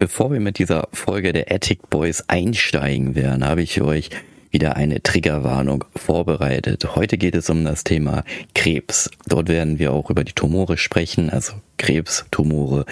Bevor 0.00 0.32
wir 0.32 0.40
mit 0.40 0.58
dieser 0.58 0.88
Folge 0.94 1.34
der 1.34 1.52
Attic 1.52 1.90
Boys 1.90 2.24
einsteigen 2.26 3.14
werden, 3.14 3.46
habe 3.46 3.60
ich 3.60 3.82
euch 3.82 4.08
wieder 4.50 4.74
eine 4.78 5.02
Triggerwarnung 5.02 5.84
vorbereitet. 5.94 6.96
Heute 6.96 7.18
geht 7.18 7.34
es 7.34 7.50
um 7.50 7.66
das 7.66 7.84
Thema 7.84 8.24
Krebs. 8.54 9.10
Dort 9.26 9.48
werden 9.50 9.78
wir 9.78 9.92
auch 9.92 10.08
über 10.08 10.24
die 10.24 10.32
Tumore 10.32 10.78
sprechen, 10.78 11.28
also 11.28 11.52
Krebs, 11.76 12.24
Tumore, 12.30 12.86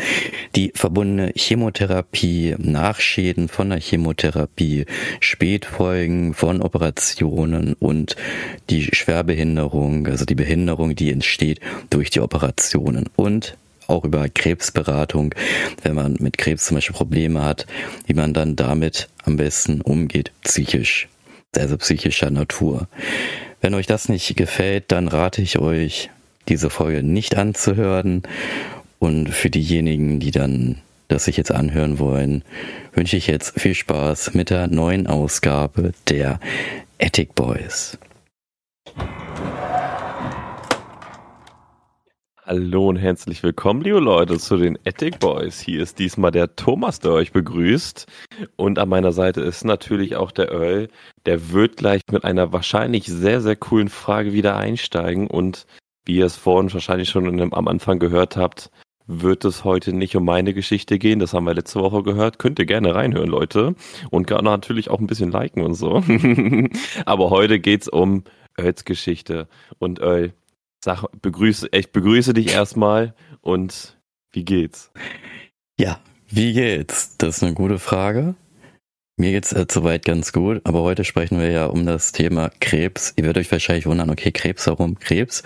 die 0.55 0.71
verbundene 0.75 1.33
Chemotherapie, 1.35 2.57
Nachschäden 2.59 3.49
von 3.49 3.71
der 3.71 3.81
Chemotherapie, 3.81 4.85
Spätfolgen 5.21 6.35
von 6.35 6.61
Operationen 6.61 7.73
und 7.73 8.17
die 8.69 8.83
Schwerbehinderung, 8.83 10.07
also 10.09 10.27
die 10.27 10.35
Behinderung, 10.35 10.95
die 10.95 11.11
entsteht 11.11 11.61
durch 11.89 12.11
die 12.11 12.21
Operationen 12.21 13.07
und 13.17 13.57
auch 13.89 14.05
über 14.05 14.29
Krebsberatung, 14.29 15.35
wenn 15.83 15.95
man 15.95 16.17
mit 16.21 16.39
Krebs 16.39 16.67
zum 16.67 16.77
Beispiel 16.77 16.95
Probleme 16.95 17.45
hat, 17.45 17.67
wie 18.07 18.15
man 18.15 18.33
dann 18.35 18.55
damit 18.55 19.09
am 19.25 19.37
besten 19.37 19.81
umgeht, 19.81 20.31
psychisch, 20.45 21.09
also 21.57 21.77
psychischer 21.79 22.31
Natur. 22.31 22.87
Wenn 23.61 23.75
euch 23.75 23.87
das 23.87 24.09
nicht 24.09 24.37
gefällt, 24.37 24.93
dann 24.93 25.09
rate 25.09 25.43
ich 25.43 25.59
euch, 25.59 26.11
diese 26.49 26.71
Folge 26.71 27.03
nicht 27.03 27.37
anzuhören. 27.37 28.23
Und 28.99 29.29
für 29.29 29.51
diejenigen, 29.51 30.21
die 30.21 30.31
dann 30.31 30.81
das 31.09 31.25
sich 31.25 31.37
jetzt 31.37 31.53
anhören 31.53 31.99
wollen, 31.99 32.45
wünsche 32.93 33.17
ich 33.17 33.27
jetzt 33.27 33.59
viel 33.59 33.75
Spaß 33.75 34.35
mit 34.35 34.51
der 34.51 34.69
neuen 34.69 35.07
Ausgabe 35.07 35.93
der 36.09 36.39
Attic 37.01 37.35
Boys. 37.35 37.99
Hallo 42.51 42.89
und 42.89 42.97
herzlich 42.97 43.43
willkommen, 43.43 43.83
liebe 43.83 44.01
Leute, 44.01 44.39
zu 44.39 44.57
den 44.57 44.79
Attic 44.87 45.19
Boys. 45.19 45.61
Hier 45.61 45.83
ist 45.83 45.99
diesmal 45.99 46.31
der 46.31 46.57
Thomas, 46.57 46.99
der 46.99 47.13
euch 47.13 47.31
begrüßt. 47.31 48.07
Und 48.57 48.79
an 48.79 48.89
meiner 48.89 49.13
Seite 49.13 49.43
ist 49.43 49.67
natürlich 49.67 50.17
auch 50.17 50.31
der 50.31 50.51
Earl. 50.51 50.89
Der 51.27 51.51
wird 51.53 51.77
gleich 51.77 52.01
mit 52.11 52.25
einer 52.25 52.51
wahrscheinlich 52.51 53.05
sehr, 53.05 53.43
sehr 53.43 53.55
coolen 53.55 53.91
Frage 53.91 54.33
wieder 54.33 54.57
einsteigen. 54.57 55.27
Und 55.27 55.67
wie 56.07 56.17
ihr 56.17 56.25
es 56.25 56.37
vorhin 56.37 56.73
wahrscheinlich 56.73 57.11
schon 57.11 57.37
dem, 57.37 57.53
am 57.53 57.69
Anfang 57.69 57.99
gehört 57.99 58.39
habt, 58.39 58.71
wird 59.07 59.45
es 59.45 59.65
heute 59.65 59.93
nicht 59.93 60.17
um 60.17 60.25
meine 60.25 60.55
Geschichte 60.55 60.99
gehen. 60.99 61.19
Das 61.19 61.35
haben 61.35 61.45
wir 61.45 61.53
letzte 61.53 61.81
Woche 61.81 62.03
gehört. 62.03 62.39
Könnt 62.39 62.59
ihr 62.59 62.65
gerne 62.65 62.95
reinhören, 62.95 63.29
Leute. 63.29 63.75
Und 64.09 64.27
gerne 64.27 64.49
natürlich 64.49 64.89
auch 64.89 65.01
ein 65.01 65.07
bisschen 65.07 65.31
liken 65.31 65.61
und 65.61 65.75
so. 65.75 66.03
Aber 67.05 67.29
heute 67.29 67.61
geht's 67.61 67.89
um 67.89 68.25
Earls 68.57 68.87
Geschichte. 68.87 69.49
Und 69.79 70.01
Earl, 70.01 70.33
Sag, 70.85 71.05
begrüße, 71.23 71.69
ich 71.73 71.91
begrüße 71.91 72.35
dich 72.35 72.53
erstmal 72.53 73.15
und 73.41 73.99
wie 74.31 74.45
geht's? 74.45 74.93
Ja, 75.79 76.01
wie 76.29 76.53
geht's? 76.53 77.17
Das 77.19 77.39
ist 77.39 77.43
eine 77.43 77.55
gute 77.55 77.81
Frage. 77.81 78.37
Mir 79.17 79.33
geht's 79.33 79.53
äh, 79.53 79.67
soweit 79.69 80.05
ganz 80.05 80.33
gut, 80.33 80.61
aber 80.63 80.83
heute 80.83 81.03
sprechen 81.03 81.41
wir 81.41 81.51
ja 81.51 81.67
um 81.67 81.85
das 81.85 82.13
Thema 82.13 82.51
Krebs. 82.61 83.15
Ihr 83.17 83.25
werdet 83.25 83.41
euch 83.41 83.51
wahrscheinlich 83.51 83.87
wundern, 83.87 84.11
okay, 84.11 84.31
Krebs, 84.31 84.69
warum 84.69 85.01
Krebs? 85.01 85.43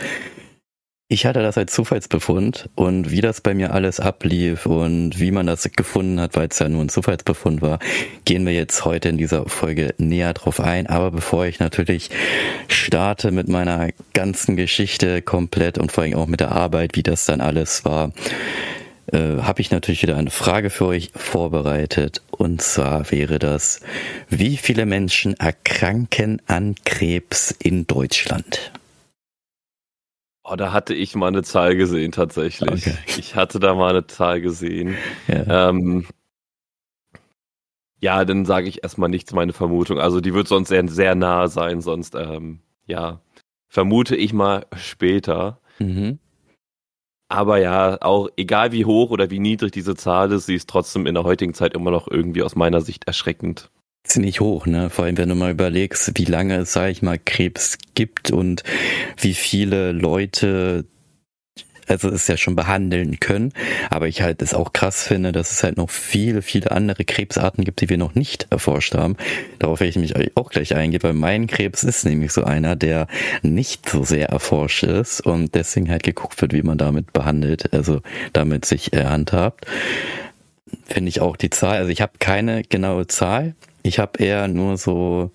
Ich 1.12 1.26
hatte 1.26 1.42
das 1.42 1.58
als 1.58 1.74
Zufallsbefund 1.74 2.70
und 2.74 3.10
wie 3.10 3.20
das 3.20 3.42
bei 3.42 3.52
mir 3.52 3.74
alles 3.74 4.00
ablief 4.00 4.64
und 4.64 5.20
wie 5.20 5.30
man 5.30 5.46
das 5.46 5.70
gefunden 5.70 6.18
hat, 6.18 6.36
weil 6.36 6.48
es 6.48 6.58
ja 6.58 6.70
nur 6.70 6.80
ein 6.80 6.88
Zufallsbefund 6.88 7.60
war, 7.60 7.80
gehen 8.24 8.46
wir 8.46 8.54
jetzt 8.54 8.86
heute 8.86 9.10
in 9.10 9.18
dieser 9.18 9.46
Folge 9.46 9.92
näher 9.98 10.32
drauf 10.32 10.58
ein. 10.58 10.86
Aber 10.86 11.10
bevor 11.10 11.44
ich 11.44 11.58
natürlich 11.58 12.08
starte 12.66 13.30
mit 13.30 13.46
meiner 13.46 13.90
ganzen 14.14 14.56
Geschichte 14.56 15.20
komplett 15.20 15.76
und 15.76 15.92
vor 15.92 16.04
allem 16.04 16.14
auch 16.14 16.28
mit 16.28 16.40
der 16.40 16.52
Arbeit, 16.52 16.96
wie 16.96 17.02
das 17.02 17.26
dann 17.26 17.42
alles 17.42 17.84
war, 17.84 18.12
äh, 19.12 19.42
habe 19.42 19.60
ich 19.60 19.70
natürlich 19.70 20.00
wieder 20.00 20.16
eine 20.16 20.30
Frage 20.30 20.70
für 20.70 20.86
euch 20.86 21.10
vorbereitet. 21.14 22.22
Und 22.30 22.62
zwar 22.62 23.10
wäre 23.10 23.38
das, 23.38 23.80
wie 24.30 24.56
viele 24.56 24.86
Menschen 24.86 25.38
erkranken 25.38 26.40
an 26.46 26.74
Krebs 26.86 27.50
in 27.50 27.86
Deutschland? 27.86 28.72
Oh, 30.52 30.56
da 30.56 30.70
hatte 30.70 30.92
ich 30.92 31.14
mal 31.14 31.28
eine 31.28 31.42
Zahl 31.42 31.76
gesehen 31.76 32.12
tatsächlich. 32.12 32.86
Okay. 32.86 32.94
Ich 33.06 33.34
hatte 33.36 33.58
da 33.58 33.74
mal 33.74 33.88
eine 33.88 34.06
Zahl 34.06 34.42
gesehen. 34.42 34.98
Ja, 35.26 35.70
ähm, 35.70 36.06
ja 38.00 38.22
dann 38.26 38.44
sage 38.44 38.68
ich 38.68 38.82
erstmal 38.82 39.08
nichts, 39.08 39.32
meine 39.32 39.54
Vermutung. 39.54 39.98
Also 39.98 40.20
die 40.20 40.34
wird 40.34 40.48
sonst 40.48 40.68
sehr, 40.68 40.86
sehr 40.88 41.14
nah 41.14 41.48
sein, 41.48 41.80
sonst 41.80 42.14
ähm, 42.16 42.60
ja, 42.84 43.22
vermute 43.68 44.14
ich 44.14 44.34
mal 44.34 44.66
später. 44.74 45.58
Mhm. 45.78 46.18
Aber 47.28 47.56
ja, 47.56 47.96
auch 48.02 48.28
egal 48.36 48.72
wie 48.72 48.84
hoch 48.84 49.08
oder 49.08 49.30
wie 49.30 49.38
niedrig 49.38 49.72
diese 49.72 49.94
Zahl 49.94 50.32
ist, 50.32 50.44
sie 50.44 50.56
ist 50.56 50.68
trotzdem 50.68 51.06
in 51.06 51.14
der 51.14 51.24
heutigen 51.24 51.54
Zeit 51.54 51.72
immer 51.72 51.90
noch 51.90 52.08
irgendwie 52.08 52.42
aus 52.42 52.56
meiner 52.56 52.82
Sicht 52.82 53.06
erschreckend 53.06 53.70
ziemlich 54.04 54.40
hoch, 54.40 54.66
ne? 54.66 54.90
Vor 54.90 55.04
allem, 55.04 55.16
wenn 55.18 55.28
du 55.28 55.34
mal 55.34 55.50
überlegst, 55.50 56.12
wie 56.16 56.24
lange 56.24 56.56
es, 56.56 56.72
sag 56.72 56.90
ich 56.90 57.02
mal, 57.02 57.18
Krebs 57.18 57.78
gibt 57.94 58.30
und 58.30 58.62
wie 59.18 59.34
viele 59.34 59.92
Leute 59.92 60.84
also 61.88 62.08
es 62.08 62.28
ja 62.28 62.36
schon 62.36 62.56
behandeln 62.56 63.18
können, 63.20 63.52
aber 63.90 64.06
ich 64.08 64.22
halt 64.22 64.40
es 64.40 64.54
auch 64.54 64.72
krass 64.72 65.02
finde, 65.02 65.32
dass 65.32 65.50
es 65.50 65.62
halt 65.64 65.76
noch 65.76 65.90
viele, 65.90 66.40
viele 66.40 66.70
andere 66.70 67.04
Krebsarten 67.04 67.64
gibt, 67.64 67.80
die 67.80 67.88
wir 67.88 67.98
noch 67.98 68.14
nicht 68.14 68.46
erforscht 68.50 68.94
haben. 68.94 69.16
Darauf 69.58 69.80
werde 69.80 69.90
ich 69.90 69.98
mich 69.98 70.36
auch 70.36 70.50
gleich 70.50 70.74
eingehen, 70.74 71.02
weil 71.02 71.12
mein 71.12 71.48
Krebs 71.48 71.82
ist 71.82 72.04
nämlich 72.04 72.32
so 72.32 72.44
einer, 72.44 72.76
der 72.76 73.08
nicht 73.42 73.88
so 73.88 74.04
sehr 74.04 74.28
erforscht 74.28 74.84
ist 74.84 75.20
und 75.22 75.54
deswegen 75.54 75.90
halt 75.90 76.04
geguckt 76.04 76.40
wird, 76.40 76.52
wie 76.52 76.62
man 76.62 76.78
damit 76.78 77.12
behandelt, 77.12 77.72
also 77.74 78.00
damit 78.32 78.64
sich 78.64 78.92
handhabt. 78.94 79.66
Finde 80.86 81.08
ich 81.08 81.20
auch 81.20 81.36
die 81.36 81.50
Zahl, 81.50 81.78
also 81.78 81.90
ich 81.90 82.00
habe 82.00 82.12
keine 82.18 82.62
genaue 82.62 83.06
Zahl, 83.06 83.54
ich 83.82 83.98
habe 83.98 84.22
eher 84.22 84.48
nur 84.48 84.76
so 84.76 85.30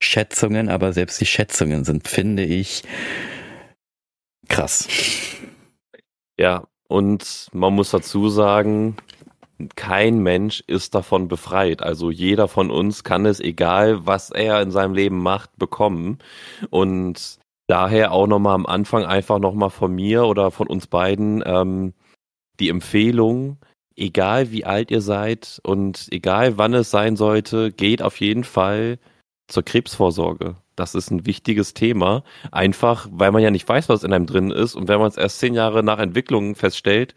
Schätzungen, 0.00 0.68
aber 0.68 0.92
selbst 0.92 1.20
die 1.20 1.26
Schätzungen 1.26 1.84
sind, 1.84 2.08
finde 2.08 2.44
ich, 2.44 2.82
krass. 4.48 4.88
Ja, 6.38 6.66
und 6.88 7.48
man 7.52 7.74
muss 7.74 7.90
dazu 7.90 8.28
sagen, 8.28 8.96
kein 9.76 10.18
Mensch 10.18 10.62
ist 10.66 10.94
davon 10.94 11.28
befreit. 11.28 11.82
Also 11.82 12.10
jeder 12.10 12.48
von 12.48 12.70
uns 12.70 13.04
kann 13.04 13.24
es, 13.24 13.40
egal 13.40 14.06
was 14.06 14.30
er 14.30 14.60
in 14.60 14.70
seinem 14.70 14.94
Leben 14.94 15.18
macht, 15.18 15.56
bekommen. 15.56 16.18
Und 16.70 17.38
daher 17.66 18.12
auch 18.12 18.26
nochmal 18.26 18.54
am 18.54 18.66
Anfang 18.66 19.04
einfach 19.04 19.38
nochmal 19.38 19.70
von 19.70 19.94
mir 19.94 20.24
oder 20.24 20.50
von 20.50 20.66
uns 20.66 20.86
beiden 20.86 21.42
ähm, 21.46 21.94
die 22.60 22.68
Empfehlung, 22.68 23.58
egal 23.96 24.50
wie 24.50 24.64
alt 24.64 24.90
ihr 24.90 25.00
seid 25.00 25.60
und 25.62 26.08
egal 26.10 26.58
wann 26.58 26.74
es 26.74 26.90
sein 26.90 27.16
sollte, 27.16 27.72
geht 27.72 28.02
auf 28.02 28.20
jeden 28.20 28.44
Fall 28.44 28.98
zur 29.48 29.62
Krebsvorsorge. 29.62 30.56
Das 30.76 30.94
ist 30.94 31.10
ein 31.10 31.26
wichtiges 31.26 31.74
Thema. 31.74 32.24
Einfach, 32.50 33.06
weil 33.10 33.30
man 33.30 33.42
ja 33.42 33.50
nicht 33.50 33.68
weiß, 33.68 33.88
was 33.88 34.02
in 34.02 34.12
einem 34.12 34.26
drin 34.26 34.50
ist. 34.50 34.74
Und 34.74 34.88
wenn 34.88 34.98
man 34.98 35.08
es 35.08 35.16
erst 35.16 35.38
zehn 35.38 35.54
Jahre 35.54 35.82
nach 35.84 35.98
Entwicklung 35.98 36.56
feststellt, 36.56 37.14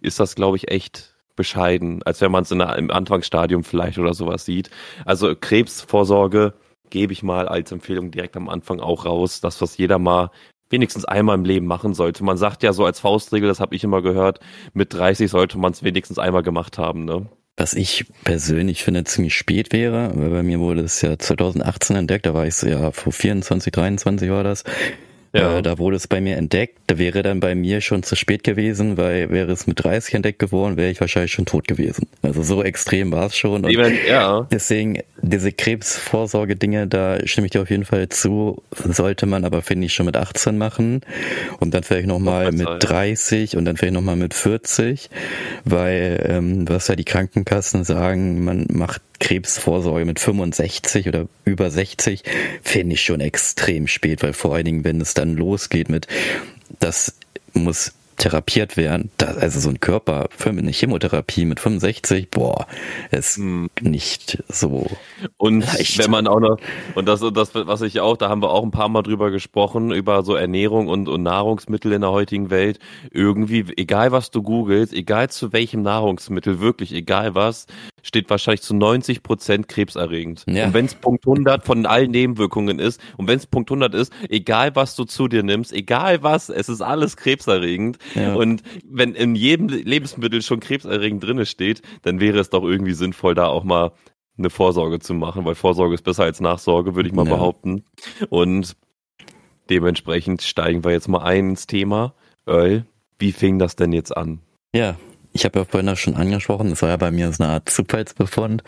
ist 0.00 0.20
das, 0.20 0.34
glaube 0.34 0.56
ich, 0.56 0.70
echt 0.70 1.14
bescheiden, 1.36 2.02
als 2.04 2.20
wenn 2.20 2.30
man 2.32 2.44
es 2.44 2.50
im 2.52 2.60
Anfangsstadium 2.60 3.64
vielleicht 3.64 3.98
oder 3.98 4.14
sowas 4.14 4.44
sieht. 4.44 4.70
Also 5.04 5.34
Krebsvorsorge 5.34 6.54
gebe 6.90 7.12
ich 7.12 7.22
mal 7.22 7.48
als 7.48 7.72
Empfehlung 7.72 8.10
direkt 8.10 8.36
am 8.36 8.48
Anfang 8.48 8.80
auch 8.80 9.04
raus. 9.04 9.40
Das, 9.40 9.60
was 9.60 9.76
jeder 9.76 9.98
mal 9.98 10.30
wenigstens 10.74 11.04
einmal 11.04 11.36
im 11.36 11.44
Leben 11.44 11.66
machen 11.66 11.94
sollte. 11.94 12.24
Man 12.24 12.36
sagt 12.36 12.64
ja 12.64 12.72
so 12.72 12.84
als 12.84 12.98
Faustregel, 12.98 13.48
das 13.48 13.60
habe 13.60 13.76
ich 13.76 13.84
immer 13.84 14.02
gehört, 14.02 14.40
mit 14.72 14.92
30 14.92 15.30
sollte 15.30 15.56
man 15.56 15.72
es 15.72 15.84
wenigstens 15.84 16.18
einmal 16.18 16.42
gemacht 16.42 16.78
haben. 16.78 17.04
Ne? 17.04 17.26
Was 17.56 17.74
ich 17.74 18.06
persönlich 18.24 18.82
finde 18.82 19.04
ziemlich 19.04 19.36
spät 19.36 19.72
wäre, 19.72 20.10
weil 20.16 20.30
bei 20.30 20.42
mir 20.42 20.58
wurde 20.58 20.80
es 20.80 21.00
ja 21.00 21.16
2018 21.16 21.94
entdeckt, 21.94 22.26
da 22.26 22.34
war 22.34 22.46
ich 22.46 22.56
so 22.56 22.66
ja 22.66 22.90
vor 22.90 23.12
24, 23.12 23.72
23 23.72 24.30
war 24.30 24.42
das. 24.42 24.64
Ja. 25.34 25.58
Äh, 25.58 25.62
da 25.62 25.78
wurde 25.78 25.96
es 25.96 26.06
bei 26.06 26.20
mir 26.20 26.36
entdeckt. 26.36 26.78
Da 26.86 26.96
wäre 26.96 27.22
dann 27.22 27.40
bei 27.40 27.54
mir 27.54 27.80
schon 27.80 28.02
zu 28.04 28.14
spät 28.14 28.44
gewesen, 28.44 28.96
weil 28.96 29.30
wäre 29.30 29.50
es 29.50 29.66
mit 29.66 29.82
30 29.82 30.14
entdeckt 30.14 30.38
geworden, 30.38 30.76
wäre 30.76 30.90
ich 30.90 31.00
wahrscheinlich 31.00 31.32
schon 31.32 31.44
tot 31.44 31.66
gewesen. 31.66 32.06
Also 32.22 32.42
so 32.42 32.62
extrem 32.62 33.10
war 33.10 33.26
es 33.26 33.36
schon. 33.36 33.64
Und 33.64 33.70
ja. 34.06 34.46
Deswegen, 34.52 35.00
diese 35.20 35.50
Krebsvorsorge-Dinge, 35.50 36.86
da 36.86 37.26
stimme 37.26 37.46
ich 37.46 37.50
dir 37.50 37.62
auf 37.62 37.70
jeden 37.70 37.84
Fall 37.84 38.08
zu. 38.08 38.62
Sollte 38.72 39.26
man 39.26 39.44
aber, 39.44 39.62
finde 39.62 39.86
ich, 39.86 39.94
schon 39.94 40.06
mit 40.06 40.16
18 40.16 40.56
machen. 40.56 41.00
Und 41.58 41.74
dann 41.74 41.82
vielleicht 41.82 42.06
nochmal 42.06 42.52
mit 42.52 42.68
30 42.78 43.56
und 43.56 43.64
dann 43.64 43.76
vielleicht 43.76 43.94
nochmal 43.94 44.16
mit 44.16 44.34
40. 44.34 45.10
Weil, 45.64 46.24
ähm, 46.28 46.68
was 46.68 46.86
ja 46.86 46.94
die 46.94 47.04
Krankenkassen 47.04 47.82
sagen, 47.82 48.44
man 48.44 48.66
macht 48.70 49.02
Krebsvorsorge 49.24 50.04
mit 50.04 50.20
65 50.20 51.08
oder 51.08 51.28
über 51.46 51.70
60 51.70 52.24
finde 52.62 52.92
ich 52.92 53.02
schon 53.02 53.20
extrem 53.20 53.86
spät, 53.86 54.22
weil 54.22 54.34
vor 54.34 54.54
allen 54.54 54.66
Dingen, 54.66 54.84
wenn 54.84 55.00
es 55.00 55.14
dann 55.14 55.34
losgeht 55.34 55.88
mit, 55.88 56.08
das 56.78 57.16
muss 57.54 57.94
therapiert 58.18 58.76
werden, 58.76 59.10
das, 59.16 59.38
also 59.38 59.60
so 59.60 59.70
ein 59.70 59.80
Körper 59.80 60.28
für 60.28 60.50
eine 60.50 60.70
Chemotherapie 60.70 61.46
mit 61.46 61.58
65, 61.58 62.28
boah, 62.30 62.66
ist 63.10 63.38
hm. 63.38 63.70
nicht 63.80 64.44
so. 64.48 64.86
Und 65.38 65.60
leicht. 65.60 65.98
wenn 65.98 66.10
man 66.10 66.26
auch 66.26 66.40
noch, 66.40 66.58
und 66.94 67.08
das, 67.08 67.20
das, 67.32 67.54
was 67.54 67.80
ich 67.80 68.00
auch, 68.00 68.18
da 68.18 68.28
haben 68.28 68.42
wir 68.42 68.50
auch 68.50 68.62
ein 68.62 68.70
paar 68.70 68.90
Mal 68.90 69.02
drüber 69.02 69.30
gesprochen, 69.30 69.90
über 69.90 70.22
so 70.22 70.34
Ernährung 70.34 70.88
und, 70.88 71.08
und 71.08 71.22
Nahrungsmittel 71.22 71.92
in 71.92 72.02
der 72.02 72.10
heutigen 72.10 72.50
Welt. 72.50 72.78
Irgendwie, 73.10 73.64
egal 73.78 74.12
was 74.12 74.30
du 74.30 74.42
googelst, 74.42 74.92
egal 74.92 75.30
zu 75.30 75.54
welchem 75.54 75.80
Nahrungsmittel, 75.80 76.60
wirklich 76.60 76.92
egal 76.92 77.34
was, 77.34 77.66
steht 78.04 78.30
wahrscheinlich 78.30 78.62
zu 78.62 78.74
90 78.76 79.22
Prozent 79.22 79.66
krebserregend. 79.66 80.44
Ja. 80.46 80.66
Und 80.66 80.74
wenn 80.74 80.84
es 80.84 80.94
Punkt 80.94 81.26
100 81.26 81.64
von 81.64 81.86
allen 81.86 82.12
Nebenwirkungen 82.12 82.78
ist 82.78 83.00
und 83.16 83.26
wenn 83.26 83.38
es 83.38 83.46
Punkt 83.46 83.70
100 83.70 83.94
ist, 83.94 84.12
egal 84.28 84.76
was 84.76 84.94
du 84.94 85.04
zu 85.04 85.26
dir 85.26 85.42
nimmst, 85.42 85.72
egal 85.72 86.22
was, 86.22 86.50
es 86.50 86.68
ist 86.68 86.82
alles 86.82 87.16
krebserregend. 87.16 87.98
Ja. 88.14 88.34
Und 88.34 88.62
wenn 88.88 89.14
in 89.14 89.34
jedem 89.34 89.68
Lebensmittel 89.68 90.42
schon 90.42 90.60
krebserregend 90.60 91.24
drinne 91.24 91.46
steht, 91.46 91.82
dann 92.02 92.20
wäre 92.20 92.38
es 92.38 92.50
doch 92.50 92.62
irgendwie 92.62 92.92
sinnvoll, 92.92 93.34
da 93.34 93.46
auch 93.46 93.64
mal 93.64 93.92
eine 94.36 94.50
Vorsorge 94.50 94.98
zu 94.98 95.14
machen, 95.14 95.44
weil 95.44 95.54
Vorsorge 95.54 95.94
ist 95.94 96.02
besser 96.02 96.24
als 96.24 96.40
Nachsorge, 96.40 96.94
würde 96.94 97.08
ich 97.08 97.14
mal 97.14 97.26
ja. 97.26 97.34
behaupten. 97.34 97.84
Und 98.28 98.76
dementsprechend 99.70 100.42
steigen 100.42 100.84
wir 100.84 100.90
jetzt 100.90 101.08
mal 101.08 101.22
ein 101.22 101.50
ins 101.50 101.66
Thema. 101.66 102.14
Earl, 102.46 102.84
wie 103.18 103.32
fing 103.32 103.58
das 103.58 103.76
denn 103.76 103.92
jetzt 103.92 104.14
an? 104.14 104.40
Ja, 104.74 104.96
ich 105.34 105.44
habe 105.44 105.58
ja 105.58 105.64
vorhin 105.64 105.88
das 105.88 105.98
schon 105.98 106.14
angesprochen, 106.14 106.70
das 106.70 106.80
war 106.80 106.88
ja 106.90 106.96
bei 106.96 107.10
mir 107.10 107.30
so 107.32 107.42
eine 107.42 107.54
Art 107.54 107.68
Zufallsbefund. 107.68 108.62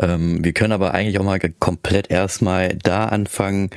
Ähm, 0.00 0.42
wir 0.42 0.52
können 0.52 0.72
aber 0.72 0.94
eigentlich 0.94 1.18
auch 1.18 1.24
mal 1.24 1.40
komplett 1.58 2.10
erstmal 2.10 2.76
da 2.76 3.06
anfangen, 3.06 3.70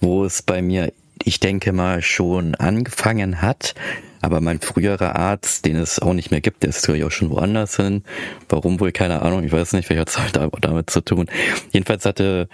wo 0.00 0.24
es 0.24 0.42
bei 0.42 0.60
mir, 0.62 0.92
ich 1.22 1.38
denke 1.38 1.72
mal, 1.72 2.02
schon 2.02 2.56
angefangen 2.56 3.40
hat. 3.40 3.74
Aber 4.20 4.40
mein 4.40 4.60
früherer 4.60 5.14
Arzt, 5.14 5.64
den 5.64 5.76
es 5.76 6.00
auch 6.00 6.12
nicht 6.12 6.32
mehr 6.32 6.40
gibt, 6.40 6.64
der 6.64 6.70
ist 6.70 6.82
natürlich 6.82 7.04
auch 7.04 7.12
schon 7.12 7.30
woanders 7.30 7.76
hin. 7.76 8.02
Warum 8.48 8.80
wohl, 8.80 8.90
keine 8.90 9.22
Ahnung, 9.22 9.44
ich 9.44 9.52
weiß 9.52 9.72
nicht, 9.74 9.86
vielleicht 9.86 10.18
hat 10.18 10.36
es 10.36 10.60
damit 10.60 10.90
zu 10.90 11.00
tun. 11.02 11.26
Jedenfalls 11.70 12.04
hatte 12.04 12.48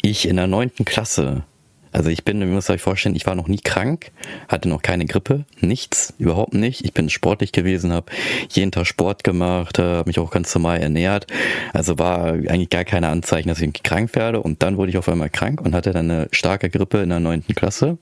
ich 0.00 0.26
in 0.26 0.36
der 0.36 0.46
neunten 0.46 0.86
Klasse 0.86 1.44
also 1.92 2.10
ich 2.10 2.24
bin, 2.24 2.40
ihr 2.40 2.46
müsst 2.46 2.70
euch 2.70 2.82
vorstellen, 2.82 3.16
ich 3.16 3.26
war 3.26 3.34
noch 3.34 3.48
nie 3.48 3.58
krank, 3.58 4.12
hatte 4.48 4.68
noch 4.68 4.82
keine 4.82 5.06
Grippe, 5.06 5.44
nichts, 5.60 6.14
überhaupt 6.18 6.54
nicht. 6.54 6.84
Ich 6.84 6.92
bin 6.92 7.10
sportlich 7.10 7.52
gewesen, 7.52 7.92
habe 7.92 8.12
jeden 8.50 8.70
Tag 8.70 8.86
Sport 8.86 9.24
gemacht, 9.24 9.78
habe 9.78 10.08
mich 10.08 10.18
auch 10.18 10.30
ganz 10.30 10.54
normal 10.54 10.80
ernährt. 10.80 11.26
Also 11.72 11.98
war 11.98 12.32
eigentlich 12.32 12.70
gar 12.70 12.84
keine 12.84 13.08
Anzeichen, 13.08 13.48
dass 13.48 13.60
ich 13.60 13.82
krank 13.82 14.14
werde. 14.14 14.40
Und 14.40 14.62
dann 14.62 14.76
wurde 14.76 14.90
ich 14.90 14.98
auf 14.98 15.08
einmal 15.08 15.30
krank 15.30 15.60
und 15.60 15.74
hatte 15.74 15.92
dann 15.92 16.10
eine 16.10 16.28
starke 16.32 16.70
Grippe 16.70 16.98
in 16.98 17.08
der 17.08 17.20
neunten 17.20 17.54
Klasse. 17.54 17.98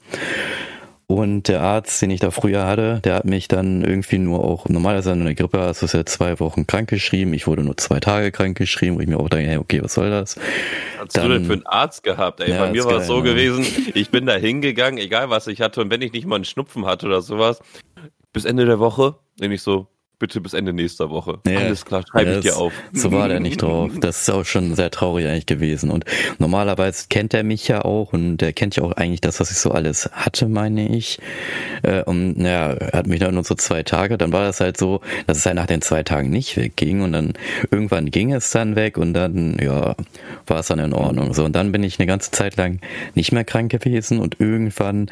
Und 1.09 1.47
der 1.47 1.61
Arzt, 1.61 2.03
den 2.03 2.11
ich 2.11 2.19
da 2.19 2.33
früher 2.33 2.67
hatte, 2.67 3.01
der 3.05 3.15
hat 3.15 3.27
mich 3.27 3.47
dann 3.47 3.85
irgendwie 3.85 4.19
nur 4.19 4.43
auch, 4.43 4.69
normalerweise 4.69 5.13
in 5.13 5.25
der 5.25 5.37
Grippe 5.37 5.61
hast 5.61 5.81
du 5.81 5.87
ja 5.97 6.05
zwei 6.05 6.41
Wochen 6.41 6.67
krank 6.67 6.89
geschrieben. 6.89 7.33
Ich 7.33 7.47
wurde 7.47 7.63
nur 7.63 7.77
zwei 7.77 8.01
Tage 8.01 8.33
krank 8.33 8.59
geschrieben, 8.59 8.97
wo 8.97 9.01
ich 9.01 9.07
mir 9.07 9.21
auch 9.21 9.29
dachte, 9.29 9.45
hey, 9.45 9.57
okay, 9.57 9.81
was 9.85 9.95
soll 9.95 10.11
das? 10.11 10.37
Hast 10.99 11.17
dann, 11.17 11.29
du 11.29 11.35
denn 11.35 11.45
für 11.45 11.53
einen 11.53 11.67
Arzt 11.67 12.03
gehabt? 12.03 12.41
Ey, 12.41 12.51
ja, 12.51 12.59
bei 12.59 12.73
mir 12.73 12.85
war 12.85 12.97
es 12.97 13.07
so 13.07 13.19
ja. 13.19 13.23
gewesen, 13.23 13.65
ich 13.95 14.11
bin 14.11 14.27
da 14.27 14.35
hingegangen, 14.35 14.99
egal 14.99 15.31
was 15.31 15.47
ich 15.47 15.61
hatte, 15.61 15.81
und 15.81 15.91
wenn 15.91 16.03
ich 16.03 16.13
nicht 16.13 16.27
mal 16.27 16.37
einen 16.37 16.45
Schnupfen 16.45 16.87
hatte 16.87 17.07
oder 17.07 17.23
sowas, 17.23 17.61
bis 18.33 18.45
Ende 18.45 18.67
der 18.67 18.81
Woche, 18.81 19.15
nehme 19.39 19.55
ich 19.55 19.63
so, 19.63 19.87
bitte 20.19 20.41
bis 20.41 20.55
Ende 20.55 20.73
nächster 20.73 21.11
Woche. 21.11 21.41
Ja, 21.47 21.59
Alles 21.59 21.85
klar, 21.85 22.03
schreibe 22.11 22.31
ja, 22.31 22.39
ich 22.39 22.45
dir 22.45 22.57
auf. 22.57 22.73
So 22.93 23.13
war 23.13 23.29
der 23.29 23.41
nicht 23.41 23.61
drauf. 23.61 23.93
Das 24.01 24.23
ist 24.23 24.31
auch 24.31 24.45
schon 24.45 24.75
sehr 24.75 24.91
traurig 24.91 25.27
eigentlich 25.27 25.47
gewesen. 25.47 25.91
Und 25.91 26.05
normalerweise 26.39 27.07
kennt 27.11 27.35
er 27.35 27.45
mich 27.45 27.69
ja 27.69 27.85
auch 27.85 28.13
und 28.13 28.41
er 28.41 28.53
kennt 28.53 28.77
ja 28.77 28.83
auch 28.83 28.93
eigentlich 28.93 29.21
das, 29.21 29.41
was 29.41 29.51
ich 29.51 29.59
so 29.59 29.73
alles 29.73 30.09
hatte, 30.13 30.49
meine 30.49 30.89
ich. 30.89 31.19
Äh, 31.83 32.03
und 32.05 32.39
naja, 32.39 32.73
er 32.73 32.99
hat 32.99 33.07
mich 33.07 33.21
dann 33.21 33.35
nur 33.35 33.45
so 33.45 33.55
zwei 33.55 33.83
Tage. 33.83 34.17
Dann 34.17 34.33
war 34.33 34.45
das 34.45 34.61
halt 34.61 34.79
so, 34.79 35.01
dass 35.27 35.39
es 35.39 35.47
halt 35.47 35.57
nach 35.57 35.67
den 35.67 35.83
zwei 35.83 36.03
Tagen 36.03 36.31
nicht 36.31 36.57
wegging 36.57 37.03
und 37.03 37.13
dann 37.13 37.35
irgendwann 37.71 38.11
ging 38.11 38.33
es 38.33 38.51
dann 38.51 38.75
weg 38.75 38.97
und 38.97 39.13
dann, 39.13 39.59
ja, 39.61 39.97
war 40.47 40.61
es 40.61 40.69
dann 40.69 40.79
in 40.79 40.95
Ordnung. 40.95 41.35
So, 41.35 41.45
und 41.45 41.55
dann 41.55 41.73
bin 41.73 41.83
ich 41.83 41.99
eine 41.99 42.07
ganze 42.07 42.31
Zeit 42.31 42.57
lang 42.57 42.81
nicht 43.15 43.33
mehr 43.33 43.45
krank 43.45 43.71
gewesen 43.71 44.19
und 44.19 44.41
irgendwann 44.41 45.11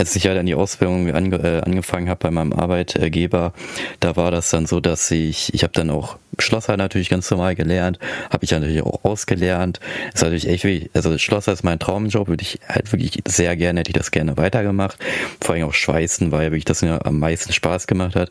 als 0.00 0.16
ich 0.16 0.26
halt 0.26 0.38
an 0.38 0.46
die 0.46 0.54
Ausbildung 0.54 1.14
ange, 1.14 1.36
äh, 1.36 1.60
angefangen 1.60 2.08
habe 2.08 2.20
bei 2.20 2.30
meinem 2.30 2.54
Arbeitgeber, 2.54 3.52
da 4.00 4.16
war 4.16 4.30
das 4.30 4.48
dann 4.48 4.64
so, 4.64 4.80
dass 4.80 5.10
ich, 5.10 5.52
ich 5.52 5.62
habe 5.62 5.74
dann 5.74 5.90
auch 5.90 6.16
Schlosser 6.38 6.78
natürlich 6.78 7.10
ganz 7.10 7.30
normal 7.30 7.54
gelernt, 7.54 7.98
habe 8.30 8.42
ich 8.42 8.50
natürlich 8.50 8.80
auch 8.80 9.04
ausgelernt. 9.04 9.78
Ist 10.14 10.22
natürlich 10.22 10.48
echt 10.48 10.64
wichtig, 10.64 10.90
also 10.94 11.18
Schlosser 11.18 11.52
ist 11.52 11.64
mein 11.64 11.78
Traumjob, 11.78 12.28
würde 12.28 12.40
ich 12.40 12.60
halt 12.66 12.90
wirklich 12.92 13.20
sehr 13.28 13.54
gerne, 13.56 13.80
hätte 13.80 13.90
ich 13.90 13.98
das 13.98 14.10
gerne 14.10 14.38
weitergemacht. 14.38 14.96
Vor 15.38 15.54
allem 15.54 15.64
auch 15.64 15.74
Schweißen, 15.74 16.32
weil 16.32 16.50
wirklich 16.50 16.64
das 16.64 16.80
mir 16.80 17.04
am 17.04 17.18
meisten 17.18 17.52
Spaß 17.52 17.86
gemacht 17.86 18.16
hat. 18.16 18.30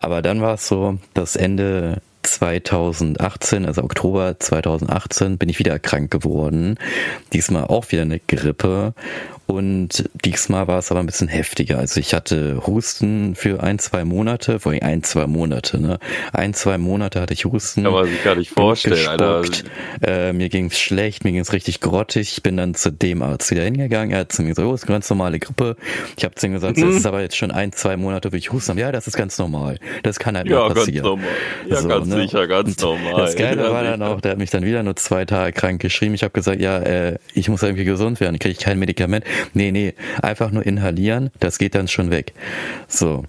Aber 0.00 0.20
dann 0.20 0.42
war 0.42 0.54
es 0.54 0.68
so, 0.68 0.98
dass 1.14 1.34
Ende 1.34 2.02
2018, 2.24 3.64
also 3.64 3.82
Oktober 3.82 4.38
2018, 4.38 5.38
bin 5.38 5.48
ich 5.48 5.58
wieder 5.58 5.78
krank 5.78 6.10
geworden. 6.10 6.78
Diesmal 7.32 7.64
auch 7.64 7.90
wieder 7.90 8.02
eine 8.02 8.20
Grippe. 8.20 8.94
Und 9.46 10.08
diesmal 10.24 10.68
war 10.68 10.78
es 10.78 10.90
aber 10.90 11.00
ein 11.00 11.06
bisschen 11.06 11.28
heftiger. 11.28 11.78
Also 11.78 12.00
ich 12.00 12.14
hatte 12.14 12.66
Husten 12.66 13.34
für 13.34 13.62
ein, 13.62 13.78
zwei 13.78 14.04
Monate, 14.04 14.58
vor 14.58 14.72
allem 14.72 14.82
ein, 14.82 15.02
zwei 15.02 15.26
Monate, 15.26 15.80
ne? 15.80 15.98
Ein, 16.32 16.54
zwei 16.54 16.78
Monate 16.78 17.20
hatte 17.20 17.34
ich 17.34 17.44
Husten. 17.44 17.84
Kann 17.84 17.92
man 17.92 18.06
sich 18.06 18.24
gar 18.24 18.36
nicht 18.36 18.50
vorstellen, 18.50 19.06
Alter. 19.06 19.42
Äh, 20.02 20.32
mir 20.32 20.48
ging's 20.48 20.78
schlecht, 20.78 21.24
mir 21.24 21.32
ging's 21.32 21.52
richtig 21.52 21.80
grottig. 21.80 22.32
Ich 22.32 22.42
bin 22.42 22.56
dann 22.56 22.74
zu 22.74 22.90
dem 22.90 23.22
Arzt 23.22 23.50
wieder 23.50 23.62
hingegangen. 23.62 24.12
Er 24.12 24.20
hat 24.20 24.32
zu 24.32 24.42
mir 24.42 24.48
gesagt, 24.48 24.66
oh, 24.66 24.74
ist 24.74 24.84
eine 24.84 24.92
ganz 24.92 25.10
normale 25.10 25.38
Grippe. 25.38 25.76
Ich 26.16 26.24
habe 26.24 26.34
zu 26.36 26.46
ihm 26.46 26.54
gesagt, 26.54 26.78
mhm. 26.78 26.86
das 26.86 26.96
ist 26.96 27.06
aber 27.06 27.20
jetzt 27.20 27.36
schon 27.36 27.50
ein, 27.50 27.72
zwei 27.72 27.98
Monate, 27.98 28.32
wo 28.32 28.36
ich 28.36 28.50
Husten 28.50 28.78
Ja, 28.78 28.92
das 28.92 29.06
ist 29.06 29.16
ganz 29.16 29.38
normal. 29.38 29.78
Das 30.02 30.18
kann 30.18 30.38
halt 30.38 30.48
ja, 30.48 30.68
passieren. 30.68 30.94
Ganz 30.94 31.04
normal. 31.04 31.28
Ja, 31.68 31.76
so, 31.82 31.88
ganz 31.88 32.06
ne? 32.06 32.22
sicher, 32.22 32.46
ganz 32.46 32.80
normal. 32.80 33.14
Das 33.16 33.36
Geile 33.36 33.70
war 33.70 33.84
dann 33.84 34.00
auch, 34.02 34.22
der 34.22 34.32
hat 34.32 34.38
mich 34.38 34.50
dann 34.50 34.64
wieder 34.64 34.82
nur 34.82 34.96
zwei 34.96 35.26
Tage 35.26 35.52
krank 35.52 35.82
geschrieben. 35.82 36.14
Ich 36.14 36.22
habe 36.22 36.32
gesagt, 36.32 36.62
ja, 36.62 36.78
äh, 36.78 37.18
ich 37.34 37.50
muss 37.50 37.62
irgendwie 37.62 37.84
gesund 37.84 38.20
werden. 38.20 38.38
Kriege 38.38 38.52
ich 38.52 38.58
kein 38.58 38.78
Medikament. 38.78 39.24
Nee, 39.52 39.72
nee, 39.72 39.94
einfach 40.22 40.50
nur 40.50 40.64
inhalieren, 40.64 41.30
das 41.40 41.58
geht 41.58 41.74
dann 41.74 41.88
schon 41.88 42.10
weg. 42.10 42.32
So. 42.88 43.24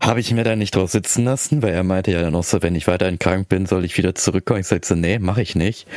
Habe 0.00 0.20
ich 0.20 0.32
mir 0.32 0.44
da 0.44 0.54
nicht 0.54 0.76
drauf 0.76 0.90
sitzen 0.90 1.24
lassen, 1.24 1.60
weil 1.60 1.74
er 1.74 1.82
meinte 1.82 2.12
ja 2.12 2.20
dann 2.20 2.34
auch 2.36 2.44
so, 2.44 2.62
wenn 2.62 2.76
ich 2.76 2.86
weiterhin 2.86 3.18
krank 3.18 3.48
bin, 3.48 3.66
soll 3.66 3.84
ich 3.84 3.98
wieder 3.98 4.14
zurückkommen. 4.14 4.60
Ich 4.60 4.68
sagte 4.68 4.86
so, 4.86 4.94
nee, 4.94 5.18
mache 5.18 5.42
ich 5.42 5.56
nicht. 5.56 5.88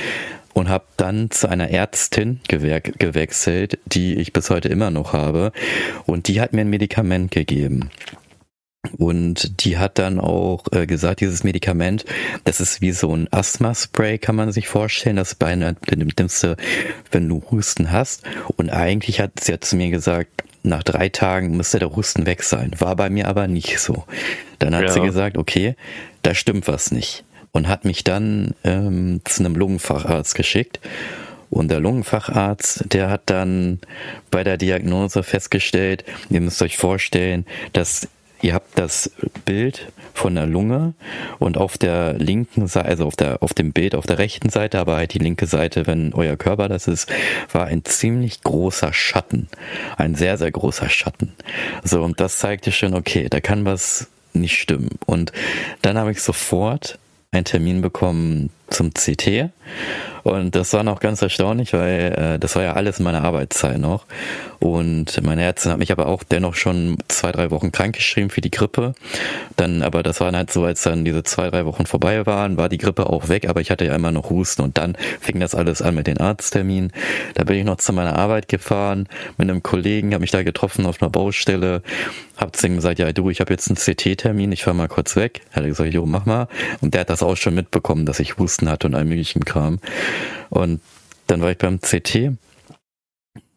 Und 0.54 0.70
habe 0.70 0.86
dann 0.98 1.30
zu 1.30 1.48
einer 1.48 1.70
Ärztin 1.70 2.42
gewechselt, 2.48 3.80
die 3.86 4.16
ich 4.16 4.34
bis 4.34 4.50
heute 4.50 4.70
immer 4.70 4.90
noch 4.90 5.14
habe. 5.14 5.52
Und 6.08 6.28
die 6.28 6.42
hat 6.42 6.52
mir 6.52 6.62
ein 6.62 6.70
Medikament 6.70 7.32
gegeben. 7.32 7.92
Und 8.98 9.64
die 9.64 9.78
hat 9.78 10.00
dann 10.00 10.20
auch 10.20 10.66
äh, 10.72 10.88
gesagt, 10.88 11.22
dieses 11.22 11.44
Medikament, 11.44 12.04
das 12.46 12.60
ist 12.60 12.82
wie 12.82 12.92
so 12.92 13.16
ein 13.16 13.32
Asthma-Spray, 13.32 14.18
kann 14.18 14.36
man 14.36 14.52
sich 14.52 14.68
vorstellen. 14.68 15.18
Das 15.18 15.36
bei 15.36 15.48
einer, 15.48 15.76
nimmst 15.96 16.44
du, 16.44 16.56
wenn 17.12 17.30
du 17.30 17.44
Husten 17.52 17.92
hast. 17.92 18.24
Und 18.58 18.72
eigentlich 18.72 19.22
hat 19.22 19.40
sie 19.40 19.54
hat 19.54 19.64
zu 19.64 19.76
mir 19.76 19.92
gesagt, 19.92 20.44
nach 20.64 20.84
drei 20.84 21.10
Tagen 21.10 21.56
müsste 21.58 21.80
der 21.80 21.96
Husten 21.96 22.26
weg 22.26 22.44
sein. 22.44 22.72
War 22.80 22.96
bei 22.96 23.10
mir 23.10 23.28
aber 23.28 23.48
nicht 23.48 23.80
so. 23.80 24.06
Dann 24.60 24.76
hat 24.76 24.84
ja. 24.84 24.90
sie 24.90 25.02
gesagt, 25.02 25.38
okay, 25.38 25.76
da 26.24 26.34
stimmt 26.34 26.68
was 26.68 26.92
nicht. 26.92 27.24
Und 27.52 27.68
hat 27.68 27.86
mich 27.86 28.04
dann 28.04 28.56
ähm, 28.64 29.22
zu 29.26 29.44
einem 29.44 29.56
Lungenfacharzt 29.56 30.36
geschickt. 30.36 30.80
Und 31.52 31.70
der 31.70 31.82
Lungenfacharzt, 31.82 32.86
der 32.94 33.10
hat 33.10 33.24
dann 33.26 33.80
bei 34.32 34.44
der 34.44 34.58
Diagnose 34.58 35.22
festgestellt, 35.22 36.06
ihr 36.30 36.42
müsst 36.42 36.62
euch 36.62 36.78
vorstellen, 36.78 37.46
dass 37.74 38.08
ihr 38.42 38.54
habt 38.54 38.78
das 38.78 39.12
Bild 39.46 39.92
von 40.14 40.36
der 40.36 40.46
Lunge 40.46 40.94
und 41.40 41.58
auf 41.58 41.78
der 41.78 42.14
linken 42.14 42.68
Seite, 42.68 42.90
also 42.90 43.06
auf 43.06 43.16
der, 43.16 43.42
auf 43.42 43.54
dem 43.54 43.72
Bild 43.72 43.96
auf 43.96 44.06
der 44.06 44.18
rechten 44.18 44.50
Seite, 44.50 44.80
aber 44.80 44.98
halt 44.98 45.14
die 45.14 45.20
linke 45.20 45.46
Seite, 45.46 45.88
wenn 45.88 46.14
euer 46.14 46.36
Körper 46.36 46.68
das 46.68 46.88
ist, 46.88 47.12
war 47.52 47.66
ein 47.66 47.86
ziemlich 47.86 48.42
großer 48.42 48.94
Schatten. 48.94 49.48
Ein 49.98 50.16
sehr, 50.16 50.38
sehr 50.38 50.52
großer 50.52 50.90
Schatten. 50.90 51.34
So, 51.84 52.04
und 52.04 52.20
das 52.20 52.38
zeigte 52.38 52.72
schon, 52.72 52.94
okay, 52.94 53.28
da 53.30 53.40
kann 53.40 53.66
was 53.66 54.08
nicht 54.34 54.60
stimmen. 54.60 54.90
Und 55.06 55.32
dann 55.82 55.98
habe 55.98 56.12
ich 56.12 56.22
sofort 56.22 57.00
einen 57.32 57.46
Termin 57.46 57.82
bekommen 57.82 58.50
zum 58.72 58.92
CT. 58.94 59.52
Und 60.24 60.56
das 60.56 60.74
war 60.74 60.84
noch 60.84 61.00
ganz 61.00 61.22
erstaunlich, 61.22 61.74
weil 61.74 62.14
äh, 62.18 62.40
das 62.40 62.56
war 62.56 62.64
ja 62.64 62.74
alles 62.74 63.00
in 63.00 63.06
meiner 63.06 63.24
Arbeitszeit 63.24 63.80
noch. 63.80 64.06
Und 64.60 65.20
meine 65.24 65.42
Ärztin 65.42 65.72
hat 65.72 65.80
mich 65.80 65.92
aber 65.92 66.06
auch 66.06 66.24
dennoch 66.24 66.54
schon 66.54 66.98
zwei, 67.08 67.32
drei 67.32 67.50
Wochen 67.50 67.72
krankgeschrieben 67.72 68.30
für 68.30 68.42
die 68.42 68.52
Grippe. 68.52 68.94
Dann, 69.56 69.82
aber 69.82 70.04
das 70.04 70.20
war 70.22 70.32
halt 70.32 70.52
so, 70.52 70.64
als 70.64 70.84
dann 70.84 71.04
diese 71.04 71.24
zwei, 71.24 71.50
drei 71.50 71.66
Wochen 71.66 71.88
vorbei 71.88 72.26
waren, 72.28 72.58
war 72.58 72.70
die 72.70 72.78
Grippe 72.78 73.08
auch 73.08 73.30
weg, 73.30 73.50
aber 73.50 73.62
ich 73.62 73.72
hatte 73.72 73.86
ja 73.86 73.96
immer 73.96 74.12
noch 74.12 74.30
Husten 74.30 74.62
und 74.62 74.78
dann 74.78 74.96
fing 75.20 75.40
das 75.40 75.56
alles 75.56 75.82
an 75.82 75.96
mit 75.96 76.06
den 76.06 76.20
Arztterminen. 76.20 76.92
Da 77.34 77.44
bin 77.44 77.58
ich 77.58 77.66
noch 77.66 77.78
zu 77.78 77.92
meiner 77.92 78.18
Arbeit 78.18 78.48
gefahren 78.48 79.08
mit 79.38 79.50
einem 79.50 79.64
Kollegen, 79.64 80.14
habe 80.14 80.22
mich 80.22 80.32
da 80.32 80.44
getroffen 80.44 80.86
auf 80.86 81.02
einer 81.02 81.10
Baustelle, 81.10 81.82
hab 82.38 82.56
zu 82.56 82.68
ihm 82.68 82.76
gesagt, 82.76 83.00
ja 83.00 83.12
du, 83.12 83.32
ich 83.32 83.40
habe 83.40 83.52
jetzt 83.52 83.70
einen 83.70 83.78
CT-Termin, 83.78 84.52
ich 84.52 84.64
fahr 84.64 84.74
mal 84.74 84.88
kurz 84.88 85.16
weg. 85.16 85.42
Er 85.52 85.58
hat 85.58 85.66
gesagt, 85.66 85.94
jo, 85.94 86.06
mach 86.06 86.26
mal. 86.26 86.48
Und 86.82 86.94
der 86.94 87.02
hat 87.02 87.10
das 87.10 87.24
auch 87.24 87.38
schon 87.38 87.56
mitbekommen, 87.56 88.06
dass 88.06 88.20
ich 88.20 88.38
Husten 88.38 88.61
hatte 88.70 88.88
und 88.88 88.96
all 88.96 89.06
möglichen 89.06 89.46
Kram. 89.46 89.80
Und 90.50 90.82
dann 91.28 91.42
war 91.42 91.52
ich 91.52 91.58
beim 91.58 91.80
CT, 91.80 92.32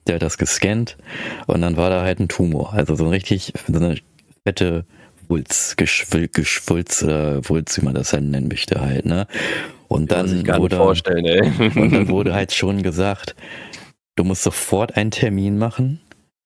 der 0.07 0.17
hat 0.17 0.23
das 0.23 0.39
gescannt 0.39 0.97
und 1.47 1.63
dann 1.63 1.77
war 1.77 1.91
da 1.91 2.03
halt 2.03 2.21
ein 2.21 2.29
Tumor. 2.29 2.73
Also 2.75 2.95
so 2.95 3.05
ein 3.05 3.11
richtig, 3.11 3.53
so 3.67 3.79
eine 3.79 3.97
fette 4.47 4.85
Wulz, 5.29 5.77
Geschwul, 5.77 6.29
Geschwulz 6.29 7.03
oder 7.03 7.49
Wulz, 7.49 7.81
wie 7.81 7.85
man 7.85 7.95
das 7.95 8.13
halt 8.13 8.25
nennen 8.25 8.49
möchte 8.49 8.81
halt, 8.81 9.07
ne? 9.07 9.27
Und 9.89 10.13
dann 10.13 10.47
wurde, 10.47 10.81
und 10.83 11.93
dann 11.93 12.09
wurde 12.09 12.35
halt 12.35 12.53
schon 12.55 12.83
gesagt, 12.83 13.35
du 14.17 14.25
musst 14.25 14.43
sofort 14.43 14.97
einen 14.97 15.11
Termin 15.11 15.59
machen, 15.59 16.01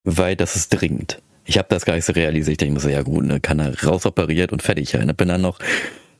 weil 0.05 0.37
das 0.37 0.57
ist 0.57 0.71
dringend. 0.71 1.21
Ich 1.45 1.57
habe 1.57 1.69
das 1.71 1.87
gar 1.87 1.95
nicht 1.95 2.05
so 2.05 2.12
realisiert. 2.12 2.53
Ich 2.53 2.59
denke 2.59 2.75
mir 2.75 2.81
so, 2.81 2.91
ja 2.91 3.03
gut, 3.03 3.25
ne, 3.25 3.41
kann 3.41 3.59
er 3.59 3.83
rausoperiert 3.83 4.53
und 4.53 4.62
fertig. 4.62 4.93
Ja. 4.93 5.05
Ne? 5.05 5.15
Bin 5.15 5.29
dann 5.29 5.41
noch 5.41 5.59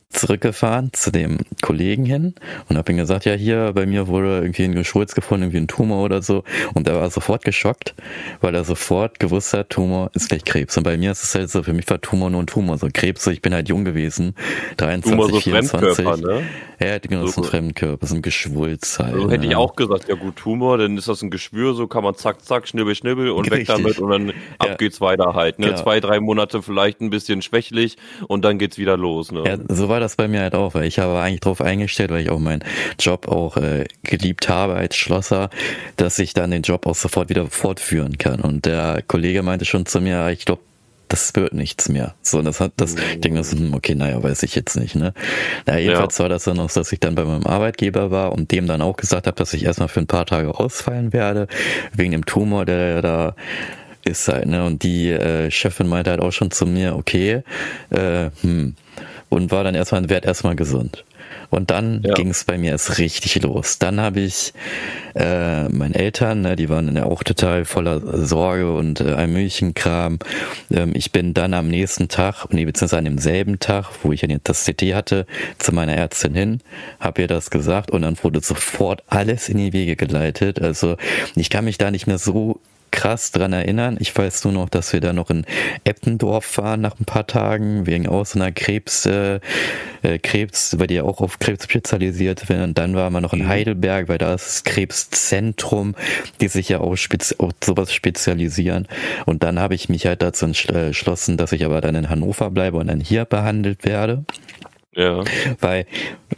zurückgefahren 0.09 0.89
zu 0.93 1.11
dem 1.11 1.37
Kollegen 1.61 2.03
hin 2.03 2.33
und 2.67 2.77
habe 2.77 2.91
ihm 2.91 2.97
gesagt, 2.97 3.25
ja 3.25 3.33
hier 3.33 3.73
bei 3.73 3.85
mir 3.85 4.07
wurde 4.07 4.39
irgendwie 4.39 4.63
ein 4.63 4.73
Geschwulz 4.73 5.13
gefunden, 5.13 5.43
irgendwie 5.43 5.59
ein 5.59 5.67
Tumor 5.67 6.03
oder 6.03 6.23
so 6.23 6.43
und 6.73 6.87
er 6.87 6.95
war 6.95 7.09
sofort 7.11 7.45
geschockt, 7.45 7.93
weil 8.41 8.55
er 8.55 8.63
sofort 8.63 9.19
gewusst 9.19 9.53
hat, 9.53 9.69
Tumor 9.69 10.09
ist 10.15 10.29
gleich 10.29 10.43
Krebs 10.43 10.75
und 10.77 10.83
bei 10.83 10.97
mir 10.97 11.11
ist 11.11 11.23
es 11.23 11.35
halt 11.35 11.49
so, 11.51 11.61
für 11.61 11.73
mich 11.73 11.87
war 11.89 12.01
Tumor 12.01 12.31
nur 12.31 12.41
ein 12.41 12.47
Tumor, 12.47 12.77
so 12.79 12.87
Krebs, 12.91 13.23
so 13.23 13.31
ich 13.31 13.41
bin 13.41 13.53
halt 13.53 13.69
jung 13.69 13.85
gewesen, 13.85 14.33
23, 14.77 15.11
Tumor 15.11 15.29
so 15.29 15.39
24. 15.39 16.05
Ne? 16.25 16.43
Ja, 16.79 16.97
genau, 16.97 17.25
so, 17.25 17.31
so 17.33 17.41
ein 17.41 17.47
Fremdkörper, 17.47 18.07
so 18.07 18.15
ein 18.15 18.21
Geschwulz 18.21 18.97
halt. 18.99 19.15
So 19.15 19.29
hätte 19.29 19.41
ne? 19.41 19.47
ich 19.47 19.55
auch 19.55 19.75
gesagt, 19.75 20.07
ja 20.07 20.15
gut, 20.15 20.37
Tumor, 20.37 20.77
dann 20.77 20.97
ist 20.97 21.07
das 21.07 21.21
ein 21.21 21.29
Geschwür, 21.29 21.75
so 21.75 21.87
kann 21.87 22.03
man 22.03 22.15
zack, 22.15 22.43
zack, 22.43 22.67
schnibbel, 22.67 22.95
schnibbel 22.95 23.29
und 23.29 23.51
Richtig. 23.51 23.67
weg 23.69 23.77
damit 23.77 23.99
und 23.99 24.09
dann 24.09 24.27
ja. 24.29 24.33
ab 24.57 24.77
geht's 24.79 25.01
weiter 25.01 25.33
halt, 25.35 25.59
ne? 25.59 25.67
Genau. 25.67 25.81
Zwei, 25.81 25.99
drei 25.99 26.19
Monate 26.19 26.61
vielleicht 26.61 27.01
ein 27.01 27.09
bisschen 27.09 27.41
schwächlich 27.41 27.97
und 28.27 28.43
dann 28.43 28.57
geht's 28.57 28.77
wieder 28.77 28.97
los, 28.97 29.31
ne? 29.31 29.43
Ja, 29.45 29.57
so 29.67 29.89
war 29.89 29.98
das 29.99 30.15
bei 30.15 30.27
mir 30.27 30.41
halt 30.41 30.55
auch, 30.55 30.73
weil 30.73 30.85
ich 30.85 30.99
habe 30.99 31.19
eigentlich 31.19 31.41
drauf 31.41 31.61
eingestellt, 31.61 32.11
weil 32.11 32.21
ich 32.21 32.29
auch 32.29 32.39
meinen 32.39 32.63
Job 32.99 33.27
auch 33.27 33.57
äh, 33.57 33.85
geliebt 34.03 34.49
habe 34.49 34.75
als 34.75 34.95
Schlosser, 34.95 35.49
dass 35.97 36.19
ich 36.19 36.33
dann 36.33 36.51
den 36.51 36.63
Job 36.63 36.85
auch 36.85 36.95
sofort 36.95 37.29
wieder 37.29 37.47
fortführen 37.47 38.17
kann. 38.17 38.41
Und 38.41 38.65
der 38.65 39.03
Kollege 39.07 39.43
meinte 39.43 39.65
schon 39.65 39.85
zu 39.85 40.01
mir, 40.01 40.29
ich 40.29 40.45
glaube, 40.45 40.61
das 41.09 41.35
wird 41.35 41.53
nichts 41.53 41.89
mehr. 41.89 42.13
So, 42.21 42.41
das 42.41 42.59
hat 42.59 42.73
das, 42.77 42.95
ich 42.95 43.19
denke, 43.19 43.39
das, 43.39 43.51
hm, 43.51 43.73
okay, 43.73 43.95
naja, 43.95 44.21
weiß 44.21 44.43
ich 44.43 44.55
jetzt 44.55 44.75
nicht, 44.75 44.95
ne? 44.95 45.13
Na, 45.65 45.77
jedenfalls 45.77 46.17
ja. 46.17 46.23
war 46.23 46.29
das 46.29 46.43
dann 46.43 46.57
noch, 46.57 46.71
dass 46.71 46.91
ich 46.91 46.99
dann 46.99 47.15
bei 47.15 47.25
meinem 47.25 47.45
Arbeitgeber 47.45 48.11
war 48.11 48.31
und 48.31 48.51
dem 48.51 48.67
dann 48.67 48.81
auch 48.81 48.95
gesagt 48.95 49.25
habe, 49.25 49.35
dass 49.35 49.53
ich 49.53 49.65
erstmal 49.65 49.87
für 49.87 49.99
ein 49.99 50.07
paar 50.07 50.27
Tage 50.27 50.57
ausfallen 50.57 51.11
werde, 51.11 51.47
wegen 51.93 52.11
dem 52.11 52.25
Tumor, 52.25 52.65
der 52.65 53.01
da 53.01 53.35
ist 54.05 54.27
halt, 54.27 54.45
ne? 54.45 54.63
Und 54.65 54.83
die 54.83 55.09
äh, 55.09 55.51
Chefin 55.51 55.87
meinte 55.87 56.11
halt 56.11 56.21
auch 56.21 56.31
schon 56.31 56.51
zu 56.51 56.65
mir, 56.65 56.95
okay, 56.95 57.41
äh, 57.89 58.29
hm, 58.41 58.75
und 59.29 59.51
war 59.51 59.63
dann 59.63 59.75
erstmal, 59.75 60.09
werd 60.09 60.25
erstmal 60.25 60.55
gesund. 60.55 61.05
Und 61.49 61.71
dann 61.71 62.01
ja. 62.03 62.13
ging 62.13 62.29
es 62.29 62.43
bei 62.43 62.57
mir 62.57 62.71
erst 62.71 62.97
richtig 62.97 63.41
los. 63.41 63.79
Dann 63.79 63.99
habe 63.99 64.19
ich 64.19 64.53
äh, 65.15 65.67
meine 65.69 65.95
Eltern, 65.95 66.41
ne, 66.41 66.55
die 66.55 66.69
waren 66.69 66.95
ja 66.95 67.05
auch 67.05 67.23
total 67.23 67.65
voller 67.65 68.25
Sorge 68.25 68.71
und 68.71 69.01
äh, 69.01 69.15
ein 69.15 69.33
Milchenkram. 69.33 70.19
Ähm, 70.71 70.91
ich 70.93 71.11
bin 71.11 71.33
dann 71.33 71.53
am 71.53 71.67
nächsten 71.67 72.07
Tag, 72.07 72.45
nee, 72.51 72.65
beziehungsweise 72.65 72.97
an 72.97 73.05
demselben 73.05 73.59
Tag, 73.59 73.89
wo 74.03 74.11
ich 74.11 74.25
das 74.43 74.65
CT 74.65 74.93
hatte, 74.93 75.25
zu 75.57 75.73
meiner 75.73 75.93
Ärztin 75.93 76.35
hin, 76.35 76.61
habe 76.99 77.21
ihr 77.21 77.27
das 77.27 77.49
gesagt 77.49 77.91
und 77.91 78.03
dann 78.03 78.17
wurde 78.21 78.41
sofort 78.41 79.03
alles 79.07 79.49
in 79.49 79.57
die 79.57 79.73
Wege 79.73 79.95
geleitet. 79.95 80.61
Also 80.61 80.97
ich 81.35 81.49
kann 81.49 81.65
mich 81.65 81.77
da 81.77 81.89
nicht 81.89 82.05
mehr 82.05 82.19
so 82.19 82.59
krass 82.91 83.31
dran 83.31 83.53
erinnern. 83.53 83.97
Ich 83.99 84.15
weiß 84.15 84.43
nur 84.45 84.53
noch, 84.53 84.69
dass 84.69 84.93
wir 84.93 84.99
da 84.99 85.13
noch 85.13 85.29
in 85.29 85.45
Eppendorf 85.83 86.57
waren 86.57 86.81
nach 86.81 86.99
ein 86.99 87.05
paar 87.05 87.27
Tagen, 87.27 87.85
wegen 87.85 88.07
aus 88.07 88.35
einer 88.35 88.51
Krebs, 88.51 89.05
äh, 89.05 89.39
äh, 90.01 90.19
Krebs, 90.19 90.77
weil 90.79 90.87
die 90.87 90.95
ja 90.95 91.03
auch 91.03 91.21
auf 91.21 91.39
Krebs 91.39 91.65
spezialisiert 91.65 92.39
sind. 92.39 92.61
Und 92.61 92.77
dann 92.77 92.95
waren 92.95 93.13
wir 93.13 93.21
noch 93.21 93.33
in 93.33 93.43
mhm. 93.43 93.47
Heidelberg, 93.47 94.07
weil 94.07 94.17
da 94.17 94.33
ist 94.33 94.45
das 94.45 94.63
Krebszentrum, 94.63 95.95
die 96.41 96.47
sich 96.47 96.69
ja 96.69 96.79
auch 96.79 96.95
spezi 96.95 97.35
auf 97.37 97.51
sowas 97.63 97.93
spezialisieren. 97.93 98.87
Und 99.25 99.43
dann 99.43 99.59
habe 99.59 99.75
ich 99.75 99.89
mich 99.89 100.05
halt 100.05 100.21
dazu 100.21 100.45
entschlossen, 100.45 101.37
dass 101.37 101.51
ich 101.51 101.65
aber 101.65 101.81
dann 101.81 101.95
in 101.95 102.09
Hannover 102.09 102.49
bleibe 102.49 102.77
und 102.77 102.87
dann 102.87 102.99
hier 102.99 103.25
behandelt 103.25 103.85
werde. 103.85 104.23
Ja. 104.95 105.23
Weil 105.59 105.85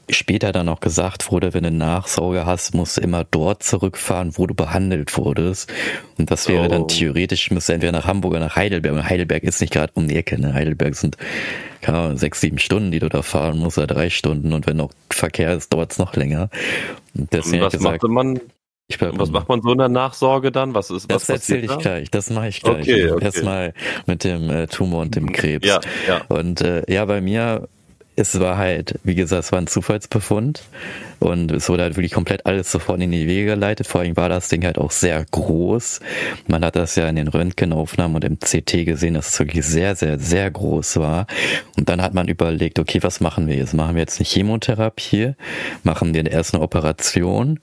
später 0.10 0.51
dann 0.51 0.67
auch 0.67 0.81
gesagt 0.81 1.31
wurde, 1.31 1.53
wenn 1.53 1.63
du 1.63 1.72
Nachsorge 1.72 2.46
hast, 2.46 2.75
musst 2.75 2.98
du 2.98 3.01
immer 3.01 3.24
dort 3.24 3.63
zurückfahren, 3.63 4.38
wo 4.38 4.46
du 4.46 4.53
behandelt 4.53 5.17
wurdest. 5.17 5.72
Und 6.17 6.31
das 6.31 6.50
wäre 6.50 6.65
oh. 6.65 6.67
dann 6.67 6.88
theoretisch, 6.88 7.50
müsste 7.51 7.74
entweder 7.74 7.93
nach 7.93 8.05
Hamburg 8.05 8.31
oder 8.31 8.41
nach 8.41 8.55
Heidelberg. 8.55 8.93
Und 8.93 9.10
Heidelberg 9.10 9.43
ist 9.43 9.62
nicht 9.62 9.74
gerade 9.74 9.93
um 9.96 10.08
die 10.08 10.17
Ecke. 10.17 10.39
Ne? 10.39 10.53
Heidelberg 10.53 10.96
sind 10.96 11.17
keine 11.81 11.98
Ahnung, 11.98 12.17
sechs, 12.17 12.41
sieben 12.41 12.60
Stunden, 12.60 12.91
die 12.91 13.00
du 13.00 13.10
da 13.10 13.22
fahren 13.22 13.58
musst, 13.58 13.77
oder 13.77 13.88
drei 13.88 14.10
Stunden. 14.10 14.53
Und 14.53 14.67
wenn 14.67 14.77
noch 14.77 14.91
Verkehr 15.10 15.53
ist, 15.53 15.74
dauert 15.74 15.93
es 15.93 15.98
noch 15.98 16.15
länger. 16.15 16.50
Und 17.15 17.34
deswegen 17.34 17.63
Und 17.63 17.67
was 17.67 17.74
gesagt, 17.74 18.03
man 18.03 18.39
was 19.00 19.31
macht 19.31 19.48
man 19.48 19.62
so 19.62 19.72
in 19.72 19.77
der 19.77 19.88
Nachsorge 19.88 20.51
dann? 20.51 20.75
Was 20.75 20.91
ist 20.91 21.10
das? 21.10 21.27
Das 21.27 21.29
erzähle 21.29 21.65
ich 21.65 21.77
gleich. 21.77 22.12
Das 22.12 22.29
mache 22.29 22.50
ich 22.50 22.62
gleich. 22.62 22.81
Okay, 22.81 23.10
okay. 23.10 23.24
Erstmal 23.24 23.74
mit 24.05 24.25
dem 24.25 24.50
äh, 24.50 24.67
Tumor 24.67 25.01
und 25.01 25.15
dem 25.15 25.31
Krebs. 25.31 25.65
Ja, 25.65 25.79
ja. 26.08 26.22
Und 26.27 26.60
äh, 26.60 26.84
ja, 26.91 27.05
bei 27.05 27.22
mir 27.22 27.70
es 28.15 28.39
war 28.39 28.58
halt, 28.58 29.00
wie 29.03 29.15
gesagt, 29.15 29.46
es 29.46 29.51
war 29.51 29.60
ein 29.60 29.68
Zufallsbefund 29.68 30.63
und 31.20 31.51
es 31.51 31.70
wurde 31.70 31.84
halt 31.84 31.96
wirklich 31.96 32.12
komplett 32.12 32.46
alles 32.46 32.72
sofort 32.72 33.01
in 33.01 33.12
die 33.12 33.25
Wege 33.25 33.51
geleitet. 33.51 33.88
Vor 33.88 34.01
allem 34.01 34.18
war 34.18 34.27
das 34.27 34.50
Ding 34.50 34.65
halt 34.65 34.77
auch 34.77 34.91
sehr 34.91 35.24
groß. 35.32 36.01
Man 36.48 36.65
hat 36.65 36.75
das 36.75 36.96
ja 36.96 37.08
in 37.08 37.15
den 37.15 37.30
Röntgenaufnahmen 37.30 38.15
und 38.15 38.24
im 38.25 38.38
CT 38.39 38.86
gesehen, 38.86 39.13
dass 39.13 39.30
es 39.30 39.39
wirklich 39.39 39.65
sehr, 39.65 39.96
sehr, 39.96 40.20
sehr 40.20 40.51
groß 40.51 40.98
war. 40.98 41.25
Und 41.77 41.88
dann 41.88 42.01
hat 42.01 42.13
man 42.13 42.27
überlegt, 42.27 42.80
okay, 42.80 43.01
was 43.01 43.22
machen 43.22 43.48
wir 43.48 43.56
jetzt? 43.56 43.74
Machen 43.74 43.96
wir 43.96 44.01
jetzt 44.01 44.20
eine 44.20 44.27
Chemotherapie? 44.27 45.34
Machen 45.84 46.13
wir 46.13 46.30
erst 46.30 46.53
eine 46.53 46.63
Operation? 46.63 47.60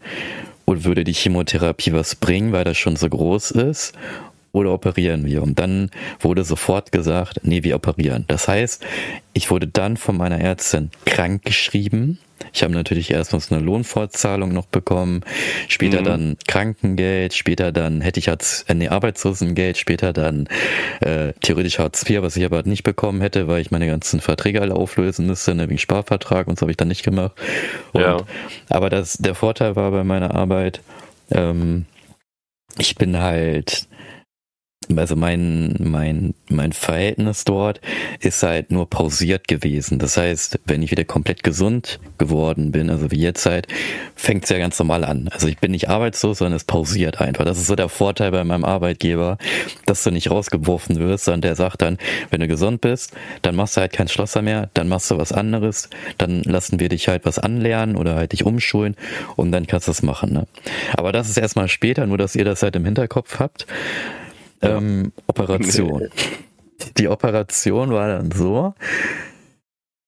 Und 0.65 0.85
würde 0.85 1.05
die 1.05 1.15
Chemotherapie 1.15 1.93
was 1.93 2.15
bringen, 2.15 2.53
weil 2.53 2.65
das 2.65 2.77
schon 2.77 2.97
so 2.97 3.09
groß 3.09 3.53
ist? 3.53 3.95
Oder 4.53 4.73
operieren 4.73 5.25
wir? 5.27 5.43
Und 5.43 5.59
dann 5.59 5.91
wurde 6.21 6.45
sofort 6.45 6.93
gesagt, 6.93 7.41
nee, 7.43 7.63
wir 7.65 7.77
operieren. 7.77 8.25
Das 8.29 8.49
heißt, 8.49 8.85
ich 9.33 9.51
wurde 9.51 9.67
dann 9.67 9.97
von 9.97 10.17
meiner 10.17 10.41
Ärztin 10.41 10.91
krank 11.05 11.45
geschrieben. 11.45 12.19
Ich 12.53 12.63
habe 12.63 12.73
natürlich 12.73 13.11
erstmal 13.11 13.41
so 13.41 13.55
eine 13.55 13.65
Lohnfortzahlung 13.65 14.53
noch 14.53 14.67
bekommen, 14.67 15.23
später 15.69 16.01
mhm. 16.01 16.05
dann 16.05 16.37
Krankengeld, 16.47 17.35
später 17.35 17.73
dann 17.73 18.01
hätte 18.01 18.21
ich 18.21 18.29
als 18.29 18.63
äh, 18.69 18.75
nee, 18.75 18.89
Arbeitslosengeld, 18.89 19.77
später 19.77 20.13
dann 20.13 20.49
äh, 21.01 21.33
theoretisch 21.41 21.79
Hartz 21.79 22.09
IV, 22.09 22.23
was 22.23 22.37
ich 22.37 22.45
aber 22.45 22.63
nicht 22.63 22.85
bekommen 22.85 23.21
hätte, 23.21 23.49
weil 23.49 23.61
ich 23.61 23.71
meine 23.71 23.87
ganzen 23.87 24.21
Verträge 24.21 24.61
alle 24.61 24.75
auflösen 24.75 25.27
müsste, 25.27 25.55
ne, 25.55 25.69
wegen 25.69 25.79
Sparvertrag 25.79 26.47
und 26.47 26.59
so 26.59 26.63
habe 26.63 26.71
ich 26.71 26.77
dann 26.77 26.89
nicht 26.89 27.03
gemacht. 27.03 27.33
Und, 27.93 28.03
ja. 28.03 28.19
Aber 28.69 28.89
das, 28.89 29.19
der 29.19 29.35
Vorteil 29.35 29.77
war 29.77 29.91
bei 29.91 30.05
meiner 30.05 30.35
Arbeit, 30.35 30.81
ähm, 31.31 31.87
ich 32.79 32.95
bin 32.95 33.19
halt 33.19 33.89
also 34.97 35.17
mein, 35.17 35.75
mein, 35.79 36.35
mein 36.49 36.73
Verhältnis 36.73 37.45
dort 37.45 37.81
ist 38.21 38.43
halt 38.43 38.71
nur 38.71 38.89
pausiert 38.89 39.49
gewesen. 39.49 39.99
Das 39.99 40.17
heißt, 40.17 40.61
wenn 40.65 40.83
ich 40.83 40.91
wieder 40.91 41.05
komplett 41.05 41.43
gesund 41.43 42.01
geworden 42.17 42.73
bin, 42.73 42.91
also 42.91 43.11
wie 43.11 43.21
jetzt 43.21 43.45
halt, 43.47 43.67
fängt 44.15 44.45
es 44.45 44.51
ja 44.51 44.59
ganz 44.59 44.79
normal 44.79 45.05
an. 45.05 45.29
Also 45.33 45.49
ich 45.49 45.59
bin 45.59 45.73
nicht 45.73 45.89
arbeitslos, 45.89 46.39
sondern 46.39 46.57
es 46.57 46.65
pausiert 46.65 47.21
einfach. 47.21 47.45
Das 47.45 47.59
ist 47.59 47.67
so 47.67 47.77
der 47.77 47.89
Vorteil 47.89 48.31
bei 48.31 48.45
meinem 48.45 48.65
Arbeitgeber, 48.65 49.39
dass 49.87 50.03
du 50.05 50.11
nicht 50.11 50.31
rausgeworfen 50.31 50.99
wirst, 50.99 51.25
sondern 51.25 51.43
der 51.43 51.55
sagt 51.57 51.83
dann, 51.83 51.99
wenn 52.31 52.41
du 52.41 52.49
gesund 52.49 52.81
bist, 52.81 53.13
dann 53.43 53.57
machst 53.57 53.77
du 53.77 53.81
halt 53.83 53.93
kein 53.93 54.09
Schlosser 54.09 54.43
mehr, 54.43 54.71
dann 54.75 54.89
machst 54.89 55.11
du 55.11 55.19
was 55.19 55.33
anderes, 55.33 55.91
dann 56.17 56.43
lassen 56.43 56.81
wir 56.81 56.89
dich 56.89 57.09
halt 57.09 57.25
was 57.25 57.39
anlernen 57.39 57.97
oder 57.97 58.15
halt 58.15 58.33
dich 58.33 58.45
umschulen 58.45 58.97
und 59.37 59.53
dann 59.53 59.67
kannst 59.67 59.89
du 59.89 59.93
es 59.93 60.03
machen. 60.03 60.33
Ne? 60.33 60.47
Aber 60.97 61.13
das 61.13 61.29
ist 61.29 61.37
erstmal 61.37 61.69
später, 61.69 62.07
nur 62.07 62.19
dass 62.19 62.35
ihr 62.35 62.45
das 62.45 62.63
halt 62.63 62.77
im 62.77 62.85
Hinterkopf 62.85 63.39
habt 63.39 63.67
ähm, 64.63 65.13
Operation. 65.27 66.09
Die 66.97 67.09
Operation 67.09 67.91
war 67.91 68.09
dann 68.09 68.31
so, 68.31 68.75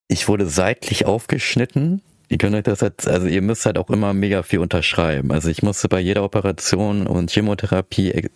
ich 0.08 0.28
wurde 0.28 0.46
seitlich 0.46 1.06
aufgeschnitten. 1.06 2.02
Ihr 2.28 2.38
könnt 2.38 2.54
euch 2.54 2.62
das 2.62 2.80
jetzt, 2.80 3.08
also 3.08 3.26
ihr 3.26 3.42
müsst 3.42 3.66
halt 3.66 3.76
auch 3.76 3.90
immer 3.90 4.14
mega 4.14 4.44
viel 4.44 4.60
unterschreiben. 4.60 5.32
Also 5.32 5.48
ich 5.48 5.62
musste 5.62 5.88
bei 5.88 5.98
jeder 5.98 6.22
Operation 6.22 7.08
und 7.08 7.30
Chemotherapie 7.30 8.10
e 8.10 8.28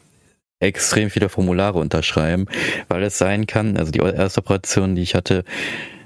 extrem 0.61 1.11
viele 1.11 1.29
Formulare 1.29 1.79
unterschreiben, 1.79 2.47
weil 2.89 3.03
es 3.03 3.19
sein 3.19 3.47
kann, 3.47 3.77
also 3.77 3.93
die 3.93 3.99
erste 3.99 4.41
Operation, 4.41 4.95
die 4.95 5.03
ich 5.03 5.15
hatte, 5.15 5.45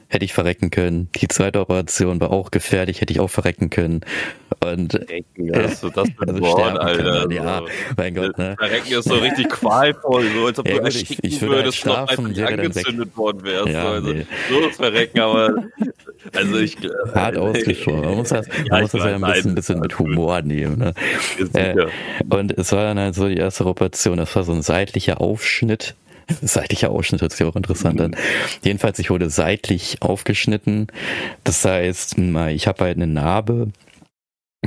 hätte 0.09 0.25
ich 0.25 0.33
verrecken 0.33 0.71
können. 0.71 1.09
Die 1.17 1.29
zweite 1.29 1.61
Operation 1.61 2.21
war 2.21 2.31
auch 2.31 2.51
gefährlich, 2.51 3.01
hätte 3.01 3.13
ich 3.13 3.21
auch 3.21 3.29
verrecken 3.29 3.69
können. 3.69 4.01
Und 4.65 4.93
Verrecken, 4.93 5.53
das 5.53 5.83
mit 5.83 5.97
also 5.97 6.41
Wort, 6.41 6.79
Alter. 6.79 7.03
Können, 7.03 7.31
ja, 7.31 7.63
mein 7.97 8.15
Gott, 8.15 8.39
ne? 8.39 8.57
Verrecken 8.59 8.93
ist 8.93 9.05
so 9.05 9.15
richtig 9.19 9.51
qualvoll, 9.51 10.25
so 10.35 10.47
als 10.47 10.59
ob 10.59 10.69
ja, 10.69 10.79
du 10.79 10.85
ersticken 10.85 11.19
ich, 11.23 11.35
ich 11.35 11.43
würde 11.43 11.57
würdest, 11.57 11.85
noch 11.85 12.09
als 12.09 12.17
du 12.17 12.47
angezündet 12.47 13.17
worden 13.17 13.45
wärst. 13.45 13.69
Ja, 13.69 13.91
also, 13.91 14.13
nee. 14.13 14.27
So 14.51 14.71
Verrecken, 14.71 15.21
aber 15.21 15.55
also 16.35 16.59
ich 16.59 16.77
hart 17.15 17.37
ausgesprochen. 17.37 18.01
Man 18.01 18.15
muss 18.17 18.31
das, 18.31 18.47
ja, 18.65 18.81
muss 18.81 18.93
das 18.93 19.05
ja 19.05 19.15
ein 19.15 19.21
bisschen, 19.21 19.51
ein 19.51 19.55
bisschen 19.55 19.81
mit 19.81 19.99
Humor 19.99 20.41
nehmen. 20.43 20.79
Ne? 20.79 20.95
Äh, 21.53 21.87
und 22.31 22.57
es 22.57 22.73
war 22.73 22.85
dann 22.85 22.99
halt 22.99 23.15
so 23.15 23.29
die 23.29 23.37
erste 23.37 23.67
Operation, 23.67 24.17
das 24.17 24.35
war 24.35 24.45
so 24.45 24.53
ein 24.53 24.63
seitlicher 24.63 25.21
Aufschnitt 25.21 25.95
Seitlicher 26.43 26.91
Ausschnitt 26.91 27.23
hört 27.23 27.33
sich 27.33 27.47
auch 27.47 27.57
interessant 27.57 28.01
an. 28.01 28.17
Jedenfalls, 28.63 28.99
ich 28.99 29.11
wurde 29.11 29.31
seitlich 29.31 30.03
aufgeschnitten. 30.03 30.89
Das 31.45 31.65
heißt, 31.65 32.19
ich 32.19 32.67
habe 32.67 32.85
halt 32.85 32.97
eine 32.97 33.07
Narbe, 33.07 33.69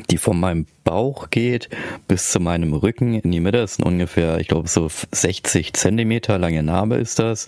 die 0.09 0.17
von 0.17 0.39
meinem 0.39 0.65
Bauch 0.83 1.29
geht 1.29 1.69
bis 2.07 2.31
zu 2.31 2.39
meinem 2.39 2.73
Rücken 2.73 3.13
in 3.13 3.31
die 3.31 3.39
Mitte. 3.39 3.59
Das 3.59 3.75
sind 3.75 3.85
ungefähr, 3.85 4.39
ich 4.39 4.47
glaube, 4.47 4.67
so 4.67 4.89
60 4.89 5.73
Zentimeter 5.73 6.39
lange 6.39 6.63
Narbe 6.63 6.95
ist 6.95 7.19
das. 7.19 7.47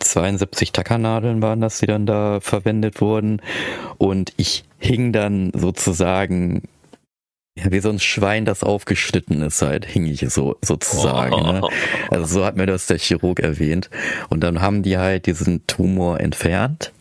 72 0.00 0.72
Tackernadeln 0.72 1.40
waren 1.40 1.60
das, 1.60 1.78
die 1.78 1.86
dann 1.86 2.06
da 2.06 2.40
verwendet 2.40 3.00
wurden. 3.00 3.40
Und 3.96 4.32
ich 4.36 4.64
hing 4.78 5.12
dann 5.12 5.52
sozusagen 5.54 6.62
ja, 7.62 7.72
wie 7.72 7.80
so 7.80 7.88
ein 7.90 7.98
Schwein, 7.98 8.44
das 8.44 8.62
aufgeschnitten 8.62 9.42
ist, 9.42 9.62
halt, 9.62 9.84
hing 9.84 10.06
ich 10.06 10.20
so, 10.28 10.56
sozusagen. 10.62 11.34
Oh. 11.34 11.52
Ne? 11.52 11.60
Also 12.10 12.26
so 12.26 12.44
hat 12.44 12.56
mir 12.56 12.66
das 12.66 12.86
der 12.86 12.98
Chirurg 12.98 13.40
erwähnt. 13.40 13.90
Und 14.28 14.40
dann 14.44 14.60
haben 14.60 14.82
die 14.82 14.98
halt 14.98 15.26
diesen 15.26 15.66
Tumor 15.66 16.20
entfernt 16.20 16.92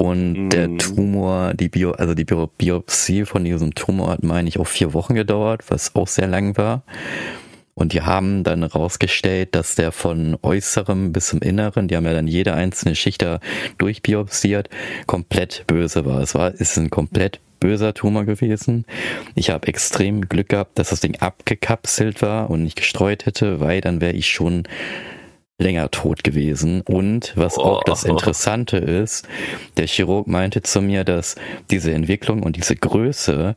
Und 0.00 0.32
mhm. 0.32 0.48
der 0.50 0.76
Tumor, 0.78 1.52
die 1.52 1.68
Bio, 1.68 1.92
also 1.92 2.14
die 2.14 2.24
Biopsie 2.24 3.26
von 3.26 3.44
diesem 3.44 3.74
Tumor 3.74 4.08
hat, 4.12 4.22
meine 4.22 4.48
ich, 4.48 4.58
auch 4.58 4.66
vier 4.66 4.94
Wochen 4.94 5.14
gedauert, 5.14 5.64
was 5.68 5.94
auch 5.94 6.08
sehr 6.08 6.26
lang 6.26 6.56
war. 6.56 6.84
Und 7.74 7.92
die 7.92 8.00
haben 8.00 8.42
dann 8.42 8.62
rausgestellt, 8.62 9.54
dass 9.54 9.74
der 9.74 9.92
von 9.92 10.38
äußerem 10.40 11.12
bis 11.12 11.28
zum 11.28 11.40
Inneren, 11.40 11.88
die 11.88 11.96
haben 11.96 12.06
ja 12.06 12.14
dann 12.14 12.28
jede 12.28 12.54
einzelne 12.54 12.94
Schicht 12.94 13.20
da 13.20 13.40
durchbiopsiert, 13.76 14.70
komplett 15.06 15.64
böse 15.66 16.06
war. 16.06 16.20
Es 16.20 16.34
war, 16.34 16.52
ist 16.54 16.78
ein 16.78 16.88
komplett 16.88 17.40
böser 17.60 17.94
Tumor 17.94 18.24
gewesen. 18.24 18.84
Ich 19.34 19.50
habe 19.50 19.68
extrem 19.68 20.28
Glück 20.28 20.48
gehabt, 20.48 20.78
dass 20.78 20.90
das 20.90 21.00
Ding 21.00 21.16
abgekapselt 21.20 22.22
war 22.22 22.50
und 22.50 22.64
nicht 22.64 22.76
gestreut 22.76 23.26
hätte, 23.26 23.60
weil 23.60 23.80
dann 23.80 24.00
wäre 24.00 24.14
ich 24.14 24.28
schon 24.28 24.64
länger 25.60 25.90
tot 25.90 26.24
gewesen. 26.24 26.80
Und 26.80 27.34
was 27.36 27.58
auch 27.58 27.84
das 27.84 28.04
Interessante 28.04 28.78
ist, 28.78 29.28
der 29.76 29.86
Chirurg 29.86 30.26
meinte 30.26 30.62
zu 30.62 30.80
mir, 30.80 31.04
dass 31.04 31.36
diese 31.70 31.92
Entwicklung 31.92 32.42
und 32.42 32.56
diese 32.56 32.74
Größe 32.74 33.54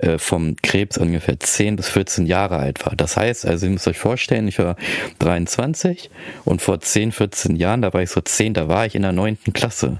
äh, 0.00 0.18
vom 0.18 0.56
Krebs 0.62 0.98
ungefähr 0.98 1.38
10 1.38 1.76
bis 1.76 1.88
14 1.88 2.26
Jahre 2.26 2.56
alt 2.56 2.84
war. 2.86 2.96
Das 2.96 3.16
heißt, 3.16 3.46
also 3.46 3.66
ihr 3.66 3.72
müsst 3.72 3.86
euch 3.86 3.98
vorstellen, 3.98 4.48
ich 4.48 4.58
war 4.58 4.76
23 5.18 6.10
und 6.44 6.62
vor 6.62 6.80
10, 6.80 7.12
14 7.12 7.56
Jahren, 7.56 7.82
da 7.82 7.92
war 7.92 8.02
ich 8.02 8.10
so 8.10 8.20
10, 8.20 8.54
da 8.54 8.68
war 8.68 8.86
ich 8.86 8.94
in 8.94 9.02
der 9.02 9.12
9. 9.12 9.38
Klasse. 9.52 9.98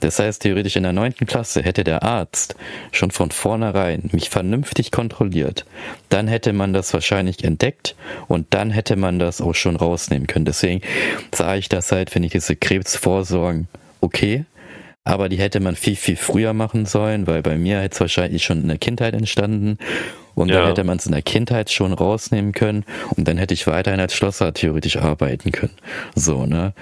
Das 0.00 0.18
heißt, 0.18 0.42
theoretisch 0.42 0.76
in 0.76 0.82
der 0.82 0.92
9. 0.92 1.14
Klasse 1.26 1.62
hätte 1.62 1.84
der 1.84 2.02
Arzt 2.02 2.54
schon 2.92 3.10
von 3.10 3.30
vornherein 3.30 4.08
mich 4.12 4.30
vernünftig 4.30 4.90
kontrolliert. 4.90 5.64
Dann 6.08 6.28
hätte 6.28 6.52
man 6.52 6.72
das 6.72 6.92
wahrscheinlich 6.94 7.44
entdeckt 7.44 7.96
und 8.28 8.46
dann 8.50 8.70
hätte 8.70 8.96
man 8.96 9.18
das 9.18 9.40
auch 9.40 9.54
schon 9.54 9.76
rausnehmen 9.76 10.26
können. 10.26 10.44
Deswegen 10.44 10.80
sage 11.34 11.58
ich 11.58 11.68
das 11.68 11.92
halt, 11.92 12.14
wenn 12.14 12.24
ich 12.24 12.32
diese 12.32 12.56
Krebsvorsorgen 12.56 13.68
okay, 14.00 14.44
aber 15.04 15.28
die 15.28 15.38
hätte 15.38 15.60
man 15.60 15.76
viel, 15.76 15.96
viel 15.96 16.16
früher 16.16 16.52
machen 16.52 16.86
sollen, 16.86 17.26
weil 17.26 17.42
bei 17.42 17.56
mir 17.56 17.80
hätte 17.80 17.94
es 17.94 18.00
wahrscheinlich 18.00 18.44
schon 18.44 18.62
in 18.62 18.68
der 18.68 18.78
Kindheit 18.78 19.14
entstanden 19.14 19.78
und 20.34 20.48
ja. 20.48 20.56
dann 20.56 20.66
hätte 20.68 20.84
man 20.84 20.98
es 20.98 21.06
in 21.06 21.12
der 21.12 21.22
Kindheit 21.22 21.70
schon 21.70 21.92
rausnehmen 21.92 22.52
können 22.52 22.84
und 23.16 23.26
dann 23.26 23.38
hätte 23.38 23.54
ich 23.54 23.66
weiterhin 23.66 24.00
als 24.00 24.14
Schlosser 24.14 24.52
theoretisch 24.52 24.96
arbeiten 24.96 25.52
können. 25.52 25.74
So, 26.14 26.46
ne? 26.46 26.74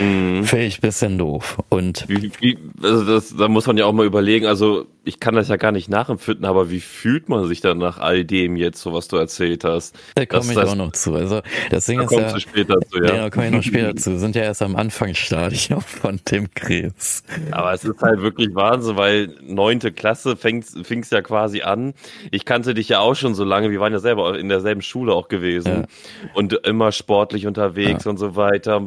Mhm. 0.00 0.44
Finde 0.44 0.64
ich 0.64 0.78
ein 0.78 0.82
bisschen 0.82 1.18
doof. 1.18 1.58
Und 1.68 2.04
wie, 2.08 2.32
wie, 2.40 2.58
also 2.82 3.04
das, 3.04 3.34
da 3.36 3.48
muss 3.48 3.66
man 3.66 3.76
ja 3.76 3.84
auch 3.86 3.92
mal 3.92 4.06
überlegen, 4.06 4.46
also 4.46 4.86
ich 5.06 5.20
kann 5.20 5.36
das 5.36 5.48
ja 5.48 5.56
gar 5.56 5.70
nicht 5.70 5.88
nachempfinden, 5.88 6.44
aber 6.44 6.68
wie 6.68 6.80
fühlt 6.80 7.28
man 7.28 7.46
sich 7.46 7.60
dann 7.60 7.78
nach 7.78 7.98
all 7.98 8.24
dem 8.24 8.56
jetzt, 8.56 8.82
so 8.82 8.92
was 8.92 9.06
du 9.06 9.16
erzählt 9.16 9.62
hast? 9.62 9.96
Da 10.16 10.26
komme 10.26 10.46
ich 10.48 10.58
das, 10.58 10.68
auch 10.68 10.74
noch 10.74 10.90
zu. 10.92 11.14
Also 11.14 11.42
das 11.70 11.86
Ding 11.86 11.98
da 11.98 12.04
ist 12.06 12.10
ja, 12.10 12.32
du 12.32 12.40
später 12.40 12.80
zu, 12.80 12.98
ja. 12.98 13.04
ja 13.04 13.16
da 13.22 13.30
komme 13.30 13.46
ich 13.46 13.52
noch 13.52 13.62
später 13.62 13.94
zu. 13.94 14.10
Wir 14.10 14.18
sind 14.18 14.34
ja 14.34 14.42
erst 14.42 14.62
am 14.62 14.74
Anfangsstadium 14.74 15.80
von 15.80 16.20
dem 16.28 16.52
Krebs. 16.52 17.22
Aber 17.52 17.72
es 17.72 17.84
ist 17.84 18.02
halt 18.02 18.20
wirklich 18.20 18.52
Wahnsinn, 18.56 18.96
weil 18.96 19.28
neunte 19.42 19.92
Klasse 19.92 20.36
fing 20.36 20.64
es 20.64 21.10
ja 21.10 21.22
quasi 21.22 21.62
an. 21.62 21.94
Ich 22.32 22.44
kannte 22.44 22.74
dich 22.74 22.88
ja 22.88 22.98
auch 22.98 23.14
schon 23.14 23.36
so 23.36 23.44
lange. 23.44 23.70
Wir 23.70 23.78
waren 23.78 23.92
ja 23.92 24.00
selber 24.00 24.36
in 24.36 24.48
derselben 24.48 24.82
Schule 24.82 25.14
auch 25.14 25.28
gewesen 25.28 25.82
ja. 25.82 26.30
und 26.34 26.52
immer 26.66 26.90
sportlich 26.90 27.46
unterwegs 27.46 28.06
ja. 28.06 28.10
und 28.10 28.18
so 28.18 28.34
weiter. 28.34 28.82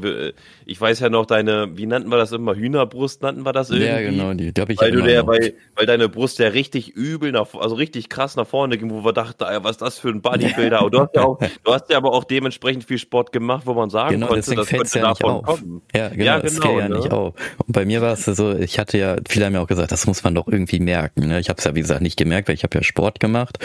Ich 0.65 0.81
weiß 0.81 0.99
ja 0.99 1.09
noch 1.09 1.27
deine, 1.27 1.77
wie 1.77 1.85
nannten 1.85 2.09
wir 2.09 2.17
das 2.17 2.33
immer? 2.33 2.55
Hühnerbrust 2.55 3.21
nannten 3.21 3.45
wir 3.45 3.53
das 3.53 3.69
irgendwie? 3.69 3.87
Ja, 3.87 4.01
genau, 4.01 4.33
die, 4.33 4.53
die 4.53 4.61
habe 4.61 4.73
ich 4.73 4.81
weil 4.81 4.89
ja 4.89 4.95
du 4.95 5.01
der, 5.01 5.25
weil, 5.25 5.53
weil 5.75 5.85
deine 5.85 6.08
Brust 6.09 6.39
ja 6.39 6.49
richtig 6.49 6.89
übel 6.89 7.31
nach, 7.31 7.53
also 7.53 7.75
richtig 7.75 8.09
krass 8.09 8.35
nach 8.35 8.47
vorne 8.47 8.77
ging, 8.77 8.91
wo 8.91 9.03
wir 9.03 9.13
dachten, 9.13 9.45
was 9.61 9.71
ist 9.71 9.81
das 9.81 9.99
für 9.99 10.09
ein 10.09 10.21
Bodybuilder? 10.21 10.83
Und 10.83 10.93
du 10.93 10.99
hast 11.01 11.15
ja 11.15 11.23
auch, 11.23 11.39
du 11.63 11.73
hast 11.73 11.89
ja 11.89 11.97
aber 11.97 12.11
auch 12.13 12.23
dementsprechend 12.23 12.83
viel 12.83 12.97
Sport 12.97 13.31
gemacht, 13.31 13.63
wo 13.65 13.73
man 13.73 13.89
sagen 13.89 14.11
genau, 14.11 14.27
konnte, 14.27 14.55
das 14.55 14.67
könnte 14.67 14.99
ja 14.99 15.13
davon 15.13 15.43
kommen. 15.43 15.81
Ja, 15.95 16.09
genau, 16.09 16.23
ja, 16.23 16.39
genau, 16.39 16.57
das 16.57 16.63
ja 16.63 16.87
ne? 16.87 16.95
nicht 16.95 17.11
auf. 17.11 17.33
Und 17.57 17.71
bei 17.71 17.85
mir 17.85 18.01
war 18.01 18.13
es 18.13 18.25
so, 18.25 18.53
ich 18.55 18.79
hatte 18.79 18.97
ja, 18.97 19.15
viele 19.27 19.45
haben 19.45 19.53
ja 19.53 19.61
auch 19.61 19.67
gesagt, 19.67 19.91
das 19.91 20.07
muss 20.07 20.23
man 20.23 20.35
doch 20.35 20.47
irgendwie 20.47 20.79
merken. 20.79 21.27
Ne? 21.27 21.39
Ich 21.39 21.49
habe 21.49 21.59
es 21.59 21.65
ja, 21.65 21.75
wie 21.75 21.81
gesagt, 21.81 22.01
nicht 22.01 22.17
gemerkt, 22.17 22.47
weil 22.47 22.55
ich 22.55 22.63
habe 22.63 22.77
ja 22.77 22.83
Sport 22.83 23.19
gemacht. 23.19 23.59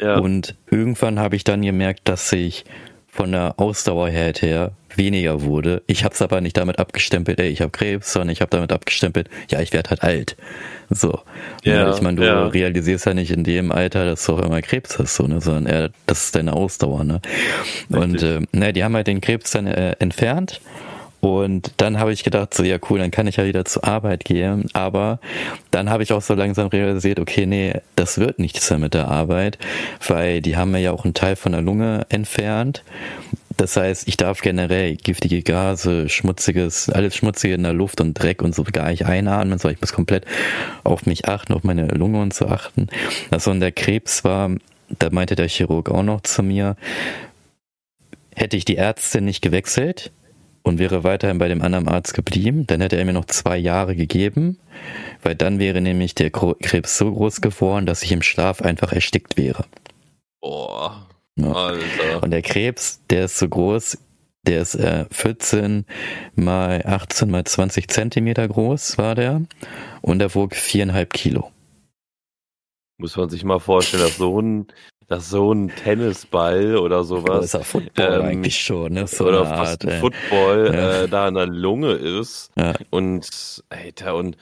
Ja. 0.00 0.18
Und 0.18 0.56
irgendwann 0.70 1.18
habe 1.18 1.36
ich 1.36 1.44
dann 1.44 1.62
gemerkt, 1.62 2.02
dass 2.04 2.32
ich 2.32 2.64
von 3.06 3.32
der 3.32 3.54
Ausdauer 3.58 4.08
her 4.08 4.32
weniger 4.96 5.42
wurde. 5.42 5.82
Ich 5.86 6.04
habe 6.04 6.14
es 6.14 6.22
aber 6.22 6.40
nicht 6.40 6.56
damit 6.56 6.78
abgestempelt, 6.78 7.40
ey, 7.40 7.48
ich 7.48 7.60
habe 7.60 7.70
Krebs, 7.70 8.12
sondern 8.12 8.30
ich 8.30 8.40
habe 8.40 8.50
damit 8.50 8.72
abgestempelt, 8.72 9.28
ja, 9.50 9.60
ich 9.60 9.72
werde 9.72 9.90
halt 9.90 10.02
alt. 10.02 10.36
So. 10.90 11.20
Ja, 11.64 11.92
ich 11.94 12.00
meine, 12.00 12.16
du 12.16 12.24
ja. 12.24 12.46
realisierst 12.46 13.06
ja 13.06 13.14
nicht 13.14 13.30
in 13.30 13.44
dem 13.44 13.72
Alter, 13.72 14.04
dass 14.04 14.24
du 14.24 14.34
auch 14.34 14.42
immer 14.42 14.62
Krebs 14.62 14.98
hast, 14.98 15.16
so, 15.16 15.26
ne, 15.26 15.40
sondern 15.40 15.66
eher, 15.66 15.90
das 16.06 16.26
ist 16.26 16.36
deine 16.36 16.52
Ausdauer, 16.52 17.04
ne. 17.04 17.20
Richtig. 17.90 17.96
Und 17.96 18.22
äh, 18.22 18.40
ne, 18.52 18.72
die 18.72 18.84
haben 18.84 18.94
halt 18.94 19.06
den 19.06 19.20
Krebs 19.20 19.50
dann 19.50 19.66
äh, 19.66 19.96
entfernt. 19.98 20.60
Und 21.20 21.72
dann 21.78 21.98
habe 21.98 22.12
ich 22.12 22.22
gedacht, 22.22 22.54
so 22.54 22.62
ja 22.62 22.78
cool, 22.88 23.00
dann 23.00 23.10
kann 23.10 23.26
ich 23.26 23.36
ja 23.36 23.44
wieder 23.44 23.64
zur 23.64 23.84
Arbeit 23.84 24.24
gehen. 24.24 24.68
Aber 24.74 25.18
dann 25.72 25.90
habe 25.90 26.04
ich 26.04 26.12
auch 26.12 26.22
so 26.22 26.34
langsam 26.34 26.68
realisiert, 26.68 27.18
okay, 27.18 27.46
nee, 27.46 27.74
das 27.96 28.18
wird 28.18 28.38
nichts 28.38 28.68
mehr 28.70 28.78
mit 28.78 28.94
der 28.94 29.08
Arbeit, 29.08 29.58
weil 30.06 30.40
die 30.40 30.56
haben 30.56 30.70
mir 30.70 30.78
ja 30.78 30.92
auch 30.92 31.04
einen 31.04 31.14
Teil 31.14 31.34
von 31.34 31.52
der 31.52 31.62
Lunge 31.62 32.06
entfernt. 32.10 32.84
Das 33.56 33.76
heißt, 33.76 34.06
ich 34.06 34.16
darf 34.16 34.42
generell 34.42 34.96
giftige 34.96 35.42
Gase, 35.42 36.08
schmutziges, 36.08 36.90
alles 36.90 37.16
Schmutzige 37.16 37.54
in 37.54 37.62
der 37.62 37.72
Luft 37.72 38.00
und 38.00 38.14
Dreck 38.14 38.42
und 38.42 38.54
so 38.54 38.64
gar 38.64 38.90
nicht 38.90 39.06
einatmen, 39.06 39.58
sondern 39.58 39.76
ich 39.76 39.80
muss 39.80 39.92
komplett 39.92 40.26
auf 40.84 41.06
mich 41.06 41.26
achten, 41.26 41.54
auf 41.54 41.64
meine 41.64 41.86
Lunge 41.88 42.20
und 42.20 42.34
so 42.34 42.46
achten. 42.46 42.88
Also 43.30 43.50
und 43.50 43.60
der 43.60 43.72
Krebs 43.72 44.24
war, 44.24 44.50
da 44.98 45.08
meinte 45.10 45.36
der 45.36 45.48
Chirurg 45.48 45.90
auch 45.90 46.02
noch 46.02 46.20
zu 46.20 46.42
mir, 46.42 46.76
hätte 48.34 48.56
ich 48.58 48.66
die 48.66 48.74
Ärzte 48.76 49.22
nicht 49.22 49.40
gewechselt 49.40 50.12
und 50.62 50.78
wäre 50.78 51.04
weiterhin 51.04 51.38
bei 51.38 51.48
dem 51.48 51.62
anderen 51.62 51.88
Arzt 51.88 52.12
geblieben, 52.12 52.66
dann 52.66 52.82
hätte 52.82 52.96
er 52.96 53.04
mir 53.06 53.14
noch 53.14 53.24
zwei 53.24 53.56
Jahre 53.56 53.96
gegeben, 53.96 54.58
weil 55.22 55.34
dann 55.34 55.58
wäre 55.58 55.80
nämlich 55.80 56.14
der 56.14 56.30
Krebs 56.30 56.98
so 56.98 57.10
groß 57.10 57.40
geworden, 57.40 57.86
dass 57.86 58.02
ich 58.02 58.12
im 58.12 58.20
Schlaf 58.20 58.60
einfach 58.60 58.92
erstickt 58.92 59.38
wäre. 59.38 59.64
Boah. 60.42 61.06
Ja. 61.36 61.52
Alter. 61.52 62.22
Und 62.22 62.30
der 62.30 62.42
Krebs, 62.42 63.02
der 63.10 63.26
ist 63.26 63.38
so 63.38 63.48
groß, 63.48 63.98
der 64.46 64.62
ist 64.62 64.74
äh, 64.76 65.06
14 65.10 65.84
mal 66.34 66.82
18 66.86 67.30
mal 67.30 67.44
20 67.44 67.88
Zentimeter 67.88 68.46
groß, 68.46 68.96
war 68.98 69.14
der. 69.14 69.42
Und 70.02 70.22
er 70.22 70.34
wog 70.34 70.54
viereinhalb 70.54 71.12
Kilo. 71.12 71.50
Muss 72.98 73.16
man 73.16 73.28
sich 73.28 73.44
mal 73.44 73.58
vorstellen, 73.58 74.04
dass 74.04 74.16
so 74.16 74.40
ein, 74.40 74.68
dass 75.08 75.28
so 75.28 75.52
ein 75.52 75.68
Tennisball 75.74 76.76
oder 76.76 77.04
sowas. 77.04 77.52
Ja 77.52 77.60
Football 77.60 78.20
ähm, 78.20 78.26
eigentlich 78.26 78.58
schon, 78.58 78.94
ne? 78.94 79.06
So 79.06 79.26
oder 79.26 79.44
fast 79.44 79.84
Art, 79.84 79.92
ein 79.92 80.00
Football 80.00 80.70
ja. 80.72 81.02
äh, 81.02 81.08
da 81.08 81.28
in 81.28 81.34
der 81.34 81.46
Lunge 81.46 81.92
ist. 81.92 82.50
Ja. 82.56 82.74
Und, 82.90 83.28
Alter, 83.68 84.14
und 84.14 84.36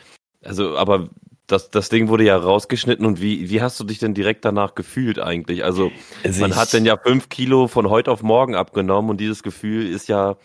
also, 0.44 0.76
aber 0.76 1.09
das, 1.46 1.70
das 1.70 1.88
Ding 1.88 2.09
wurde 2.09 2.24
ja 2.24 2.37
rausgeschnitten 2.37 3.04
und 3.04 3.20
wie, 3.20 3.50
wie 3.50 3.61
hast 3.61 3.78
du 3.78 3.85
dich 3.85 3.98
denn 3.98 4.14
direkt 4.14 4.44
danach 4.44 4.74
gefühlt 4.74 5.18
eigentlich? 5.18 5.64
Also, 5.64 5.92
also 6.22 6.40
man 6.40 6.57
hat 6.57 6.72
denn 6.72 6.87
ja 6.87 6.96
fünf 6.96 7.28
Kilo 7.28 7.68
von 7.68 7.90
heute 7.90 8.11
auf 8.11 8.22
morgen 8.22 8.54
abgenommen 8.54 9.11
und 9.11 9.20
dieses 9.20 9.42
Gefühl 9.42 9.87
ist 9.87 10.09
ja, 10.09 10.37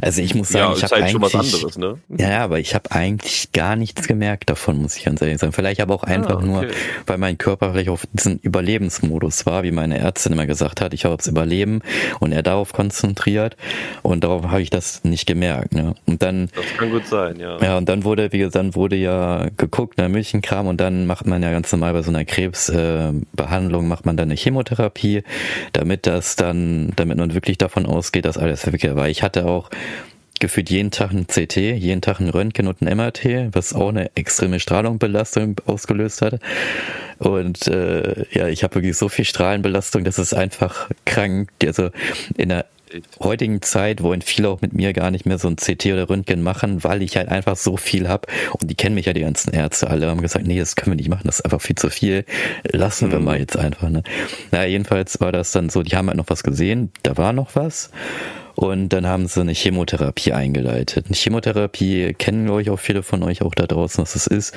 also 0.00 0.22
ich 0.22 0.34
muss 0.34 0.50
sagen, 0.50 0.72
ja, 0.72 0.76
ich 0.76 0.84
habe 0.84 0.94
halt 0.94 1.14
eigentlich, 1.14 1.34
anderes, 1.34 1.78
ne? 1.78 1.98
ja, 2.16 2.44
aber 2.44 2.60
ich 2.60 2.74
habe 2.74 2.90
eigentlich 2.92 3.50
gar 3.52 3.74
nichts 3.74 4.06
gemerkt 4.06 4.50
davon, 4.50 4.80
muss 4.80 4.96
ich 4.96 5.04
ganz 5.04 5.20
ehrlich 5.20 5.38
sagen. 5.38 5.52
Vielleicht 5.52 5.80
aber 5.80 5.94
auch 5.94 6.04
einfach 6.04 6.30
ah, 6.30 6.36
okay. 6.36 6.46
nur, 6.46 6.66
weil 7.06 7.18
mein 7.18 7.36
Körper 7.36 7.72
vielleicht 7.72 7.88
auf 7.88 8.06
diesen 8.12 8.38
Überlebensmodus 8.38 9.46
war, 9.46 9.64
wie 9.64 9.72
meine 9.72 9.98
Ärztin 9.98 10.32
immer 10.32 10.46
gesagt 10.46 10.80
hat. 10.80 10.94
Ich 10.94 11.04
habe 11.04 11.14
aufs 11.14 11.26
Überleben 11.26 11.80
und 12.20 12.32
er 12.32 12.42
darauf 12.42 12.72
konzentriert 12.72 13.56
und 14.02 14.22
darauf 14.22 14.46
habe 14.46 14.62
ich 14.62 14.70
das 14.70 15.02
nicht 15.02 15.26
gemerkt. 15.26 15.74
Ne? 15.74 15.94
Und 16.06 16.22
dann, 16.22 16.48
das 16.54 16.64
kann 16.76 16.90
gut 16.90 17.06
sein, 17.06 17.40
ja. 17.40 17.58
Ja, 17.60 17.78
und 17.78 17.88
dann 17.88 18.04
wurde, 18.04 18.32
wie 18.32 18.38
gesagt, 18.38 18.56
dann 18.56 18.74
wurde 18.74 18.96
ja 18.96 19.48
geguckt, 19.56 19.98
nach 19.98 20.08
Milchenkram 20.08 20.68
und 20.68 20.80
dann 20.80 21.06
macht 21.06 21.26
man 21.26 21.42
ja 21.42 21.50
ganz 21.50 21.72
normal 21.72 21.94
bei 21.94 22.02
so 22.02 22.10
einer 22.10 22.24
Krebsbehandlung 22.24 23.84
äh, 23.84 23.88
macht 23.88 24.06
man 24.06 24.16
dann 24.16 24.28
eine 24.28 24.36
Chemotherapie, 24.36 25.24
damit 25.72 26.06
das 26.06 26.36
dann, 26.36 26.92
damit 26.96 27.18
man 27.18 27.34
wirklich 27.34 27.58
davon 27.58 27.86
ausgeht, 27.86 28.24
dass 28.24 28.38
alles 28.38 28.66
wirklich 28.66 28.90
weil 29.00 29.10
ich 29.10 29.22
hatte 29.22 29.46
auch 29.46 29.70
gefühlt 30.40 30.70
jeden 30.70 30.90
Tag 30.90 31.10
ein 31.12 31.26
CT, 31.26 31.56
jeden 31.56 32.00
Tag 32.00 32.20
ein 32.20 32.28
Röntgen 32.28 32.66
und 32.66 32.82
ein 32.82 32.96
MRT, 32.96 33.54
was 33.54 33.72
auch 33.72 33.88
eine 33.88 34.14
extreme 34.14 34.60
Strahlungsbelastung 34.60 35.56
ausgelöst 35.66 36.22
hat. 36.22 36.40
Und 37.18 37.66
äh, 37.66 38.24
ja, 38.32 38.48
ich 38.48 38.62
habe 38.62 38.76
wirklich 38.76 38.96
so 38.96 39.08
viel 39.08 39.24
Strahlenbelastung, 39.24 40.04
das 40.04 40.18
ist 40.18 40.34
einfach 40.34 40.90
krank. 41.04 41.50
Also 41.64 41.90
in 42.36 42.50
der 42.50 42.66
heutigen 43.20 43.62
Zeit 43.62 44.02
wollen 44.02 44.22
viele 44.22 44.48
auch 44.48 44.60
mit 44.60 44.72
mir 44.72 44.92
gar 44.92 45.10
nicht 45.10 45.26
mehr 45.26 45.38
so 45.38 45.48
ein 45.48 45.56
CT 45.56 45.86
oder 45.86 46.08
Röntgen 46.08 46.42
machen, 46.42 46.82
weil 46.84 47.02
ich 47.02 47.16
halt 47.16 47.28
einfach 47.28 47.56
so 47.56 47.76
viel 47.76 48.08
habe. 48.08 48.26
Und 48.58 48.70
die 48.70 48.74
kennen 48.74 48.94
mich 48.94 49.06
ja, 49.06 49.12
die 49.12 49.20
ganzen 49.20 49.52
Ärzte 49.52 49.88
alle, 49.88 50.08
haben 50.08 50.22
gesagt, 50.22 50.46
nee, 50.46 50.58
das 50.58 50.76
können 50.76 50.92
wir 50.92 50.96
nicht 50.96 51.08
machen, 51.08 51.26
das 51.26 51.40
ist 51.40 51.44
einfach 51.44 51.60
viel 51.60 51.76
zu 51.76 51.90
viel. 51.90 52.24
Lassen 52.64 53.08
mhm. 53.08 53.12
wir 53.12 53.20
mal 53.20 53.38
jetzt 53.38 53.56
einfach. 53.56 53.88
Ne? 53.88 54.02
Naja, 54.50 54.66
jedenfalls 54.66 55.20
war 55.20 55.32
das 55.32 55.52
dann 55.52 55.70
so, 55.70 55.82
die 55.82 55.96
haben 55.96 56.08
halt 56.08 56.16
noch 56.16 56.28
was 56.28 56.42
gesehen, 56.42 56.90
da 57.02 57.16
war 57.16 57.32
noch 57.32 57.54
was. 57.54 57.90
Und 58.60 58.90
dann 58.90 59.06
haben 59.06 59.26
sie 59.26 59.40
eine 59.40 59.54
Chemotherapie 59.54 60.34
eingeleitet. 60.34 61.06
Eine 61.06 61.16
Chemotherapie 61.16 62.12
kennen, 62.12 62.44
glaube 62.44 62.60
ich, 62.60 62.68
auch 62.68 62.78
viele 62.78 63.02
von 63.02 63.22
euch 63.22 63.40
auch 63.40 63.54
da 63.54 63.66
draußen, 63.66 64.02
was 64.02 64.12
das 64.12 64.26
ist. 64.26 64.54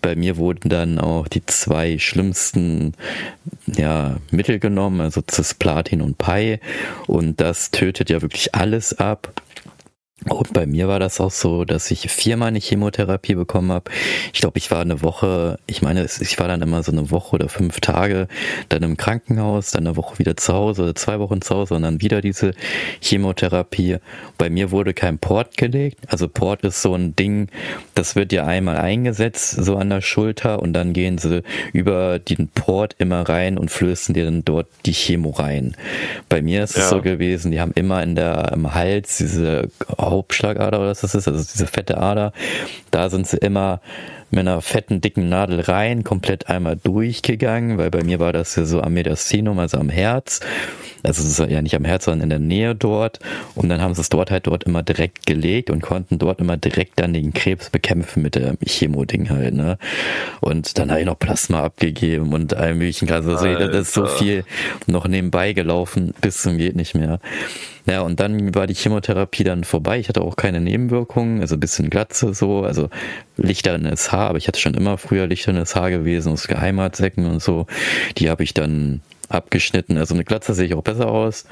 Bei 0.00 0.16
mir 0.16 0.38
wurden 0.38 0.70
dann 0.70 0.98
auch 0.98 1.28
die 1.28 1.44
zwei 1.44 1.98
schlimmsten 1.98 2.94
ja, 3.66 4.16
Mittel 4.30 4.58
genommen, 4.58 5.02
also 5.02 5.20
Cisplatin 5.30 6.00
und 6.00 6.16
Pi. 6.16 6.60
Und 7.06 7.42
das 7.42 7.70
tötet 7.70 8.08
ja 8.08 8.22
wirklich 8.22 8.54
alles 8.54 8.98
ab. 8.98 9.42
Und 10.28 10.52
bei 10.52 10.66
mir 10.66 10.88
war 10.88 11.00
das 11.00 11.20
auch 11.20 11.30
so, 11.30 11.64
dass 11.64 11.90
ich 11.90 12.10
viermal 12.10 12.48
eine 12.48 12.60
Chemotherapie 12.60 13.34
bekommen 13.34 13.72
habe. 13.72 13.90
Ich 14.32 14.40
glaube, 14.40 14.58
ich 14.58 14.70
war 14.70 14.80
eine 14.80 15.02
Woche, 15.02 15.58
ich 15.66 15.82
meine, 15.82 16.04
ich 16.04 16.38
war 16.38 16.48
dann 16.48 16.62
immer 16.62 16.82
so 16.82 16.92
eine 16.92 17.10
Woche 17.10 17.34
oder 17.34 17.48
fünf 17.48 17.80
Tage 17.80 18.28
dann 18.68 18.82
im 18.82 18.96
Krankenhaus, 18.96 19.72
dann 19.72 19.86
eine 19.86 19.96
Woche 19.96 20.18
wieder 20.18 20.36
zu 20.36 20.52
Hause 20.52 20.82
oder 20.82 20.94
zwei 20.94 21.18
Wochen 21.18 21.42
zu 21.42 21.54
Hause 21.54 21.74
und 21.74 21.82
dann 21.82 22.00
wieder 22.00 22.20
diese 22.20 22.52
Chemotherapie. 23.00 23.96
Bei 24.38 24.48
mir 24.48 24.70
wurde 24.70 24.94
kein 24.94 25.18
Port 25.18 25.56
gelegt. 25.56 25.98
Also 26.06 26.28
Port 26.28 26.62
ist 26.62 26.82
so 26.82 26.94
ein 26.94 27.16
Ding, 27.16 27.48
das 27.94 28.14
wird 28.14 28.32
ja 28.32 28.46
einmal 28.46 28.76
eingesetzt, 28.76 29.50
so 29.50 29.76
an 29.76 29.90
der 29.90 30.02
Schulter 30.02 30.62
und 30.62 30.72
dann 30.72 30.92
gehen 30.92 31.18
sie 31.18 31.42
über 31.72 32.18
den 32.18 32.48
Port 32.48 32.94
immer 32.98 33.28
rein 33.28 33.58
und 33.58 33.70
flößen 33.70 34.14
dir 34.14 34.24
dann 34.26 34.44
dort 34.44 34.68
die 34.86 34.92
Chemo 34.92 35.30
rein. 35.30 35.76
Bei 36.28 36.42
mir 36.42 36.62
ist 36.62 36.76
es 36.76 36.84
ja. 36.84 36.88
so 36.88 37.02
gewesen, 37.02 37.50
die 37.50 37.60
haben 37.60 37.72
immer 37.74 38.02
in 38.02 38.14
der, 38.14 38.52
im 38.52 38.74
Hals 38.74 39.18
diese 39.18 39.68
Hauptschlagader 40.12 40.78
oder 40.78 40.90
was 40.90 41.00
das 41.00 41.14
ist, 41.14 41.26
also 41.26 41.42
diese 41.42 41.66
fette 41.66 41.98
Ader, 41.98 42.32
da 42.90 43.10
sind 43.10 43.26
sie 43.26 43.38
immer 43.38 43.80
mit 44.32 44.40
einer 44.40 44.60
fetten, 44.62 45.00
dicken 45.00 45.28
Nadel 45.28 45.60
rein, 45.60 46.04
komplett 46.04 46.48
einmal 46.48 46.76
durchgegangen, 46.76 47.78
weil 47.78 47.90
bei 47.90 48.02
mir 48.02 48.18
war 48.18 48.32
das 48.32 48.56
ja 48.56 48.64
so 48.64 48.80
am 48.80 48.94
Mediastinum, 48.94 49.58
also 49.58 49.78
am 49.78 49.90
Herz. 49.90 50.40
Also 51.02 51.22
es 51.22 51.38
ist 51.38 51.50
ja 51.50 51.60
nicht 51.60 51.74
am 51.74 51.84
Herz, 51.84 52.06
sondern 52.06 52.22
in 52.24 52.30
der 52.30 52.38
Nähe 52.38 52.74
dort. 52.74 53.18
Und 53.54 53.68
dann 53.68 53.82
haben 53.82 53.94
sie 53.94 54.00
es 54.00 54.08
dort 54.08 54.30
halt 54.30 54.46
dort 54.46 54.64
immer 54.64 54.82
direkt 54.82 55.26
gelegt 55.26 55.68
und 55.68 55.82
konnten 55.82 56.18
dort 56.18 56.40
immer 56.40 56.56
direkt 56.56 57.00
dann 57.00 57.12
den 57.12 57.34
Krebs 57.34 57.70
bekämpfen 57.70 58.22
mit 58.22 58.36
dem 58.36 58.56
Chemo-Ding 58.64 59.28
halt, 59.28 59.54
ne? 59.54 59.78
Und 60.40 60.78
dann 60.78 60.90
habe 60.90 61.00
ich 61.00 61.06
noch 61.06 61.18
Plasma 61.18 61.64
abgegeben 61.64 62.32
und 62.32 62.54
allem 62.54 62.78
möglichen. 62.78 63.10
Also 63.10 63.32
das 63.34 63.88
ist 63.88 63.94
so 63.94 64.06
viel 64.06 64.44
noch 64.86 65.06
nebenbei 65.06 65.52
gelaufen, 65.52 66.14
bis 66.20 66.42
zum 66.42 66.56
geht 66.56 66.76
nicht 66.76 66.94
mehr. 66.94 67.20
Ja, 67.84 68.02
und 68.02 68.20
dann 68.20 68.54
war 68.54 68.68
die 68.68 68.74
Chemotherapie 68.74 69.42
dann 69.42 69.64
vorbei. 69.64 69.98
Ich 69.98 70.08
hatte 70.08 70.20
auch 70.20 70.36
keine 70.36 70.60
Nebenwirkungen, 70.60 71.40
also 71.40 71.56
ein 71.56 71.60
bisschen 71.60 71.90
Glatze 71.90 72.32
so, 72.32 72.62
also 72.62 72.90
lichternes 73.36 74.12
Haar, 74.12 74.21
aber 74.28 74.38
ich 74.38 74.48
hatte 74.48 74.60
schon 74.60 74.74
immer 74.74 74.98
früher 74.98 75.26
lichternes 75.26 75.76
Haar 75.76 75.90
gewesen 75.90 76.32
aus 76.32 76.48
Geheimatsäcken 76.48 77.26
und 77.26 77.42
so. 77.42 77.66
Die 78.18 78.30
habe 78.30 78.42
ich 78.42 78.54
dann 78.54 79.02
abgeschnitten. 79.32 79.96
Also 79.96 80.14
eine 80.14 80.24
Glatze 80.24 80.54
sehe 80.54 80.66
ich 80.66 80.74
auch 80.74 80.82
besser 80.82 81.08
aus. 81.08 81.46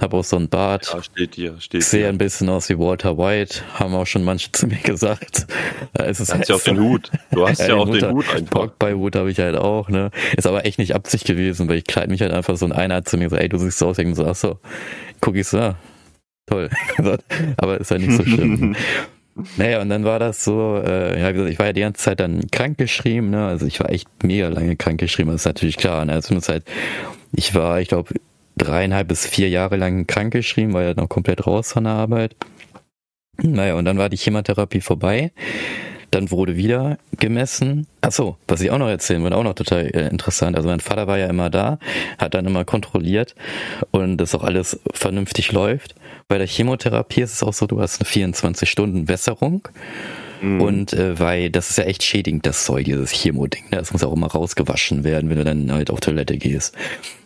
Habe 0.00 0.16
auch 0.16 0.24
so 0.24 0.36
ein 0.36 0.48
Bart. 0.48 0.90
Ja, 0.92 1.02
steht 1.02 1.34
hier, 1.34 1.60
steht 1.60 1.84
Sehe 1.84 2.00
hier. 2.00 2.08
ein 2.08 2.18
bisschen 2.18 2.48
aus 2.48 2.68
wie 2.68 2.78
Walter 2.78 3.18
White. 3.18 3.62
Haben 3.74 3.94
auch 3.94 4.06
schon 4.06 4.24
manche 4.24 4.50
zu 4.52 4.66
mir 4.66 4.78
gesagt. 4.78 5.46
Es 5.92 6.20
ist 6.20 6.32
du 6.32 6.38
hast 6.38 6.48
ja 6.48 6.54
auch 6.56 6.62
den 6.62 6.80
Hut. 6.80 7.10
Du 7.30 7.46
hast 7.46 7.60
ja, 7.60 7.68
ja 7.68 7.74
auch 7.74 7.90
den 7.90 8.10
Hut 8.10 8.34
einfach. 8.34 8.68
bei 8.78 8.94
Hut 8.94 9.16
habe 9.16 9.30
ich 9.30 9.38
halt 9.38 9.56
auch, 9.56 9.88
ne. 9.88 10.10
Ist 10.36 10.46
aber 10.46 10.64
echt 10.64 10.78
nicht 10.78 10.94
Absicht 10.94 11.26
gewesen, 11.26 11.68
weil 11.68 11.78
ich 11.78 11.84
kleide 11.84 12.10
mich 12.10 12.22
halt 12.22 12.32
einfach 12.32 12.56
so 12.56 12.64
und 12.64 12.72
einer 12.72 12.96
hat 12.96 13.08
zu 13.08 13.16
mir 13.18 13.24
gesagt, 13.24 13.42
ey, 13.42 13.48
du 13.48 13.58
siehst 13.58 13.78
so 13.78 13.88
aus. 13.88 13.98
Ich 13.98 14.14
so, 14.14 14.26
ach 14.26 14.36
so, 14.36 14.58
guck 15.20 15.36
ich 15.36 15.46
so, 15.46 15.58
ah, 15.58 15.76
toll. 16.46 16.70
aber 17.56 17.80
ist 17.80 17.90
ja 17.90 17.98
nicht 17.98 18.12
so 18.12 18.24
schlimm. 18.24 18.74
Naja, 19.58 19.82
und 19.82 19.90
dann 19.90 20.04
war 20.04 20.18
das 20.18 20.44
so, 20.44 20.80
äh, 20.82 21.20
ja, 21.20 21.28
wie 21.28 21.32
gesagt, 21.34 21.52
ich 21.52 21.58
war 21.58 21.66
ja 21.66 21.72
die 21.74 21.80
ganze 21.82 22.02
Zeit 22.02 22.20
dann 22.20 22.50
krankgeschrieben, 22.50 23.28
ne? 23.28 23.46
Also 23.46 23.66
ich 23.66 23.80
war 23.80 23.90
echt 23.90 24.08
mega 24.22 24.48
lange 24.48 24.76
krankgeschrieben, 24.76 25.30
das 25.30 25.42
ist 25.42 25.46
natürlich 25.46 25.76
klar. 25.76 26.04
Ne? 26.06 26.14
Also 26.14 26.32
nur 26.32 26.42
ich 27.32 27.54
war, 27.54 27.80
ich 27.80 27.88
glaube, 27.88 28.14
dreieinhalb 28.56 29.08
bis 29.08 29.26
vier 29.26 29.50
Jahre 29.50 29.76
lang 29.76 30.06
krankgeschrieben, 30.06 30.72
war 30.72 30.82
ja 30.82 30.94
noch 30.94 31.08
komplett 31.08 31.46
raus 31.46 31.72
von 31.72 31.84
der 31.84 31.92
Arbeit. 31.92 32.34
Naja, 33.42 33.74
und 33.74 33.84
dann 33.84 33.98
war 33.98 34.08
die 34.08 34.16
Chemotherapie 34.16 34.80
vorbei. 34.80 35.32
Dann 36.10 36.30
wurde 36.30 36.56
wieder 36.56 36.98
gemessen. 37.18 37.86
Ach 38.00 38.12
so, 38.12 38.36
was 38.48 38.62
ich 38.62 38.70
auch 38.70 38.78
noch 38.78 38.88
erzählen 38.88 39.22
würde, 39.22 39.36
auch 39.36 39.42
noch 39.42 39.54
total 39.54 39.86
äh, 39.86 40.08
interessant. 40.08 40.56
Also 40.56 40.68
mein 40.68 40.80
Vater 40.80 41.06
war 41.06 41.18
ja 41.18 41.26
immer 41.26 41.50
da, 41.50 41.78
hat 42.16 42.32
dann 42.32 42.46
immer 42.46 42.64
kontrolliert 42.64 43.34
und 43.90 44.16
dass 44.16 44.34
auch 44.34 44.44
alles 44.44 44.80
vernünftig 44.92 45.52
läuft. 45.52 45.94
Bei 46.28 46.38
der 46.38 46.46
Chemotherapie 46.46 47.20
ist 47.20 47.34
es 47.34 47.42
auch 47.42 47.54
so, 47.54 47.66
du 47.66 47.80
hast 47.80 48.00
eine 48.00 48.08
24-Stunden-Wässerung. 48.08 49.68
Mhm. 50.40 50.60
Und 50.60 50.92
äh, 50.92 51.18
weil 51.18 51.50
das 51.50 51.70
ist 51.70 51.78
ja 51.78 51.84
echt 51.84 52.02
schädigend, 52.02 52.46
das 52.46 52.64
Zeug, 52.64 52.84
dieses 52.84 53.10
Chemo-Ding. 53.12 53.64
Ne? 53.70 53.78
Das 53.78 53.92
muss 53.92 54.02
auch 54.02 54.12
immer 54.12 54.26
rausgewaschen 54.26 55.04
werden, 55.04 55.30
wenn 55.30 55.38
du 55.38 55.44
dann 55.44 55.72
halt 55.72 55.90
auf 55.90 56.00
Toilette 56.00 56.36
gehst. 56.36 56.74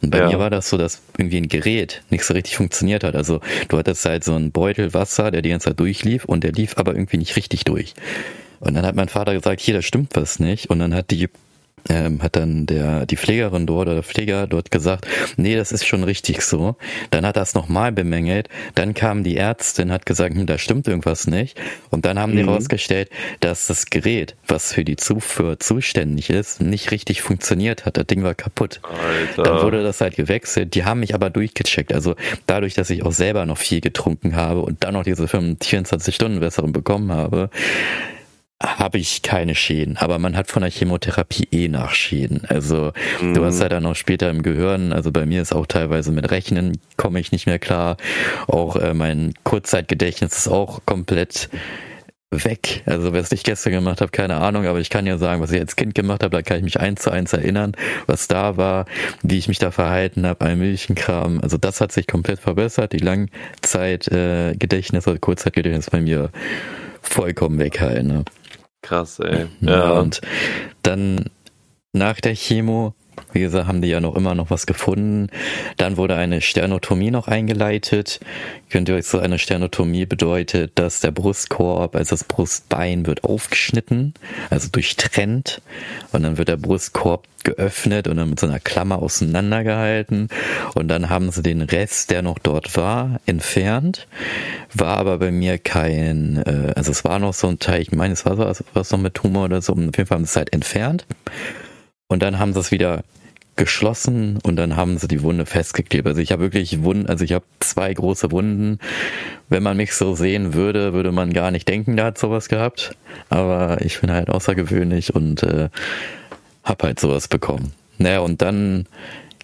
Und 0.03 0.11
bei 0.11 0.19
ja. 0.19 0.29
mir 0.29 0.39
war 0.39 0.51
das 0.51 0.69
so, 0.69 0.77
dass 0.77 1.01
irgendwie 1.19 1.39
ein 1.39 1.49
Gerät 1.49 2.03
nicht 2.11 2.25
so 2.25 2.35
richtig 2.35 2.57
funktioniert 2.57 3.03
hat. 3.03 3.17
Also 3.17 3.41
du 3.69 3.79
hattest 3.79 4.05
halt 4.05 4.23
so 4.23 4.35
einen 4.35 4.53
Beutel 4.53 4.95
Wasser, 4.95 5.31
der 5.31 5.43
die 5.43 5.49
ganze 5.49 5.71
Zeit 5.71 5.81
durchlief 5.81 6.25
und 6.25 6.45
der 6.45 6.53
lief 6.53 6.77
aber 6.77 6.95
irgendwie 6.95 7.19
nicht 7.19 7.37
richtig 7.37 7.65
durch. 7.65 7.95
Und 8.61 8.75
dann 8.75 8.85
hat 8.85 8.95
mein 8.95 9.09
Vater 9.09 9.33
gesagt, 9.33 9.61
hier, 9.61 9.75
da 9.75 9.83
stimmt 9.83 10.15
was 10.15 10.39
nicht. 10.39 10.69
Und 10.69 10.79
dann 10.79 10.95
hat 10.95 11.11
die 11.11 11.29
ähm, 11.88 12.23
hat 12.23 12.37
dann 12.37 12.66
der 12.66 13.07
die 13.07 13.16
Pflegerin 13.16 13.66
dort 13.66 13.87
oder 13.87 13.95
der 13.95 14.03
Pfleger 14.03 14.47
dort 14.47 14.71
gesagt, 14.71 15.07
nee, 15.37 15.57
das 15.57 15.73
ist 15.73 15.87
schon 15.87 16.05
richtig 16.05 16.43
so. 16.43 16.77
Dann 17.11 17.27
hat 17.27 17.37
er 17.37 17.43
es 17.43 17.55
nochmal 17.55 17.93
bemängelt. 17.93 18.49
Dann 18.75 18.95
kam 18.95 19.25
die 19.25 19.37
Ärztin, 19.37 19.93
hat 19.93 20.07
gesagt, 20.07 20.35
hm, 20.35 20.47
da 20.47 20.59
stimmt 20.59 20.88
irgendwas 20.88 21.27
nicht. 21.27 21.59
Und 21.90 22.05
dann 22.05 22.19
haben 22.19 22.33
mhm. 22.33 22.37
die 22.37 22.43
rausgestellt, 22.43 23.11
dass 23.40 23.66
das 23.66 23.87
Gerät, 23.87 24.37
was 24.47 24.73
für 24.73 24.85
die 24.85 24.97
Zufuhr 24.97 25.59
zuständig 25.59 26.31
ist, 26.31 26.61
nicht 26.61 26.90
richtig 26.90 27.23
funktioniert 27.23 27.87
hat. 27.87 27.97
Das 27.97 28.07
Ding 28.07 28.23
war 28.23 28.35
kaputt. 28.35 28.81
Alter. 28.83 29.43
Dann 29.43 29.62
wurde 29.62 29.83
das 29.83 30.01
halt 30.01 30.16
gewechselt. 30.16 30.75
Die 30.75 30.85
haben 30.85 31.01
mich 31.01 31.14
aber 31.14 31.31
durchgecheckt. 31.31 31.93
Also 31.93 32.14
dadurch, 32.47 32.75
dass 32.75 32.90
ich 32.90 33.05
auch 33.05 33.12
selber 33.12 33.47
noch 33.47 33.59
viel 33.59 33.81
getrunken 33.81 34.37
habe 34.37 34.61
und 34.61 34.85
dann 34.85 34.95
noch 34.95 35.05
diese 35.05 35.29
24 35.29 36.14
Stunden 36.14 36.40
Wässerung 36.40 36.73
bekommen 36.73 37.12
habe, 37.12 37.51
habe 38.62 38.99
ich 38.99 39.23
keine 39.23 39.55
Schäden, 39.55 39.96
aber 39.96 40.18
man 40.18 40.37
hat 40.37 40.51
von 40.51 40.61
der 40.61 40.70
Chemotherapie 40.70 41.49
eh 41.51 41.68
Nachschäden. 41.68 42.42
Also 42.46 42.92
mhm. 43.20 43.33
du 43.33 43.44
hast 43.44 43.61
ja 43.61 43.70
dann 43.70 43.87
auch 43.87 43.96
später 43.96 44.29
im 44.29 44.42
Gehirn, 44.42 44.92
also 44.92 45.11
bei 45.11 45.25
mir 45.25 45.40
ist 45.40 45.55
auch 45.55 45.66
teilweise 45.66 46.12
mit 46.12 46.31
Rechnen 46.31 46.79
komme 46.99 47.20
ich 47.20 47.33
nicht 47.33 47.46
mehr 47.46 47.59
klar. 47.59 47.96
Auch 48.49 48.77
äh, 48.77 48.92
mein 48.92 49.33
Kurzzeitgedächtnis 49.44 50.37
ist 50.37 50.49
auch 50.49 50.81
komplett 50.85 51.49
weg. 52.31 52.83
Also 52.87 53.14
was 53.14 53.33
ich 53.33 53.44
gestern 53.44 53.73
gemacht 53.73 54.03
habe, 54.03 54.11
keine 54.11 54.37
Ahnung, 54.37 54.66
aber 54.66 54.79
ich 54.79 54.90
kann 54.90 55.07
ja 55.07 55.16
sagen, 55.16 55.40
was 55.40 55.53
ich 55.53 55.61
als 55.61 55.75
Kind 55.75 55.94
gemacht 55.94 56.23
habe, 56.23 56.37
da 56.37 56.42
kann 56.42 56.59
ich 56.59 56.62
mich 56.62 56.79
eins 56.79 57.01
zu 57.03 57.11
eins 57.11 57.33
erinnern, 57.33 57.73
was 58.07 58.29
da 58.29 58.59
war, 58.59 58.85
wie 59.23 59.38
ich 59.38 59.49
mich 59.49 59.59
da 59.59 59.70
verhalten 59.70 60.27
habe, 60.27 60.44
ein 60.44 60.59
Milchenkram. 60.59 61.40
Also 61.40 61.57
das 61.57 61.81
hat 61.81 61.92
sich 61.92 62.07
komplett 62.07 62.38
verbessert. 62.38 62.92
Die 62.92 62.99
Langzeitgedächtnis 62.99 65.07
äh, 65.07 65.11
oder 65.11 65.18
Kurzzeitgedächtnis 65.18 65.88
bei 65.90 66.03
mir 66.03 66.31
vollkommen 67.03 67.59
weg 67.59 67.81
halt. 67.81 68.05
Ne? 68.05 68.25
Krass, 68.83 69.19
ey. 69.21 69.47
Ja. 69.61 69.93
Und 69.93 70.21
dann 70.83 71.27
nach 71.93 72.21
der 72.21 72.35
Chemo, 72.35 72.95
wie 73.33 73.40
gesagt, 73.40 73.66
haben 73.66 73.83
die 73.83 73.88
ja 73.88 74.01
noch 74.01 74.16
immer 74.16 74.35
noch 74.35 74.51
was 74.51 74.66
gefunden. 74.66 75.29
Dann 75.77 75.97
wurde 75.97 76.16
eine 76.16 76.40
Sternotomie 76.40 77.11
noch 77.11 77.29
eingeleitet. 77.29 78.21
Könnt 78.71 78.88
ihr 78.88 78.97
euch 78.97 79.07
so 79.07 79.19
eine 79.19 79.38
Sternotomie 79.38 80.07
bedeutet, 80.07 80.73
dass 80.77 81.01
der 81.01 81.11
Brustkorb, 81.11 81.97
also 81.97 82.11
das 82.11 82.25
Brustbein 82.25 83.07
wird 83.07 83.25
aufgeschnitten, 83.25 84.14
also 84.49 84.69
durchtrennt. 84.71 85.62
Und 86.12 86.23
dann 86.23 86.38
wird 86.38 86.49
der 86.49 86.57
Brustkorb 86.57 87.27
geöffnet 87.45 88.07
und 88.09 88.16
dann 88.16 88.31
mit 88.31 88.40
so 88.40 88.47
einer 88.47 88.61
Klammer 88.61 89.01
auseinandergehalten. 89.01 90.29
Und 90.75 90.88
dann 90.88 91.09
haben 91.09 91.31
sie 91.31 91.43
den 91.43 91.62
Rest, 91.62 92.11
der 92.11 92.23
noch 92.23 92.38
dort 92.38 92.77
war, 92.77 93.21
entfernt. 93.27 94.07
War 94.75 94.99
aber 94.99 95.19
bei 95.19 95.31
mir 95.31 95.59
kein, 95.59 96.43
äh, 96.45 96.73
also 96.77 96.90
es 96.90 97.05
war 97.05 97.19
noch 97.19 97.35
so 97.35 97.49
ein 97.49 97.59
Teil, 97.59 97.83
ich 97.83 97.93
meine, 97.93 98.12
es 98.12 98.25
war 98.25 98.37
so 98.37 98.64
was 98.75 98.90
noch 98.90 98.99
mit 98.99 99.14
Tumor 99.14 99.45
oder 99.45 99.62
so. 99.62 99.73
Auf 99.73 99.79
jeden 99.79 100.07
Fall 100.07 100.16
haben 100.16 100.25
sie 100.25 100.31
es 100.31 100.37
halt 100.37 100.53
entfernt. 100.53 101.07
Und 102.09 102.23
dann 102.23 102.38
haben 102.38 102.53
sie 102.53 102.61
es 102.61 102.71
wieder 102.71 103.05
geschlossen 103.61 104.38
und 104.42 104.57
dann 104.57 104.75
haben 104.75 104.96
sie 104.96 105.07
die 105.07 105.23
Wunde 105.23 105.44
festgeklebt. 105.44 106.07
Also 106.07 106.23
ich 106.23 106.33
habe 106.33 106.44
wirklich 106.44 106.83
Wunden, 106.83 107.07
also 107.11 107.27
ich 107.27 107.35
habe 107.35 107.44
zwei 107.59 107.92
große 107.92 108.31
Wunden. 108.31 108.79
Wenn 109.51 109.62
man 109.62 109.77
mich 109.77 109.92
so 109.92 110.14
sehen 110.14 110.55
würde, 110.55 110.94
würde 110.94 111.12
man 111.12 111.35
gar 111.35 111.51
nicht 111.51 111.68
denken, 111.68 111.94
da 111.99 112.07
hat 112.07 112.16
sowas 112.16 112.49
gehabt. 112.49 112.96
Aber 113.29 113.83
ich 113.83 114.01
bin 114.01 114.11
halt 114.11 114.31
außergewöhnlich 114.31 115.14
und 115.14 115.42
äh, 115.42 115.68
hab 116.64 116.83
halt 116.83 116.99
sowas 116.99 117.29
bekommen. 117.29 117.75
Naja, 117.99 118.20
und 118.20 118.40
dann 118.40 118.87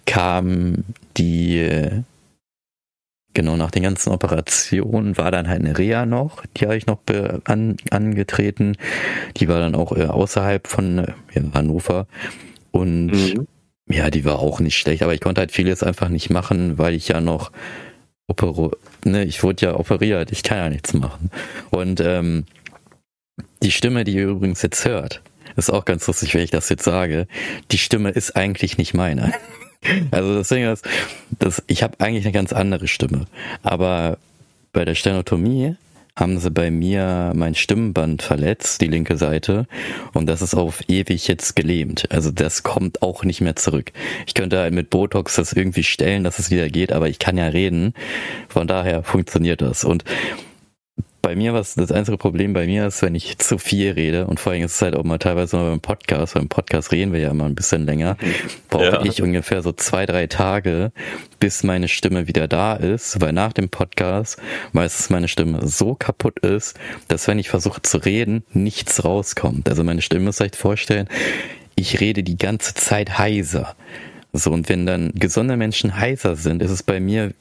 kam 0.06 0.84
die, 1.18 1.90
genau 3.34 3.56
nach 3.58 3.70
den 3.70 3.82
ganzen 3.82 4.12
Operationen 4.12 5.18
war 5.18 5.30
dann 5.30 5.46
halt 5.46 5.60
eine 5.60 5.76
Reha 5.76 6.06
noch, 6.06 6.42
die 6.56 6.64
habe 6.64 6.78
ich 6.78 6.86
noch 6.86 7.00
an, 7.44 7.76
angetreten. 7.90 8.78
Die 9.36 9.46
war 9.46 9.60
dann 9.60 9.74
auch 9.74 9.94
äh, 9.94 10.06
außerhalb 10.06 10.66
von 10.66 11.00
äh, 11.00 11.12
ja, 11.34 11.42
Hannover. 11.52 12.06
Und 12.70 13.08
mhm. 13.08 13.46
Ja, 13.88 14.10
die 14.10 14.24
war 14.24 14.38
auch 14.38 14.60
nicht 14.60 14.76
schlecht, 14.76 15.02
aber 15.02 15.14
ich 15.14 15.20
konnte 15.20 15.40
halt 15.40 15.52
vieles 15.52 15.82
einfach 15.82 16.08
nicht 16.08 16.30
machen, 16.30 16.78
weil 16.78 16.94
ich 16.94 17.08
ja 17.08 17.20
noch 17.20 17.52
opero, 18.26 18.72
ne, 19.04 19.24
ich 19.24 19.42
wurde 19.42 19.66
ja 19.66 19.76
operiert, 19.76 20.32
ich 20.32 20.42
kann 20.42 20.58
ja 20.58 20.68
nichts 20.68 20.92
machen. 20.92 21.30
Und 21.70 22.00
ähm, 22.00 22.44
die 23.62 23.70
Stimme, 23.70 24.04
die 24.04 24.14
ihr 24.14 24.28
übrigens 24.28 24.62
jetzt 24.62 24.84
hört, 24.84 25.22
ist 25.56 25.72
auch 25.72 25.84
ganz 25.84 26.06
lustig, 26.06 26.34
wenn 26.34 26.42
ich 26.42 26.50
das 26.50 26.68
jetzt 26.68 26.84
sage. 26.84 27.26
Die 27.70 27.78
Stimme 27.78 28.10
ist 28.10 28.36
eigentlich 28.36 28.78
nicht 28.78 28.94
meine. 28.94 29.32
Also 30.10 30.34
das 30.34 30.48
Ding 30.48 30.64
ist, 30.64 30.84
das, 31.38 31.62
ich 31.68 31.84
habe 31.84 32.00
eigentlich 32.00 32.24
eine 32.24 32.32
ganz 32.32 32.52
andere 32.52 32.88
Stimme. 32.88 33.26
Aber 33.62 34.18
bei 34.72 34.84
der 34.84 34.96
Stenotomie 34.96 35.76
haben 36.16 36.38
sie 36.38 36.50
bei 36.50 36.70
mir 36.70 37.32
mein 37.36 37.54
Stimmband 37.54 38.22
verletzt, 38.22 38.80
die 38.80 38.88
linke 38.88 39.18
Seite, 39.18 39.66
und 40.14 40.26
das 40.26 40.40
ist 40.40 40.54
auf 40.54 40.82
ewig 40.88 41.28
jetzt 41.28 41.54
gelähmt. 41.54 42.10
Also 42.10 42.30
das 42.30 42.62
kommt 42.62 43.02
auch 43.02 43.22
nicht 43.22 43.42
mehr 43.42 43.54
zurück. 43.54 43.92
Ich 44.26 44.34
könnte 44.34 44.58
halt 44.58 44.72
mit 44.72 44.88
Botox 44.88 45.36
das 45.36 45.52
irgendwie 45.52 45.82
stellen, 45.84 46.24
dass 46.24 46.38
es 46.38 46.50
wieder 46.50 46.68
geht, 46.70 46.92
aber 46.92 47.08
ich 47.08 47.18
kann 47.18 47.36
ja 47.36 47.46
reden. 47.46 47.92
Von 48.48 48.66
daher 48.66 49.02
funktioniert 49.02 49.60
das. 49.60 49.84
Und 49.84 50.04
bei 51.26 51.34
mir 51.34 51.54
was, 51.54 51.74
das 51.74 51.90
einzige 51.90 52.18
Problem 52.18 52.52
bei 52.52 52.66
mir 52.66 52.86
ist, 52.86 53.02
wenn 53.02 53.16
ich 53.16 53.36
zu 53.38 53.58
viel 53.58 53.90
rede 53.90 54.28
und 54.28 54.38
vor 54.38 54.52
allem 54.52 54.62
ist 54.62 54.76
es 54.76 54.82
halt 54.82 54.94
auch 54.94 55.02
mal 55.02 55.18
teilweise 55.18 55.56
mal 55.56 55.70
beim 55.70 55.80
Podcast, 55.80 56.34
beim 56.34 56.46
Podcast 56.46 56.92
reden 56.92 57.12
wir 57.12 57.18
ja 57.18 57.32
immer 57.32 57.46
ein 57.46 57.56
bisschen 57.56 57.84
länger, 57.84 58.16
brauche 58.70 58.84
ja. 58.84 59.04
ich 59.04 59.20
ungefähr 59.22 59.60
so 59.60 59.72
zwei, 59.72 60.06
drei 60.06 60.28
Tage, 60.28 60.92
bis 61.40 61.64
meine 61.64 61.88
Stimme 61.88 62.28
wieder 62.28 62.46
da 62.46 62.76
ist, 62.76 63.20
weil 63.20 63.32
nach 63.32 63.52
dem 63.52 63.70
Podcast 63.70 64.40
meistens 64.70 65.10
meine 65.10 65.26
Stimme 65.26 65.66
so 65.66 65.96
kaputt 65.96 66.38
ist, 66.38 66.78
dass 67.08 67.26
wenn 67.26 67.40
ich 67.40 67.48
versuche 67.48 67.82
zu 67.82 67.98
reden, 67.98 68.44
nichts 68.52 69.04
rauskommt. 69.04 69.68
Also 69.68 69.82
meine 69.82 70.02
Stimme, 70.02 70.26
muss 70.26 70.38
ich 70.38 70.54
vorstellen, 70.54 71.08
ich 71.74 71.98
rede 71.98 72.22
die 72.22 72.38
ganze 72.38 72.74
Zeit 72.74 73.18
heiser. 73.18 73.74
So, 74.32 74.52
und 74.52 74.68
wenn 74.68 74.86
dann 74.86 75.10
gesunde 75.12 75.56
Menschen 75.56 75.96
heiser 75.96 76.36
sind, 76.36 76.62
ist 76.62 76.70
es 76.70 76.84
bei 76.84 77.00
mir 77.00 77.32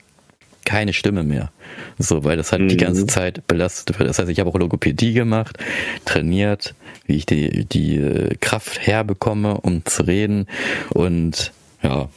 keine 0.65 0.93
Stimme 0.93 1.23
mehr. 1.23 1.51
So, 1.97 2.23
weil 2.23 2.38
das 2.38 2.51
halt 2.51 2.63
mhm. 2.63 2.67
die 2.67 2.78
ganze 2.78 3.04
mhm. 3.04 3.08
Zeit 3.08 3.47
belastet 3.47 3.97
wird. 3.97 4.10
Das 4.10 4.19
heißt, 4.19 4.30
ich 4.30 4.39
habe 4.39 4.49
auch 4.49 4.56
Logopädie 4.56 5.13
gemacht, 5.13 5.58
trainiert, 6.04 6.75
wie 7.06 7.15
ich 7.15 7.25
die, 7.25 7.65
die 7.65 7.97
äh, 7.97 8.36
Kraft 8.41 8.86
herbekomme, 8.86 9.62
um 9.62 9.86
zu 9.86 10.04
reden. 10.04 10.47
Und 10.89 11.54
ja, 11.82 12.10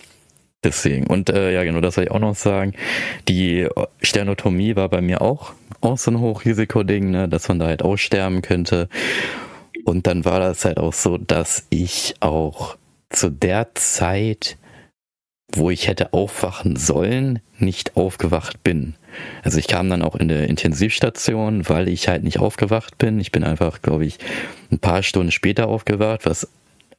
deswegen. 0.65 1.07
Und 1.07 1.31
äh, 1.31 1.53
ja, 1.53 1.63
genau, 1.65 1.81
das 1.81 1.95
soll 1.95 2.05
ich 2.05 2.11
auch 2.11 2.19
noch 2.19 2.35
sagen. 2.35 2.75
Die 3.29 3.69
Sternotomie 4.03 4.77
war 4.77 4.89
bei 4.89 5.01
mir 5.01 5.23
auch, 5.23 5.53
auch 5.81 5.99
so 5.99 6.11
ein 6.11 6.21
Hochrisikoding, 6.21 7.11
ne, 7.11 7.29
dass 7.29 7.49
man 7.49 7.59
da 7.59 7.67
halt 7.67 7.83
aussterben 7.83 8.43
könnte. 8.43 8.89
Und 9.85 10.07
dann 10.07 10.25
war 10.25 10.41
das 10.41 10.65
halt 10.65 10.79
auch 10.79 10.93
so, 10.93 11.19
dass 11.19 11.67
ich 11.71 12.17
auch 12.21 12.77
zu 13.11 13.31
der 13.31 13.75
Zeit 13.75 14.57
wo 15.59 15.71
ich 15.71 15.89
hätte 15.89 16.13
aufwachen 16.13 16.77
sollen, 16.77 17.41
nicht 17.59 17.97
aufgewacht 17.97 18.63
bin. 18.63 18.95
Also 19.43 19.59
ich 19.59 19.67
kam 19.67 19.91
dann 19.91 20.03
auch 20.03 20.17
in 20.17 20.29
der 20.29 20.49
Intensivstation, 20.49 21.69
weil 21.69 21.89
ich 21.89 22.09
halt 22.09 22.25
nicht 22.25 22.39
aufgewacht 22.39 22.99
bin. 22.99 23.21
Ich 23.21 23.33
bin 23.33 23.45
einfach, 23.45 23.83
glaube 23.83 24.07
ich, 24.07 24.19
ein 24.71 24.79
paar 24.79 25.03
Stunden 25.03 25.33
später 25.33 25.69
aufgewacht, 25.69 26.25
was 26.25 26.49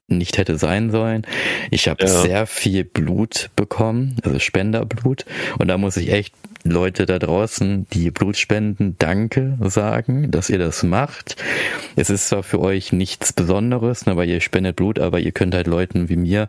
nicht 0.07 0.37
hätte 0.37 0.57
sein 0.57 0.91
sollen. 0.91 1.25
Ich 1.69 1.87
habe 1.87 2.03
ja. 2.03 2.07
sehr 2.07 2.47
viel 2.47 2.83
Blut 2.83 3.49
bekommen, 3.55 4.17
also 4.23 4.39
Spenderblut. 4.39 5.25
Und 5.59 5.67
da 5.67 5.77
muss 5.77 5.97
ich 5.97 6.11
echt 6.11 6.33
Leute 6.63 7.05
da 7.05 7.19
draußen, 7.19 7.87
die 7.93 8.11
Blut 8.11 8.35
spenden, 8.35 8.95
danke 8.99 9.57
sagen, 9.61 10.29
dass 10.31 10.49
ihr 10.49 10.57
das 10.57 10.83
macht. 10.83 11.37
Es 11.95 12.09
ist 12.09 12.27
zwar 12.27 12.43
für 12.43 12.59
euch 12.59 12.91
nichts 12.91 13.31
Besonderes, 13.31 14.05
ne, 14.05 14.17
weil 14.17 14.29
ihr 14.29 14.41
spendet 14.41 14.75
Blut, 14.75 14.99
aber 14.99 15.19
ihr 15.19 15.31
könnt 15.31 15.53
halt 15.55 15.67
Leuten 15.67 16.09
wie 16.09 16.17
mir 16.17 16.47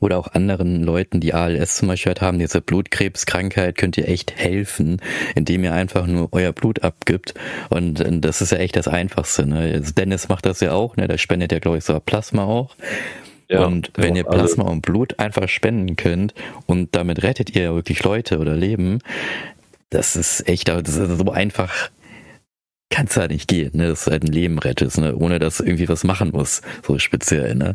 oder 0.00 0.18
auch 0.18 0.28
anderen 0.28 0.82
Leuten, 0.82 1.20
die 1.20 1.34
ALS 1.34 1.76
zum 1.76 1.88
Beispiel 1.88 2.10
halt 2.10 2.20
haben, 2.20 2.38
diese 2.38 2.60
Blutkrebskrankheit, 2.60 3.76
könnt 3.76 3.98
ihr 3.98 4.08
echt 4.08 4.36
helfen, 4.36 5.00
indem 5.34 5.64
ihr 5.64 5.72
einfach 5.72 6.06
nur 6.06 6.28
euer 6.32 6.52
Blut 6.52 6.82
abgibt. 6.82 7.34
Und 7.68 8.00
äh, 8.00 8.18
das 8.20 8.40
ist 8.40 8.52
ja 8.52 8.58
echt 8.58 8.76
das 8.76 8.88
Einfachste. 8.88 9.46
Ne? 9.46 9.72
Also 9.74 9.92
Dennis 9.92 10.28
macht 10.28 10.46
das 10.46 10.60
ja 10.60 10.72
auch, 10.72 10.96
ne? 10.96 11.08
der 11.08 11.18
spendet 11.18 11.52
ja, 11.52 11.58
glaube 11.58 11.78
ich, 11.78 11.84
so 11.84 11.98
Plasma 12.00 12.44
auch. 12.44 12.76
Ja, 13.48 13.66
und 13.66 13.90
wenn 13.96 14.16
ihr 14.16 14.24
Plasma 14.24 14.64
und 14.64 14.80
Blut 14.80 15.18
einfach 15.18 15.46
spenden 15.46 15.96
könnt 15.96 16.32
und 16.66 16.96
damit 16.96 17.22
rettet 17.22 17.54
ihr 17.54 17.62
ja 17.62 17.74
wirklich 17.74 18.02
Leute 18.02 18.38
oder 18.38 18.56
Leben, 18.56 19.00
das 19.90 20.16
ist 20.16 20.48
echt, 20.48 20.68
das 20.68 20.88
ist 20.88 21.18
so 21.18 21.30
einfach 21.30 21.90
kann 22.92 23.06
es 23.06 23.16
halt 23.16 23.30
nicht 23.30 23.48
gehen, 23.48 23.70
ne? 23.74 23.88
dass 23.88 24.04
du 24.04 24.10
halt 24.12 24.22
ein 24.22 24.32
Leben 24.32 24.58
rettest, 24.58 24.98
ne? 24.98 25.16
ohne 25.16 25.38
dass 25.38 25.56
du 25.56 25.64
irgendwie 25.64 25.88
was 25.88 26.04
machen 26.04 26.30
musst, 26.32 26.62
so 26.86 26.98
speziell. 26.98 27.54
Ne? 27.54 27.74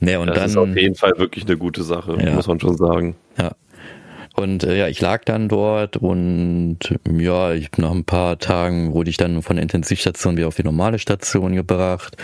Ne, 0.00 0.18
und 0.18 0.26
das 0.26 0.36
dann, 0.36 0.46
ist 0.46 0.56
auf 0.56 0.76
jeden 0.76 0.94
Fall 0.96 1.12
wirklich 1.16 1.46
eine 1.46 1.56
gute 1.56 1.82
Sache, 1.82 2.18
ja. 2.20 2.32
muss 2.32 2.48
man 2.48 2.60
schon 2.60 2.76
sagen. 2.76 3.16
Ja. 3.38 3.52
Und 4.34 4.64
äh, 4.64 4.76
ja, 4.76 4.88
ich 4.88 5.00
lag 5.00 5.24
dann 5.24 5.48
dort 5.48 5.96
und 5.96 6.78
ja, 7.10 7.52
ich, 7.52 7.70
nach 7.76 7.92
ein 7.92 8.04
paar 8.04 8.38
Tagen 8.38 8.92
wurde 8.92 9.10
ich 9.10 9.16
dann 9.16 9.42
von 9.42 9.56
der 9.56 9.62
Intensivstation 9.62 10.36
wieder 10.36 10.48
auf 10.48 10.56
die 10.56 10.64
normale 10.64 10.98
Station 10.98 11.54
gebracht. 11.54 12.16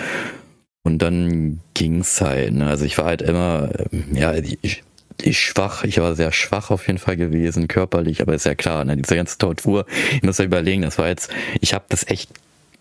Und 0.83 0.98
dann 0.98 1.61
ging's 1.72 2.20
halt. 2.20 2.54
Ne? 2.54 2.66
Also 2.66 2.85
ich 2.85 2.98
war 2.98 3.07
halt 3.07 3.22
immer, 3.22 3.70
ja, 4.12 4.35
ich, 4.35 4.83
ich 5.24 5.40
schwach, 5.40 5.84
ich 5.84 5.98
war 5.98 6.14
sehr 6.14 6.32
schwach 6.32 6.70
auf 6.70 6.87
jeden 6.87 6.98
Fall 6.98 7.16
gewesen, 7.16 7.68
körperlich, 7.68 8.20
aber 8.20 8.34
ist 8.34 8.46
ja 8.46 8.54
klar, 8.54 8.84
ne, 8.84 8.96
diese 8.96 9.16
ganze 9.16 9.38
Tortur, 9.38 9.87
ich 10.14 10.22
muss 10.22 10.38
ja 10.38 10.44
überlegen, 10.44 10.82
das 10.82 10.98
war 10.98 11.08
jetzt, 11.08 11.30
ich 11.60 11.74
habe 11.74 11.84
das 11.88 12.06
echt 12.08 12.30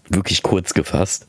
wirklich 0.10 0.43
kurz 0.43 0.73
gefasst. 0.73 1.27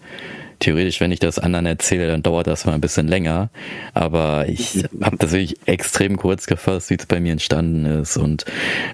Theoretisch, 0.60 1.00
wenn 1.00 1.12
ich 1.12 1.18
das 1.18 1.38
anderen 1.38 1.66
erzähle, 1.66 2.06
dann 2.06 2.22
dauert 2.22 2.46
das 2.46 2.64
mal 2.64 2.72
ein 2.72 2.80
bisschen 2.80 3.08
länger, 3.08 3.50
aber 3.92 4.48
ich 4.48 4.84
habe 5.02 5.16
das 5.16 5.32
wirklich 5.32 5.58
extrem 5.66 6.16
kurz 6.16 6.46
gefasst, 6.46 6.90
wie 6.90 6.94
es 6.94 7.06
bei 7.06 7.20
mir 7.20 7.32
entstanden 7.32 7.84
ist 7.86 8.16
und 8.16 8.44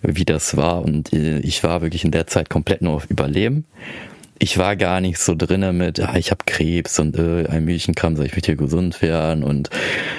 wie 0.03 0.25
das 0.25 0.57
war. 0.57 0.83
Und 0.83 1.13
äh, 1.13 1.39
ich 1.41 1.63
war 1.63 1.83
wirklich 1.83 2.05
in 2.05 2.11
der 2.11 2.27
Zeit 2.27 2.49
komplett 2.49 2.83
nur 2.83 2.95
auf 2.95 3.11
Überleben 3.11 3.67
ich 4.43 4.57
war 4.57 4.75
gar 4.75 5.03
nicht 5.03 5.19
so 5.19 5.35
drinne 5.37 5.75
mit, 5.75 6.01
ah, 6.01 6.17
ich 6.17 6.31
habe 6.31 6.45
Krebs 6.47 6.99
und 6.99 7.19
äh, 7.19 7.47
ein 7.47 7.67
Milchenkram, 7.67 8.17
soll 8.17 8.25
ich 8.25 8.33
möchte 8.33 8.57
gesund 8.57 9.03
werden 9.03 9.45
und 9.45 9.69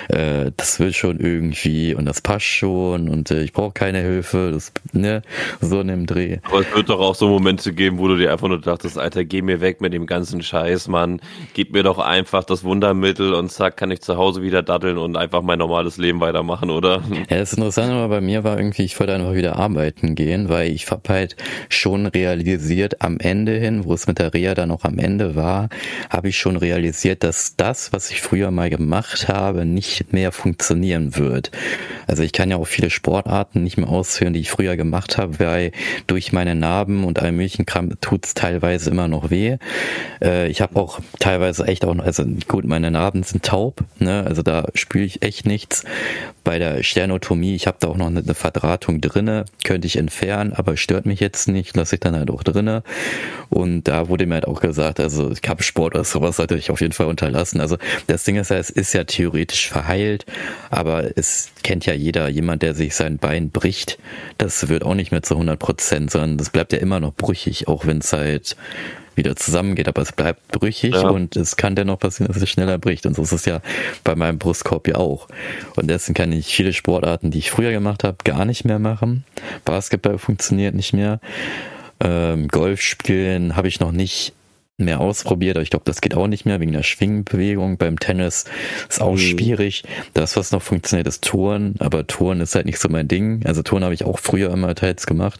äh, 0.09 0.51
das 0.55 0.79
wird 0.79 0.93
schon 0.95 1.19
irgendwie 1.19 1.95
und 1.95 2.05
das 2.05 2.21
passt 2.21 2.45
schon 2.45 3.09
und 3.09 3.31
äh, 3.31 3.41
ich 3.41 3.51
brauche 3.51 3.71
keine 3.71 3.99
Hilfe, 3.99 4.51
das, 4.53 4.73
ne, 4.93 5.23
so 5.59 5.81
in 5.81 5.87
dem 5.87 6.05
Dreh. 6.05 6.37
Aber 6.43 6.59
es 6.59 6.75
wird 6.75 6.89
doch 6.89 6.99
auch 6.99 7.15
so 7.15 7.27
Momente 7.29 7.73
geben, 7.73 7.97
wo 7.97 8.07
du 8.07 8.15
dir 8.15 8.31
einfach 8.31 8.47
nur 8.47 8.61
dachtest, 8.61 8.99
Alter, 8.99 9.25
geh 9.25 9.41
mir 9.41 9.59
weg 9.59 9.81
mit 9.81 9.91
dem 9.91 10.05
ganzen 10.05 10.43
Scheiß, 10.43 10.87
Mann, 10.87 11.19
gib 11.55 11.73
mir 11.73 11.81
doch 11.81 11.97
einfach 11.97 12.43
das 12.43 12.63
Wundermittel 12.63 13.33
und 13.33 13.51
zack, 13.51 13.75
kann 13.75 13.89
ich 13.89 14.01
zu 14.01 14.17
Hause 14.17 14.43
wieder 14.43 14.61
daddeln 14.61 14.99
und 14.99 15.17
einfach 15.17 15.41
mein 15.41 15.57
normales 15.57 15.97
Leben 15.97 16.21
weitermachen, 16.21 16.69
oder? 16.69 17.01
Ja, 17.29 17.37
das 17.37 17.53
Interessante 17.53 17.93
aber 17.93 18.09
bei 18.09 18.21
mir 18.21 18.43
war 18.43 18.57
irgendwie, 18.57 18.83
ich 18.83 18.99
wollte 18.99 19.13
einfach 19.15 19.33
wieder 19.33 19.55
arbeiten 19.55 20.15
gehen, 20.15 20.49
weil 20.49 20.71
ich 20.71 20.89
hab 20.91 21.07
halt 21.07 21.35
schon 21.69 22.05
realisiert 22.05 23.01
am 23.01 23.19
Ende 23.19 23.53
hin, 23.53 23.85
wo 23.85 23.93
es 23.93 24.07
mit 24.11 24.19
der 24.19 24.33
Reha 24.33 24.55
dann 24.55 24.71
auch 24.71 24.83
am 24.83 24.99
Ende 24.99 25.37
war, 25.37 25.69
habe 26.09 26.27
ich 26.27 26.37
schon 26.37 26.57
realisiert, 26.57 27.23
dass 27.23 27.55
das, 27.55 27.93
was 27.93 28.11
ich 28.11 28.21
früher 28.21 28.51
mal 28.51 28.69
gemacht 28.69 29.29
habe, 29.29 29.63
nicht 29.63 30.11
mehr 30.11 30.33
funktionieren 30.33 31.15
wird. 31.15 31.49
Also 32.07 32.23
ich 32.23 32.33
kann 32.33 32.49
ja 32.49 32.57
auch 32.57 32.67
viele 32.67 32.89
Sportarten 32.89 33.63
nicht 33.63 33.77
mehr 33.77 33.87
ausführen, 33.87 34.33
die 34.33 34.41
ich 34.41 34.51
früher 34.51 34.75
gemacht 34.75 35.17
habe, 35.17 35.39
weil 35.39 35.71
durch 36.07 36.33
meine 36.33 36.55
Narben 36.55 37.05
und 37.05 37.19
allem 37.19 37.37
Milchenkram 37.37 38.01
tut 38.01 38.25
es 38.25 38.33
teilweise 38.33 38.89
immer 38.89 39.07
noch 39.07 39.29
weh. 39.29 39.55
Äh, 40.21 40.49
ich 40.49 40.59
habe 40.59 40.75
auch 40.75 40.99
teilweise 41.19 41.65
echt 41.65 41.85
auch, 41.85 41.97
also 41.99 42.25
gut, 42.49 42.65
meine 42.65 42.91
Narben 42.91 43.23
sind 43.23 43.45
taub, 43.45 43.85
ne? 43.99 44.25
also 44.27 44.41
da 44.41 44.65
spüre 44.75 45.05
ich 45.05 45.21
echt 45.23 45.45
nichts. 45.45 45.85
Bei 46.43 46.59
der 46.59 46.83
Sternotomie, 46.83 47.55
ich 47.55 47.65
habe 47.65 47.77
da 47.79 47.87
auch 47.87 47.97
noch 47.97 48.07
eine 48.07 48.33
Verdrahtung 48.33 48.99
drinne, 48.99 49.45
könnte 49.63 49.87
ich 49.87 49.95
entfernen, 49.95 50.51
aber 50.51 50.75
stört 50.75 51.05
mich 51.05 51.21
jetzt 51.21 51.47
nicht, 51.47 51.77
lasse 51.77 51.95
ich 51.95 52.01
dann 52.01 52.17
halt 52.17 52.29
auch 52.29 52.43
drinne. 52.43 52.83
Und 53.49 53.87
da 53.87 54.00
wurde 54.09 54.25
mir 54.25 54.35
halt 54.35 54.47
auch 54.47 54.61
gesagt, 54.61 54.99
also 54.99 55.31
Kampfsport 55.41 55.95
oder 55.95 56.03
sowas 56.03 56.37
sollte 56.37 56.55
ich 56.55 56.71
auf 56.71 56.81
jeden 56.81 56.93
Fall 56.93 57.07
unterlassen. 57.07 57.61
Also 57.61 57.77
das 58.07 58.23
Ding 58.23 58.35
ist 58.35 58.49
ja, 58.49 58.57
es 58.57 58.69
ist 58.69 58.93
ja 58.93 59.03
theoretisch 59.03 59.69
verheilt, 59.69 60.25
aber 60.69 61.17
es 61.17 61.49
kennt 61.63 61.85
ja 61.85 61.93
jeder, 61.93 62.29
jemand, 62.29 62.61
der 62.61 62.73
sich 62.73 62.95
sein 62.95 63.17
Bein 63.17 63.49
bricht, 63.49 63.97
das 64.37 64.69
wird 64.69 64.83
auch 64.83 64.95
nicht 64.95 65.11
mehr 65.11 65.23
zu 65.23 65.35
100 65.35 65.59
Prozent, 65.59 66.11
sondern 66.11 66.37
das 66.37 66.49
bleibt 66.49 66.73
ja 66.73 66.79
immer 66.79 66.99
noch 66.99 67.13
brüchig, 67.13 67.67
auch 67.67 67.85
wenn 67.85 67.99
es 67.99 68.13
halt 68.13 68.55
wieder 69.15 69.35
zusammengeht, 69.35 69.87
aber 69.87 70.01
es 70.01 70.11
bleibt 70.11 70.47
brüchig 70.49 70.93
ja. 70.93 71.09
und 71.09 71.35
es 71.35 71.57
kann 71.57 71.75
dennoch 71.75 71.99
passieren, 71.99 72.31
dass 72.31 72.41
es 72.41 72.49
schneller 72.49 72.77
bricht. 72.77 73.05
Und 73.05 73.15
so 73.15 73.23
ist 73.23 73.31
es 73.31 73.45
ja 73.45 73.61
bei 74.03 74.15
meinem 74.15 74.37
Brustkorb 74.39 74.87
ja 74.87 74.95
auch. 74.95 75.27
Und 75.75 75.89
deswegen 75.89 76.13
kann 76.13 76.31
ich 76.31 76.47
viele 76.47 76.73
Sportarten, 76.73 77.31
die 77.31 77.39
ich 77.39 77.51
früher 77.51 77.71
gemacht 77.71 78.03
habe, 78.03 78.17
gar 78.23 78.45
nicht 78.45 78.65
mehr 78.65 78.79
machen. 78.79 79.23
Basketball 79.65 80.17
funktioniert 80.17 80.75
nicht 80.75 80.93
mehr. 80.93 81.19
Ähm, 82.03 82.47
Golf 82.47 82.81
spielen 82.81 83.55
habe 83.55 83.67
ich 83.67 83.79
noch 83.79 83.91
nicht 83.91 84.33
mehr 84.81 84.99
ausprobiert, 84.99 85.57
aber 85.57 85.63
ich 85.63 85.69
glaube, 85.69 85.85
das 85.85 86.01
geht 86.01 86.15
auch 86.15 86.27
nicht 86.27 86.45
mehr 86.45 86.59
wegen 86.59 86.73
der 86.73 86.83
Schwingbewegung. 86.83 87.77
Beim 87.77 87.99
Tennis 87.99 88.45
ist 88.89 89.01
auch 89.01 89.13
mhm. 89.13 89.17
schwierig. 89.17 89.83
Das, 90.13 90.35
was 90.35 90.51
noch 90.51 90.61
funktioniert, 90.61 91.07
ist 91.07 91.23
Touren, 91.23 91.75
aber 91.79 92.07
Touren 92.07 92.41
ist 92.41 92.55
halt 92.55 92.65
nicht 92.65 92.79
so 92.79 92.89
mein 92.89 93.07
Ding. 93.07 93.45
Also 93.45 93.63
Touren 93.63 93.83
habe 93.83 93.93
ich 93.93 94.03
auch 94.03 94.19
früher 94.19 94.51
immer 94.51 94.75
teils 94.75 95.05
gemacht, 95.05 95.39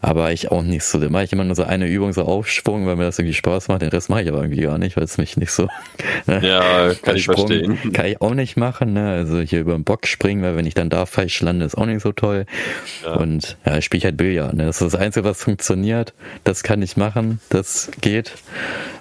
aber 0.00 0.32
ich 0.32 0.50
auch 0.50 0.62
nicht 0.62 0.84
so. 0.84 0.98
Da 0.98 1.08
mache 1.08 1.24
ich 1.24 1.32
immer 1.32 1.44
nur 1.44 1.54
so 1.54 1.64
eine 1.64 1.86
Übung, 1.86 2.12
so 2.12 2.22
Aufschwung, 2.22 2.86
weil 2.86 2.96
mir 2.96 3.04
das 3.04 3.18
irgendwie 3.18 3.34
Spaß 3.34 3.68
macht. 3.68 3.82
Den 3.82 3.90
Rest 3.90 4.10
mache 4.10 4.22
ich 4.22 4.28
aber 4.28 4.42
irgendwie 4.42 4.62
gar 4.62 4.78
nicht, 4.78 4.96
weil 4.96 5.04
es 5.04 5.18
mich 5.18 5.36
nicht 5.36 5.52
so. 5.52 5.68
Ne? 6.26 6.40
Ja, 6.42 6.92
kann 6.94 7.16
ich 7.16 7.24
Sprung 7.24 7.46
verstehen. 7.46 7.92
Kann 7.92 8.06
ich 8.06 8.20
auch 8.20 8.34
nicht 8.34 8.56
machen. 8.56 8.92
Ne? 8.92 9.10
Also 9.10 9.40
hier 9.40 9.60
über 9.60 9.74
den 9.74 9.84
Bock 9.84 10.06
springen, 10.06 10.42
weil 10.42 10.56
wenn 10.56 10.66
ich 10.66 10.74
dann 10.74 10.90
da 10.90 11.06
falsch 11.06 11.40
lande, 11.40 11.64
ist 11.64 11.76
auch 11.76 11.86
nicht 11.86 12.02
so 12.02 12.12
toll. 12.12 12.44
Ja. 13.02 13.14
Und 13.14 13.56
ja, 13.64 13.78
ich 13.78 13.84
spiele 13.84 14.04
halt 14.04 14.16
Billard. 14.16 14.54
Ne? 14.54 14.66
Das 14.66 14.80
ist 14.80 14.92
das 14.92 15.00
Einzige, 15.00 15.24
was 15.24 15.42
funktioniert. 15.42 16.12
Das 16.44 16.62
kann 16.62 16.82
ich 16.82 16.96
machen. 16.96 17.40
Das 17.48 17.90
geht. 18.00 18.34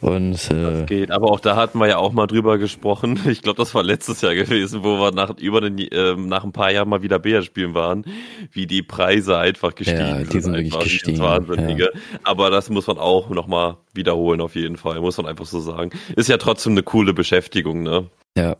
Und, 0.01 0.51
äh, 0.51 0.63
das 0.63 0.85
geht, 0.85 1.11
aber 1.11 1.31
auch 1.31 1.39
da 1.39 1.55
hatten 1.55 1.79
wir 1.79 1.87
ja 1.87 1.97
auch 1.97 2.11
mal 2.11 2.27
drüber 2.27 2.57
gesprochen. 2.57 3.19
Ich 3.37 3.41
glaube, 3.41 3.57
das 3.57 3.75
war 3.75 3.83
letztes 3.83 4.21
Jahr 4.21 4.33
gewesen, 4.35 4.83
wo 4.83 4.97
wir 4.97 5.11
nach, 5.11 5.37
über 5.37 5.61
den, 5.61 5.77
äh, 5.77 6.15
nach 6.15 6.43
ein 6.43 6.51
paar 6.51 6.71
Jahren 6.71 6.89
mal 6.89 7.01
wieder 7.01 7.19
Bär 7.19 7.43
spielen 7.43 7.73
waren, 7.73 8.05
wie 8.51 8.65
die 8.65 8.81
Preise 8.81 9.37
einfach 9.37 9.75
gestiegen 9.75 9.99
ja, 9.99 10.23
die 10.23 10.39
sind. 10.39 10.53
Wirklich 10.53 10.79
gestiegen. 10.79 11.19
Wahnsinnige. 11.19 11.91
Ja. 11.93 12.19
Aber 12.23 12.49
das 12.49 12.69
muss 12.69 12.87
man 12.87 12.97
auch 12.97 13.29
nochmal 13.29 13.77
wiederholen, 13.93 14.41
auf 14.41 14.55
jeden 14.55 14.77
Fall, 14.77 14.99
muss 15.01 15.17
man 15.17 15.27
einfach 15.27 15.45
so 15.45 15.59
sagen. 15.59 15.91
Ist 16.15 16.29
ja 16.29 16.37
trotzdem 16.37 16.73
eine 16.73 16.83
coole 16.83 17.13
Beschäftigung, 17.13 17.83
ne? 17.83 18.09
Ja. 18.37 18.55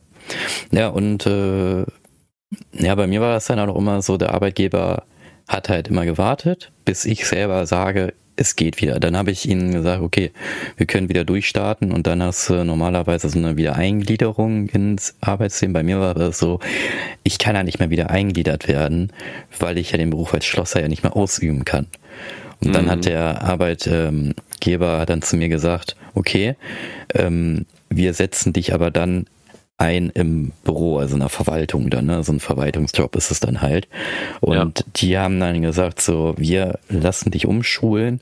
Ja, 0.72 0.90
und 0.90 1.26
äh, 1.26 1.86
ja, 2.74 2.96
bei 2.96 3.08
mir 3.08 3.22
war 3.22 3.38
es 3.38 3.46
dann 3.46 3.60
auch 3.60 3.76
immer 3.76 4.02
so, 4.02 4.18
der 4.18 4.34
Arbeitgeber 4.34 5.04
hat 5.48 5.70
halt 5.70 5.88
immer 5.88 6.06
gewartet, 6.06 6.72
bis 6.86 7.06
ich 7.06 7.26
selber 7.26 7.66
sage, 7.66 8.14
es 8.38 8.56
geht 8.56 8.82
wieder. 8.82 9.00
Dann 9.00 9.18
habe 9.18 9.32
ich 9.32 9.48
ihnen 9.50 9.74
gesagt, 9.74 10.02
okay, 10.02 10.32
wir 10.78 10.86
können 10.86 11.10
wieder 11.10 11.26
durchstarten 11.26 11.92
und 11.92 12.08
dann 12.08 12.24
hast 12.24 12.50
du 12.50 12.64
normalerweise 12.64 13.30
so 13.30 13.38
eine 13.38 13.58
Wiedereingliederung 13.58 14.70
ins 14.70 15.16
Arbeitsleben. 15.20 15.74
Bei 15.74 15.84
mir 15.84 16.00
war 16.00 16.16
es 16.18 16.38
so, 16.38 16.60
ich 17.24 17.40
kann 17.40 17.56
ja 17.56 17.64
nicht 17.64 17.80
mehr 17.80 17.90
wieder 17.90 18.10
eingliedert 18.10 18.68
werden, 18.68 19.12
weil 19.60 19.78
ich 19.78 19.92
ja 19.92 19.98
den 19.98 20.12
Beruf 20.12 20.34
als 20.34 20.46
Schlosser 20.46 20.82
ja 20.82 20.88
nicht 20.88 21.04
mehr 21.04 21.16
ausüben 21.16 21.66
kann. 21.66 21.88
Und 22.64 22.74
dann 22.74 22.90
hat 22.90 23.00
mhm. 23.00 23.04
der 23.04 23.42
Arbeitgeber 23.44 25.06
dann 25.06 25.22
zu 25.22 25.36
mir 25.36 25.50
gesagt, 25.50 25.96
okay, 26.16 26.56
ähm, 27.14 27.66
wir 27.90 28.14
setzen 28.14 28.54
dich 28.54 28.74
aber 28.74 28.92
dann 28.92 29.28
ein 29.80 30.10
im 30.10 30.54
Büro, 30.64 30.98
also 30.98 31.16
in 31.16 31.20
der 31.20 31.30
Verwaltung 31.30 31.92
dann, 31.92 32.08
ne? 32.08 32.24
so 32.24 32.34
ein 32.34 32.40
Verwaltungsjob 32.40 33.16
ist 33.16 33.30
es 33.30 33.40
dann 33.40 33.62
halt. 33.62 33.88
Und 34.40 34.80
ja. 34.80 34.86
die 34.96 35.18
haben 35.20 35.40
dann 35.40 35.62
gesagt, 35.62 36.02
so, 36.02 36.34
wir 36.36 36.80
lassen 36.90 37.30
dich 37.30 37.46
umschulen 37.46 38.20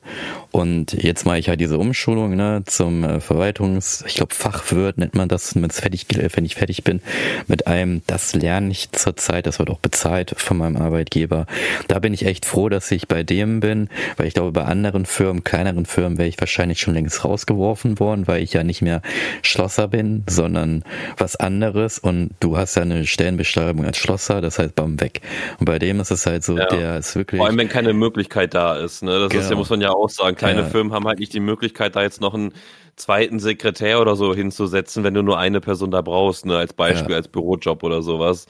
und 0.52 0.92
jetzt 0.92 1.26
mache 1.26 1.38
ich 1.38 1.48
halt 1.48 1.62
diese 1.62 1.78
Umschulung 1.78 2.36
ne, 2.36 2.64
zum 2.66 3.06
äh, 3.06 3.22
Verwaltungs, 3.22 4.04
ich 4.06 4.16
glaube 4.16 4.36
Fachwirt 4.36 4.98
nennt 4.98 5.16
man 5.16 5.30
das, 5.30 5.56
wenn, 5.56 5.70
fertig, 5.70 6.08
wenn 6.10 6.46
ich 6.46 6.56
fertig 6.56 6.84
bin, 6.84 7.02
mit 7.48 7.68
einem, 7.68 8.02
das 8.06 8.36
lerne 8.36 8.72
ich 8.72 8.92
zurzeit, 8.92 9.48
das 9.48 9.60
wird 9.60 9.70
auch 9.70 9.80
bezahlt 9.80 10.34
von 10.38 10.58
meinem 10.58 10.76
Arbeitgeber. 10.76 11.46
Da 11.88 12.00
bin 12.00 12.14
ich 12.14 12.26
echt 12.26 12.46
froh, 12.46 12.68
dass 12.68 12.92
ich 12.92 13.08
bei 13.08 13.24
dem 13.24 13.62
bin, 13.62 13.90
weil 14.18 14.28
ich 14.28 14.34
glaube, 14.34 14.52
bei 14.52 14.64
anderen 14.66 15.06
Firmen, 15.06 15.46
kleineren 15.46 15.86
Firmen 15.86 16.18
wäre 16.18 16.28
ich 16.28 16.40
wahrscheinlich 16.40 16.82
schon 16.82 16.96
längst 16.96 17.24
rausgeworfen 17.24 18.00
worden, 18.00 18.28
weil 18.28 18.44
ich 18.44 18.54
ja 18.54 18.64
nicht 18.64 18.82
mehr 18.82 19.02
Schlosser 19.42 19.88
bin, 19.88 20.24
sondern 20.28 20.84
was 21.18 21.38
anderes 21.46 22.00
und 22.00 22.32
du 22.40 22.58
hast 22.58 22.76
ja 22.76 22.82
eine 22.82 23.06
Stellenbeschreibung 23.06 23.86
als 23.86 23.98
Schlosser, 23.98 24.42
das 24.42 24.60
heißt 24.60 24.76
bam 24.76 25.00
weg. 25.00 25.22
Und 25.60 25.66
bei 25.66 25.80
dem 25.80 26.00
ist 26.00 26.12
es 26.12 26.26
halt 26.26 26.44
so, 26.44 26.58
ja. 26.58 26.66
der 26.66 26.98
ist 26.98 27.16
wirklich. 27.16 27.40
Vor 27.40 27.48
allem, 27.48 27.58
wenn 27.58 27.70
keine 27.70 27.94
Möglichkeit 27.94 28.54
da 28.54 28.76
ist, 28.76 29.04
ne? 29.04 29.20
Das 29.20 29.30
genau. 29.30 29.44
ist 29.44 29.50
ja, 29.50 29.56
muss 29.56 29.70
man 29.70 29.82
ja 29.82 29.92
auch 29.92 30.10
sagen. 30.10 30.36
Kleine 30.36 30.62
ja. 30.62 30.68
Firmen 30.68 30.94
haben 30.94 31.08
halt 31.08 31.20
nicht 31.20 31.34
die 31.34 31.40
Möglichkeit, 31.40 31.96
da 31.96 32.02
jetzt 32.02 32.20
noch 32.20 32.34
einen 32.34 32.54
zweiten 32.96 33.40
Sekretär 33.40 34.02
oder 34.02 34.16
so 34.16 34.34
hinzusetzen, 34.34 35.04
wenn 35.04 35.14
du 35.14 35.22
nur 35.22 35.38
eine 35.38 35.62
Person 35.62 35.92
da 35.92 36.02
brauchst, 36.02 36.46
ne? 36.46 36.58
Als 36.58 36.74
Beispiel, 36.74 37.12
ja. 37.12 37.18
als 37.18 37.28
Bürojob 37.28 37.84
oder 37.84 38.02
sowas. 38.02 38.48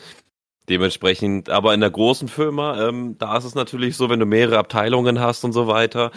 Dementsprechend, 0.67 1.49
aber 1.49 1.75
in 1.75 1.81
der 1.81 1.91
großen 1.91 2.27
Firma, 2.27 2.87
ähm, 2.87 3.17
da 3.19 3.37
ist 3.37 3.43
es 3.43 3.53
natürlich 3.53 3.95
so, 3.95 4.09
wenn 4.09 4.19
du 4.19 4.25
mehrere 4.25 4.57
Abteilungen 4.57 5.19
hast 5.19 5.43
und 5.43 5.51
so 5.51 5.67
weiter, 5.67 6.11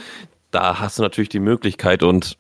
da 0.51 0.81
hast 0.81 0.99
du 0.99 1.03
natürlich 1.03 1.29
die 1.29 1.41
Möglichkeit 1.41 2.03
und 2.03 2.39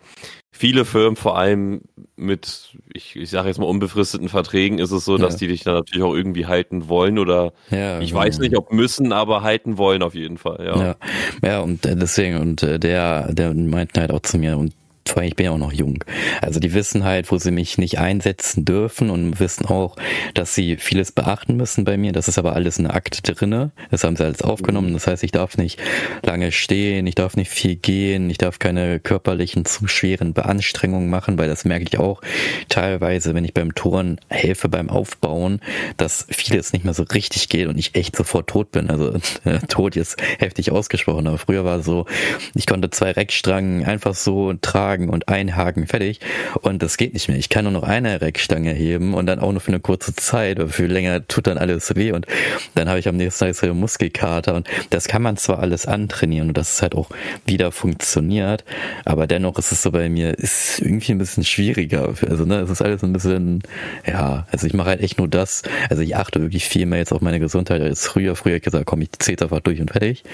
viele 0.51 0.85
Firmen, 0.85 1.17
vor 1.17 1.37
allem 1.37 1.83
mit, 2.19 2.77
ich, 2.93 3.17
ich 3.17 3.31
sage 3.31 3.49
jetzt 3.49 3.59
mal 3.59 3.67
unbefristeten 3.67 4.29
Verträgen, 4.29 4.79
ist 4.79 4.91
es 4.91 5.05
so, 5.05 5.19
dass 5.19 5.35
ja. 5.35 5.39
die 5.39 5.49
dich 5.49 5.65
dann 5.65 5.75
natürlich 5.75 6.03
auch 6.03 6.15
irgendwie 6.15 6.47
halten 6.47 6.89
wollen 6.89 7.19
oder 7.19 7.53
ja, 7.71 8.01
ich 8.01 8.11
genau. 8.11 8.21
weiß 8.21 8.39
nicht, 8.41 8.57
ob 8.57 8.73
müssen, 8.73 9.13
aber 9.13 9.43
halten 9.43 9.79
wollen 9.79 10.03
auf 10.03 10.15
jeden 10.15 10.39
Fall. 10.39 10.65
Ja, 10.65 10.77
ja, 10.83 10.97
ja 11.43 11.61
und 11.61 11.87
äh, 11.87 11.97
deswegen 11.97 12.39
und 12.39 12.63
äh, 12.63 12.79
der, 12.79 13.33
der 13.33 13.55
meint 13.55 13.97
halt 13.97 14.11
auch 14.11 14.21
zu 14.21 14.39
mir 14.39 14.59
und 14.59 14.75
vor 15.11 15.23
allem 15.23 15.29
ich 15.29 15.37
bin 15.37 15.47
ja 15.47 15.53
auch 15.53 15.59
noch 15.59 15.73
jung. 15.73 16.05
Also 16.41 16.61
die 16.61 16.75
wissen 16.75 17.05
halt, 17.05 17.31
wo 17.31 17.39
sie 17.39 17.51
mich 17.51 17.79
nicht 17.79 17.99
einsetzen 17.99 18.65
dürfen 18.65 19.11
und 19.11 19.41
wissen 19.41 19.67
auch, 19.67 19.97
dass 20.35 20.55
sie 20.55 20.77
vieles 20.77 21.13
beachten 21.13 21.57
müssen 21.57 21.85
bei 21.85 21.97
mir. 21.97 22.13
Das 22.13 22.29
ist 22.29 22.39
aber 22.39 22.55
alles 22.55 22.79
in 22.79 22.85
der 22.85 22.95
Akte 22.95 23.23
drinne. 23.23 23.71
Das 23.91 24.05
haben 24.05 24.17
sie 24.17 24.25
alles 24.25 24.43
aufgenommen. 24.43 24.93
Das 24.93 25.07
heißt, 25.07 25.23
ich 25.25 25.33
darf 25.33 25.57
nicht 25.57 25.81
lange 26.23 26.53
stehen, 26.53 27.07
ich 27.07 27.15
darf 27.15 27.37
nicht 27.37 27.51
viel 27.51 27.77
gehen, 27.77 28.31
ich 28.31 28.39
darf 28.39 28.59
keine 28.59 29.01
körperlichen 29.01 29.65
zu 29.65 29.87
schweren 29.89 30.33
Beanstrengungen 30.33 31.09
machen, 31.09 31.39
weil 31.39 31.49
das 31.49 31.65
merke 31.65 31.85
ich 31.85 31.99
auch 31.99 32.21
teilweise, 32.69 33.35
wenn 33.35 33.45
ich 33.45 33.55
beim 33.55 33.75
Touren 33.75 34.21
helfe 34.29 34.69
beim 34.69 34.91
Aufbauen, 34.91 35.61
dass 35.97 36.27
vieles 36.29 36.73
nicht 36.73 36.85
mehr 36.85 36.95
so 36.95 37.05
richtig 37.05 37.49
geht 37.49 37.69
und 37.69 37.79
ich 37.79 37.95
echt 37.95 38.17
sofort 38.17 38.49
tot 38.49 38.73
bin. 38.73 38.91
Also 38.91 39.15
äh, 39.45 39.59
tot 39.69 39.97
jetzt 39.97 40.21
heftig 40.39 40.73
ausgesprochen, 40.73 41.27
aber 41.27 41.39
früher 41.39 41.65
war 41.65 41.79
es 41.79 41.87
so, 41.87 42.07
ich 42.55 42.67
konnte 42.67 42.91
zwei 42.91 43.13
Reckstrangen 43.13 43.85
einfach 43.85 44.15
so 44.15 44.53
tragen 44.55 44.98
Haken 44.99 45.09
und 45.09 45.29
ein 45.29 45.57
Haken 45.57 45.87
fertig. 45.87 46.21
Und 46.63 46.83
das 46.83 46.97
geht 46.97 47.15
nicht 47.15 47.29
mehr. 47.29 47.39
Ich 47.39 47.49
kann 47.49 47.65
nur 47.65 47.73
noch 47.73 47.83
eine 47.83 48.21
Reckstange 48.21 48.73
heben 48.73 49.15
und 49.15 49.27
dann 49.27 49.39
auch 49.39 49.53
nur 49.53 49.61
für 49.61 49.69
eine 49.69 49.81
kurze 49.81 50.15
Zeit 50.15 50.59
oder 50.59 50.69
für 50.69 50.87
länger 50.87 51.27
tut 51.27 51.47
dann 51.47 51.59
alles 51.59 51.95
weh. 51.97 52.13
Und 52.13 52.27
dann 52.75 52.89
habe 52.89 52.99
ich 52.99 53.09
am 53.09 53.17
nächsten 53.17 53.47
Tag 53.47 53.55
so 53.55 53.73
Muskelkater. 53.75 54.55
Und 54.55 54.69
das 54.91 55.07
kann 55.09 55.23
man 55.23 55.37
zwar 55.37 55.61
alles 55.61 55.87
antrainieren 55.87 56.49
und 56.49 56.59
das 56.59 56.75
ist 56.75 56.83
halt 56.83 56.95
auch 56.95 57.11
wieder 57.47 57.73
funktioniert, 57.73 58.65
aber 59.05 59.27
dennoch 59.27 59.59
ist 59.59 59.73
es 59.73 59.83
so 59.83 59.91
bei 59.91 60.09
mir, 60.09 60.39
ist 60.39 60.81
irgendwie 60.81 61.13
ein 61.13 61.19
bisschen 61.19 61.45
schwieriger. 61.45 62.15
Also, 62.29 62.45
ne, 62.45 62.61
es 62.61 62.71
ist 62.71 62.83
alles 62.83 63.03
ein 63.03 63.13
bisschen, 63.13 63.63
ja, 64.07 64.47
also 64.51 64.67
ich 64.67 64.75
mache 64.75 64.91
halt 64.91 65.01
echt 65.01 65.19
nur 65.19 65.29
das. 65.29 65.63
Also 65.91 66.03
ich 66.03 66.17
achte 66.17 66.41
wirklich 66.41 66.65
viel 66.65 66.87
mehr 66.87 66.99
jetzt 66.99 67.13
auf 67.13 67.21
meine 67.21 67.41
Gesundheit 67.41 67.83
als 67.83 68.07
früher. 68.07 68.37
Früher 68.37 68.61
gesagt, 68.61 68.87
komm, 68.87 69.03
ich 69.03 69.11
zähle 69.19 69.43
einfach 69.43 69.61
durch 69.61 69.81
und 69.81 69.91
fertig. 69.91 70.25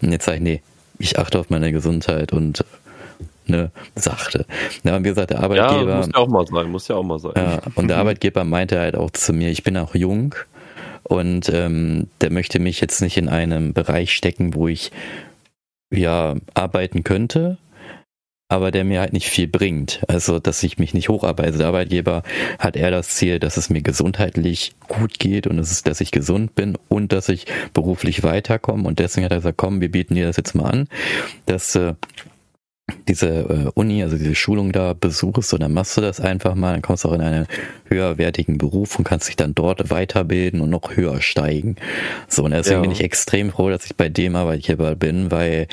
Und 0.00 0.12
jetzt 0.12 0.24
sage 0.24 0.38
ich, 0.38 0.42
nee, 0.42 0.62
ich 0.98 1.18
achte 1.18 1.38
auf 1.38 1.50
meine 1.50 1.72
Gesundheit 1.72 2.32
und 2.32 2.64
ne, 3.46 3.70
sachte. 3.94 4.46
Ja, 4.84 4.96
und 4.96 5.04
wie 5.04 5.08
gesagt, 5.08 5.30
der 5.30 5.40
Arbeitgeber. 5.40 5.90
Ja, 5.90 5.96
muss 5.96 6.06
ja 6.06 6.16
auch 6.16 6.28
mal 6.28 6.46
sein, 6.46 6.70
muss 6.70 6.88
ja 6.88 6.96
auch 6.96 7.02
mal 7.02 7.18
sein. 7.18 7.32
Ja, 7.36 7.60
und 7.74 7.88
der 7.88 7.98
Arbeitgeber 7.98 8.44
meinte 8.44 8.78
halt 8.78 8.96
auch 8.96 9.10
zu 9.10 9.32
mir, 9.32 9.50
ich 9.50 9.62
bin 9.62 9.76
auch 9.76 9.94
jung 9.94 10.34
und 11.04 11.48
ähm, 11.48 12.08
der 12.20 12.30
möchte 12.30 12.58
mich 12.58 12.80
jetzt 12.80 13.00
nicht 13.02 13.16
in 13.16 13.28
einem 13.28 13.72
Bereich 13.72 14.14
stecken, 14.14 14.54
wo 14.54 14.68
ich 14.68 14.92
ja 15.90 16.36
arbeiten 16.54 17.04
könnte, 17.04 17.58
aber 18.48 18.70
der 18.70 18.84
mir 18.84 19.00
halt 19.00 19.12
nicht 19.12 19.28
viel 19.28 19.48
bringt. 19.48 20.02
Also, 20.08 20.38
dass 20.38 20.62
ich 20.62 20.78
mich 20.78 20.92
nicht 20.94 21.08
hocharbeite. 21.08 21.58
Der 21.58 21.68
Arbeitgeber 21.68 22.22
hat 22.58 22.76
eher 22.76 22.90
das 22.90 23.08
Ziel, 23.08 23.38
dass 23.38 23.56
es 23.56 23.70
mir 23.70 23.82
gesundheitlich 23.82 24.72
gut 24.88 25.18
geht 25.18 25.46
und 25.46 25.58
es 25.58 25.70
ist, 25.70 25.86
dass 25.86 26.00
ich 26.00 26.10
gesund 26.10 26.54
bin 26.54 26.76
und 26.88 27.12
dass 27.12 27.28
ich 27.30 27.46
beruflich 27.72 28.22
weiterkomme. 28.22 28.86
Und 28.86 28.98
deswegen 28.98 29.24
hat 29.24 29.32
er 29.32 29.38
gesagt, 29.38 29.56
komm, 29.56 29.80
wir 29.80 29.90
bieten 29.90 30.14
dir 30.14 30.26
das 30.26 30.36
jetzt 30.36 30.54
mal 30.54 30.68
an, 30.68 30.88
dass 31.46 31.74
äh, 31.76 31.94
diese 33.08 33.28
äh, 33.28 33.70
Uni, 33.74 34.02
also 34.02 34.16
diese 34.16 34.34
Schulung 34.34 34.72
da 34.72 34.92
besuchst 34.92 35.54
und 35.54 35.62
dann 35.62 35.72
machst 35.72 35.96
du 35.96 36.00
das 36.00 36.20
einfach 36.20 36.54
mal, 36.54 36.72
dann 36.72 36.82
kommst 36.82 37.04
du 37.04 37.08
auch 37.08 37.12
in 37.12 37.20
einen 37.20 37.46
höherwertigen 37.88 38.58
Beruf 38.58 38.98
und 38.98 39.04
kannst 39.04 39.28
dich 39.28 39.36
dann 39.36 39.54
dort 39.54 39.90
weiterbilden 39.90 40.60
und 40.60 40.70
noch 40.70 40.96
höher 40.96 41.20
steigen. 41.20 41.76
So, 42.28 42.44
und 42.44 42.50
deswegen 42.50 42.76
ja. 42.76 42.82
bin 42.82 42.90
ich 42.90 43.02
extrem 43.02 43.50
froh, 43.50 43.70
dass 43.70 43.86
ich 43.86 43.96
bei 43.96 44.08
dem 44.08 44.34
Arbeitgeber 44.36 44.94
bin, 44.96 45.30
weil 45.30 45.68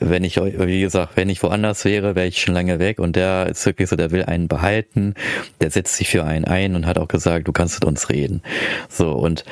wenn 0.00 0.24
ich, 0.24 0.36
wie 0.36 0.80
gesagt, 0.80 1.16
wenn 1.16 1.28
ich 1.28 1.42
woanders 1.42 1.84
wäre, 1.84 2.14
wäre 2.14 2.26
ich 2.26 2.40
schon 2.40 2.54
lange 2.54 2.78
weg 2.78 2.98
und 2.98 3.16
der 3.16 3.48
ist 3.48 3.64
wirklich 3.66 3.88
so, 3.88 3.96
der 3.96 4.10
will 4.10 4.24
einen 4.24 4.48
behalten, 4.48 5.14
der 5.60 5.70
setzt 5.70 5.96
sich 5.96 6.08
für 6.08 6.24
einen 6.24 6.44
ein 6.44 6.74
und 6.74 6.86
hat 6.86 6.98
auch 6.98 7.08
gesagt, 7.08 7.46
du 7.46 7.52
kannst 7.52 7.76
mit 7.76 7.84
uns 7.84 8.08
reden. 8.08 8.42
So, 8.88 9.12
und 9.12 9.44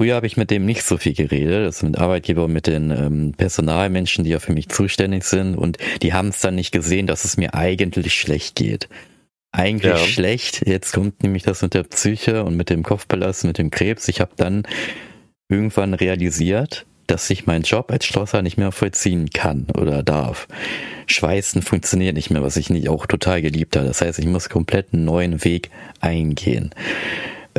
Früher 0.00 0.14
habe 0.14 0.26
ich 0.26 0.38
mit 0.38 0.50
dem 0.50 0.64
nicht 0.64 0.82
so 0.82 0.96
viel 0.96 1.12
geredet, 1.12 1.66
das 1.66 1.82
mit 1.82 1.98
Arbeitgeber 1.98 2.44
und 2.44 2.54
mit 2.54 2.66
den 2.66 2.90
ähm, 2.90 3.34
Personalmenschen, 3.36 4.24
die 4.24 4.30
ja 4.30 4.38
für 4.38 4.54
mich 4.54 4.70
zuständig 4.70 5.24
sind 5.24 5.56
und 5.56 5.76
die 6.00 6.14
haben 6.14 6.28
es 6.28 6.40
dann 6.40 6.54
nicht 6.54 6.72
gesehen, 6.72 7.06
dass 7.06 7.26
es 7.26 7.36
mir 7.36 7.52
eigentlich 7.52 8.14
schlecht 8.14 8.54
geht. 8.54 8.88
Eigentlich 9.52 9.92
ja. 9.92 9.98
schlecht. 9.98 10.66
Jetzt 10.66 10.94
kommt 10.94 11.22
nämlich 11.22 11.42
das 11.42 11.60
mit 11.60 11.74
der 11.74 11.82
Psyche 11.82 12.44
und 12.44 12.56
mit 12.56 12.70
dem 12.70 12.82
Kopfbelast, 12.82 13.44
mit 13.44 13.58
dem 13.58 13.70
Krebs. 13.70 14.08
Ich 14.08 14.22
habe 14.22 14.30
dann 14.36 14.62
irgendwann 15.50 15.92
realisiert, 15.92 16.86
dass 17.06 17.28
ich 17.28 17.44
meinen 17.44 17.64
Job 17.64 17.90
als 17.90 18.06
Schlosser 18.06 18.40
nicht 18.40 18.56
mehr 18.56 18.72
vollziehen 18.72 19.28
kann 19.28 19.66
oder 19.76 20.02
darf. 20.02 20.48
Schweißen 21.08 21.60
funktioniert 21.60 22.14
nicht 22.14 22.30
mehr, 22.30 22.42
was 22.42 22.56
ich 22.56 22.70
nicht 22.70 22.88
auch 22.88 23.04
total 23.04 23.42
geliebt 23.42 23.76
habe. 23.76 23.88
Das 23.88 24.00
heißt, 24.00 24.18
ich 24.18 24.26
muss 24.26 24.48
komplett 24.48 24.94
einen 24.94 25.04
neuen 25.04 25.44
Weg 25.44 25.68
eingehen 26.00 26.70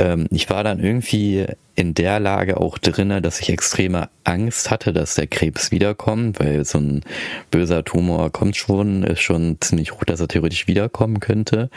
ähm, 0.02 0.28
ich 0.32 0.50
war 0.50 0.64
dann 0.64 0.80
irgendwie 0.80 1.46
in 1.76 1.94
der 1.94 2.20
Lage 2.20 2.58
auch 2.60 2.78
drinne, 2.78 3.22
dass 3.22 3.40
ich 3.40 3.50
extreme 3.50 4.10
Angst 4.24 4.70
hatte, 4.70 4.94
dass 4.94 5.16
der 5.16 5.28
Krebs 5.28 5.72
wiederkommt, 5.72 6.40
weil 6.40 6.66
so 6.66 6.80
ein 6.80 7.02
böser 7.50 7.84
Tumor 7.84 8.30
kommt 8.32 8.56
schon, 8.56 9.04
ist 9.04 9.22
schon 9.22 9.58
ziemlich 9.62 9.94
hoch, 9.94 10.04
dass 10.04 10.20
er 10.20 10.28
theoretisch 10.28 10.68
wiederkommen 10.68 11.20
könnte. 11.20 11.70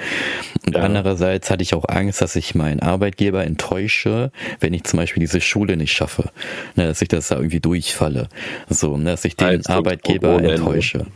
Und 0.66 0.74
ja. 0.74 0.82
andererseits 0.82 1.50
hatte 1.50 1.62
ich 1.62 1.74
auch 1.74 1.84
Angst, 1.88 2.20
dass 2.22 2.34
ich 2.34 2.54
meinen 2.54 2.80
Arbeitgeber 2.80 3.44
enttäusche, 3.44 4.32
wenn 4.58 4.74
ich 4.74 4.84
zum 4.84 4.98
Beispiel 4.98 5.20
diese 5.20 5.40
Schule 5.40 5.76
nicht 5.76 5.92
schaffe, 5.92 6.30
ne, 6.74 6.86
dass 6.86 7.00
ich 7.00 7.08
das 7.08 7.28
da 7.28 7.36
irgendwie 7.36 7.60
durchfalle, 7.60 8.28
so, 8.68 8.96
ne, 8.96 9.12
dass 9.12 9.24
ich 9.24 9.36
den 9.36 9.64
Arbeitgeber 9.66 10.42
enttäusche. 10.42 11.06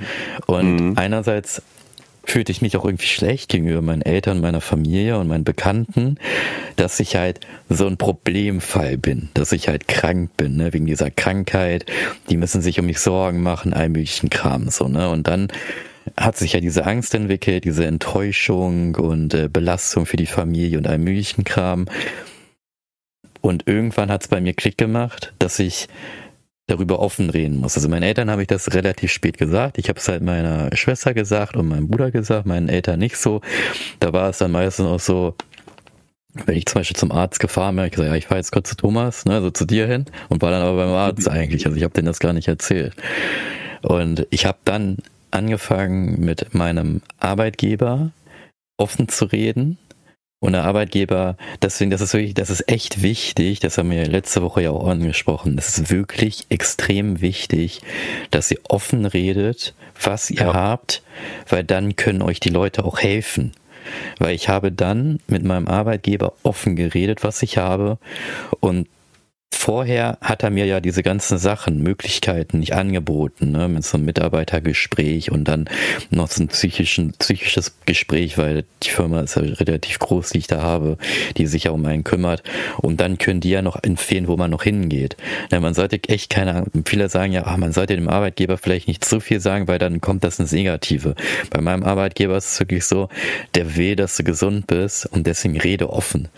Und 0.47 0.77
mhm. 0.77 0.93
einerseits 0.97 1.63
fühlte 2.31 2.53
ich 2.53 2.63
mich 2.63 2.77
auch 2.77 2.85
irgendwie 2.85 3.07
schlecht 3.07 3.49
gegenüber 3.49 3.83
meinen 3.83 4.03
Eltern, 4.03 4.41
meiner 4.41 4.61
Familie 4.61 5.19
und 5.19 5.29
meinen 5.29 5.45
Bekannten, 5.45 6.19
dass 6.77 7.01
ich 7.01 7.17
halt 7.17 7.41
so 7.69 7.87
ein 7.87 7.97
Problemfall 7.97 8.99
bin, 8.99 9.31
dass 9.35 9.53
ich 9.53 9.69
halt 9.69 9.89
krank 9.89 10.37
bin, 10.37 10.57
ne, 10.57 10.73
wegen 10.73 10.87
dieser 10.87 11.11
Krankheit. 11.11 11.87
Die 12.29 12.37
müssen 12.37 12.61
sich 12.61 12.79
um 12.79 12.87
mich 12.87 13.01
Sorgen 13.01 13.43
machen, 13.43 13.73
all 13.73 13.89
möglichen 13.89 14.31
Kram, 14.31 14.69
so, 14.69 14.89
ne, 14.89 15.09
und 15.09 15.27
dann 15.27 15.49
hat 16.17 16.37
sich 16.37 16.53
ja 16.55 16.61
diese 16.61 16.87
Angst 16.87 17.15
entwickelt, 17.15 17.65
diese 17.65 17.87
Enttäuschung 17.87 18.95
und 18.95 19.35
äh, 19.35 19.49
Belastung 19.49 20.07
für 20.07 20.17
die 20.17 20.27
Familie 20.27 20.79
und 20.79 20.87
all 20.87 20.99
möglichen 20.99 21.45
Kram. 21.45 21.87
Und 23.41 23.67
irgendwann 23.67 24.11
hat 24.11 24.23
es 24.23 24.29
bei 24.29 24.41
mir 24.41 24.55
Klick 24.55 24.79
gemacht, 24.79 25.33
dass 25.39 25.59
ich 25.59 25.89
darüber 26.69 27.01
offen 27.01 27.31
reden 27.31 27.61
muss. 27.61 27.77
Also 27.77 27.89
meinen 27.89 28.05
Eltern 28.05 28.31
habe 28.31 28.43
ich 28.43 28.49
das 28.49 28.73
relativ 28.75 29.11
spät 29.11 29.39
gesagt. 29.39 29.79
Ich 29.79 29.89
habe 29.89 29.99
es 29.99 30.07
halt 30.07 30.23
meiner 30.23 30.75
Schwester 30.77 31.15
gesagt 31.15 31.57
und 31.57 31.67
meinem 31.67 31.89
Bruder 31.89 32.11
gesagt, 32.11 32.47
meinen 32.47 32.69
Eltern 32.69 33.01
nicht 33.01 33.17
so. 33.17 33.41
Da 33.99 34.13
war 34.13 34.31
es 34.31 34.39
dann 34.39 34.53
meistens 34.53 34.87
auch 34.87 35.01
so, 35.01 35.35
wenn 36.47 36.57
ich 36.57 36.67
zum 36.67 36.81
Beispiel 36.81 36.97
zum 36.97 37.11
Arzt 37.11 37.41
gefahren 37.41 37.75
bin, 37.75 37.87
ich 37.87 37.93
gesagt, 37.93 38.11
ja, 38.11 38.15
ich 38.15 38.27
fahre 38.27 38.39
jetzt 38.39 38.53
kurz 38.53 38.69
zu 38.69 38.77
Thomas, 38.77 39.25
ne, 39.25 39.35
also 39.35 39.51
zu 39.51 39.65
dir 39.65 39.87
hin 39.87 40.05
und 40.29 40.43
war 40.43 40.51
dann 40.51 40.63
aber 40.63 40.77
beim 40.77 40.95
Arzt 40.95 41.29
eigentlich. 41.29 41.67
Also 41.67 41.77
ich 41.77 41.85
habe 41.85 41.95
denen 41.95 42.07
das 42.07 42.21
gar 42.21 42.35
nicht 42.35 42.49
erzählt. 42.49 42.95
Und 43.83 44.27
ich 44.31 44.45
habe 44.45 44.59
dann 44.65 44.99
angefangen 45.31 46.21
mit 46.21 46.55
meinem 46.55 47.01
Arbeitgeber 47.19 48.11
offen 48.77 49.09
zu 49.09 49.25
reden. 49.25 49.79
Und 50.41 50.53
der 50.53 50.65
Arbeitgeber, 50.65 51.37
deswegen, 51.63 51.91
das 51.91 52.01
ist 52.01 52.15
wirklich, 52.15 52.35
das 52.35 52.49
ist 52.49 52.69
echt 52.69 53.03
wichtig, 53.03 53.59
das 53.59 53.77
haben 53.77 53.91
wir 53.91 54.07
letzte 54.07 54.41
Woche 54.41 54.63
ja 54.63 54.71
auch 54.71 54.87
angesprochen. 54.87 55.57
Das 55.57 55.77
ist 55.77 55.91
wirklich 55.91 56.47
extrem 56.49 57.21
wichtig, 57.21 57.81
dass 58.31 58.51
ihr 58.51 58.61
offen 58.69 59.05
redet, 59.05 59.75
was 60.01 60.31
ihr 60.31 60.43
ja. 60.43 60.55
habt, 60.55 61.03
weil 61.49 61.65
dann 61.65 61.97
können 61.97 62.23
euch 62.23 62.39
die 62.39 62.51
Leute 62.51 62.85
auch 62.85 63.01
helfen. 63.01 63.53
Weil 64.19 64.35
ich 64.35 64.49
habe 64.49 64.71
dann 64.71 65.19
mit 65.27 65.43
meinem 65.43 65.67
Arbeitgeber 65.67 66.35
offen 66.45 66.77
geredet, 66.77 67.25
was 67.25 67.43
ich 67.43 67.59
habe 67.59 67.99
und 68.61 68.87
Vorher 69.51 70.19
hat 70.21 70.43
er 70.43 70.51
mir 70.51 70.67
ja 70.67 70.81
diese 70.81 71.03
ganzen 71.03 71.39
Sachen, 71.39 71.83
Möglichkeiten 71.83 72.61
nicht 72.61 72.75
angeboten, 72.75 73.51
ne, 73.51 73.69
mit 73.69 73.85
so 73.85 73.97
einem 73.97 74.05
Mitarbeitergespräch 74.05 75.33
und 75.33 75.45
dann 75.45 75.69
noch 76.11 76.29
so 76.29 76.43
ein 76.43 76.49
psychischen, 76.49 77.13
psychisches 77.19 77.75
Gespräch, 77.87 78.37
weil 78.37 78.65
die 78.83 78.91
Firma 78.91 79.21
ist 79.21 79.37
ja 79.37 79.43
relativ 79.43 79.99
groß, 79.99 80.31
die 80.31 80.39
ich 80.39 80.47
da 80.47 80.63
habe, 80.63 80.99
die 81.37 81.47
sich 81.47 81.65
ja 81.65 81.71
um 81.71 81.85
einen 81.87 82.05
kümmert. 82.05 82.43
Und 82.79 83.01
dann 83.01 83.19
können 83.19 83.41
die 83.41 83.51
ja 83.51 83.63
noch 83.63 83.83
empfehlen, 83.83 84.29
wo 84.29 84.37
man 84.37 84.51
noch 84.51 84.63
hingeht. 84.63 85.17
Ja, 85.51 85.61
man 85.61 85.75
sollte 85.75 85.99
echt 86.09 86.31
keine, 86.31 86.65
viele 86.85 87.09
sagen 87.09 87.33
ja, 87.33 87.45
ach, 87.47 87.57
man 87.57 87.73
sollte 87.73 87.97
dem 87.97 88.09
Arbeitgeber 88.09 88.59
vielleicht 88.59 88.87
nicht 88.87 89.05
zu 89.05 89.19
viel 89.19 89.41
sagen, 89.41 89.67
weil 89.67 89.79
dann 89.79 90.01
kommt 90.01 90.25
das 90.25 90.39
ins 90.39 90.53
Negative. 90.53 91.15
Bei 91.51 91.61
meinem 91.61 91.85
Arbeitgeber 91.85 92.37
ist 92.37 92.53
es 92.53 92.61
wirklich 92.61 92.85
so, 92.85 93.09
der 93.55 93.77
will, 93.77 93.97
dass 93.97 94.17
du 94.17 94.25
gesund 94.25 94.67
bist 94.67 95.07
und 95.07 95.27
deswegen 95.27 95.59
rede 95.59 95.91
offen. 95.91 96.29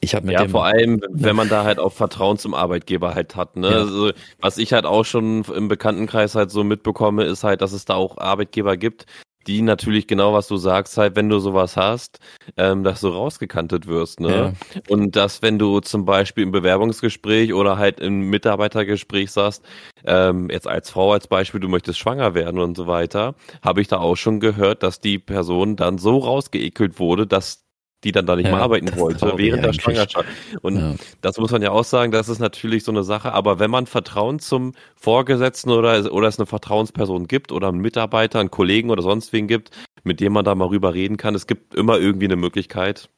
Ich 0.00 0.14
habe 0.14 0.26
mit 0.26 0.34
ja, 0.34 0.42
dem, 0.42 0.50
vor 0.50 0.64
allem, 0.64 1.00
wenn 1.10 1.36
man 1.36 1.48
da 1.48 1.64
halt 1.64 1.78
auch 1.78 1.92
Vertrauen 1.92 2.38
zum 2.38 2.54
Arbeitgeber 2.54 3.14
halt 3.14 3.34
hat. 3.34 3.56
Ne? 3.56 3.70
Ja. 3.70 3.78
Also, 3.78 4.12
was 4.40 4.58
ich 4.58 4.72
halt 4.72 4.84
auch 4.84 5.04
schon 5.04 5.44
im 5.44 5.68
Bekanntenkreis 5.68 6.34
halt 6.34 6.50
so 6.50 6.64
mitbekomme, 6.64 7.24
ist 7.24 7.44
halt, 7.44 7.62
dass 7.62 7.72
es 7.72 7.86
da 7.86 7.94
auch 7.94 8.18
Arbeitgeber 8.18 8.76
gibt, 8.76 9.06
die 9.46 9.62
natürlich 9.62 10.06
genau, 10.06 10.32
was 10.32 10.48
du 10.48 10.56
sagst, 10.56 10.98
halt, 10.98 11.16
wenn 11.16 11.28
du 11.28 11.38
sowas 11.38 11.76
hast, 11.76 12.18
ähm, 12.56 12.82
dass 12.82 13.00
du 13.00 13.08
rausgekantet 13.08 13.86
wirst. 13.86 14.20
Ne? 14.20 14.54
Ja. 14.74 14.80
Und 14.88 15.16
dass, 15.16 15.42
wenn 15.42 15.58
du 15.58 15.80
zum 15.80 16.04
Beispiel 16.04 16.44
im 16.44 16.50
Bewerbungsgespräch 16.50 17.54
oder 17.54 17.78
halt 17.78 18.00
im 18.00 18.28
Mitarbeitergespräch 18.28 19.30
sagst, 19.30 19.64
ähm, 20.04 20.50
jetzt 20.50 20.66
als 20.66 20.90
Frau 20.90 21.12
als 21.12 21.28
Beispiel, 21.28 21.60
du 21.60 21.68
möchtest 21.68 21.98
schwanger 21.98 22.34
werden 22.34 22.60
und 22.60 22.76
so 22.76 22.86
weiter, 22.86 23.34
habe 23.62 23.80
ich 23.80 23.88
da 23.88 23.98
auch 23.98 24.16
schon 24.16 24.40
gehört, 24.40 24.82
dass 24.82 25.00
die 25.00 25.18
Person 25.18 25.76
dann 25.76 25.98
so 25.98 26.18
rausgeekelt 26.18 26.98
wurde, 26.98 27.26
dass 27.26 27.65
die 28.04 28.12
dann 28.12 28.26
da 28.26 28.36
nicht 28.36 28.46
ja, 28.46 28.52
mehr 28.52 28.62
arbeiten 28.62 28.94
wollte 28.96 29.32
während 29.36 29.64
der 29.64 29.72
Schwangerschaft. 29.72 30.28
Und 30.62 30.76
ja. 30.76 30.94
das 31.22 31.38
muss 31.38 31.50
man 31.50 31.62
ja 31.62 31.70
auch 31.70 31.84
sagen, 31.84 32.12
das 32.12 32.28
ist 32.28 32.38
natürlich 32.38 32.84
so 32.84 32.92
eine 32.92 33.02
Sache. 33.02 33.32
Aber 33.32 33.58
wenn 33.58 33.70
man 33.70 33.86
Vertrauen 33.86 34.38
zum 34.38 34.74
Vorgesetzten 34.96 35.70
oder, 35.70 36.12
oder 36.12 36.28
es 36.28 36.38
eine 36.38 36.46
Vertrauensperson 36.46 37.26
gibt 37.26 37.52
oder 37.52 37.68
einen 37.68 37.80
Mitarbeiter, 37.80 38.40
einen 38.40 38.50
Kollegen 38.50 38.90
oder 38.90 39.02
sonst 39.02 39.32
wen 39.32 39.48
gibt, 39.48 39.70
mit 40.04 40.20
dem 40.20 40.32
man 40.32 40.44
da 40.44 40.54
mal 40.54 40.68
rüber 40.68 40.94
reden 40.94 41.16
kann, 41.16 41.34
es 41.34 41.46
gibt 41.46 41.74
immer 41.74 41.98
irgendwie 41.98 42.26
eine 42.26 42.36
Möglichkeit, 42.36 43.08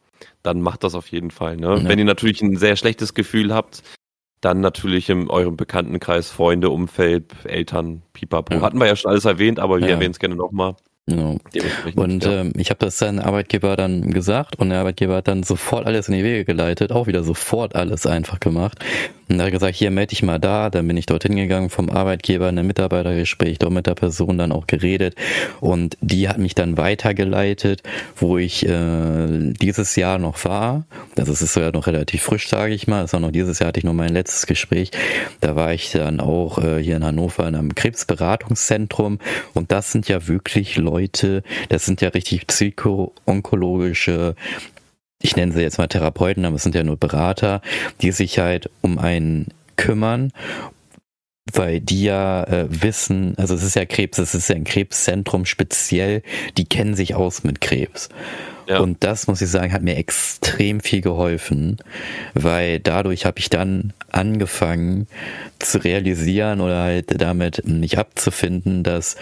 dann 0.43 0.63
macht 0.63 0.85
das 0.85 0.95
auf 0.95 1.09
jeden 1.09 1.31
Fall. 1.31 1.57
Ne? 1.57 1.81
Ja. 1.83 1.89
Wenn 1.89 1.99
ihr 1.99 2.05
natürlich 2.05 2.41
ein 2.41 2.57
sehr 2.57 2.77
schlechtes 2.77 3.15
Gefühl 3.15 3.53
habt, 3.53 3.83
dann 4.41 4.61
natürlich 4.61 5.11
in 5.11 5.29
eurem 5.29 5.57
Bekanntenkreis, 5.57 6.31
Freunde, 6.31 6.71
Umfeld, 6.71 7.35
Eltern, 7.45 8.03
Pipapo. 8.13 8.61
Hatten 8.61 8.79
wir 8.79 8.87
ja 8.87 8.95
schon 8.95 9.11
alles 9.11 9.25
erwähnt, 9.25 9.59
aber 9.59 9.81
wir 9.81 9.89
erwähnen 9.89 10.13
es 10.13 10.21
gerne 10.21 10.37
nochmal. 10.37 10.77
Genau. 11.09 11.39
Und 11.97 12.27
ähm, 12.27 12.53
ich 12.57 12.69
habe 12.69 12.79
das 12.81 12.99
seinem 12.99 13.21
Arbeitgeber 13.21 13.77
dann 13.77 14.11
gesagt 14.11 14.57
und 14.59 14.69
der 14.69 14.81
Arbeitgeber 14.81 15.17
hat 15.17 15.29
dann 15.29 15.43
sofort 15.43 15.87
alles 15.87 16.09
in 16.09 16.15
die 16.15 16.23
Wege 16.23 16.45
geleitet, 16.45 16.93
auch 16.93 17.07
wieder 17.07 17.25
sofort 17.25 17.75
alles 17.75 18.07
einfach 18.07 18.41
gemacht. 18.41 18.79
Und 19.29 19.41
er 19.41 19.47
hat 19.47 19.53
gesagt, 19.53 19.77
hier 19.77 19.91
melde 19.91 20.09
dich 20.09 20.23
mal 20.23 20.39
da, 20.39 20.71
dann 20.71 20.87
bin 20.89 20.97
ich 20.97 21.07
dorthin 21.07 21.37
gegangen 21.37 21.71
vom 21.71 21.91
Arbeitgeber 21.91 22.49
in 22.49 22.59
ein 22.59 22.67
Mitarbeitergespräch, 22.67 23.59
dort 23.59 23.73
mit 23.73 23.87
der 23.87 23.95
Person 23.95 24.39
dann 24.39 24.53
auch 24.53 24.67
geredet 24.67 25.15
und 25.61 25.97
die 26.01 26.29
hat 26.29 26.39
mich 26.39 26.55
dann 26.55 26.77
weitergeleitet, 26.77 27.83
wo 28.17 28.39
ich 28.39 28.67
äh, 28.67 29.53
dieses 29.61 29.97
Jahr 29.97 30.19
noch 30.19 30.45
war. 30.45 30.87
Das 31.15 31.29
ist 31.29 31.57
ja 31.57 31.71
noch 31.71 31.87
relativ 31.87 32.23
frisch, 32.23 32.49
sage 32.49 32.75
ich 32.75 32.87
mal. 32.87 33.03
Das 33.03 33.13
war 33.13 33.21
noch 33.21 33.33
dieses 33.33 33.59
Jahr 33.59 33.69
hatte 33.69 33.81
ich 33.81 33.85
noch 33.85 33.93
mein 33.93 34.13
letztes 34.13 34.47
Gespräch. 34.47 34.91
Da 35.41 35.57
war 35.57 35.73
ich 35.73 35.93
dann 35.93 36.21
auch 36.21 36.59
äh, 36.59 36.83
hier 36.83 36.97
in 36.97 37.05
Hannover 37.05 37.47
in 37.47 37.55
einem 37.55 37.75
Krebsberatungszentrum 37.75 39.19
und 39.55 39.73
das 39.73 39.93
sind 39.93 40.09
ja 40.09 40.27
wirklich 40.27 40.77
Leute, 40.77 41.43
das 41.69 41.85
sind 41.85 42.01
ja 42.01 42.09
richtig 42.09 42.47
psycho-onkologische 42.47 44.35
ich 45.21 45.37
nenne 45.37 45.53
sie 45.53 45.61
jetzt 45.61 45.79
mal 45.79 45.89
Therapeuten, 45.89 46.45
aber 46.45 46.57
es 46.57 46.63
sind 46.63 46.75
ja 46.75 46.85
nur 46.85 46.97
Berater, 46.97 47.61
die 48.03 48.13
sich 48.13 48.39
halt 48.39 48.71
um 48.83 48.99
einen 48.99 49.49
kümmern, 49.77 50.33
weil 51.53 51.81
die 51.81 52.05
ja 52.05 52.45
äh, 52.45 52.67
wissen, 52.69 53.35
also 53.37 53.55
es 53.55 53.63
ist 53.63 53.77
ja 53.77 53.85
Krebs, 53.85 54.19
es 54.19 54.35
ist 54.35 54.49
ja 54.49 54.57
ein 54.57 54.65
Krebszentrum 54.65 55.45
speziell, 55.47 56.23
die 56.57 56.67
kennen 56.67 56.95
sich 56.95 57.15
aus 57.15 57.43
mit 57.43 57.61
Krebs. 57.61 58.09
Ja. 58.69 58.81
Und 58.81 59.03
das, 59.03 59.27
muss 59.27 59.41
ich 59.41 59.49
sagen, 59.49 59.73
hat 59.73 59.83
mir 59.83 59.97
extrem 59.97 60.81
viel 60.81 61.01
geholfen, 61.01 61.79
weil 62.35 62.81
dadurch 62.81 63.25
habe 63.25 63.39
ich 63.39 63.49
dann 63.49 63.95
angefangen 64.11 65.07
zu 65.59 65.83
realisieren 65.83 66.61
oder 66.61 66.83
halt 66.83 67.21
damit 67.21 67.63
nicht 67.67 67.97
abzufinden, 67.97 68.83
dass 68.83 69.17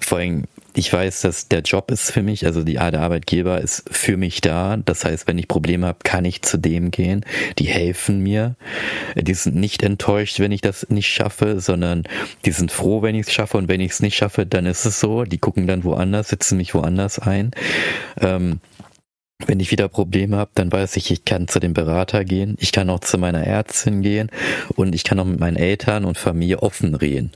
vor 0.00 0.18
allem 0.18 0.46
ich 0.74 0.92
weiß, 0.92 1.22
dass 1.22 1.48
der 1.48 1.60
Job 1.60 1.90
ist 1.90 2.12
für 2.12 2.22
mich, 2.22 2.46
also 2.46 2.62
die, 2.62 2.74
der 2.74 3.00
Arbeitgeber 3.00 3.60
ist 3.60 3.84
für 3.90 4.16
mich 4.16 4.40
da. 4.40 4.76
Das 4.76 5.04
heißt, 5.04 5.26
wenn 5.26 5.38
ich 5.38 5.48
Probleme 5.48 5.86
habe, 5.86 5.98
kann 6.04 6.24
ich 6.24 6.42
zu 6.42 6.58
dem 6.58 6.90
gehen. 6.90 7.24
Die 7.58 7.66
helfen 7.66 8.20
mir. 8.20 8.54
Die 9.16 9.34
sind 9.34 9.56
nicht 9.56 9.82
enttäuscht, 9.82 10.40
wenn 10.40 10.52
ich 10.52 10.60
das 10.60 10.88
nicht 10.88 11.08
schaffe, 11.08 11.60
sondern 11.60 12.04
die 12.44 12.52
sind 12.52 12.70
froh, 12.70 13.02
wenn 13.02 13.14
ich 13.14 13.26
es 13.26 13.32
schaffe. 13.32 13.56
Und 13.56 13.68
wenn 13.68 13.80
ich 13.80 13.92
es 13.92 14.00
nicht 14.00 14.16
schaffe, 14.16 14.46
dann 14.46 14.66
ist 14.66 14.84
es 14.84 15.00
so. 15.00 15.24
Die 15.24 15.38
gucken 15.38 15.66
dann 15.66 15.84
woanders, 15.84 16.28
sitzen 16.28 16.58
mich 16.58 16.74
woanders 16.74 17.18
ein. 17.18 17.50
Ähm, 18.20 18.60
wenn 19.46 19.60
ich 19.60 19.70
wieder 19.70 19.88
Probleme 19.88 20.36
habe, 20.36 20.50
dann 20.54 20.72
weiß 20.72 20.96
ich, 20.96 21.10
ich 21.12 21.24
kann 21.24 21.46
zu 21.46 21.60
dem 21.60 21.72
Berater 21.72 22.24
gehen, 22.24 22.56
ich 22.58 22.72
kann 22.72 22.90
auch 22.90 23.00
zu 23.00 23.18
meiner 23.18 23.46
Ärztin 23.46 24.02
gehen 24.02 24.30
und 24.74 24.94
ich 24.94 25.04
kann 25.04 25.20
auch 25.20 25.24
mit 25.24 25.38
meinen 25.38 25.56
Eltern 25.56 26.04
und 26.04 26.18
Familie 26.18 26.60
offen 26.62 26.94
reden. 26.94 27.30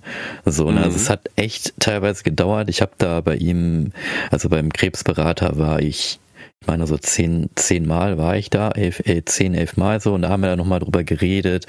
So, 0.44 0.68
mhm. 0.68 0.78
also 0.78 0.96
es 0.96 1.08
hat 1.08 1.30
echt 1.36 1.74
teilweise 1.78 2.24
gedauert. 2.24 2.68
Ich 2.68 2.82
habe 2.82 2.92
da 2.98 3.20
bei 3.20 3.36
ihm, 3.36 3.92
also 4.30 4.48
beim 4.48 4.72
Krebsberater 4.72 5.58
war 5.58 5.80
ich 5.80 6.18
ich 6.60 6.68
meine, 6.68 6.86
so 6.86 6.96
zehn, 6.96 7.50
zehn 7.56 7.88
Mal 7.88 8.18
war 8.18 8.36
ich 8.36 8.48
da, 8.48 8.70
elf, 8.70 9.02
elf, 9.04 9.24
zehn, 9.24 9.52
elf 9.52 9.76
Mal 9.76 10.00
so, 10.00 10.14
und 10.14 10.22
da 10.22 10.28
haben 10.28 10.42
wir 10.42 10.48
dann 10.48 10.58
nochmal 10.58 10.78
drüber 10.78 11.02
geredet, 11.02 11.66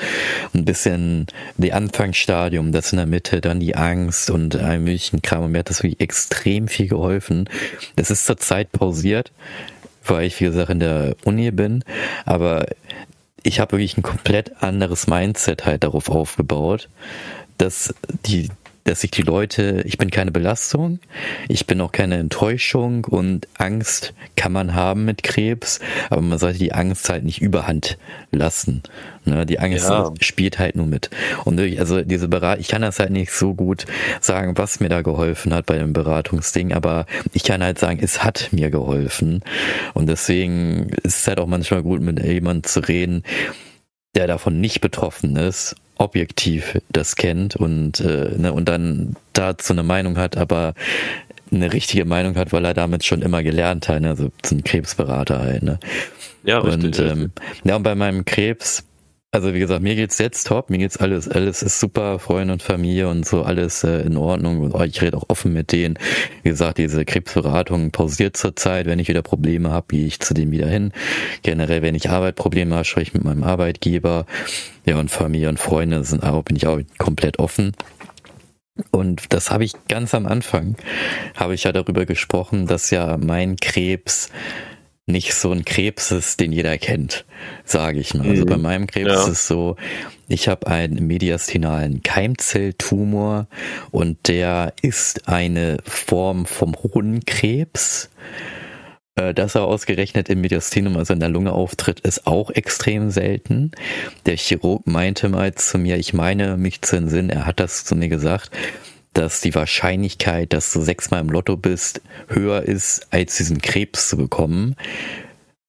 ein 0.53 0.65
bisschen 0.65 1.25
die 1.57 1.73
Anfangsstadium, 1.73 2.71
das 2.71 2.93
in 2.93 2.97
der 2.97 3.07
Mitte, 3.07 3.41
dann 3.41 3.59
die 3.59 3.75
Angst 3.75 4.29
und 4.29 4.55
ein 4.55 4.83
möglichen 4.83 5.23
Kram, 5.23 5.45
und 5.45 5.51
mir 5.51 5.59
hat 5.59 5.71
das 5.71 5.81
wirklich 5.81 5.99
extrem 5.99 6.67
viel 6.67 6.87
geholfen. 6.87 7.49
Das 7.95 8.11
ist 8.11 8.27
zur 8.27 8.37
Zeit 8.37 8.71
pausiert, 8.71 9.31
weil 10.05 10.25
ich, 10.25 10.39
wie 10.39 10.45
gesagt, 10.45 10.69
in 10.69 10.79
der 10.79 11.15
Uni 11.23 11.51
bin. 11.51 11.83
Aber 12.25 12.65
ich 13.43 13.59
habe 13.59 13.73
wirklich 13.73 13.97
ein 13.97 14.03
komplett 14.03 14.63
anderes 14.63 15.07
Mindset 15.07 15.65
halt 15.65 15.83
darauf 15.83 16.09
aufgebaut, 16.09 16.89
dass 17.57 17.93
die, 18.25 18.49
dass 18.83 19.03
ich 19.03 19.11
die 19.11 19.21
Leute, 19.21 19.81
ich 19.85 19.97
bin 19.97 20.11
keine 20.11 20.31
Belastung, 20.31 20.99
ich 21.47 21.67
bin 21.67 21.79
auch 21.81 21.91
keine 21.91 22.17
Enttäuschung 22.17 23.05
und 23.05 23.47
Angst 23.57 24.13
kann 24.35 24.51
man 24.51 24.73
haben 24.73 25.05
mit 25.05 25.23
Krebs, 25.23 25.79
aber 26.09 26.21
man 26.21 26.37
sollte 26.37 26.59
die 26.59 26.73
Angst 26.73 27.09
halt 27.09 27.23
nicht 27.23 27.41
überhand 27.41 27.97
lassen. 28.31 28.83
Ne? 29.25 29.45
Die 29.45 29.59
Angst 29.59 29.87
ja. 29.87 30.11
spielt 30.19 30.59
halt 30.59 30.75
nur 30.75 30.85
mit. 30.85 31.09
Und 31.45 31.57
durch, 31.57 31.79
also 31.79 32.01
diese 32.01 32.27
Beratung, 32.27 32.59
ich 32.59 32.67
kann 32.67 32.81
das 32.81 32.99
halt 32.99 33.11
nicht 33.11 33.31
so 33.31 33.53
gut 33.53 33.85
sagen, 34.19 34.57
was 34.57 34.79
mir 34.79 34.89
da 34.89 35.01
geholfen 35.01 35.53
hat 35.53 35.65
bei 35.65 35.77
dem 35.77 35.93
Beratungsding, 35.93 36.73
aber 36.73 37.05
ich 37.31 37.43
kann 37.43 37.63
halt 37.63 37.79
sagen, 37.79 37.99
es 38.01 38.23
hat 38.23 38.49
mir 38.51 38.69
geholfen. 38.69 39.43
Und 39.93 40.07
deswegen 40.07 40.89
ist 41.03 41.19
es 41.19 41.27
halt 41.27 41.39
auch 41.39 41.47
manchmal 41.47 41.83
gut, 41.83 42.01
mit 42.01 42.21
jemandem 42.21 42.63
zu 42.63 42.81
reden, 42.81 43.23
der 44.15 44.27
davon 44.27 44.59
nicht 44.59 44.81
betroffen 44.81 45.37
ist 45.37 45.75
objektiv 45.97 46.79
das 46.89 47.15
kennt 47.15 47.55
und, 47.55 47.99
äh, 47.99 48.31
ne, 48.37 48.51
und 48.53 48.67
dann 48.67 49.15
dazu 49.33 49.73
eine 49.73 49.83
Meinung 49.83 50.17
hat, 50.17 50.37
aber 50.37 50.73
eine 51.51 51.71
richtige 51.71 52.05
Meinung 52.05 52.35
hat, 52.35 52.51
weil 52.51 52.65
er 52.65 52.73
damit 52.73 53.05
schon 53.05 53.21
immer 53.21 53.43
gelernt 53.43 53.87
hat, 53.87 54.01
ne? 54.01 54.09
also 54.09 54.31
ein 54.51 54.63
Krebsberater 54.63 55.39
halt. 55.39 55.63
Ne? 55.63 55.79
Ja, 56.43 56.59
richtig. 56.59 56.99
Und, 56.99 56.99
ähm, 56.99 57.31
ja, 57.63 57.75
und 57.75 57.83
bei 57.83 57.95
meinem 57.95 58.25
Krebs, 58.25 58.83
also 59.33 59.55
wie 59.55 59.59
gesagt, 59.59 59.81
mir 59.81 59.95
geht's 59.95 60.19
jetzt 60.19 60.45
top, 60.45 60.69
mir 60.69 60.77
geht's 60.77 60.97
alles, 60.97 61.27
alles 61.27 61.63
ist 61.63 61.79
super, 61.79 62.19
Freunde 62.19 62.53
und 62.53 62.61
Familie 62.61 63.09
und 63.09 63.25
so, 63.25 63.41
alles 63.41 63.83
äh, 63.83 64.01
in 64.01 64.15
Ordnung. 64.15 64.59
Und 64.59 64.85
ich 64.85 65.01
rede 65.01 65.17
auch 65.17 65.23
offen 65.27 65.53
mit 65.53 65.71
denen. 65.71 65.97
Wie 66.43 66.49
gesagt, 66.49 66.77
diese 66.77 67.03
Krebsberatung 67.03 67.89
pausiert 67.89 68.37
zurzeit. 68.37 68.85
Wenn 68.85 68.99
ich 68.99 69.07
wieder 69.07 69.23
Probleme 69.23 69.71
habe, 69.71 69.87
gehe 69.89 70.05
ich 70.05 70.19
zu 70.19 70.35
denen 70.35 70.51
wieder 70.51 70.67
hin. 70.67 70.93
Generell, 71.41 71.81
wenn 71.81 71.95
ich 71.95 72.11
Arbeitprobleme 72.11 72.75
habe, 72.75 72.85
spreche 72.85 73.07
ich 73.07 73.13
mit 73.15 73.23
meinem 73.23 73.43
Arbeitgeber. 73.43 74.27
Ja, 74.85 74.99
und 74.99 75.09
Familie 75.09 75.49
und 75.49 75.59
Freunde 75.59 76.03
sind 76.03 76.23
auch, 76.23 76.43
bin 76.43 76.55
ich 76.55 76.67
auch 76.67 76.79
komplett 76.99 77.39
offen. 77.39 77.71
Und 78.91 79.33
das 79.33 79.49
habe 79.49 79.63
ich 79.63 79.73
ganz 79.87 80.13
am 80.13 80.27
Anfang, 80.27 80.75
habe 81.35 81.55
ich 81.55 81.63
ja 81.63 81.71
darüber 81.71 82.05
gesprochen, 82.05 82.67
dass 82.67 82.91
ja 82.91 83.17
mein 83.17 83.55
Krebs 83.55 84.29
nicht 85.05 85.33
so 85.33 85.51
ein 85.51 85.65
Krebs 85.65 86.11
ist, 86.11 86.39
den 86.39 86.53
jeder 86.53 86.77
kennt, 86.77 87.25
sage 87.65 87.99
ich 87.99 88.13
mal. 88.13 88.27
Also 88.27 88.45
bei 88.45 88.55
mhm. 88.55 88.61
meinem 88.61 88.87
Krebs 88.87 89.11
ja. 89.11 89.23
ist 89.23 89.27
es 89.27 89.47
so, 89.47 89.75
ich 90.27 90.47
habe 90.47 90.67
einen 90.67 91.05
mediastinalen 91.05 92.01
Keimzelltumor 92.03 93.47
und 93.91 94.27
der 94.27 94.73
ist 94.81 95.27
eine 95.27 95.77
Form 95.85 96.45
vom 96.45 96.75
Hodenkrebs. 96.75 98.09
Äh, 99.15 99.33
dass 99.33 99.53
er 99.53 99.65
ausgerechnet 99.65 100.27
im 100.29 100.41
Mediastinum, 100.41 100.97
also 100.97 101.13
in 101.13 101.19
der 101.19 101.29
Lunge 101.29 101.51
auftritt, 101.51 101.99
ist 101.99 102.25
auch 102.25 102.49
extrem 102.49 103.11
selten. 103.11 103.71
Der 104.25 104.37
Chirurg 104.37 104.87
meinte 104.87 105.29
mal 105.29 105.53
zu 105.53 105.77
mir, 105.77 105.97
ich 105.97 106.13
meine 106.13 106.57
mich 106.57 106.81
zu 106.81 106.95
entsinnen, 106.95 107.29
er 107.29 107.45
hat 107.45 107.59
das 107.59 107.85
zu 107.85 107.95
mir 107.95 108.07
gesagt, 108.07 108.49
dass 109.13 109.41
die 109.41 109.55
Wahrscheinlichkeit, 109.55 110.53
dass 110.53 110.71
du 110.73 110.81
sechsmal 110.81 111.21
im 111.21 111.29
Lotto 111.29 111.57
bist, 111.57 112.01
höher 112.27 112.63
ist, 112.63 113.07
als 113.11 113.37
diesen 113.37 113.61
Krebs 113.61 114.09
zu 114.09 114.17
bekommen. 114.17 114.75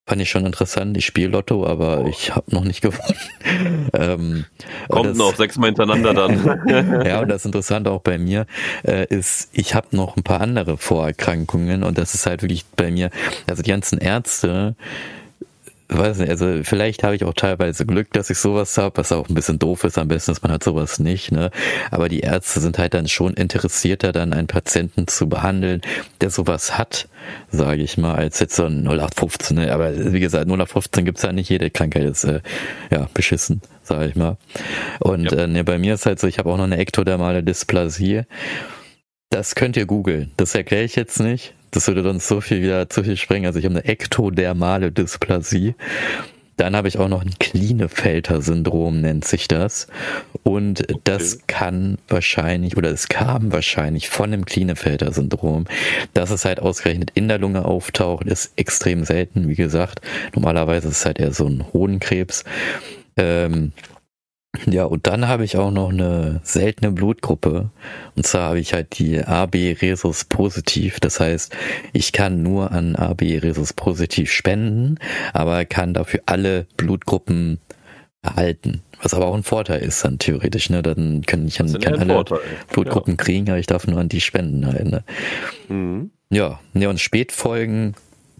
Fand 0.07 0.21
ich 0.21 0.29
schon 0.29 0.45
interessant. 0.45 0.95
Ich 0.97 1.05
spiele 1.05 1.29
Lotto, 1.29 1.65
aber 1.65 2.05
ich 2.05 2.35
habe 2.35 2.53
noch 2.53 2.63
nicht 2.63 2.81
gewonnen. 2.83 3.89
ähm, 3.93 4.45
Kommt 4.87 5.09
das, 5.09 5.17
noch 5.17 5.35
sechsmal 5.35 5.69
hintereinander 5.69 6.13
dann. 6.13 7.03
ja, 7.05 7.21
und 7.21 7.29
das 7.29 7.43
Interessante 7.43 7.89
auch 7.89 8.01
bei 8.01 8.19
mir 8.19 8.45
äh, 8.83 9.07
ist, 9.07 9.49
ich 9.51 9.73
habe 9.73 9.95
noch 9.95 10.15
ein 10.15 10.21
paar 10.21 10.41
andere 10.41 10.77
Vorerkrankungen 10.77 11.83
und 11.83 11.97
das 11.97 12.13
ist 12.13 12.27
halt 12.27 12.43
wirklich 12.43 12.65
bei 12.75 12.91
mir, 12.91 13.09
also 13.47 13.63
die 13.63 13.71
ganzen 13.71 13.97
Ärzte, 13.97 14.75
weiß 15.89 16.17
nicht, 16.17 16.29
also 16.29 16.63
vielleicht 16.63 17.03
habe 17.03 17.15
ich 17.15 17.23
auch 17.23 17.33
teilweise 17.33 17.85
Glück, 17.85 18.11
dass 18.13 18.29
ich 18.29 18.39
sowas 18.39 18.77
habe, 18.77 18.97
was 18.97 19.11
auch 19.11 19.29
ein 19.29 19.35
bisschen 19.35 19.59
doof 19.59 19.83
ist, 19.83 19.97
am 19.97 20.07
besten 20.07 20.31
ist 20.31 20.41
man 20.41 20.51
hat 20.51 20.63
sowas 20.63 20.99
nicht, 20.99 21.31
ne? 21.31 21.51
Aber 21.91 22.09
die 22.09 22.21
Ärzte 22.21 22.59
sind 22.59 22.77
halt 22.77 22.93
dann 22.93 23.07
schon 23.07 23.33
interessierter, 23.35 24.11
dann 24.11 24.33
einen 24.33 24.47
Patienten 24.47 25.07
zu 25.07 25.29
behandeln, 25.29 25.81
der 26.21 26.31
sowas 26.31 26.77
hat, 26.77 27.07
sage 27.51 27.83
ich 27.83 27.97
mal, 27.97 28.15
als 28.15 28.39
jetzt 28.39 28.55
so 28.55 28.65
ein 28.65 28.87
0815, 28.87 29.57
ne? 29.57 29.73
Aber 29.73 30.13
wie 30.13 30.19
gesagt, 30.19 30.47
0815 30.47 31.05
gibt's 31.05 31.21
ja 31.21 31.31
nicht, 31.31 31.49
jede 31.49 31.69
Krankheit 31.69 32.05
ist 32.05 32.23
äh, 32.23 32.41
ja 32.89 33.07
beschissen, 33.13 33.61
sage 33.83 34.07
ich 34.07 34.15
mal. 34.15 34.37
Und 34.99 35.31
ja. 35.31 35.43
äh, 35.43 35.47
ne, 35.47 35.63
bei 35.63 35.77
mir 35.77 35.93
ist 35.93 36.05
halt 36.05 36.19
so, 36.19 36.27
ich 36.27 36.39
habe 36.39 36.49
auch 36.49 36.57
noch 36.57 36.63
eine 36.63 36.77
ektodermale 36.77 37.43
Dysplasie. 37.43 38.23
Das 39.29 39.55
könnt 39.55 39.77
ihr 39.77 39.85
googeln. 39.85 40.31
Das 40.37 40.55
erkläre 40.55 40.83
ich 40.83 40.95
jetzt 40.95 41.19
nicht. 41.19 41.53
Das 41.75 41.87
würde 41.87 42.03
dann 42.03 42.21
so 42.21 42.39
viel 42.39 42.61
wieder 42.61 42.89
zu 42.89 43.03
viel 43.03 43.17
sprengen. 43.17 43.47
Also 43.47 43.59
ich 43.59 43.65
habe 43.65 43.75
eine 43.75 43.85
ektodermale 43.85 44.93
Dysplasie. 44.93 45.75
Dann 46.55 46.73
habe 46.73 46.87
ich 46.87 46.97
auch 46.97 47.09
noch 47.09 47.21
ein 47.21 47.33
Klinefelter-Syndrom, 47.37 49.01
nennt 49.01 49.25
sich 49.25 49.49
das. 49.49 49.87
Und 50.43 50.89
okay. 50.89 51.01
das 51.03 51.39
kann 51.47 51.97
wahrscheinlich, 52.07 52.77
oder 52.77 52.91
es 52.91 53.09
kam 53.09 53.51
wahrscheinlich 53.51 54.09
von 54.09 54.31
dem 54.31 54.45
Klinefelter-Syndrom. 54.45 55.65
Dass 56.13 56.31
es 56.31 56.45
halt 56.45 56.61
ausgerechnet 56.61 57.11
in 57.13 57.27
der 57.27 57.39
Lunge 57.39 57.65
auftaucht, 57.65 58.25
ist 58.25 58.53
extrem 58.55 59.03
selten, 59.03 59.49
wie 59.49 59.55
gesagt. 59.55 59.99
Normalerweise 60.33 60.87
ist 60.87 60.99
es 60.99 61.05
halt 61.05 61.19
eher 61.19 61.33
so 61.33 61.45
ein 61.45 61.65
Hodenkrebs. 61.73 62.45
Ähm, 63.17 63.73
ja, 64.65 64.85
und 64.85 65.07
dann 65.07 65.27
habe 65.27 65.43
ich 65.43 65.57
auch 65.57 65.71
noch 65.71 65.89
eine 65.89 66.39
seltene 66.43 66.91
Blutgruppe. 66.91 67.69
Und 68.15 68.25
zwar 68.25 68.49
habe 68.49 68.59
ich 68.59 68.73
halt 68.73 68.97
die 68.99 69.19
AB 69.19 69.55
Resus 69.81 70.25
positiv. 70.25 70.99
Das 70.99 71.19
heißt, 71.19 71.55
ich 71.93 72.11
kann 72.11 72.43
nur 72.43 72.71
an 72.71 72.95
AB 72.95 73.21
Resus 73.21 73.73
positiv 73.73 74.31
spenden, 74.31 74.99
aber 75.33 75.65
kann 75.65 75.93
dafür 75.93 76.21
alle 76.25 76.67
Blutgruppen 76.77 77.59
erhalten. 78.21 78.81
Was 79.01 79.13
aber 79.13 79.27
auch 79.27 79.35
ein 79.35 79.43
Vorteil 79.43 79.81
ist 79.81 80.03
dann 80.03 80.19
theoretisch, 80.19 80.69
ne? 80.69 80.81
Dann 80.81 81.21
kann 81.25 81.47
ich 81.47 81.57
kann, 81.57 81.71
kann 81.79 81.99
alle 81.99 82.13
Vorteil. 82.13 82.39
Blutgruppen 82.71 83.13
ja. 83.13 83.23
kriegen, 83.23 83.49
aber 83.49 83.59
ich 83.59 83.67
darf 83.67 83.87
nur 83.87 83.99
an 83.99 84.09
die 84.09 84.21
spenden 84.21 84.65
halt, 84.65 84.85
ne? 84.85 85.03
Mhm. 85.67 86.11
Ja, 86.29 86.59
ja, 86.73 86.89
und 86.89 86.99
Spätfolgen 86.99 87.95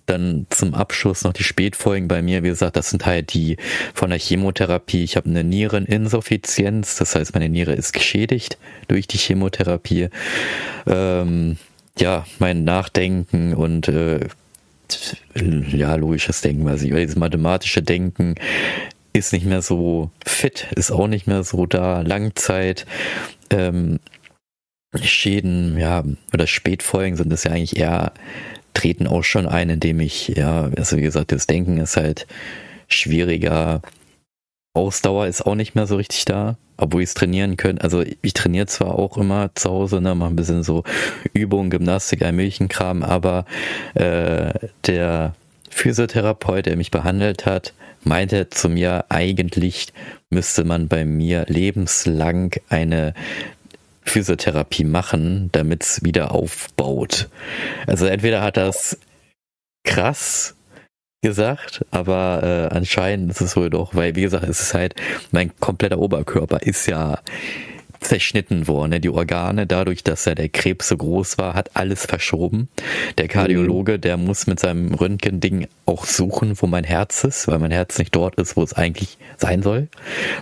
dann 0.06 0.48
zum 0.50 0.74
Abschluss 0.74 1.24
noch 1.24 1.34
die 1.34 1.44
Spätfolgen 1.44 2.08
bei 2.08 2.22
mir. 2.22 2.44
Wie 2.44 2.50
gesagt, 2.50 2.76
das 2.76 2.90
sind 2.90 3.06
halt 3.06 3.34
die 3.34 3.58
von 3.94 4.10
der 4.10 4.20
Chemotherapie. 4.20 5.04
Ich 5.04 5.16
habe 5.16 5.30
eine 5.30 5.44
Niereninsuffizienz, 5.44 6.98
das 6.98 7.16
heißt, 7.16 7.34
meine 7.34 7.50
Niere 7.50 7.74
ist 7.74 7.94
geschädigt 7.94 8.58
durch 8.88 9.08
die 9.08 9.18
Chemotherapie. 9.18 10.10
Ähm, 10.86 11.58
ja, 11.98 12.26
mein 12.40 12.64
Nachdenken 12.64 13.54
und 13.54 13.88
äh, 13.88 14.28
ja, 15.72 15.96
logisches 15.96 16.42
Denken, 16.42 16.66
weiß 16.66 16.84
ich, 16.84 16.94
weil 16.94 17.02
dieses 17.02 17.16
mathematische 17.16 17.82
Denken 17.82 18.36
ist 19.14 19.34
nicht 19.34 19.46
mehr 19.46 19.62
so 19.62 20.12
fit, 20.26 20.68
ist 20.76 20.92
auch 20.92 21.08
nicht 21.08 21.26
mehr 21.26 21.44
so 21.44 21.66
da. 21.66 22.02
Langzeit, 22.02 22.86
ähm, 23.50 24.00
Schäden, 25.02 25.78
ja, 25.78 26.04
oder 26.34 26.48
Spätfolgen 26.48 27.18
sind 27.18 27.32
das 27.32 27.44
ja 27.44 27.52
eigentlich 27.52 27.78
eher 27.78 28.14
treten 28.76 29.08
auch 29.08 29.24
schon 29.24 29.48
ein, 29.48 29.70
indem 29.70 30.00
ich, 30.00 30.28
ja, 30.30 30.70
also 30.78 30.98
wie 30.98 31.02
gesagt, 31.02 31.32
das 31.32 31.48
Denken 31.48 31.78
ist 31.78 31.98
halt 31.98 32.28
schwieriger. 32.88 33.82
Ausdauer 34.76 35.26
ist 35.28 35.46
auch 35.46 35.56
nicht 35.56 35.74
mehr 35.74 35.88
so 35.88 35.96
richtig 35.96 36.26
da, 36.26 36.58
obwohl 36.78 37.02
ich 37.02 37.10
es 37.10 37.14
trainieren 37.14 37.58
könnte. 37.58 37.84
Also 37.84 38.04
ich 38.22 38.34
trainiere 38.34 38.68
zwar 38.68 39.00
auch 39.00 39.18
immer 39.18 39.50
zu 39.56 39.70
Hause, 39.70 40.02
ne, 40.02 40.14
mache 40.14 40.30
ein 40.30 40.36
bisschen 40.36 40.64
so 40.64 40.84
Übungen, 41.34 41.70
Gymnastik, 41.70 42.24
ein 42.24 42.36
Milchenkram, 42.36 43.02
aber 43.02 43.46
äh, 43.96 44.54
der 44.86 45.34
Physiotherapeut, 45.70 46.66
der 46.66 46.78
mich 46.78 46.92
behandelt 46.92 47.46
hat, 47.46 47.74
meinte 48.04 48.50
zu 48.50 48.70
mir, 48.70 49.06
eigentlich 49.10 49.94
müsste 50.30 50.64
man 50.64 50.88
bei 50.88 51.06
mir 51.06 51.46
lebenslang 51.48 52.54
eine 52.70 53.14
Physiotherapie 54.06 54.84
machen, 54.84 55.50
damit 55.52 55.84
es 55.84 56.04
wieder 56.04 56.32
aufbaut. 56.32 57.30
Also 57.88 58.06
entweder 58.06 58.42
hat 58.42 58.58
das 58.58 58.98
krass 59.84 60.56
gesagt, 61.22 61.84
aber 61.90 62.70
äh, 62.72 62.76
anscheinend 62.76 63.32
ist 63.32 63.42
es 63.42 63.56
wohl 63.56 63.70
doch, 63.70 63.96
weil 63.96 64.16
wie 64.16 64.22
gesagt, 64.22 64.48
es 64.48 64.62
ist 64.62 64.74
halt, 64.74 64.96
mein 65.32 65.56
kompletter 65.60 65.98
Oberkörper 65.98 66.62
ist 66.62 66.86
ja 66.86 67.20
zerschnitten 68.08 68.68
worden. 68.68 68.92
Ne? 68.92 69.00
Die 69.00 69.10
Organe, 69.10 69.68
dadurch, 69.68 70.04
dass 70.04 70.26
ja 70.26 70.36
der 70.36 70.50
Krebs 70.50 70.88
so 70.88 70.98
groß 70.98 71.38
war, 71.38 71.54
hat 71.54 71.72
alles 71.76 72.06
verschoben. 72.06 72.70
Der 73.18 73.28
Kardiologe, 73.28 74.00
der 74.00 74.18
muss 74.18 74.48
mit 74.48 74.60
seinem 74.60 74.94
Röntgending 74.94 75.68
auch 75.86 76.06
suchen, 76.06 76.54
wo 76.62 76.68
mein 76.68 76.84
Herz 76.84 77.24
ist, 77.24 77.48
weil 77.48 77.60
mein 77.60 77.72
Herz 77.72 77.98
nicht 78.00 78.16
dort 78.16 78.36
ist, 78.36 78.56
wo 78.56 78.64
es 78.64 78.74
eigentlich 78.74 79.18
sein 79.38 79.62
soll. 79.62 79.88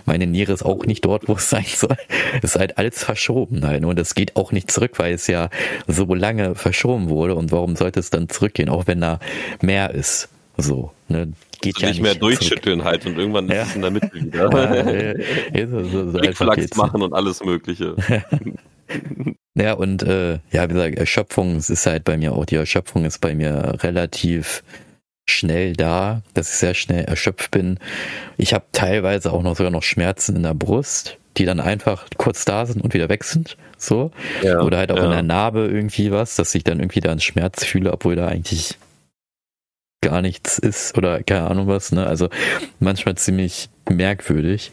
Meine 0.04 0.26
Niere 0.26 0.52
ist 0.52 0.64
auch 0.64 0.84
nicht 0.86 1.04
dort, 1.04 1.28
wo 1.28 1.34
es 1.34 1.50
sein 1.54 1.66
soll. 1.66 1.96
Es 2.42 2.54
ist 2.54 2.58
halt 2.58 2.78
alles 2.78 3.02
verschoben 3.02 3.66
halt. 3.66 3.84
Und 3.84 3.98
es 3.98 4.14
geht 4.14 4.36
auch 4.36 4.52
nicht 4.52 4.70
zurück, 4.70 4.98
weil 4.98 5.14
es 5.14 5.26
ja 5.26 5.50
so 5.86 6.14
lange 6.14 6.54
verschoben 6.54 7.08
wurde. 7.08 7.34
Und 7.34 7.52
warum 7.52 7.76
sollte 7.76 8.00
es 8.00 8.10
dann 8.10 8.28
zurückgehen, 8.28 8.68
auch 8.68 8.86
wenn 8.86 9.00
da 9.00 9.18
mehr 9.60 9.90
ist? 9.90 10.28
So, 10.56 10.92
ne? 11.08 11.32
Geht 11.60 11.76
also 11.76 11.86
ja 11.86 11.92
nicht 11.92 12.02
mehr 12.02 12.14
durchschütteln 12.14 12.80
zurück. 12.80 12.92
halt 12.92 13.06
und 13.06 13.18
irgendwann 13.18 13.48
ja. 13.48 13.54
ist 13.62 13.68
es 13.70 13.76
in 13.76 13.82
der 13.82 13.90
Mitte 13.90 14.10
wieder. 14.12 15.16
ja, 15.54 15.66
so, 15.66 15.84
so, 15.84 16.18
Flickflacks 16.18 16.76
machen 16.76 17.02
und 17.02 17.12
alles 17.12 17.42
Mögliche. 17.44 17.96
ja, 19.54 19.72
und 19.74 20.02
äh, 20.02 20.38
ja, 20.50 20.68
wie 20.68 20.74
gesagt, 20.74 20.96
Erschöpfung 20.96 21.56
ist 21.56 21.86
halt 21.86 22.04
bei 22.04 22.16
mir 22.16 22.32
auch, 22.32 22.44
die 22.44 22.56
Erschöpfung 22.56 23.04
ist 23.04 23.20
bei 23.20 23.34
mir 23.34 23.78
relativ 23.82 24.62
schnell 25.26 25.72
da, 25.72 26.22
dass 26.34 26.50
ich 26.50 26.56
sehr 26.56 26.74
schnell 26.74 27.04
erschöpft 27.04 27.50
bin. 27.50 27.78
Ich 28.36 28.52
habe 28.52 28.64
teilweise 28.72 29.32
auch 29.32 29.42
noch 29.42 29.56
sogar 29.56 29.70
noch 29.70 29.82
Schmerzen 29.82 30.36
in 30.36 30.42
der 30.42 30.54
Brust, 30.54 31.18
die 31.36 31.46
dann 31.46 31.60
einfach 31.60 32.06
kurz 32.18 32.44
da 32.44 32.66
sind 32.66 32.82
und 32.82 32.94
wieder 32.94 33.08
weg 33.08 33.24
sind. 33.24 33.56
So. 33.78 34.10
Ja, 34.42 34.60
Oder 34.60 34.78
halt 34.78 34.92
auch 34.92 34.96
ja. 34.96 35.04
in 35.04 35.10
der 35.10 35.22
Narbe 35.22 35.66
irgendwie 35.66 36.10
was, 36.10 36.36
dass 36.36 36.54
ich 36.54 36.64
dann 36.64 36.80
irgendwie 36.80 37.00
da 37.00 37.10
einen 37.10 37.20
Schmerz 37.20 37.64
fühle, 37.64 37.92
obwohl 37.92 38.16
da 38.16 38.28
eigentlich 38.28 38.76
gar 40.04 40.22
nichts 40.22 40.58
ist 40.58 40.96
oder 40.96 41.22
keine 41.22 41.48
Ahnung 41.48 41.66
was. 41.66 41.92
Ne? 41.92 42.06
Also 42.06 42.28
manchmal 42.78 43.16
ziemlich 43.16 43.68
merkwürdig. 43.90 44.72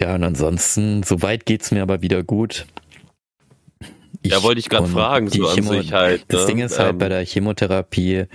Ja, 0.00 0.14
und 0.14 0.24
ansonsten, 0.24 1.02
soweit 1.02 1.46
geht 1.46 1.62
es 1.62 1.70
mir 1.70 1.82
aber 1.82 2.02
wieder 2.02 2.22
gut. 2.22 2.66
Ich, 4.22 4.32
ja, 4.32 4.42
wollte 4.42 4.60
ich 4.60 4.68
gerade 4.68 4.86
fragen, 4.86 5.28
so 5.28 5.48
an 5.48 5.54
Chemo 5.56 5.72
sich 5.72 5.92
halt. 5.92 6.24
Das 6.28 6.42
ne? 6.42 6.46
Ding 6.48 6.58
ist 6.60 6.78
halt 6.78 6.92
ähm, 6.92 6.98
bei 6.98 7.08
der 7.08 7.24
Chemotherapie, 7.24 8.26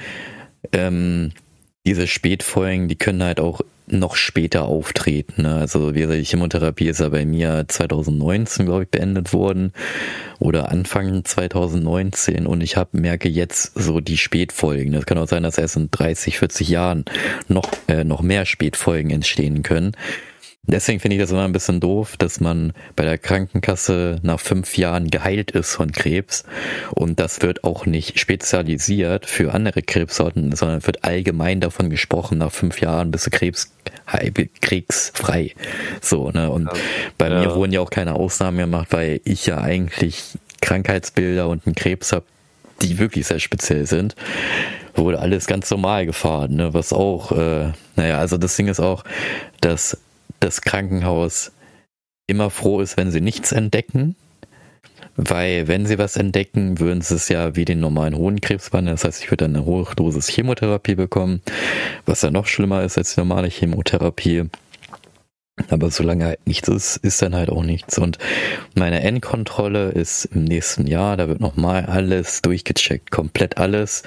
ähm, 0.74 1.32
diese 1.86 2.08
Spätfolgen, 2.08 2.88
die 2.88 2.98
können 2.98 3.24
halt 3.24 3.40
auch 3.40 3.62
noch 3.88 4.16
später 4.16 4.66
auftreten. 4.66 5.44
Ne? 5.44 5.56
Also 5.56 5.92
die 5.92 6.24
Chemotherapie 6.24 6.88
ist 6.88 7.00
ja 7.00 7.10
bei 7.10 7.26
mir 7.26 7.66
2019, 7.68 8.66
glaube 8.66 8.84
ich, 8.84 8.90
beendet 8.90 9.34
worden 9.34 9.72
oder 10.40 10.72
Anfang 10.72 11.24
2019 11.24 12.46
und 12.46 12.62
ich 12.62 12.76
hab, 12.76 12.94
merke 12.94 13.30
jetzt 13.30 13.72
so 13.76 14.02
die 14.02 14.18
Spätfolgen. 14.18 14.94
Das 14.94 15.06
kann 15.06 15.18
auch 15.18 15.28
sein, 15.28 15.44
dass 15.44 15.58
erst 15.58 15.78
in 15.78 15.90
30, 15.90 16.38
40 16.38 16.70
Jahren 16.70 17.06
noch, 17.48 17.70
äh, 17.88 18.04
noch 18.04 18.22
mehr 18.22 18.46
Spätfolgen 18.46 19.10
entstehen 19.10 19.64
können. 19.64 19.94
Deswegen 20.70 21.00
finde 21.00 21.16
ich 21.16 21.22
das 21.22 21.32
immer 21.32 21.46
ein 21.46 21.54
bisschen 21.54 21.80
doof, 21.80 22.18
dass 22.18 22.42
man 22.42 22.74
bei 22.98 23.06
der 23.06 23.18
Krankenkasse 23.18 24.20
nach 24.22 24.40
fünf 24.40 24.78
Jahren 24.78 25.10
geheilt 25.10 25.52
ist 25.52 25.74
von 25.74 25.94
Krebs 25.94 26.44
und 26.92 27.22
das 27.22 27.42
wird 27.42 27.64
auch 27.64 27.86
nicht 27.86 28.20
spezialisiert 28.20 29.26
für 29.28 29.54
andere 29.54 29.82
Krebssorten, 29.82 30.54
sondern 30.54 30.86
wird 30.86 31.06
allgemein 31.06 31.62
davon 31.62 31.90
gesprochen, 31.90 32.40
nach 32.40 32.52
fünf 32.52 32.82
Jahren 32.82 33.12
bist 33.12 33.26
du 33.26 33.30
Krebs, 33.30 33.72
kriegsfrei. 34.62 35.54
So, 36.02 36.32
ne? 36.32 36.50
Und 36.50 36.66
ja. 36.66 36.74
bei 37.18 37.30
ja. 37.30 37.40
mir 37.40 37.56
wurden 37.56 37.72
ja 37.72 37.80
auch 37.80 37.90
keine 37.90 38.16
Ausnahmen 38.16 38.58
gemacht, 38.58 38.88
weil 38.92 39.22
ich 39.24 39.46
ja 39.46 39.62
eigentlich 39.62 40.38
Krankheitsbilder 40.60 41.48
und 41.48 41.66
einen 41.66 41.76
Krebs 41.76 42.12
habe, 42.12 42.26
die 42.82 43.00
wirklich 43.00 43.26
sehr 43.28 43.40
speziell 43.40 43.86
sind. 43.86 44.16
wurde 44.96 45.20
alles 45.20 45.48
ganz 45.48 45.72
normal 45.72 46.06
gefahren, 46.06 46.56
ne? 46.56 46.74
was 46.74 46.92
auch, 46.92 47.32
äh, 47.32 47.72
naja, 47.96 48.18
also 48.20 48.38
das 48.38 48.56
Ding 48.56 48.68
ist 48.68 48.80
auch, 48.80 49.04
dass 49.62 49.98
das 50.40 50.62
Krankenhaus 50.62 51.52
immer 52.28 52.50
froh 52.50 52.82
ist, 52.82 52.98
wenn 52.98 53.12
sie 53.12 53.22
nichts 53.22 53.52
entdecken, 53.52 54.16
weil 55.16 55.68
wenn 55.68 55.86
sie 55.86 55.98
was 55.98 56.18
entdecken, 56.18 56.80
würden 56.80 57.02
sie 57.02 57.16
es 57.16 57.30
ja 57.30 57.56
wie 57.56 57.66
den 57.66 57.80
normalen 57.80 58.16
Hohenkrebs 58.16 58.70
behandeln. 58.70 58.96
Das 58.96 59.06
heißt, 59.06 59.24
ich 59.24 59.32
würde 59.32 59.46
eine 59.46 59.66
Hochdosis 59.66 60.28
Chemotherapie 60.28 60.96
bekommen, 60.96 61.42
was 62.06 62.22
ja 62.22 62.30
noch 62.30 62.46
schlimmer 62.46 62.84
ist 62.84 62.98
als 62.98 63.16
die 63.16 63.22
normale 63.22 63.50
Chemotherapie. 63.50 64.44
Aber 65.70 65.90
solange 65.90 66.26
halt 66.26 66.46
nichts 66.46 66.68
ist, 66.68 66.98
ist 66.98 67.22
dann 67.22 67.34
halt 67.34 67.50
auch 67.50 67.64
nichts. 67.64 67.98
Und 67.98 68.20
meine 68.76 69.02
Endkontrolle 69.02 69.90
ist 69.90 70.26
im 70.26 70.44
nächsten 70.44 70.86
Jahr, 70.86 71.18
da 71.18 71.28
wird 71.28 71.40
nochmal 71.40 71.86
alles 71.86 72.44
durchgecheckt, 72.44 73.10
komplett 73.10 73.58
alles. 73.58 74.04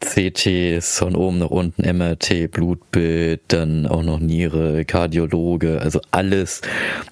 CTs 0.00 0.98
von 0.98 1.16
oben 1.16 1.38
nach 1.38 1.50
unten, 1.50 1.82
MRT, 1.82 2.50
Blutbild, 2.50 3.40
dann 3.48 3.86
auch 3.86 4.02
noch 4.02 4.20
Niere, 4.20 4.84
Kardiologe, 4.84 5.80
also 5.80 6.00
alles 6.10 6.62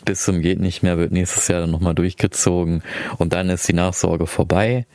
bis 0.05 0.25
zum 0.25 0.41
geht 0.41 0.61
nicht 0.61 0.83
mehr 0.83 0.99
wird 0.99 1.13
nächstes 1.13 1.49
Jahr 1.49 1.61
dann 1.61 1.71
nochmal 1.71 1.95
durchgezogen 1.95 2.83
und 3.19 3.33
dann 3.33 3.49
ist 3.49 3.69
die 3.69 3.73
Nachsorge 3.73 4.27
vorbei 4.27 4.87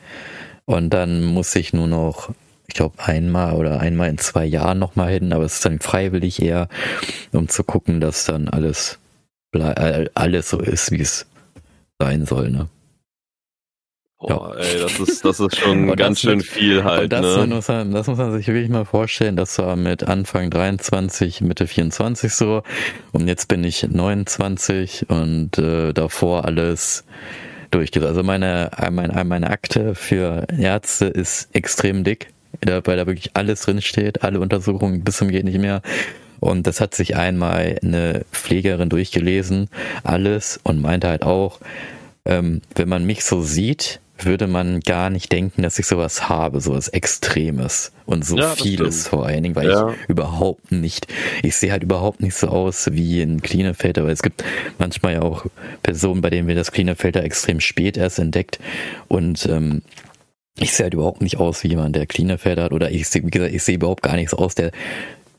und 0.64 0.90
dann 0.90 1.24
muss 1.24 1.54
ich 1.56 1.72
nur 1.72 1.86
noch 1.86 2.30
ich 2.68 2.74
glaube 2.74 3.02
einmal 3.04 3.54
oder 3.56 3.80
einmal 3.80 4.08
in 4.08 4.18
zwei 4.18 4.44
Jahren 4.44 4.78
nochmal 4.78 5.10
hin, 5.10 5.32
aber 5.32 5.44
es 5.44 5.54
ist 5.54 5.64
dann 5.64 5.80
freiwillig 5.80 6.40
eher, 6.40 6.68
um 7.32 7.48
zu 7.48 7.64
gucken, 7.64 8.00
dass 8.00 8.26
dann 8.26 8.48
alles 8.48 9.00
äh, 9.52 10.08
alles 10.14 10.50
so 10.50 10.60
ist, 10.60 10.92
wie 10.92 11.00
es 11.00 11.26
sein 11.98 12.26
soll, 12.26 12.50
ne? 12.50 12.68
Boah, 14.20 14.54
ja. 14.54 14.64
ey, 14.64 14.80
das 14.80 15.00
ist, 15.00 15.24
das 15.24 15.40
ist 15.40 15.56
schon 15.56 15.96
ganz 15.96 16.20
schön 16.20 16.38
mit, 16.38 16.46
viel 16.46 16.84
halt. 16.84 17.10
Das, 17.10 17.36
ne? 17.38 17.46
muss 17.46 17.68
man, 17.68 17.90
das 17.90 18.06
muss 18.06 18.18
man 18.18 18.32
sich 18.32 18.46
wirklich 18.48 18.68
mal 18.68 18.84
vorstellen. 18.84 19.34
Das 19.34 19.58
war 19.58 19.76
mit 19.76 20.04
Anfang 20.04 20.50
23, 20.50 21.40
Mitte 21.40 21.66
24 21.66 22.30
so. 22.30 22.62
Und 23.12 23.28
jetzt 23.28 23.48
bin 23.48 23.64
ich 23.64 23.88
29 23.88 25.08
und 25.08 25.56
äh, 25.56 25.94
davor 25.94 26.44
alles 26.44 27.04
durchgeht. 27.70 28.02
Also 28.02 28.22
meine, 28.22 28.70
meine, 28.90 29.24
meine 29.24 29.48
Akte 29.48 29.94
für 29.94 30.46
Ärzte 30.58 31.06
ist 31.06 31.48
extrem 31.54 32.04
dick, 32.04 32.28
weil 32.60 32.98
da 32.98 33.06
wirklich 33.06 33.30
alles 33.34 33.62
drinsteht, 33.62 34.22
alle 34.22 34.40
Untersuchungen 34.40 35.02
bis 35.02 35.16
zum 35.16 35.28
geht 35.28 35.44
nicht 35.44 35.58
mehr. 35.58 35.80
Und 36.40 36.66
das 36.66 36.82
hat 36.82 36.94
sich 36.94 37.16
einmal 37.16 37.78
eine 37.82 38.26
Pflegerin 38.32 38.90
durchgelesen, 38.90 39.68
alles, 40.04 40.60
und 40.62 40.80
meinte 40.80 41.08
halt 41.08 41.22
auch, 41.22 41.58
ähm, 42.24 42.62
wenn 42.74 42.88
man 42.88 43.04
mich 43.04 43.24
so 43.24 43.42
sieht, 43.42 44.00
würde 44.24 44.46
man 44.46 44.80
gar 44.80 45.10
nicht 45.10 45.32
denken, 45.32 45.62
dass 45.62 45.78
ich 45.78 45.86
sowas 45.86 46.28
habe, 46.28 46.60
sowas 46.60 46.88
Extremes 46.88 47.92
und 48.06 48.24
so 48.24 48.36
ja, 48.36 48.54
vieles 48.54 49.08
vor 49.08 49.26
allen 49.26 49.42
Dingen, 49.42 49.56
weil 49.56 49.68
ja. 49.68 49.90
ich 49.90 50.08
überhaupt 50.08 50.72
nicht, 50.72 51.06
ich 51.42 51.56
sehe 51.56 51.72
halt 51.72 51.82
überhaupt 51.82 52.20
nicht 52.20 52.34
so 52.34 52.48
aus 52.48 52.88
wie 52.92 53.22
ein 53.22 53.42
Klinefelder, 53.42 54.04
weil 54.04 54.12
es 54.12 54.22
gibt 54.22 54.44
manchmal 54.78 55.14
ja 55.14 55.22
auch 55.22 55.46
Personen, 55.82 56.20
bei 56.20 56.30
denen 56.30 56.48
wir 56.48 56.54
das 56.54 56.72
Klinefelder 56.72 57.24
extrem 57.24 57.60
spät 57.60 57.96
erst 57.96 58.18
entdeckt 58.18 58.58
und 59.08 59.46
ähm, 59.46 59.82
ich 60.58 60.72
sehe 60.72 60.84
halt 60.84 60.94
überhaupt 60.94 61.22
nicht 61.22 61.38
aus 61.38 61.62
wie 61.64 61.68
jemand, 61.68 61.96
der 61.96 62.06
Klinefelder 62.06 62.64
hat 62.64 62.72
oder 62.72 62.90
ich 62.90 63.08
sehe, 63.08 63.24
wie 63.24 63.30
gesagt, 63.30 63.54
ich 63.54 63.62
sehe 63.62 63.76
überhaupt 63.76 64.02
gar 64.02 64.16
nichts 64.16 64.34
aus, 64.34 64.54
der 64.54 64.72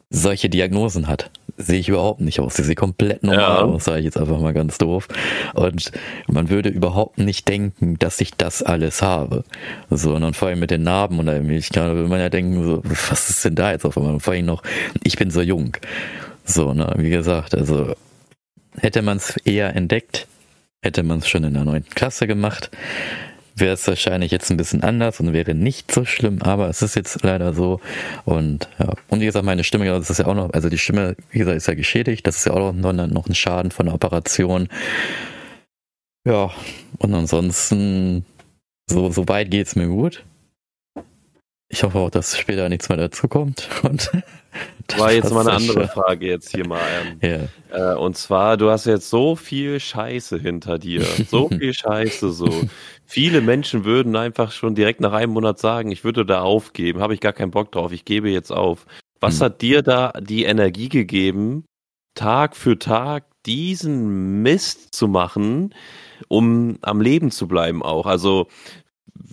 solche 0.09 0.49
Diagnosen 0.49 1.07
hat. 1.07 1.31
Sehe 1.57 1.79
ich 1.79 1.89
überhaupt 1.89 2.21
nicht 2.21 2.39
aus. 2.39 2.55
Sie 2.55 2.63
sieht 2.63 2.77
komplett 2.77 3.23
normal 3.23 3.39
ja. 3.39 3.61
aus, 3.61 3.85
sage 3.85 3.99
ich 3.99 4.05
jetzt 4.05 4.17
einfach 4.17 4.39
mal 4.39 4.53
ganz 4.53 4.77
doof. 4.77 5.07
Und 5.53 5.91
man 6.27 6.49
würde 6.49 6.69
überhaupt 6.69 7.17
nicht 7.17 7.47
denken, 7.47 7.97
dass 7.99 8.21
ich 8.21 8.33
das 8.33 8.63
alles 8.63 9.01
habe. 9.01 9.43
So, 9.89 10.15
und 10.15 10.21
dann 10.21 10.33
vor 10.33 10.47
allem 10.47 10.59
mit 10.59 10.71
den 10.71 10.83
Narben 10.83 11.19
und 11.19 11.27
der 11.27 11.41
Milchkanne 11.41 11.95
würde 11.95 12.09
man 12.09 12.19
ja 12.19 12.29
denken, 12.29 12.63
so, 12.63 12.81
was 12.83 13.29
ist 13.29 13.45
denn 13.45 13.55
da 13.55 13.71
jetzt 13.71 13.85
auf 13.85 13.97
einmal? 13.97 14.13
Und 14.13 14.21
vor 14.21 14.33
allem 14.33 14.45
noch, 14.45 14.63
ich 15.03 15.17
bin 15.17 15.31
so 15.31 15.41
jung. 15.41 15.77
So, 16.45 16.73
ne, 16.73 16.93
wie 16.97 17.09
gesagt, 17.09 17.55
also 17.55 17.93
hätte 18.77 19.01
man 19.01 19.17
es 19.17 19.37
eher 19.37 19.75
entdeckt, 19.75 20.27
hätte 20.81 21.03
man 21.03 21.19
es 21.19 21.27
schon 21.27 21.43
in 21.43 21.53
der 21.53 21.63
neunten 21.63 21.93
Klasse 21.93 22.27
gemacht 22.27 22.71
wäre 23.55 23.73
es 23.73 23.87
wahrscheinlich 23.87 24.31
jetzt 24.31 24.49
ein 24.49 24.57
bisschen 24.57 24.83
anders 24.83 25.19
und 25.19 25.33
wäre 25.33 25.53
nicht 25.53 25.91
so 25.91 26.05
schlimm, 26.05 26.41
aber 26.41 26.69
es 26.69 26.81
ist 26.81 26.95
jetzt 26.95 27.21
leider 27.23 27.53
so. 27.53 27.79
Und 28.25 28.69
ja, 28.79 28.93
und 29.09 29.21
wie 29.21 29.25
gesagt, 29.25 29.45
meine 29.45 29.63
Stimme, 29.63 29.85
das 29.85 30.09
ist 30.09 30.19
ja 30.19 30.27
auch 30.27 30.35
noch, 30.35 30.53
also 30.53 30.69
die 30.69 30.77
Stimme, 30.77 31.15
wie 31.31 31.39
gesagt, 31.39 31.57
ist 31.57 31.67
ja 31.67 31.73
geschädigt, 31.73 32.25
das 32.27 32.37
ist 32.37 32.45
ja 32.45 32.53
auch 32.53 32.73
noch, 32.73 32.93
noch 32.93 33.27
ein 33.27 33.35
Schaden 33.35 33.71
von 33.71 33.85
der 33.87 33.95
Operation. 33.95 34.67
Ja, 36.25 36.51
und 36.99 37.13
ansonsten, 37.13 38.25
so, 38.89 39.09
so 39.11 39.27
weit 39.27 39.49
geht's 39.51 39.75
mir 39.75 39.87
gut. 39.87 40.23
Ich 41.71 41.83
hoffe 41.83 41.97
auch, 41.99 42.09
dass 42.09 42.37
später 42.37 42.67
nichts 42.67 42.89
mehr 42.89 42.97
dazu 42.97 43.27
kommt. 43.27 43.69
Und 43.83 44.11
war 44.97 45.13
jetzt 45.13 45.31
mal 45.31 45.47
eine 45.47 45.53
andere 45.53 45.87
Frage 45.87 46.27
jetzt 46.27 46.51
hier 46.51 46.67
mal. 46.67 46.81
Ähm, 47.01 47.19
yeah. 47.71 47.93
äh, 47.93 47.97
und 47.97 48.17
zwar, 48.17 48.57
du 48.57 48.69
hast 48.69 48.85
jetzt 48.85 49.09
so 49.09 49.37
viel 49.37 49.79
Scheiße 49.79 50.37
hinter 50.37 50.77
dir. 50.77 51.05
So 51.29 51.47
viel 51.57 51.73
Scheiße 51.73 52.31
so. 52.31 52.49
Viele 53.05 53.39
Menschen 53.39 53.85
würden 53.85 54.17
einfach 54.17 54.51
schon 54.51 54.75
direkt 54.75 54.99
nach 54.99 55.13
einem 55.13 55.31
Monat 55.31 55.59
sagen, 55.59 55.91
ich 55.91 56.03
würde 56.03 56.25
da 56.25 56.41
aufgeben, 56.41 56.99
habe 56.99 57.13
ich 57.13 57.21
gar 57.21 57.33
keinen 57.33 57.51
Bock 57.51 57.71
drauf, 57.71 57.93
ich 57.93 58.03
gebe 58.03 58.29
jetzt 58.29 58.51
auf. 58.51 58.85
Was 59.21 59.35
hm. 59.35 59.45
hat 59.45 59.61
dir 59.61 59.81
da 59.81 60.11
die 60.19 60.43
Energie 60.43 60.89
gegeben, 60.89 61.63
Tag 62.15 62.57
für 62.57 62.77
Tag 62.77 63.25
diesen 63.45 64.41
Mist 64.41 64.93
zu 64.93 65.07
machen, 65.07 65.73
um 66.27 66.77
am 66.81 66.99
Leben 66.99 67.31
zu 67.31 67.47
bleiben 67.47 67.81
auch? 67.81 68.05
Also 68.05 68.47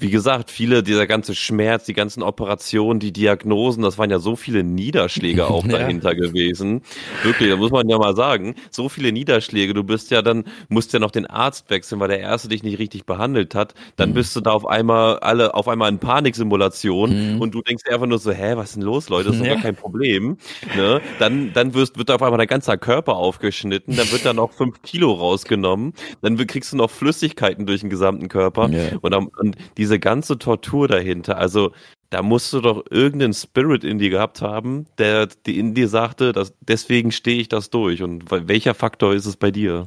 wie 0.00 0.10
gesagt, 0.10 0.50
viele 0.50 0.82
dieser 0.82 1.06
ganze 1.06 1.34
Schmerz, 1.34 1.84
die 1.84 1.92
ganzen 1.92 2.22
Operationen, 2.22 3.00
die 3.00 3.12
Diagnosen, 3.12 3.82
das 3.82 3.98
waren 3.98 4.10
ja 4.10 4.18
so 4.18 4.36
viele 4.36 4.62
Niederschläge 4.62 5.46
auch 5.48 5.64
ja. 5.66 5.78
dahinter 5.78 6.14
gewesen. 6.14 6.82
Wirklich, 7.22 7.50
da 7.50 7.56
muss 7.56 7.70
man 7.70 7.88
ja 7.88 7.98
mal 7.98 8.14
sagen, 8.14 8.54
so 8.70 8.88
viele 8.88 9.12
Niederschläge. 9.12 9.74
Du 9.74 9.84
bist 9.84 10.10
ja 10.10 10.22
dann, 10.22 10.44
musst 10.68 10.92
ja 10.92 10.98
noch 10.98 11.10
den 11.10 11.26
Arzt 11.26 11.70
wechseln, 11.70 12.00
weil 12.00 12.08
der 12.08 12.20
erste 12.20 12.48
dich 12.48 12.62
nicht 12.62 12.78
richtig 12.78 13.06
behandelt 13.06 13.54
hat. 13.54 13.74
Dann 13.96 14.10
mhm. 14.10 14.14
bist 14.14 14.36
du 14.36 14.40
da 14.40 14.52
auf 14.52 14.66
einmal 14.66 15.18
alle, 15.18 15.54
auf 15.54 15.68
einmal 15.68 15.90
in 15.90 15.98
Paniksimulation 15.98 17.34
mhm. 17.34 17.40
und 17.40 17.54
du 17.54 17.62
denkst 17.62 17.84
einfach 17.90 18.06
nur 18.06 18.18
so, 18.18 18.30
hä, 18.30 18.52
was 18.54 18.70
ist 18.70 18.76
denn 18.76 18.82
los, 18.82 19.08
Leute? 19.08 19.28
Das 19.28 19.36
ist 19.36 19.44
ja. 19.44 19.54
gar 19.54 19.62
kein 19.62 19.76
Problem. 19.76 20.38
Ne? 20.76 21.00
Dann, 21.18 21.52
dann 21.52 21.74
wirst, 21.74 21.98
wird 21.98 22.10
auf 22.10 22.22
einmal 22.22 22.38
dein 22.38 22.46
ganzer 22.46 22.78
Körper 22.78 23.16
aufgeschnitten, 23.16 23.96
dann 23.96 24.10
wird 24.12 24.24
da 24.24 24.32
noch 24.32 24.52
fünf 24.52 24.82
Kilo 24.82 25.12
rausgenommen, 25.12 25.94
dann 26.20 26.36
kriegst 26.46 26.72
du 26.72 26.76
noch 26.76 26.90
Flüssigkeiten 26.90 27.66
durch 27.66 27.80
den 27.80 27.90
gesamten 27.90 28.28
Körper 28.28 28.68
ja. 28.68 28.96
und, 29.00 29.12
dann, 29.12 29.26
und 29.26 29.56
diese 29.76 29.98
ganze 29.98 30.38
Tortur 30.38 30.88
dahinter, 30.88 31.38
also 31.38 31.72
da 32.10 32.22
musst 32.22 32.52
du 32.52 32.60
doch 32.60 32.84
irgendeinen 32.90 33.34
Spirit 33.34 33.84
in 33.84 33.98
dir 33.98 34.08
gehabt 34.08 34.40
haben, 34.40 34.86
der 34.96 35.28
in 35.46 35.74
dir 35.74 35.88
sagte, 35.88 36.32
dass 36.32 36.54
deswegen 36.60 37.12
stehe 37.12 37.38
ich 37.38 37.48
das 37.48 37.68
durch. 37.68 38.02
Und 38.02 38.30
welcher 38.30 38.72
Faktor 38.72 39.12
ist 39.12 39.26
es 39.26 39.36
bei 39.36 39.50
dir? 39.50 39.86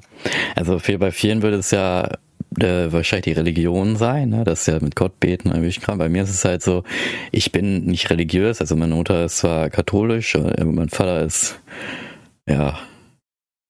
Also 0.55 0.77
viel, 0.77 0.99
bei 0.99 1.11
vielen 1.11 1.41
würde 1.41 1.57
es 1.57 1.71
ja 1.71 2.09
äh, 2.59 2.91
wahrscheinlich 2.91 3.23
die 3.23 3.31
Religion 3.39 3.95
sein, 3.95 4.29
ne? 4.29 4.43
das 4.43 4.61
ist 4.61 4.67
ja 4.67 4.79
mit 4.79 4.95
Gott 4.95 5.19
beten 5.19 5.49
irgendwie 5.49 5.71
kram. 5.79 5.97
Bei 5.97 6.09
mir 6.09 6.23
ist 6.23 6.29
es 6.29 6.45
halt 6.45 6.61
so, 6.61 6.83
ich 7.31 7.51
bin 7.51 7.85
nicht 7.85 8.09
religiös, 8.09 8.61
also 8.61 8.75
meine 8.75 8.93
Mutter 8.93 9.25
ist 9.25 9.37
zwar 9.37 9.69
katholisch, 9.69 10.35
äh, 10.35 10.63
mein 10.63 10.89
Vater 10.89 11.21
ist 11.21 11.59
ja 12.47 12.77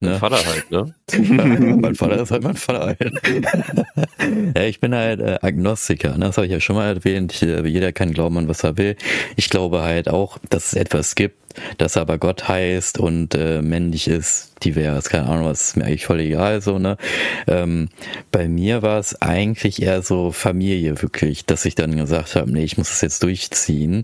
Ne? 0.04 0.18
Vater 0.18 0.44
halt, 0.44 0.72
ne? 0.72 0.96
mein 1.80 1.94
Vater 1.94 2.24
ist 2.24 2.32
halt 2.32 2.42
mein 2.42 2.56
Vater 2.56 2.88
halt. 2.88 3.00
ja, 4.56 4.64
ich 4.64 4.80
bin 4.80 4.96
halt 4.96 5.20
äh, 5.20 5.38
Agnostiker, 5.44 6.18
ne? 6.18 6.26
das 6.26 6.38
habe 6.38 6.48
ich 6.48 6.52
ja 6.52 6.60
schon 6.60 6.76
mal 6.76 6.96
erwähnt. 6.96 7.40
Äh, 7.44 7.68
jeder 7.68 7.92
kann 7.92 8.12
glauben 8.12 8.40
an 8.40 8.48
was 8.48 8.64
er 8.64 8.78
will. 8.78 8.96
Ich 9.36 9.52
glaube 9.52 9.84
halt 9.84 10.10
auch, 10.10 10.40
dass 10.50 10.70
es 10.70 10.74
etwas 10.74 11.14
gibt, 11.14 11.38
das 11.78 11.98
aber 11.98 12.18
Gott 12.18 12.48
heißt 12.48 12.98
und 12.98 13.36
äh, 13.36 13.62
männlich 13.62 14.08
ist, 14.08 14.54
divers, 14.66 15.10
keine 15.10 15.28
Ahnung, 15.28 15.46
was 15.46 15.68
ist 15.68 15.78
mir 15.78 15.86
eigentlich 15.86 16.06
voll 16.06 16.20
egal 16.20 16.62
so, 16.62 16.80
ne? 16.80 16.98
Ähm, 17.46 17.90
bei 18.32 18.48
mir 18.48 18.82
war 18.82 18.98
es 18.98 19.22
eigentlich 19.22 19.84
eher 19.84 20.02
so 20.02 20.32
Familie 20.32 21.00
wirklich, 21.04 21.46
dass 21.46 21.66
ich 21.66 21.76
dann 21.76 21.96
gesagt 21.96 22.36
habe, 22.36 22.52
nee, 22.52 22.64
ich 22.64 22.78
muss 22.80 22.92
es 22.92 23.02
jetzt 23.02 23.22
durchziehen. 23.22 24.04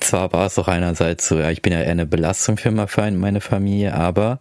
Zwar 0.00 0.32
war 0.32 0.46
es 0.46 0.58
auch 0.58 0.68
einerseits 0.68 1.28
so, 1.28 1.38
ja, 1.38 1.50
ich 1.50 1.60
bin 1.60 1.74
ja 1.74 1.80
eher 1.80 1.90
eine 1.90 2.06
Belastung 2.06 2.56
für 2.56 2.70
meine 2.70 3.40
Familie, 3.40 3.94
aber 3.94 4.40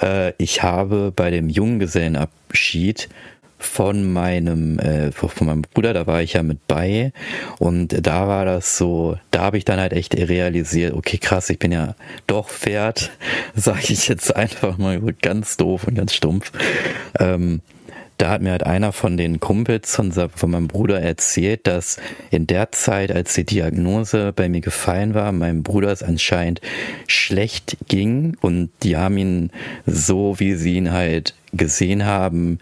äh, 0.00 0.32
ich 0.38 0.62
habe 0.62 1.12
bei 1.14 1.30
dem 1.30 1.48
Junggesellenabschied 1.48 3.08
von 3.58 4.12
meinem 4.12 4.78
äh, 4.78 5.10
von 5.12 5.46
meinem 5.46 5.62
Bruder, 5.62 5.94
da 5.94 6.06
war 6.06 6.22
ich 6.22 6.34
ja 6.34 6.42
mit 6.42 6.66
bei 6.68 7.12
und 7.58 8.06
da 8.06 8.28
war 8.28 8.44
das 8.44 8.76
so, 8.76 9.16
da 9.30 9.42
habe 9.42 9.58
ich 9.58 9.64
dann 9.64 9.80
halt 9.80 9.92
echt 9.92 10.14
realisiert, 10.14 10.94
okay 10.94 11.18
krass, 11.18 11.50
ich 11.50 11.58
bin 11.58 11.72
ja 11.72 11.94
doch 12.26 12.50
Pferd, 12.50 13.10
sage 13.54 13.92
ich 13.92 14.08
jetzt 14.08 14.34
einfach 14.36 14.76
mal 14.78 15.00
ganz 15.22 15.56
doof 15.56 15.86
und 15.86 15.94
ganz 15.94 16.14
stumpf. 16.14 16.52
Ähm, 17.18 17.60
da 18.18 18.30
hat 18.30 18.42
mir 18.42 18.52
halt 18.52 18.64
einer 18.64 18.92
von 18.92 19.16
den 19.16 19.40
Kumpels 19.40 19.94
von, 19.94 20.12
von 20.12 20.50
meinem 20.50 20.68
Bruder 20.68 21.00
erzählt, 21.00 21.66
dass 21.66 21.98
in 22.30 22.46
der 22.46 22.72
Zeit, 22.72 23.10
als 23.10 23.34
die 23.34 23.44
Diagnose 23.44 24.32
bei 24.34 24.48
mir 24.48 24.60
gefallen 24.60 25.14
war, 25.14 25.32
meinem 25.32 25.62
Bruder 25.62 25.90
es 25.90 26.02
anscheinend 26.02 26.60
schlecht 27.06 27.76
ging 27.88 28.36
und 28.40 28.70
die 28.82 28.96
haben 28.96 29.18
ihn 29.18 29.50
so, 29.86 30.38
wie 30.38 30.54
sie 30.54 30.74
ihn 30.74 30.92
halt 30.92 31.34
gesehen 31.52 32.04
haben, 32.04 32.58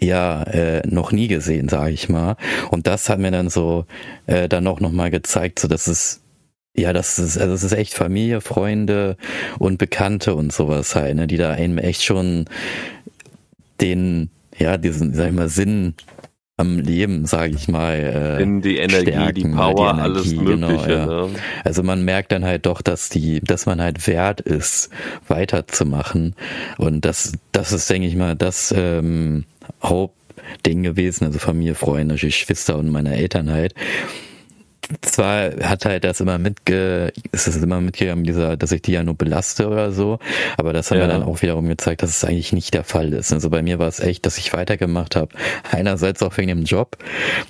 ja 0.00 0.42
äh, 0.44 0.86
noch 0.86 1.12
nie 1.12 1.28
gesehen, 1.28 1.68
sage 1.68 1.92
ich 1.92 2.08
mal. 2.08 2.36
Und 2.70 2.86
das 2.86 3.08
hat 3.08 3.18
mir 3.18 3.30
dann 3.30 3.50
so 3.50 3.84
äh, 4.26 4.48
dann 4.48 4.66
auch 4.66 4.80
noch 4.80 4.92
mal 4.92 5.10
gezeigt, 5.10 5.58
so 5.58 5.68
dass 5.68 5.86
es 5.88 6.20
Ja, 6.76 6.92
das 6.92 7.18
ist, 7.18 7.38
also 7.38 7.54
es 7.54 7.64
ist 7.64 7.72
echt 7.72 7.94
Familie, 7.94 8.40
Freunde 8.40 9.16
und 9.58 9.78
Bekannte 9.78 10.34
und 10.34 10.52
sowas 10.52 10.94
halt, 10.94 11.16
ne, 11.16 11.26
die 11.26 11.36
da 11.36 11.50
einem 11.50 11.78
echt 11.78 12.04
schon 12.04 12.44
den, 13.80 14.30
ja, 14.58 14.76
diesen, 14.76 15.14
sag 15.14 15.28
ich 15.28 15.34
mal, 15.34 15.48
Sinn 15.48 15.94
am 16.58 16.80
Leben, 16.80 17.24
sage 17.24 17.54
ich 17.54 17.68
mal, 17.68 17.94
äh, 17.94 18.42
in 18.42 18.60
die 18.60 18.78
Energie, 18.78 19.12
stärken, 19.12 19.34
die 19.34 19.44
Power, 19.44 19.74
die 19.74 20.00
Energie, 20.00 20.00
alles 20.00 20.30
genau, 20.30 20.42
Mögliche. 20.42 20.88
Genau, 20.88 21.22
ja. 21.22 21.26
ne? 21.28 21.34
Also 21.64 21.82
man 21.84 22.04
merkt 22.04 22.32
dann 22.32 22.44
halt 22.44 22.66
doch, 22.66 22.82
dass 22.82 23.08
die, 23.08 23.40
dass 23.40 23.66
man 23.66 23.80
halt 23.80 24.04
wert 24.08 24.40
ist, 24.40 24.90
weiterzumachen. 25.28 26.34
Und 26.76 27.04
das, 27.04 27.32
das 27.52 27.72
ist, 27.72 27.88
denke 27.88 28.08
ich 28.08 28.16
mal, 28.16 28.34
das 28.34 28.74
ähm, 28.76 29.44
Hauptding 29.82 30.82
gewesen. 30.82 31.26
Also 31.26 31.38
Familie, 31.38 31.76
Freunde, 31.76 32.16
Geschwister 32.16 32.76
und 32.76 32.90
meine 32.90 33.16
Eltern 33.16 33.50
halt 33.50 33.74
zwar 35.02 35.50
hat 35.62 35.84
halt 35.84 36.04
das 36.04 36.20
immer 36.20 36.38
mitge, 36.38 37.12
ist 37.32 37.46
es 37.46 37.56
immer 37.56 37.80
mitgegangen, 37.80 38.24
dieser, 38.24 38.56
dass 38.56 38.72
ich 38.72 38.82
die 38.82 38.92
ja 38.92 39.02
nur 39.02 39.14
belaste 39.14 39.68
oder 39.68 39.92
so, 39.92 40.18
aber 40.56 40.72
das 40.72 40.90
hat 40.90 40.98
ja. 40.98 41.06
mir 41.06 41.12
dann 41.12 41.22
auch 41.22 41.42
wiederum 41.42 41.68
gezeigt, 41.68 42.02
dass 42.02 42.10
es 42.10 42.24
eigentlich 42.24 42.52
nicht 42.52 42.74
der 42.74 42.84
Fall 42.84 43.12
ist. 43.12 43.32
Also 43.32 43.50
bei 43.50 43.62
mir 43.62 43.78
war 43.78 43.88
es 43.88 44.00
echt, 44.00 44.26
dass 44.26 44.38
ich 44.38 44.52
weitergemacht 44.52 45.16
habe. 45.16 45.34
Einerseits 45.70 46.22
auch 46.22 46.36
wegen 46.38 46.48
dem 46.48 46.64
Job. 46.64 46.96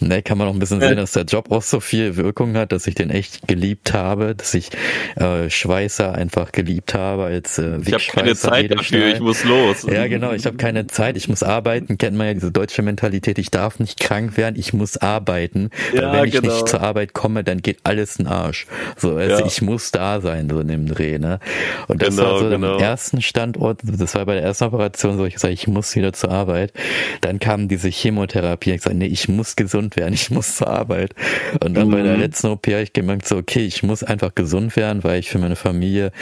Ne, 0.01 0.23
kann 0.23 0.39
man 0.39 0.49
auch 0.49 0.53
ein 0.53 0.59
bisschen 0.59 0.81
sehen, 0.81 0.97
dass 0.97 1.13
der 1.13 1.25
Job 1.25 1.51
auch 1.51 1.63
so 1.63 1.81
viel 1.81 2.17
Wirkung 2.17 2.57
hat, 2.57 2.73
dass 2.73 2.87
ich 2.87 2.95
den 2.95 3.11
echt 3.11 3.47
geliebt 3.47 3.93
habe, 3.93 4.35
dass 4.35 4.55
ich 4.55 4.71
äh, 5.17 5.51
Schweißer 5.51 6.15
einfach 6.15 6.53
geliebt 6.53 6.95
habe 6.95 7.25
als 7.25 7.59
äh, 7.59 7.79
Ich 7.85 7.93
habe 7.93 8.05
keine 8.13 8.35
Zeit 8.35 8.71
dafür, 8.71 9.15
ich 9.15 9.21
muss 9.21 9.45
los. 9.45 9.87
Ja, 9.89 10.07
genau, 10.07 10.33
ich 10.33 10.47
habe 10.47 10.57
keine 10.57 10.87
Zeit, 10.87 11.17
ich 11.17 11.29
muss 11.29 11.43
arbeiten. 11.43 11.99
Kennt 11.99 12.17
man 12.17 12.27
ja 12.27 12.35
diese 12.35 12.53
deutsche 12.53 12.83
Mentalität, 12.83 13.39
ich 13.39 13.51
darf 13.51 13.79
nicht 13.79 14.01
krank 14.01 14.37
werden, 14.37 14.57
ich 14.59 14.73
muss 14.73 14.97
arbeiten. 14.97 15.71
Ja, 15.95 16.13
wenn 16.13 16.25
ich 16.25 16.33
genau. 16.33 16.53
nicht 16.53 16.69
zur 16.69 16.81
Arbeit 16.81 17.13
komme, 17.13 17.28
komme, 17.29 17.45
dann 17.45 17.61
geht 17.61 17.81
alles 17.85 18.17
in 18.17 18.27
Arsch. 18.27 18.67
So, 18.97 19.17
also 19.17 19.41
ja. 19.41 19.47
ich 19.47 19.61
muss 19.61 19.91
da 19.91 20.23
sein, 20.23 20.49
so 20.49 20.61
in 20.61 20.69
dem 20.69 20.87
Dreh, 20.87 21.19
ne? 21.19 21.41
Und 21.87 22.01
das 22.01 22.17
genau, 22.17 22.31
war 22.31 22.39
so 22.39 22.49
genau. 22.49 22.75
am 22.77 22.81
ersten 22.81 23.21
Standort, 23.21 23.81
das 23.85 24.15
war 24.15 24.25
bei 24.25 24.35
der 24.35 24.45
ersten 24.45 24.65
Operation 24.65 25.19
so, 25.19 25.27
ich 25.27 25.39
sage, 25.39 25.53
ich 25.53 25.69
muss 25.69 25.95
wieder 25.95 26.15
zur 26.15 26.31
Arbeit. 26.31 26.73
Dann 27.21 27.39
kam 27.39 27.69
diese 27.69 27.91
Chemotherapie, 27.91 28.73
ich 28.73 28.81
sage, 28.81 28.97
nee, 28.97 29.07
ich 29.07 29.29
muss 29.29 29.57
gesund 29.57 29.97
werden, 29.97 30.15
ich 30.15 30.31
muss 30.31 30.57
zur 30.57 30.69
Arbeit. 30.69 31.15
Und 31.63 31.75
dann 31.75 31.89
mhm. 31.89 31.93
bei 31.93 32.03
der 32.03 32.15
mhm. 32.15 32.21
letzten 32.21 32.47
OP 32.47 32.67
habe 32.67 32.83
ich 32.83 32.95
gemerkt, 32.95 33.29
so, 33.29 33.37
okay, 33.37 33.67
ich 33.67 33.83
muss 33.83 34.03
einfach 34.03 34.35
gesund 34.35 34.75
werden, 34.77 35.05
weil 35.05 35.21
ich 35.21 35.29
für 35.29 35.39
meine 35.39 35.57
Familie, 35.57 36.13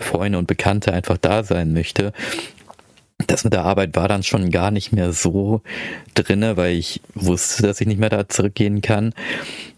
Freunde 0.00 0.38
und 0.38 0.48
Bekannte 0.48 0.92
einfach 0.92 1.16
da 1.16 1.44
sein 1.44 1.72
möchte 1.72 2.12
das 3.26 3.44
mit 3.44 3.54
der 3.54 3.64
Arbeit 3.64 3.96
war 3.96 4.08
dann 4.08 4.22
schon 4.22 4.50
gar 4.50 4.70
nicht 4.70 4.92
mehr 4.92 5.12
so 5.12 5.62
drinne, 6.14 6.56
weil 6.56 6.74
ich 6.74 7.00
wusste, 7.14 7.62
dass 7.62 7.80
ich 7.80 7.86
nicht 7.86 7.98
mehr 7.98 8.10
da 8.10 8.28
zurückgehen 8.28 8.82
kann. 8.82 9.14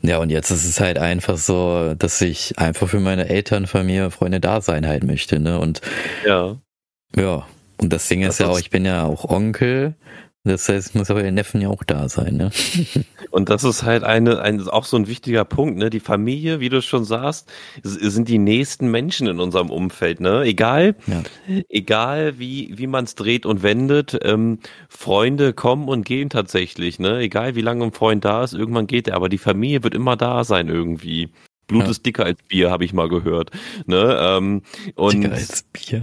Ja, 0.03 0.19
und 0.19 0.31
jetzt 0.31 0.51
ist 0.51 0.65
es 0.65 0.81
halt 0.81 0.99
einfach 0.99 1.39
so, 1.39 1.95
dass 1.95 2.21
ich 2.21 2.59
einfach 2.59 2.89
für 2.89 3.01
meine 3.01 3.29
Eltern, 3.29 3.67
Familie, 3.67 4.11
Freunde 4.11 4.41
da 4.41 4.61
sein 4.61 4.87
halt 4.87 5.05
möchte, 5.05 5.39
ne? 5.39 5.59
Und 5.61 5.81
ja. 6.27 6.57
Ja. 7.15 7.47
Und 7.81 7.93
das 7.93 8.09
Ding 8.09 8.23
das 8.23 8.35
ist 8.35 8.41
ja 8.41 8.49
auch, 8.49 8.59
ich 8.59 8.71
bin 8.71 8.85
ja 8.85 9.05
auch 9.05 9.25
Onkel 9.25 9.95
das 10.49 10.69
heißt, 10.69 10.95
muss 10.95 11.11
aber 11.11 11.23
der 11.23 11.33
Neffen 11.33 11.61
ja 11.61 11.69
auch 11.69 11.85
da 11.85 12.09
sein, 12.09 12.37
ne? 12.37 12.51
Und 13.31 13.49
das 13.51 13.65
ist 13.65 13.83
halt 13.83 14.05
eine, 14.05 14.41
ein, 14.41 14.67
auch 14.69 14.85
so 14.85 14.97
ein 14.97 15.07
wichtiger 15.07 15.45
Punkt, 15.45 15.79
ne? 15.79 15.91
Die 15.91 16.01
Familie, 16.01 16.61
wie 16.61 16.69
du 16.69 16.83
schon 16.83 17.05
sagst, 17.05 17.51
sind 17.83 18.29
die 18.29 18.39
nächsten 18.39 18.91
Menschen 18.91 19.27
in 19.27 19.41
unserem 19.41 19.71
Umfeld, 19.71 20.21
ne? 20.21 20.43
Egal, 20.43 20.97
ja. 21.07 21.23
egal 21.69 22.39
wie, 22.39 22.77
wie 22.77 22.87
man 22.87 23.05
es 23.05 23.15
dreht 23.15 23.47
und 23.47 23.63
wendet, 23.63 24.19
ähm, 24.23 24.59
Freunde 24.89 25.53
kommen 25.53 25.89
und 25.89 26.05
gehen 26.05 26.31
tatsächlich, 26.31 26.99
ne? 26.99 27.19
Egal 27.19 27.55
wie 27.55 27.63
lange 27.63 27.85
ein 27.85 27.93
Freund 27.93 28.25
da 28.25 28.43
ist, 28.45 28.55
irgendwann 28.55 28.87
geht 28.87 29.09
er, 29.09 29.17
aber 29.17 29.29
die 29.29 29.39
Familie 29.39 29.85
wird 29.85 29.95
immer 29.95 30.17
da 30.17 30.45
sein 30.45 30.69
irgendwie. 30.69 31.31
Blut 31.69 31.85
ja. 31.85 31.91
ist 31.91 32.05
dicker 32.05 32.25
als 32.25 32.39
Bier, 32.49 32.71
habe 32.71 32.85
ich 32.85 32.93
mal 32.93 33.09
gehört. 33.09 33.51
Ne? 33.87 34.19
Ähm, 34.19 34.63
und 34.97 35.23
dicker 35.23 35.35
als 35.35 35.63
Bier. 35.65 36.03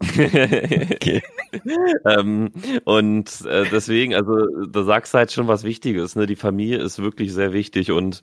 Okay. 0.00 1.22
ähm, 2.04 2.52
und 2.84 3.44
äh, 3.46 3.64
deswegen, 3.70 4.14
also 4.14 4.66
da 4.66 4.84
sagst 4.84 5.14
du 5.14 5.18
halt 5.18 5.32
schon 5.32 5.48
was 5.48 5.64
Wichtiges, 5.64 6.16
ne? 6.16 6.26
Die 6.26 6.36
Familie 6.36 6.78
ist 6.78 6.98
wirklich 6.98 7.32
sehr 7.32 7.52
wichtig 7.52 7.90
und 7.90 8.22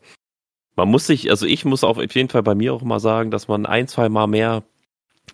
man 0.76 0.90
muss 0.90 1.08
sich, 1.08 1.30
also 1.30 1.46
ich 1.46 1.66
muss 1.66 1.84
auf 1.84 1.98
jeden 1.98 2.30
Fall 2.30 2.44
bei 2.44 2.56
mir 2.56 2.74
auch 2.74 2.82
mal 2.82 3.00
sagen, 3.00 3.32
dass 3.32 3.48
man 3.48 3.66
ein, 3.66 3.88
zwei 3.88 4.10
Mal 4.10 4.28
mehr 4.28 4.64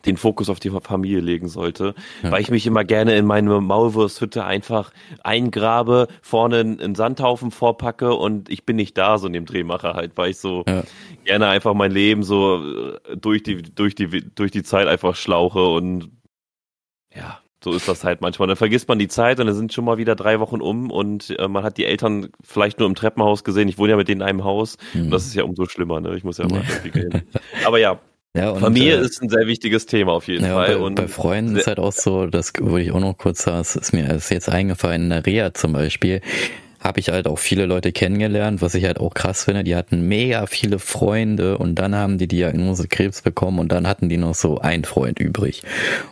den 0.05 0.17
Fokus 0.17 0.49
auf 0.49 0.59
die 0.59 0.69
Familie 0.69 1.19
legen 1.19 1.49
sollte, 1.49 1.93
ja. 2.23 2.31
weil 2.31 2.41
ich 2.41 2.51
mich 2.51 2.65
immer 2.67 2.83
gerne 2.83 3.15
in 3.15 3.25
meine 3.25 3.59
Maulwursthütte 3.59 4.45
einfach 4.45 4.91
eingrabe, 5.23 6.07
vorne 6.21 6.59
einen 6.59 6.95
Sandhaufen 6.95 7.51
vorpacke 7.51 8.13
und 8.13 8.49
ich 8.49 8.65
bin 8.65 8.75
nicht 8.75 8.97
da, 8.97 9.17
so 9.17 9.27
in 9.27 9.33
dem 9.33 9.45
Drehmacher 9.45 9.95
halt, 9.95 10.15
weil 10.15 10.31
ich 10.31 10.37
so 10.37 10.63
ja. 10.67 10.83
gerne 11.25 11.47
einfach 11.47 11.73
mein 11.73 11.91
Leben 11.91 12.23
so 12.23 12.63
äh, 12.63 13.17
durch 13.17 13.43
die, 13.43 13.61
durch 13.61 13.95
die, 13.95 14.07
durch 14.35 14.51
die 14.51 14.63
Zeit 14.63 14.87
einfach 14.87 15.15
schlauche 15.15 15.65
und 15.65 16.11
ja, 17.15 17.39
so 17.63 17.73
ist 17.73 17.87
das 17.87 18.03
halt 18.03 18.21
manchmal. 18.21 18.47
Dann 18.47 18.57
vergisst 18.57 18.87
man 18.87 18.99
die 18.99 19.07
Zeit 19.07 19.39
und 19.39 19.47
dann 19.47 19.55
sind 19.55 19.73
schon 19.73 19.85
mal 19.85 19.97
wieder 19.97 20.15
drei 20.15 20.39
Wochen 20.39 20.61
um 20.61 20.91
und 20.91 21.35
äh, 21.37 21.47
man 21.47 21.63
hat 21.63 21.77
die 21.77 21.85
Eltern 21.85 22.29
vielleicht 22.41 22.79
nur 22.79 22.87
im 22.87 22.95
Treppenhaus 22.95 23.43
gesehen. 23.43 23.67
Ich 23.67 23.77
wohne 23.77 23.91
ja 23.91 23.97
mit 23.97 24.07
denen 24.07 24.21
in 24.21 24.27
einem 24.27 24.43
Haus 24.43 24.77
mhm. 24.93 25.05
und 25.05 25.11
das 25.11 25.25
ist 25.25 25.35
ja 25.35 25.43
umso 25.43 25.65
schlimmer, 25.65 25.99
ne? 25.99 26.15
Ich 26.15 26.23
muss 26.23 26.37
ja 26.37 26.47
mal 26.47 26.63
hin. 26.63 27.23
Aber 27.65 27.79
ja. 27.79 27.99
Ja, 28.35 28.51
und, 28.51 28.59
Familie 28.59 28.95
äh, 28.95 29.01
ist 29.01 29.23
ein 29.23 29.29
sehr 29.29 29.47
wichtiges 29.47 29.87
Thema 29.87 30.11
auf 30.11 30.27
jeden 30.27 30.45
ja, 30.45 30.53
Fall. 30.53 30.75
Bei, 30.75 30.77
und 30.77 30.93
bei 30.93 31.07
Freunden 31.07 31.55
ist 31.55 31.65
halt 31.65 31.79
auch 31.79 31.91
so, 31.91 32.27
das 32.27 32.53
würde 32.59 32.83
ich 32.83 32.91
auch 32.91 32.99
noch 32.99 33.17
kurz 33.17 33.41
sagen, 33.41 33.61
es 33.61 33.75
ist 33.75 33.91
mir 33.91 34.07
ist 34.11 34.29
jetzt 34.29 34.49
eingefallen, 34.49 35.05
in 35.05 35.09
der 35.09 35.25
Reha 35.25 35.53
zum 35.55 35.73
Beispiel, 35.73 36.21
habe 36.79 36.99
ich 36.99 37.09
halt 37.09 37.27
auch 37.27 37.39
viele 37.39 37.65
Leute 37.65 37.91
kennengelernt, 37.91 38.61
was 38.61 38.73
ich 38.73 38.85
halt 38.85 38.99
auch 38.99 39.13
krass 39.13 39.45
finde. 39.45 39.63
Die 39.63 39.75
hatten 39.75 40.07
mega 40.07 40.45
viele 40.45 40.79
Freunde 40.79 41.57
und 41.57 41.75
dann 41.75 41.95
haben 41.95 42.17
die 42.17 42.27
Diagnose 42.27 42.87
Krebs 42.87 43.21
bekommen 43.21 43.59
und 43.59 43.71
dann 43.71 43.87
hatten 43.87 44.07
die 44.07 44.17
noch 44.17 44.35
so 44.35 44.59
einen 44.59 44.85
Freund 44.85 45.19
übrig. 45.19 45.63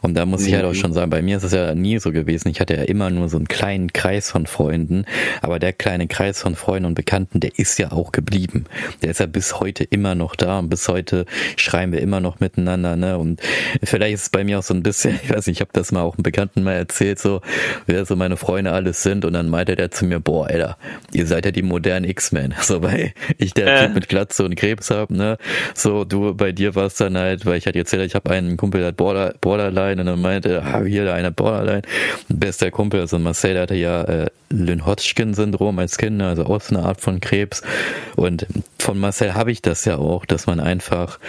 Und 0.02 0.16
da 0.16 0.26
muss 0.26 0.42
mhm. 0.42 0.48
ich 0.48 0.54
halt 0.56 0.66
auch 0.66 0.70
mhm. 0.72 0.76
schon 0.76 0.94
sagen, 0.94 1.10
bei 1.10 1.22
mir 1.22 1.38
ist 1.38 1.44
es 1.44 1.54
ja 1.54 1.74
nie 1.74 2.00
so 2.00 2.12
gewesen. 2.12 2.50
Ich 2.50 2.60
hatte 2.60 2.76
ja 2.76 2.84
immer 2.84 3.10
nur 3.10 3.30
so 3.30 3.38
einen 3.38 3.48
kleinen 3.48 3.94
Kreis 3.94 4.30
von 4.30 4.46
Freunden, 4.46 5.06
aber 5.42 5.60
der 5.60 5.72
kleine 5.72 6.08
Kreis 6.08 6.42
von 6.42 6.56
Freunden 6.56 6.86
und 6.86 6.96
Bekannten, 6.96 7.40
der 7.40 7.58
ist 7.58 7.80
ja 7.80 7.92
auch 7.92 8.12
geblieben. 8.12 8.66
Der 9.02 9.12
ist 9.12 9.20
ja 9.20 9.26
bis 9.26 9.60
heute 9.60 9.86
immer 9.86 10.16
noch 10.16 10.36
da 10.36 10.60
und 10.60 10.70
bis 10.70 10.88
heute 10.90 11.26
schreiben 11.56 11.94
wir 11.94 12.02
immer 12.02 12.20
noch 12.20 12.40
miteinander, 12.42 12.96
ne? 12.98 13.18
Und 13.18 13.42
vielleicht 13.84 14.16
ist 14.16 14.22
es 14.24 14.30
bei 14.30 14.44
mir 14.44 14.60
auch 14.60 14.64
so 14.64 14.74
ein 14.74 14.84
bisschen, 14.84 15.18
ich 15.24 15.30
weiß 15.30 15.48
nicht, 15.48 15.58
ich 15.58 15.62
habe 15.62 15.72
das 15.74 15.94
mal 15.94 16.02
auch 16.02 16.16
einem 16.16 16.24
Bekannten 16.24 16.64
mal 16.64 16.74
erzählt, 16.74 17.20
so 17.20 17.42
wer 17.86 18.06
so 18.06 18.18
meine 18.18 18.36
Freunde 18.36 18.74
alles 18.74 19.04
sind 19.04 19.24
und 19.24 19.34
dann 19.34 19.50
meinte 19.50 19.76
der 19.76 19.92
zu 19.92 20.06
mir, 20.06 20.20
boah, 20.20 20.50
Alter, 20.58 20.78
ihr 21.14 21.26
seid 21.28 21.46
ja 21.46 21.52
die 21.52 21.62
modernen 21.62 22.10
X-Men. 22.10 22.54
So, 22.68 22.84
weil 22.84 23.14
ich 23.38 23.54
der 23.54 23.68
äh. 23.68 23.86
Typ 23.86 23.96
mit 23.96 24.10
Glatze 24.10 24.44
und 24.44 24.56
Krebs 24.56 24.90
hab, 24.90 25.10
ne? 25.10 25.38
So, 25.74 26.04
du, 26.04 26.34
bei 26.34 26.52
dir 26.52 26.76
war 26.76 26.88
es 26.88 26.96
dann 26.96 27.18
halt, 27.18 27.46
weil 27.46 27.58
ich 27.58 27.66
hatte 27.66 27.80
erzählt, 27.80 28.06
ich 28.06 28.16
habe 28.16 28.30
einen 28.30 28.58
Kumpel, 28.58 28.82
der 28.82 28.90
hat 28.90 28.98
Border, 28.98 29.36
Borderline 29.40 30.02
und 30.02 30.08
dann 30.08 30.22
meinte, 30.22 30.62
ah, 30.64 30.84
hier, 30.84 31.06
da 31.06 31.14
einer 31.14 31.32
Borderline. 31.32 31.84
Bester 32.28 32.72
Kumpel, 32.72 33.00
also 33.00 33.20
Marcel, 33.20 33.54
der 33.54 33.62
hatte 33.64 33.76
ja 33.76 34.02
äh, 34.04 34.26
Lynn-Hodgkin-Syndrom 34.50 35.80
als 35.80 35.98
Kind, 35.98 36.22
also 36.22 36.46
auch 36.46 36.60
so 36.60 36.76
eine 36.76 36.86
Art 36.86 37.00
von 37.00 37.22
Krebs. 37.22 37.62
Und 38.16 38.48
von 38.80 38.98
Marcel 39.00 39.34
habe 39.34 39.52
ich 39.52 39.62
das 39.62 39.86
ja 39.86 39.98
auch, 39.98 40.26
dass 40.26 40.46
man 40.46 40.60
einfach 40.60 41.20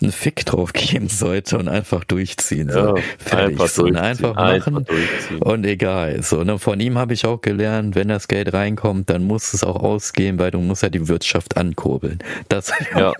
einen 0.00 0.12
Fick 0.12 0.44
drauf 0.44 0.72
geben 0.72 1.08
sollte 1.08 1.58
und 1.58 1.68
einfach 1.68 2.04
durchziehen. 2.04 2.70
So. 2.70 2.78
Ja, 2.78 2.94
Fertig. 3.18 3.60
Einfach, 3.60 3.68
so, 3.68 3.84
und 3.84 3.96
einfach 3.96 4.34
machen. 4.34 4.76
Einfach 4.76 5.40
und 5.40 5.64
egal. 5.64 6.22
So, 6.22 6.44
ne, 6.44 6.58
von 6.58 6.80
ihm 6.80 6.98
habe 6.98 7.14
ich 7.14 7.24
auch 7.26 7.40
gelernt, 7.40 7.94
wenn 7.94 8.08
das 8.08 8.28
Geld 8.28 8.52
reinkommt, 8.52 9.10
dann 9.10 9.24
muss 9.24 9.54
es 9.54 9.64
auch 9.64 9.76
ausgehen, 9.76 10.38
weil 10.38 10.50
du 10.50 10.58
musst 10.58 10.82
ja 10.82 10.88
die 10.88 11.08
Wirtschaft 11.08 11.56
ankurbeln. 11.56 12.18
Das 12.48 12.72
ja, 12.94 13.12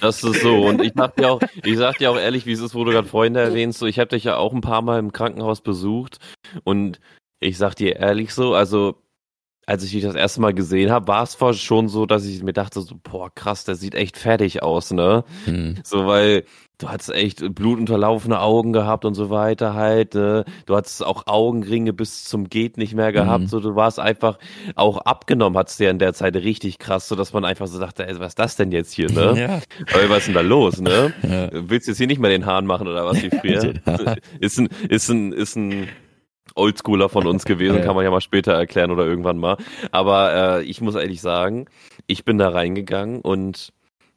Das 0.00 0.22
ist 0.22 0.42
so. 0.42 0.66
Und 0.66 0.82
ich 0.82 0.92
sag 0.94 1.16
dir 1.16 1.32
auch, 1.32 1.40
ich 1.64 1.78
sag 1.78 1.98
dir 1.98 2.10
auch 2.10 2.18
ehrlich, 2.18 2.46
wie 2.46 2.52
es 2.52 2.60
ist, 2.60 2.74
wo 2.74 2.84
du 2.84 2.92
gerade 2.92 3.08
Freunde 3.08 3.40
erwähnst, 3.40 3.78
so, 3.78 3.86
ich 3.86 3.98
habe 3.98 4.08
dich 4.08 4.24
ja 4.24 4.36
auch 4.36 4.52
ein 4.52 4.60
paar 4.60 4.82
Mal 4.82 4.98
im 4.98 5.12
Krankenhaus 5.12 5.60
besucht 5.60 6.18
und 6.64 7.00
ich 7.40 7.58
sag 7.58 7.74
dir 7.74 7.96
ehrlich 7.96 8.32
so, 8.32 8.54
also 8.54 8.96
als 9.66 9.82
ich 9.84 9.92
dich 9.92 10.02
das 10.02 10.14
erste 10.14 10.40
Mal 10.40 10.54
gesehen 10.54 10.90
habe, 10.90 11.08
war 11.08 11.22
es 11.22 11.60
schon 11.60 11.88
so, 11.88 12.06
dass 12.06 12.24
ich 12.26 12.42
mir 12.42 12.52
dachte, 12.52 12.80
so, 12.80 12.96
boah, 13.02 13.34
krass, 13.34 13.64
der 13.64 13.76
sieht 13.76 13.94
echt 13.94 14.16
fertig 14.16 14.62
aus, 14.62 14.92
ne? 14.92 15.24
Hm. 15.46 15.76
So, 15.82 16.06
weil 16.06 16.44
du 16.78 16.88
hattest 16.88 17.12
echt 17.12 17.54
blutunterlaufene 17.54 18.40
Augen 18.40 18.72
gehabt 18.72 19.04
und 19.04 19.14
so 19.14 19.30
weiter 19.30 19.74
halt, 19.74 20.14
ne? 20.14 20.44
Du 20.66 20.76
hattest 20.76 21.04
auch 21.04 21.26
Augenringe 21.26 21.92
bis 21.92 22.24
zum 22.24 22.48
Geht 22.48 22.76
nicht 22.76 22.94
mehr 22.94 23.12
gehabt, 23.12 23.42
hm. 23.42 23.48
so, 23.48 23.60
du 23.60 23.74
warst 23.74 23.98
einfach 23.98 24.38
auch 24.74 24.98
abgenommen, 24.98 25.56
hattest 25.56 25.80
ja 25.80 25.90
in 25.90 25.98
der 25.98 26.12
Zeit 26.12 26.36
richtig 26.36 26.78
krass, 26.78 27.08
so 27.08 27.16
dass 27.16 27.32
man 27.32 27.44
einfach 27.44 27.66
so 27.66 27.78
dachte, 27.78 28.06
ey, 28.06 28.18
was 28.18 28.32
ist 28.32 28.38
das 28.38 28.56
denn 28.56 28.72
jetzt 28.72 28.92
hier, 28.92 29.10
ne? 29.10 29.34
Ja. 29.44 29.60
Weil, 29.92 30.10
was 30.10 30.18
ist 30.18 30.26
denn 30.28 30.34
da 30.34 30.40
los, 30.42 30.80
ne? 30.80 31.12
Ja. 31.22 31.48
Willst 31.52 31.86
du 31.86 31.90
jetzt 31.90 31.98
hier 31.98 32.06
nicht 32.06 32.20
mehr 32.20 32.30
den 32.30 32.46
Hahn 32.46 32.66
machen 32.66 32.86
oder 32.86 33.04
was 33.04 33.22
wie 33.22 33.30
früher? 33.30 33.74
ist 34.40 34.58
ein, 34.58 34.68
ist 34.88 35.08
ein, 35.08 35.32
ist 35.32 35.56
ein, 35.56 35.88
Oldschooler 36.54 37.08
von 37.08 37.26
uns 37.26 37.44
gewesen, 37.44 37.82
kann 37.82 37.96
man 37.96 38.04
ja 38.04 38.10
mal 38.10 38.20
später 38.20 38.52
erklären 38.52 38.90
oder 38.90 39.06
irgendwann 39.06 39.38
mal. 39.38 39.56
Aber 39.90 40.58
äh, 40.58 40.62
ich 40.64 40.80
muss 40.80 40.94
ehrlich 40.94 41.20
sagen, 41.20 41.66
ich 42.06 42.24
bin 42.24 42.38
da 42.38 42.50
reingegangen 42.50 43.20
und 43.20 43.72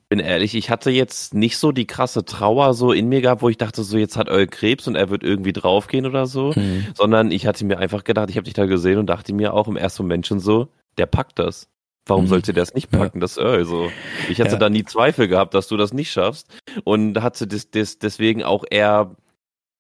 bin 0.10 0.20
ehrlich, 0.20 0.56
ich 0.56 0.70
hatte 0.70 0.90
jetzt 0.90 1.34
nicht 1.34 1.58
so 1.58 1.72
die 1.72 1.88
krasse 1.88 2.24
Trauer 2.24 2.74
so 2.74 2.94
in 2.94 3.10
mir 3.10 3.22
gehabt, 3.22 3.42
wo 3.42 3.50
ich 3.50 3.58
dachte, 3.58 3.84
so 3.84 3.98
jetzt 3.98 4.16
hat 4.16 4.30
Eul 4.30 4.48
Krebs 4.48 4.88
und 4.88 4.96
er 4.96 5.10
wird 5.10 5.24
irgendwie 5.24 5.52
draufgehen 5.52 6.06
oder 6.06 6.28
so, 6.28 6.56
hm. 6.56 6.88
sondern 6.96 7.32
ich 7.32 7.46
hatte 7.46 7.66
mir 7.66 7.78
einfach 7.80 8.04
gedacht, 8.04 8.30
ich 8.30 8.38
habe 8.38 8.46
dich 8.46 8.54
da 8.54 8.66
gesehen 8.66 9.00
und 9.00 9.08
dachte 9.08 9.34
mir 9.34 9.54
auch 9.54 9.68
im 9.68 9.76
ersten 9.76 10.04
Moment 10.04 10.26
schon 10.26 10.40
so, 10.40 10.70
der 10.98 11.08
packt 11.08 11.40
das. 11.40 11.68
Warum 12.08 12.24
mhm. 12.24 12.30
sollte 12.30 12.54
der 12.54 12.62
das 12.62 12.74
nicht 12.74 12.90
packen? 12.90 13.18
Ja. 13.18 13.22
Das 13.22 13.38
also. 13.38 13.92
Ich 14.30 14.40
hatte 14.40 14.54
ja. 14.54 14.58
da 14.58 14.70
nie 14.70 14.86
Zweifel 14.86 15.28
gehabt, 15.28 15.54
dass 15.54 15.68
du 15.68 15.76
das 15.76 15.94
nicht 15.94 16.10
schaffst 16.10 16.48
und 16.86 17.22
hatte 17.22 17.48
das, 17.48 17.70
das 17.70 18.00
deswegen 18.00 18.44
auch 18.44 18.64
eher 18.70 19.16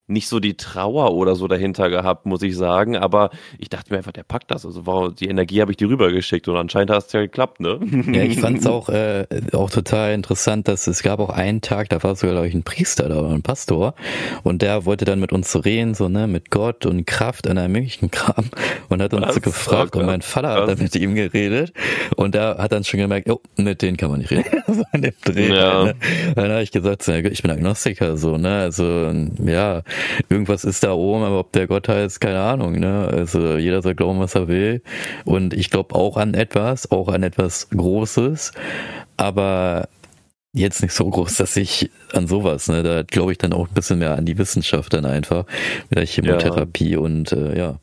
nicht 0.07 0.29
so 0.29 0.39
die 0.39 0.55
Trauer 0.55 1.13
oder 1.13 1.35
so 1.35 1.47
dahinter 1.47 1.89
gehabt, 1.89 2.25
muss 2.25 2.41
ich 2.41 2.55
sagen. 2.55 2.95
Aber 2.95 3.29
ich 3.59 3.69
dachte 3.69 3.91
mir 3.91 3.97
einfach, 3.97 4.13
der 4.13 4.23
packt 4.23 4.49
das. 4.51 4.65
Also 4.65 4.85
wow, 4.85 5.13
die 5.13 5.27
Energie 5.27 5.59
habe 5.61 5.71
ich 5.71 5.77
dir 5.77 5.89
rübergeschickt 5.89 6.47
und 6.47 6.55
anscheinend 6.55 6.91
hat 6.91 7.05
es 7.07 7.13
ja 7.13 7.19
geklappt, 7.19 7.59
ne? 7.59 7.79
Ja, 8.07 8.23
ich 8.23 8.39
fand 8.39 8.59
es 8.59 8.67
auch, 8.67 8.87
äh, 8.89 9.25
auch 9.51 9.69
total 9.69 10.13
interessant, 10.13 10.67
dass 10.69 10.87
es 10.87 11.03
gab 11.03 11.19
auch 11.19 11.29
einen 11.29 11.61
Tag, 11.61 11.89
da 11.89 12.01
war 12.03 12.15
sogar, 12.15 12.35
glaube 12.35 12.47
ich, 12.47 12.53
ein 12.53 12.63
Priester 12.63 13.09
da 13.09 13.19
oder 13.19 13.29
ein 13.29 13.41
Pastor 13.41 13.95
und 14.43 14.61
der 14.61 14.85
wollte 14.85 15.03
dann 15.03 15.19
mit 15.19 15.33
uns 15.33 15.53
reden, 15.65 15.93
so, 15.93 16.07
ne, 16.07 16.27
mit 16.27 16.51
Gott 16.51 16.85
und 16.85 17.05
Kraft 17.05 17.47
an 17.47 17.57
einem 17.57 17.73
möglichen 17.73 18.09
Kram 18.09 18.45
und 18.87 19.01
hat 19.01 19.13
uns 19.13 19.27
Was? 19.27 19.35
so 19.35 19.41
gefragt 19.41 19.95
und 19.97 20.05
mein 20.05 20.21
Vater 20.21 20.49
Was? 20.49 20.61
hat 20.61 20.69
dann 20.69 20.79
mit 20.79 20.95
ihm 20.95 21.15
geredet 21.15 21.73
und 22.15 22.33
der 22.33 22.57
hat 22.59 22.71
dann 22.71 22.85
schon 22.85 22.99
gemerkt, 23.01 23.29
oh, 23.29 23.41
mit 23.57 23.81
denen 23.81 23.97
kann 23.97 24.09
man 24.09 24.19
nicht 24.19 24.31
reden. 24.31 24.45
so 24.67 24.83
an 24.93 25.01
dem 25.01 25.13
Dreh. 25.23 25.53
Ja. 25.53 25.83
Ne? 25.83 25.95
Dann 26.35 26.49
habe 26.51 26.63
ich 26.63 26.71
gesagt, 26.71 27.03
so, 27.03 27.11
ich 27.13 27.41
bin 27.41 27.51
Agnostiker, 27.51 28.17
so, 28.17 28.37
ne, 28.37 28.59
also, 28.59 29.11
ja, 29.45 29.81
irgendwas 30.29 30.63
ist 30.63 30.83
da 30.83 30.93
oben, 30.93 31.23
aber 31.23 31.39
ob 31.39 31.51
der 31.51 31.67
Gott 31.67 31.87
heißt, 31.87 32.19
keine 32.21 32.39
Ahnung. 32.39 32.73
Ne? 32.73 33.09
Also 33.11 33.57
jeder 33.57 33.81
soll 33.81 33.95
glauben, 33.95 34.19
was 34.19 34.35
er 34.35 34.47
will. 34.47 34.81
Und 35.25 35.53
ich 35.53 35.69
glaube 35.69 35.95
auch 35.95 36.17
an 36.17 36.33
etwas, 36.33 36.91
auch 36.91 37.07
an 37.09 37.23
etwas 37.23 37.69
Großes, 37.69 38.51
aber 39.17 39.89
jetzt 40.53 40.81
nicht 40.81 40.93
so 40.93 41.09
groß, 41.09 41.35
dass 41.35 41.55
ich 41.57 41.89
an 42.13 42.27
sowas, 42.27 42.67
ne, 42.67 42.83
da 42.83 43.03
glaube 43.03 43.31
ich 43.31 43.37
dann 43.37 43.53
auch 43.53 43.67
ein 43.67 43.73
bisschen 43.73 43.99
mehr 43.99 44.15
an 44.15 44.25
die 44.25 44.37
Wissenschaft 44.37 44.93
dann 44.93 45.05
einfach, 45.05 45.45
mit 45.89 45.99
der 45.99 46.05
Chemotherapie 46.05 46.91
ja. 46.91 46.99
und 46.99 47.31
äh, 47.31 47.57
ja. 47.57 47.79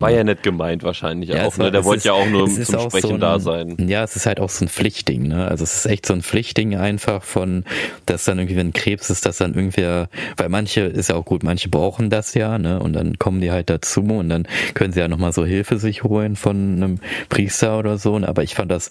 War 0.00 0.10
ja 0.10 0.22
nicht 0.22 0.44
gemeint 0.44 0.84
wahrscheinlich 0.84 1.30
ja, 1.30 1.44
auch, 1.44 1.56
ne? 1.56 1.72
Der 1.72 1.84
wollte 1.84 2.06
ja 2.06 2.12
auch 2.12 2.26
nur 2.26 2.48
zum 2.48 2.80
Sprechen 2.82 3.08
so 3.08 3.14
ein, 3.14 3.20
da 3.20 3.40
sein. 3.40 3.76
Ja, 3.88 4.04
es 4.04 4.14
ist 4.14 4.26
halt 4.26 4.38
auch 4.38 4.48
so 4.48 4.64
ein 4.64 4.68
Pflichtding, 4.68 5.26
ne? 5.26 5.48
Also 5.48 5.64
es 5.64 5.74
ist 5.74 5.86
echt 5.86 6.06
so 6.06 6.14
ein 6.14 6.22
Pflichtding 6.22 6.76
einfach 6.76 7.24
von, 7.24 7.64
dass 8.06 8.24
dann 8.24 8.38
irgendwie, 8.38 8.56
wenn 8.56 8.72
Krebs 8.72 9.10
ist, 9.10 9.26
dass 9.26 9.38
dann 9.38 9.54
irgendwer, 9.54 10.08
weil 10.36 10.50
manche 10.50 10.82
ist 10.82 11.08
ja 11.08 11.16
auch 11.16 11.24
gut, 11.24 11.42
manche 11.42 11.68
brauchen 11.68 12.10
das 12.10 12.34
ja, 12.34 12.58
ne? 12.58 12.78
Und 12.78 12.92
dann 12.92 13.18
kommen 13.18 13.40
die 13.40 13.50
halt 13.50 13.70
dazu 13.70 14.02
und 14.02 14.28
dann 14.28 14.46
können 14.74 14.92
sie 14.92 15.00
ja 15.00 15.08
nochmal 15.08 15.32
so 15.32 15.44
Hilfe 15.44 15.78
sich 15.78 16.04
holen 16.04 16.36
von 16.36 16.76
einem 16.76 17.00
Priester 17.28 17.76
oder 17.76 17.98
so. 17.98 18.16
Aber 18.18 18.44
ich 18.44 18.54
fand 18.54 18.70
das 18.70 18.90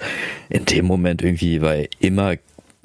in 0.50 0.66
dem 0.66 0.86
Moment 0.86 1.22
irgendwie, 1.22 1.62
weil 1.62 1.88
immer 2.00 2.34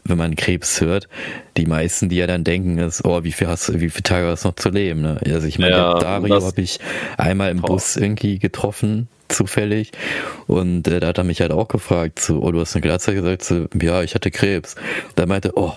wenn 0.04 0.18
man 0.18 0.36
Krebs 0.36 0.80
hört, 0.80 1.08
die 1.56 1.66
meisten, 1.66 2.08
die 2.08 2.16
ja 2.16 2.26
dann 2.26 2.44
denken, 2.44 2.78
ist, 2.78 3.04
oh, 3.04 3.22
wie 3.24 3.32
viel 3.32 3.46
hast 3.46 3.68
du, 3.68 3.80
wie 3.80 3.90
viele 3.90 4.02
Tage 4.02 4.26
hast 4.26 4.44
du 4.44 4.48
noch 4.48 4.56
zu 4.56 4.70
leben? 4.70 5.02
Ne? 5.02 5.20
Also 5.24 5.46
ich 5.46 5.58
meine, 5.58 5.72
ja, 5.72 5.98
Dario 5.98 6.42
habe 6.42 6.60
ich 6.60 6.80
einmal 7.16 7.50
im 7.50 7.60
boah. 7.60 7.68
Bus 7.68 7.96
irgendwie 7.96 8.38
getroffen, 8.38 9.08
zufällig. 9.28 9.92
Und 10.46 10.88
äh, 10.88 11.00
da 11.00 11.08
hat 11.08 11.18
er 11.18 11.24
mich 11.24 11.40
halt 11.40 11.52
auch 11.52 11.68
gefragt, 11.68 12.18
so, 12.18 12.42
oh, 12.42 12.50
du 12.50 12.60
hast 12.60 12.74
eine 12.74 12.82
Glatze 12.82 13.14
gesagt, 13.14 13.44
so, 13.44 13.66
ja, 13.80 14.02
ich 14.02 14.14
hatte 14.14 14.30
Krebs. 14.30 14.74
Da 15.14 15.26
meinte, 15.26 15.52
oh, 15.56 15.74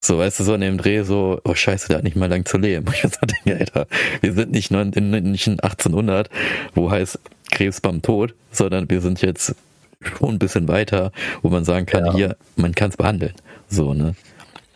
so, 0.00 0.18
weißt 0.18 0.38
du, 0.40 0.44
so 0.44 0.54
in 0.54 0.60
dem 0.60 0.78
Dreh 0.78 1.02
so, 1.02 1.40
oh 1.44 1.54
scheiße, 1.54 1.88
der 1.88 1.98
hat 1.98 2.04
nicht 2.04 2.16
mal 2.16 2.30
lang 2.30 2.44
zu 2.44 2.58
leben. 2.58 2.86
Ich 2.92 3.02
so 3.02 3.26
denke, 3.26 3.58
Alter, 3.58 3.86
wir 4.20 4.32
sind 4.32 4.52
nicht, 4.52 4.70
in, 4.70 5.10
nicht 5.10 5.46
in 5.46 5.58
1800, 5.58 6.30
wo 6.74 6.90
heißt 6.90 7.18
Krebs 7.50 7.80
beim 7.80 8.02
Tod, 8.02 8.34
sondern 8.52 8.88
wir 8.88 9.00
sind 9.00 9.20
jetzt 9.22 9.56
schon 10.02 10.30
ein 10.30 10.38
bisschen 10.38 10.68
weiter, 10.68 11.12
wo 11.42 11.48
man 11.48 11.64
sagen 11.64 11.86
kann, 11.86 12.06
ja. 12.06 12.12
hier, 12.14 12.36
man 12.56 12.74
kann 12.74 12.90
es 12.90 12.96
behandeln. 12.96 13.34
So, 13.68 13.94
ne? 13.94 14.14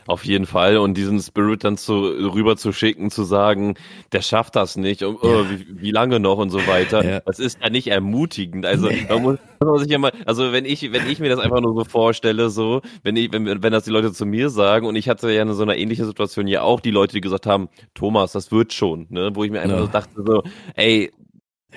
Auf 0.06 0.24
jeden 0.24 0.46
Fall. 0.46 0.78
Und 0.78 0.94
diesen 0.94 1.20
Spirit 1.20 1.64
dann 1.64 1.76
zu, 1.76 1.94
rüber 1.94 2.56
zu 2.56 2.72
schicken, 2.72 3.10
zu 3.10 3.22
sagen, 3.22 3.74
der 4.10 4.20
schafft 4.20 4.56
das 4.56 4.76
nicht, 4.76 5.02
oh, 5.04 5.16
ja. 5.22 5.50
wie, 5.50 5.80
wie, 5.80 5.90
lange 5.90 6.18
noch 6.18 6.38
und 6.38 6.50
so 6.50 6.66
weiter. 6.66 7.04
Ja. 7.04 7.20
Das 7.20 7.38
ist 7.38 7.58
ja 7.62 7.70
nicht 7.70 7.86
ermutigend. 7.86 8.66
Also, 8.66 8.88
nee. 8.88 9.06
man 9.08 9.22
muss, 9.22 9.38
man 9.60 9.78
sich 9.78 9.90
ja 9.90 9.98
mal, 9.98 10.12
also 10.26 10.52
wenn 10.52 10.64
ich, 10.64 10.92
wenn 10.92 11.08
ich 11.08 11.20
mir 11.20 11.28
das 11.28 11.38
einfach 11.38 11.60
nur 11.60 11.74
so 11.74 11.84
vorstelle, 11.84 12.50
so, 12.50 12.82
wenn 13.04 13.14
ich, 13.16 13.32
wenn, 13.32 13.62
wenn 13.62 13.72
das 13.72 13.84
die 13.84 13.90
Leute 13.90 14.12
zu 14.12 14.26
mir 14.26 14.50
sagen, 14.50 14.86
und 14.86 14.96
ich 14.96 15.08
hatte 15.08 15.30
ja 15.30 15.42
in 15.42 15.52
so 15.52 15.62
einer 15.62 15.76
ähnlichen 15.76 16.04
Situation 16.04 16.48
ja 16.48 16.62
auch 16.62 16.80
die 16.80 16.90
Leute, 16.90 17.14
die 17.14 17.20
gesagt 17.20 17.46
haben, 17.46 17.68
Thomas, 17.94 18.32
das 18.32 18.50
wird 18.50 18.72
schon, 18.72 19.06
ne, 19.08 19.30
wo 19.34 19.44
ich 19.44 19.52
mir 19.52 19.60
einfach 19.60 19.76
ja. 19.76 19.82
so 19.82 19.88
dachte, 19.88 20.24
so, 20.26 20.42
ey, 20.74 21.12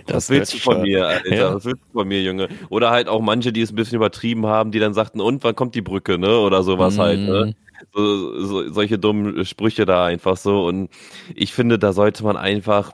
das, 0.06 0.30
willst 0.30 0.54
du 0.54 0.58
von 0.58 0.82
mir, 0.82 1.08
Alter. 1.08 1.36
Ja. 1.36 1.52
Das 1.54 1.66
willst 1.66 1.82
du 1.88 2.00
von 2.00 2.08
mir, 2.08 2.22
Junge. 2.22 2.50
Oder 2.70 2.91
halt 2.91 3.08
auch 3.08 3.22
manche, 3.22 3.52
die 3.54 3.62
es 3.62 3.72
ein 3.72 3.76
bisschen 3.76 3.96
übertrieben 3.96 4.46
haben, 4.46 4.72
die 4.72 4.80
dann 4.80 4.93
sagten, 4.93 5.22
und 5.22 5.43
wann 5.43 5.56
kommt 5.56 5.76
die 5.76 5.82
Brücke, 5.82 6.18
ne? 6.18 6.39
Oder 6.39 6.64
sowas 6.64 6.98
mm. 6.98 7.02
halt, 7.02 7.20
ne? 7.20 7.46
Mhm. 7.46 7.56
So, 7.93 8.39
so, 8.41 8.72
solche 8.72 8.98
dummen 9.00 9.46
Sprüche 9.46 9.86
da 9.86 10.06
einfach 10.06 10.38
so. 10.38 10.66
Und 10.66 10.89
ich 11.36 11.54
finde, 11.54 11.80
da 11.80 11.93
sollte 11.93 12.24
man 12.24 12.38
einfach 12.38 12.93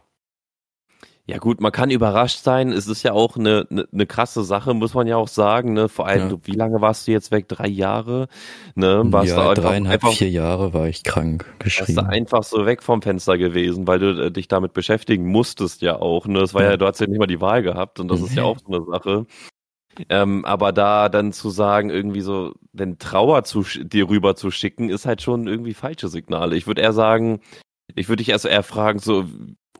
ja 1.32 1.38
gut, 1.38 1.62
man 1.62 1.72
kann 1.72 1.90
überrascht 1.90 2.44
sein. 2.44 2.72
Es 2.72 2.88
ist 2.88 3.04
ja 3.04 3.14
auch 3.14 3.38
eine, 3.38 3.66
eine, 3.70 3.88
eine 3.92 4.06
krasse 4.06 4.44
Sache, 4.44 4.74
muss 4.74 4.94
man 4.94 5.08
ja 5.08 5.16
auch 5.16 5.30
sagen. 5.30 5.74
Ne? 5.74 5.88
Vor 5.88 6.06
allem, 6.06 6.24
ja. 6.24 6.30
du, 6.30 6.40
wie 6.44 6.52
lange 6.52 6.82
warst 6.82 7.08
du 7.08 7.12
jetzt 7.12 7.32
weg? 7.32 7.48
Drei 7.48 7.68
Jahre? 7.68 8.28
Ne? 8.76 9.02
Warst 9.06 9.30
ja, 9.30 9.36
du 9.36 9.50
einfach, 9.50 9.64
dreieinhalb, 9.64 10.04
einfach, 10.04 10.18
vier 10.18 10.30
Jahre 10.30 10.74
war 10.74 10.88
ich 10.88 11.04
krank 11.04 11.46
geschrieben. 11.60 11.96
Warst 11.96 12.10
du 12.10 12.14
einfach 12.14 12.44
so 12.44 12.66
weg 12.66 12.84
vom 12.84 13.02
Fenster 13.02 13.38
gewesen, 13.38 13.88
weil 13.88 14.00
du 14.00 14.26
äh, 14.26 14.32
dich 14.32 14.50
damit 14.50 14.74
beschäftigen 14.74 15.26
musstest 15.26 15.82
ja 15.82 15.98
auch. 15.98 16.28
Ne? 16.28 16.40
Das 16.40 16.54
war 16.54 16.64
ja, 16.64 16.72
ja 16.72 16.78
du 16.78 16.86
hast 16.86 17.00
ja 17.00 17.08
nicht 17.08 17.20
mal 17.20 17.28
die 17.28 17.42
Wahl 17.42 17.64
gehabt 17.64 18.00
und 18.02 18.10
das 18.10 18.20
mhm. 18.20 18.26
ist 18.26 18.36
ja 18.36 18.44
auch 18.44 18.58
so 18.60 18.74
eine 18.74 18.86
Sache. 18.86 19.26
Ähm, 20.10 20.46
aber 20.46 20.72
da 20.72 21.10
dann 21.10 21.34
zu 21.34 21.50
sagen, 21.50 21.90
irgendwie 21.90 22.22
so, 22.22 22.54
wenn 22.74 22.98
Trauer 22.98 23.44
zu, 23.44 23.64
dir 23.64 24.10
rüber 24.10 24.36
zu 24.36 24.52
schicken, 24.52 24.90
ist 24.90 25.06
halt 25.06 25.22
schon 25.22 25.48
irgendwie 25.48 25.74
falsche 25.74 26.08
Signale. 26.08 26.56
Ich 26.56 26.68
würde 26.68 26.82
eher 26.82 26.94
sagen, 26.94 27.42
ich 27.96 28.08
würde 28.08 28.22
dich 28.22 28.30
erst 28.30 28.46
eher 28.46 28.64
fragen, 28.64 29.00
so, 29.00 29.26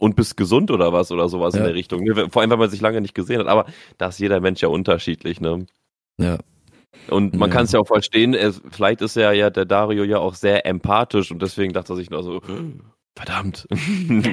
und 0.02 0.16
bist 0.16 0.36
gesund 0.36 0.72
oder 0.72 0.92
was 0.92 1.12
oder 1.12 1.30
sowas 1.30 1.54
ja. 1.54 1.60
in 1.60 1.66
der 1.68 1.76
Richtung. 1.76 2.02
Ne? 2.02 2.28
Vor 2.32 2.42
allem, 2.42 2.50
wenn 2.50 2.58
man 2.58 2.72
sich 2.72 2.82
lange 2.82 3.00
nicht 3.02 3.14
gesehen 3.14 3.40
hat. 3.40 3.48
Aber 3.48 3.68
da 4.00 4.08
ist 4.08 4.20
jeder 4.20 4.40
Mensch 4.40 4.60
ja 4.62 4.68
unterschiedlich, 4.68 5.40
ne? 5.40 5.68
Ja. 6.18 6.40
Und 7.08 7.36
man 7.36 7.50
ja. 7.50 7.56
kann 7.56 7.66
es 7.66 7.72
ja 7.72 7.80
auch 7.80 7.88
verstehen, 7.88 8.34
es, 8.34 8.62
vielleicht 8.72 9.02
ist 9.02 9.16
ja, 9.16 9.32
ja 9.32 9.52
der 9.52 9.66
Dario 9.66 10.04
ja 10.04 10.18
auch 10.18 10.34
sehr 10.34 10.66
empathisch 10.66 11.32
und 11.32 11.42
deswegen 11.42 11.72
dachte 11.72 11.94
er 11.94 11.98
sich 11.98 12.10
nur 12.10 12.24
so, 12.24 12.42
Verdammt. 13.16 13.68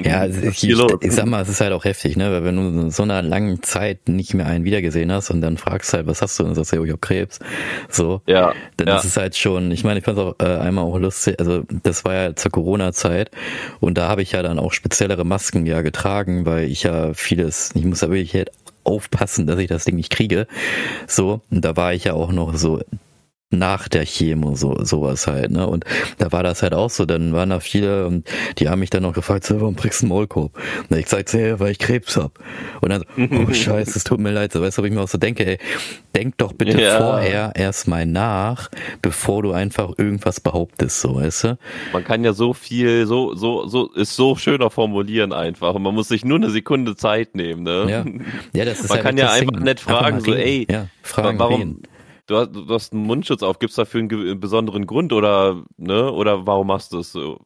Ja, 0.03 0.25
ich, 0.25 0.63
ich, 0.63 0.69
ich, 1.01 1.11
sag 1.11 1.25
mal, 1.25 1.41
es 1.41 1.49
ist 1.49 1.61
halt 1.61 1.73
auch 1.73 1.83
heftig, 1.83 2.15
ne? 2.15 2.31
Weil 2.31 2.43
wenn 2.43 2.55
du 2.55 2.91
so 2.91 3.03
einer 3.03 3.21
langen 3.21 3.61
Zeit 3.61 4.07
nicht 4.07 4.33
mehr 4.33 4.45
einen 4.45 4.63
wiedergesehen 4.63 5.11
hast 5.11 5.29
und 5.29 5.41
dann 5.41 5.57
fragst 5.57 5.93
halt, 5.93 6.07
was 6.07 6.21
hast 6.21 6.39
du? 6.39 6.43
Und 6.43 6.49
dann 6.49 6.55
sagst 6.55 6.73
du, 6.73 6.79
oh, 6.79 6.85
ich 6.85 6.91
hab 6.91 7.01
Krebs. 7.01 7.39
So. 7.89 8.21
Ja. 8.25 8.53
Dann 8.77 8.87
ja. 8.87 8.97
ist 8.97 9.05
es 9.05 9.17
halt 9.17 9.35
schon, 9.35 9.71
ich 9.71 9.83
meine, 9.83 9.99
ich 9.99 10.05
fand 10.05 10.17
es 10.17 10.23
auch 10.23 10.35
äh, 10.39 10.57
einmal 10.57 10.85
auch 10.85 10.97
lustig, 10.97 11.39
also 11.39 11.63
das 11.83 12.05
war 12.05 12.13
ja 12.13 12.35
zur 12.35 12.51
Corona-Zeit 12.51 13.31
und 13.79 13.97
da 13.97 14.07
habe 14.07 14.21
ich 14.21 14.31
ja 14.31 14.41
dann 14.41 14.59
auch 14.59 14.73
speziellere 14.73 15.25
Masken 15.25 15.65
ja 15.65 15.81
getragen, 15.81 16.45
weil 16.45 16.65
ich 16.65 16.83
ja 16.83 17.13
vieles, 17.13 17.71
ich 17.75 17.85
muss 17.85 18.01
ja 18.01 18.09
wirklich 18.09 18.33
halt 18.33 18.51
aufpassen, 18.83 19.45
dass 19.45 19.59
ich 19.59 19.67
das 19.67 19.85
Ding 19.85 19.95
nicht 19.95 20.11
kriege. 20.11 20.47
So, 21.07 21.41
und 21.51 21.65
da 21.65 21.75
war 21.75 21.93
ich 21.93 22.05
ja 22.05 22.13
auch 22.13 22.31
noch 22.31 22.55
so 22.55 22.81
nach 23.51 23.87
der 23.87 24.05
Chemo, 24.05 24.53
so 24.55 24.83
sowas 24.83 25.25
halt, 25.25 25.51
ne? 25.51 25.67
Und 25.67 25.83
da 26.19 26.31
war 26.31 26.43
das 26.43 26.61
halt 26.61 26.73
auch 26.73 26.91
so, 26.91 27.05
dann 27.05 27.33
waren 27.33 27.49
da 27.49 27.59
viele 27.59 28.05
und 28.05 28.27
die 28.59 28.69
haben 28.69 28.79
mich 28.79 28.91
dann 28.91 29.01
noch 29.01 29.13
gefragt, 29.13 29.43
so, 29.43 29.59
warum 29.59 29.75
kriegst 29.75 30.01
du 30.01 30.05
einen 30.05 30.09
Maulkorb? 30.09 30.51
Und 30.87 30.97
ich 30.97 31.07
sagte, 31.07 31.37
hey, 31.39 31.59
weil 31.59 31.71
ich 31.71 31.79
Krebs 31.79 32.15
hab. 32.15 32.39
Und 32.81 32.89
dann, 32.89 33.03
oh 33.47 33.51
scheiße, 33.51 33.97
es 33.97 34.03
tut 34.03 34.19
mir 34.19 34.31
leid, 34.31 34.53
so 34.53 34.61
weißt 34.61 34.77
du, 34.77 34.81
ob 34.81 34.85
ich 34.87 34.93
mir 34.93 35.01
auch 35.01 35.07
so 35.07 35.17
denke, 35.17 35.45
ey, 35.47 35.57
denk 36.15 36.37
doch 36.37 36.53
bitte 36.53 36.79
ja. 36.79 36.99
vorher 36.99 37.53
erstmal 37.55 38.05
nach, 38.05 38.69
bevor 39.01 39.41
du 39.41 39.51
einfach 39.51 39.93
irgendwas 39.97 40.39
behauptest, 40.39 41.01
so, 41.01 41.15
weißt 41.15 41.43
du? 41.45 41.57
Man 41.91 42.03
kann 42.03 42.23
ja 42.23 42.33
so 42.33 42.53
viel, 42.53 43.07
so, 43.07 43.33
so, 43.33 43.67
so, 43.67 43.91
ist 43.93 44.15
so 44.15 44.35
schöner 44.35 44.69
formulieren 44.69 45.33
einfach 45.33 45.73
und 45.73 45.81
man 45.81 45.95
muss 45.95 46.07
sich 46.07 46.23
nur 46.23 46.37
eine 46.37 46.51
Sekunde 46.51 46.95
Zeit 46.95 47.33
nehmen, 47.33 47.63
ne? 47.63 47.87
Ja, 47.89 48.05
ja 48.53 48.65
das 48.65 48.79
ist 48.81 48.89
Man 48.89 48.97
halt 48.97 49.05
kann 49.05 49.17
ja 49.17 49.31
einfach 49.31 49.59
nett 49.59 49.79
fragen, 49.79 50.21
so, 50.21 50.35
ey, 50.35 50.67
ja, 50.69 50.85
fragen, 51.01 51.39
warum, 51.39 51.59
reden 51.61 51.83
du 52.29 52.37
hast, 52.37 52.51
du 52.53 52.67
hast 52.69 52.93
einen 52.93 53.03
Mundschutz 53.03 53.43
auf, 53.43 53.59
gibt's 53.59 53.75
dafür 53.75 54.01
einen 54.01 54.39
besonderen 54.39 54.85
Grund 54.85 55.13
oder, 55.13 55.63
ne, 55.77 56.11
oder 56.11 56.45
warum 56.45 56.67
machst 56.67 56.93
du 56.93 56.99
es 56.99 57.11
so? 57.11 57.39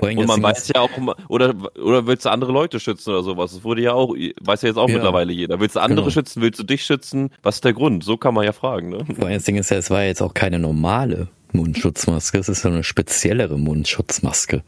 Und 0.00 0.26
man 0.26 0.40
weiß 0.40 0.68
ja 0.68 0.82
auch, 0.82 0.90
oder, 1.28 1.52
oder 1.82 2.06
willst 2.06 2.24
du 2.24 2.30
andere 2.30 2.52
Leute 2.52 2.78
schützen 2.78 3.10
oder 3.10 3.22
sowas? 3.24 3.52
Das 3.52 3.64
wurde 3.64 3.82
ja 3.82 3.92
auch, 3.92 4.14
weiß 4.14 4.62
ja 4.62 4.68
jetzt 4.68 4.78
auch 4.78 4.88
ja. 4.88 4.94
mittlerweile 4.94 5.32
jeder. 5.32 5.58
Willst 5.58 5.74
du 5.74 5.80
andere 5.80 6.02
genau. 6.02 6.10
schützen? 6.10 6.42
Willst 6.42 6.60
du 6.60 6.64
dich 6.64 6.84
schützen? 6.84 7.30
Was 7.42 7.56
ist 7.56 7.64
der 7.64 7.72
Grund? 7.72 8.04
So 8.04 8.16
kann 8.16 8.32
man 8.34 8.44
ja 8.44 8.52
fragen, 8.52 8.88
ne? 8.88 9.04
Vor 9.04 9.24
allem 9.24 9.34
das 9.34 9.44
Ding 9.44 9.56
ist 9.56 9.70
ja, 9.70 9.78
es 9.78 9.90
war 9.90 10.04
jetzt 10.04 10.22
auch 10.22 10.32
keine 10.32 10.60
normale 10.60 11.28
Mundschutzmaske. 11.52 12.38
Es 12.38 12.48
ist 12.48 12.62
so 12.62 12.68
eine 12.68 12.84
speziellere 12.84 13.58
Mundschutzmaske 13.58 14.62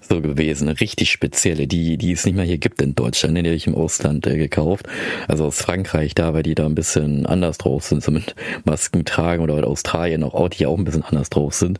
so 0.00 0.20
gewesen, 0.20 0.68
eine 0.68 0.80
richtig 0.80 1.10
spezielle, 1.10 1.66
die, 1.66 1.98
die 1.98 2.12
es 2.12 2.24
nicht 2.24 2.34
mehr 2.34 2.44
hier 2.44 2.58
gibt 2.58 2.80
in 2.82 2.94
Deutschland, 2.94 3.36
die 3.36 3.42
habe 3.42 3.54
ich 3.54 3.66
im 3.66 3.74
Ausland 3.74 4.26
äh, 4.26 4.36
gekauft. 4.36 4.88
Also 5.26 5.46
aus 5.46 5.60
Frankreich 5.60 6.14
da, 6.14 6.34
weil 6.34 6.42
die 6.42 6.54
da 6.54 6.66
ein 6.66 6.74
bisschen 6.74 7.26
anders 7.26 7.58
drauf 7.58 7.84
sind, 7.84 8.02
so 8.02 8.10
mit 8.10 8.34
Masken 8.64 9.04
tragen 9.04 9.42
oder 9.42 9.66
Australien 9.66 10.22
auch, 10.22 10.48
die 10.48 10.66
auch 10.66 10.78
ein 10.78 10.84
bisschen 10.84 11.04
anders 11.04 11.30
drauf 11.30 11.54
sind. 11.54 11.78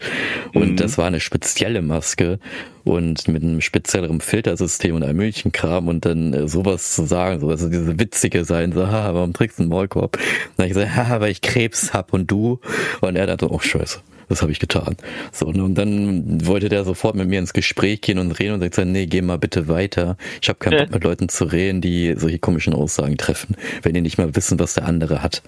Und 0.54 0.72
mhm. 0.72 0.76
das 0.76 0.98
war 0.98 1.06
eine 1.06 1.20
spezielle 1.20 1.82
Maske 1.82 2.38
und 2.84 3.28
mit 3.28 3.42
einem 3.42 3.60
spezielleren 3.60 4.20
Filtersystem 4.20 4.94
und 4.94 5.02
einem 5.02 5.18
Milchenkram 5.18 5.88
und 5.88 6.04
dann 6.04 6.32
äh, 6.32 6.48
sowas 6.48 6.94
zu 6.94 7.04
sagen, 7.04 7.40
so 7.40 7.48
also 7.48 7.68
diese 7.68 7.98
witzige 7.98 8.44
sein, 8.44 8.72
so, 8.72 8.86
ha, 8.88 9.14
warum 9.14 9.32
trägst 9.32 9.58
du 9.58 9.62
einen 9.62 9.70
Maulkorb? 9.70 10.16
Und 10.16 10.24
dann 10.56 10.66
ich 10.66 10.74
gesagt, 10.74 10.96
ha, 10.96 11.20
weil 11.20 11.30
ich 11.30 11.40
Krebs 11.40 11.92
hab 11.92 12.12
und 12.12 12.30
du? 12.30 12.60
Und 13.00 13.16
er 13.16 13.26
dachte, 13.26 13.50
oh 13.50 13.58
scheiße 13.58 14.00
das 14.28 14.42
habe 14.42 14.52
ich 14.52 14.58
getan. 14.58 14.96
So, 15.32 15.46
und 15.46 15.74
dann 15.74 16.46
wollte 16.46 16.68
der 16.68 16.84
sofort 16.84 17.14
mit 17.14 17.28
mir 17.28 17.38
ins 17.38 17.52
Gespräch 17.52 18.00
gehen 18.00 18.18
und 18.18 18.32
reden 18.32 18.54
und 18.54 18.60
sagt, 18.60 18.78
nee, 18.86 19.06
geh 19.06 19.22
mal 19.22 19.38
bitte 19.38 19.68
weiter. 19.68 20.16
Ich 20.42 20.48
habe 20.48 20.58
keinen 20.58 20.78
Bock 20.78 20.90
mit 20.92 21.04
Leuten 21.04 21.28
zu 21.28 21.44
reden, 21.44 21.80
die 21.80 22.14
solche 22.16 22.38
komischen 22.38 22.74
Aussagen 22.74 23.16
treffen, 23.16 23.56
wenn 23.82 23.94
die 23.94 24.00
nicht 24.00 24.18
mal 24.18 24.34
wissen, 24.36 24.58
was 24.58 24.74
der 24.74 24.84
andere 24.86 25.22
hat. 25.22 25.42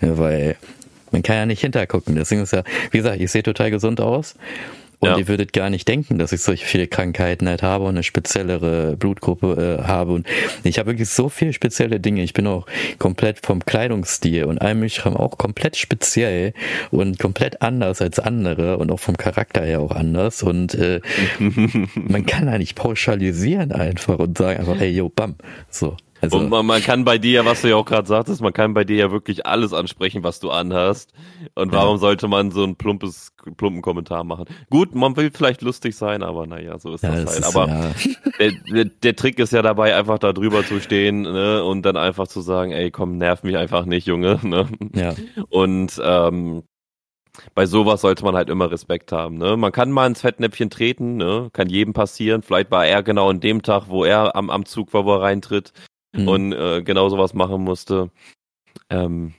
Ja, 0.00 0.18
weil 0.18 0.56
Man 1.12 1.22
kann 1.22 1.36
ja 1.36 1.46
nicht 1.46 1.60
hintergucken. 1.60 2.14
Deswegen 2.14 2.42
ist 2.42 2.52
ja, 2.52 2.62
wie 2.90 2.98
gesagt, 2.98 3.20
ich 3.20 3.30
sehe 3.30 3.42
total 3.42 3.70
gesund 3.70 4.00
aus. 4.00 4.34
Und 4.98 5.10
ja. 5.10 5.18
ihr 5.18 5.28
würdet 5.28 5.52
gar 5.52 5.68
nicht 5.68 5.86
denken, 5.88 6.18
dass 6.18 6.32
ich 6.32 6.40
solche 6.40 6.64
viele 6.64 6.86
Krankheiten 6.86 7.48
halt 7.48 7.62
habe 7.62 7.84
und 7.84 7.90
eine 7.90 8.02
speziellere 8.02 8.96
Blutgruppe 8.96 9.78
äh, 9.80 9.84
habe. 9.86 10.12
Und 10.12 10.26
ich 10.64 10.78
habe 10.78 10.90
wirklich 10.90 11.08
so 11.08 11.28
viele 11.28 11.52
spezielle 11.52 12.00
Dinge. 12.00 12.22
Ich 12.22 12.32
bin 12.32 12.46
auch 12.46 12.66
komplett 12.98 13.44
vom 13.44 13.64
Kleidungsstil 13.64 14.44
und 14.44 14.60
allem 14.60 14.80
Milchraum 14.80 15.16
auch 15.16 15.36
komplett 15.36 15.76
speziell 15.76 16.54
und 16.90 17.18
komplett 17.18 17.60
anders 17.62 18.00
als 18.00 18.18
andere 18.18 18.78
und 18.78 18.90
auch 18.90 19.00
vom 19.00 19.16
Charakter 19.16 19.62
her 19.62 19.80
auch 19.80 19.92
anders. 19.92 20.42
Und 20.42 20.74
äh, 20.74 21.00
man 21.94 22.24
kann 22.24 22.46
ja 22.46 22.56
nicht 22.56 22.74
pauschalisieren 22.74 23.72
einfach 23.72 24.18
und 24.18 24.38
sagen 24.38 24.60
einfach, 24.60 24.78
hey, 24.78 24.90
yo, 24.90 25.10
bam. 25.10 25.34
So. 25.68 25.96
Also, 26.26 26.38
und 26.38 26.50
man, 26.50 26.66
man, 26.66 26.82
kann 26.82 27.04
bei 27.04 27.18
dir, 27.18 27.44
was 27.44 27.62
du 27.62 27.68
ja 27.68 27.76
auch 27.76 27.84
gerade 27.84 28.08
sagtest, 28.08 28.40
man 28.40 28.52
kann 28.52 28.74
bei 28.74 28.84
dir 28.84 28.96
ja 28.96 29.12
wirklich 29.12 29.46
alles 29.46 29.72
ansprechen, 29.72 30.22
was 30.24 30.40
du 30.40 30.50
anhast. 30.50 31.12
Und 31.54 31.72
warum 31.72 31.96
ja. 31.96 31.98
sollte 31.98 32.28
man 32.28 32.50
so 32.50 32.64
ein 32.64 32.76
plumpes, 32.76 33.32
plumpen 33.56 33.82
Kommentar 33.82 34.24
machen? 34.24 34.46
Gut, 34.70 34.94
man 34.94 35.16
will 35.16 35.30
vielleicht 35.32 35.62
lustig 35.62 35.96
sein, 35.96 36.22
aber 36.22 36.46
naja, 36.46 36.78
so 36.78 36.94
ist 36.94 37.02
ja, 37.02 37.10
das, 37.10 37.26
halt. 37.26 37.38
Ist, 37.38 37.56
aber 37.56 37.68
ja. 37.68 37.94
der, 38.38 38.52
der, 38.72 38.84
der, 38.84 39.16
Trick 39.16 39.38
ist 39.38 39.52
ja 39.52 39.62
dabei, 39.62 39.94
einfach 39.94 40.18
da 40.18 40.32
drüber 40.32 40.64
zu 40.64 40.80
stehen 40.80 41.22
ne, 41.22 41.62
und 41.62 41.82
dann 41.82 41.96
einfach 41.96 42.26
zu 42.26 42.40
sagen, 42.40 42.72
ey, 42.72 42.90
komm, 42.90 43.18
nerv 43.18 43.42
mich 43.42 43.56
einfach 43.56 43.84
nicht, 43.84 44.06
Junge. 44.06 44.40
Ne? 44.46 44.68
Ja. 44.94 45.14
Und 45.50 46.00
ähm, 46.04 46.62
bei 47.54 47.66
sowas 47.66 48.00
sollte 48.00 48.24
man 48.24 48.34
halt 48.36 48.48
immer 48.48 48.70
Respekt 48.70 49.12
haben. 49.12 49.38
Ne? 49.38 49.56
Man 49.56 49.72
kann 49.72 49.90
mal 49.90 50.06
ins 50.06 50.20
Fettnäpfchen 50.20 50.70
treten, 50.70 51.16
ne? 51.16 51.48
kann 51.52 51.68
jedem 51.68 51.92
passieren. 51.92 52.42
Vielleicht 52.42 52.70
war 52.70 52.86
er 52.86 53.02
genau 53.02 53.30
an 53.30 53.40
dem 53.40 53.62
Tag, 53.62 53.84
wo 53.88 54.04
er 54.04 54.36
am, 54.36 54.50
am 54.50 54.64
Zug 54.64 54.92
war, 54.94 55.04
wo 55.04 55.14
er 55.14 55.22
reintritt 55.22 55.72
mhm. 56.12 56.28
und 56.28 56.52
äh, 56.52 56.82
genau 56.82 57.08
sowas 57.08 57.34
machen 57.34 57.62
musste. 57.62 58.10
Ähm, 58.90 59.34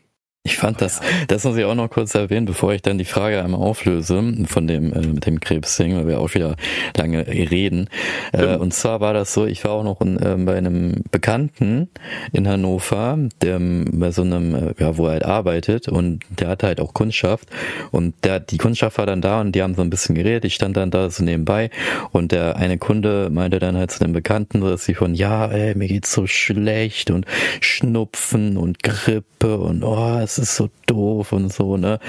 ich 0.48 0.56
fand 0.56 0.80
das, 0.82 1.02
das 1.28 1.44
muss 1.44 1.58
ich 1.58 1.66
auch 1.66 1.76
noch 1.76 1.90
kurz 1.90 2.16
erwähnen, 2.16 2.46
bevor 2.46 2.74
ich 2.74 2.82
dann 2.82 2.98
die 2.98 3.04
Frage 3.04 3.44
einmal 3.44 3.60
auflöse 3.60 4.24
von 4.46 4.66
dem 4.66 4.94
äh, 4.94 5.06
mit 5.06 5.26
dem 5.26 5.42
Krebsding, 5.42 5.98
weil 5.98 6.08
wir 6.08 6.22
auch 6.22 6.34
wieder 6.34 6.56
lange 6.96 7.28
reden. 7.28 7.90
Äh, 8.32 8.56
und 8.56 8.74
zwar 8.74 9.02
war 9.02 9.14
das 9.14 9.34
so, 9.34 9.46
ich 9.46 9.66
war 9.66 9.72
auch 9.72 9.84
noch 9.84 10.00
in, 10.00 10.18
äh, 10.18 10.38
bei 10.38 10.58
einem 10.58 11.04
Bekannten 11.12 11.90
in 12.32 12.48
Hannover, 12.48 13.20
der 13.42 13.60
bei 13.60 14.12
so 14.12 14.22
einem, 14.22 14.56
äh, 14.56 14.74
ja, 14.80 14.98
wo 14.98 15.08
er 15.08 15.12
halt 15.14 15.26
arbeitet 15.26 15.90
und 15.90 16.22
der 16.30 16.48
hatte 16.48 16.68
halt 16.68 16.80
auch 16.80 16.94
Kundschaft 16.94 17.50
und 17.92 18.16
der, 18.24 18.40
die 18.40 18.58
Kundschaft 18.58 18.98
war 18.98 19.06
dann 19.06 19.22
da 19.22 19.42
und 19.42 19.54
die 19.54 19.62
haben 19.62 19.76
so 19.76 19.82
ein 19.82 19.90
bisschen 19.90 20.16
geredet, 20.16 20.46
ich 20.46 20.56
stand 20.56 20.78
dann 20.78 20.92
da 20.92 21.10
so 21.10 21.26
nebenbei 21.26 21.72
und 22.14 22.32
der 22.32 22.56
eine 22.56 22.78
Kunde 22.78 23.30
meinte 23.30 23.60
dann 23.60 23.76
halt 23.76 23.92
zu 23.92 24.00
dem 24.00 24.14
Bekannten, 24.14 24.62
dass 24.62 24.86
sie 24.86 24.94
von, 24.94 25.14
ja, 25.14 25.48
ey, 25.48 25.76
mir 25.76 25.90
geht's 25.90 26.14
so 26.14 26.26
schlecht 26.26 27.12
und 27.12 27.26
Schnupfen 27.60 28.56
und 28.56 28.82
Grippe 28.82 29.58
und 29.58 29.84
oh, 29.84 30.20
es 30.24 30.37
ist 30.38 30.56
so 30.56 30.70
doof 30.86 31.32
und 31.34 31.52
so, 31.52 31.78
ne? 31.78 32.00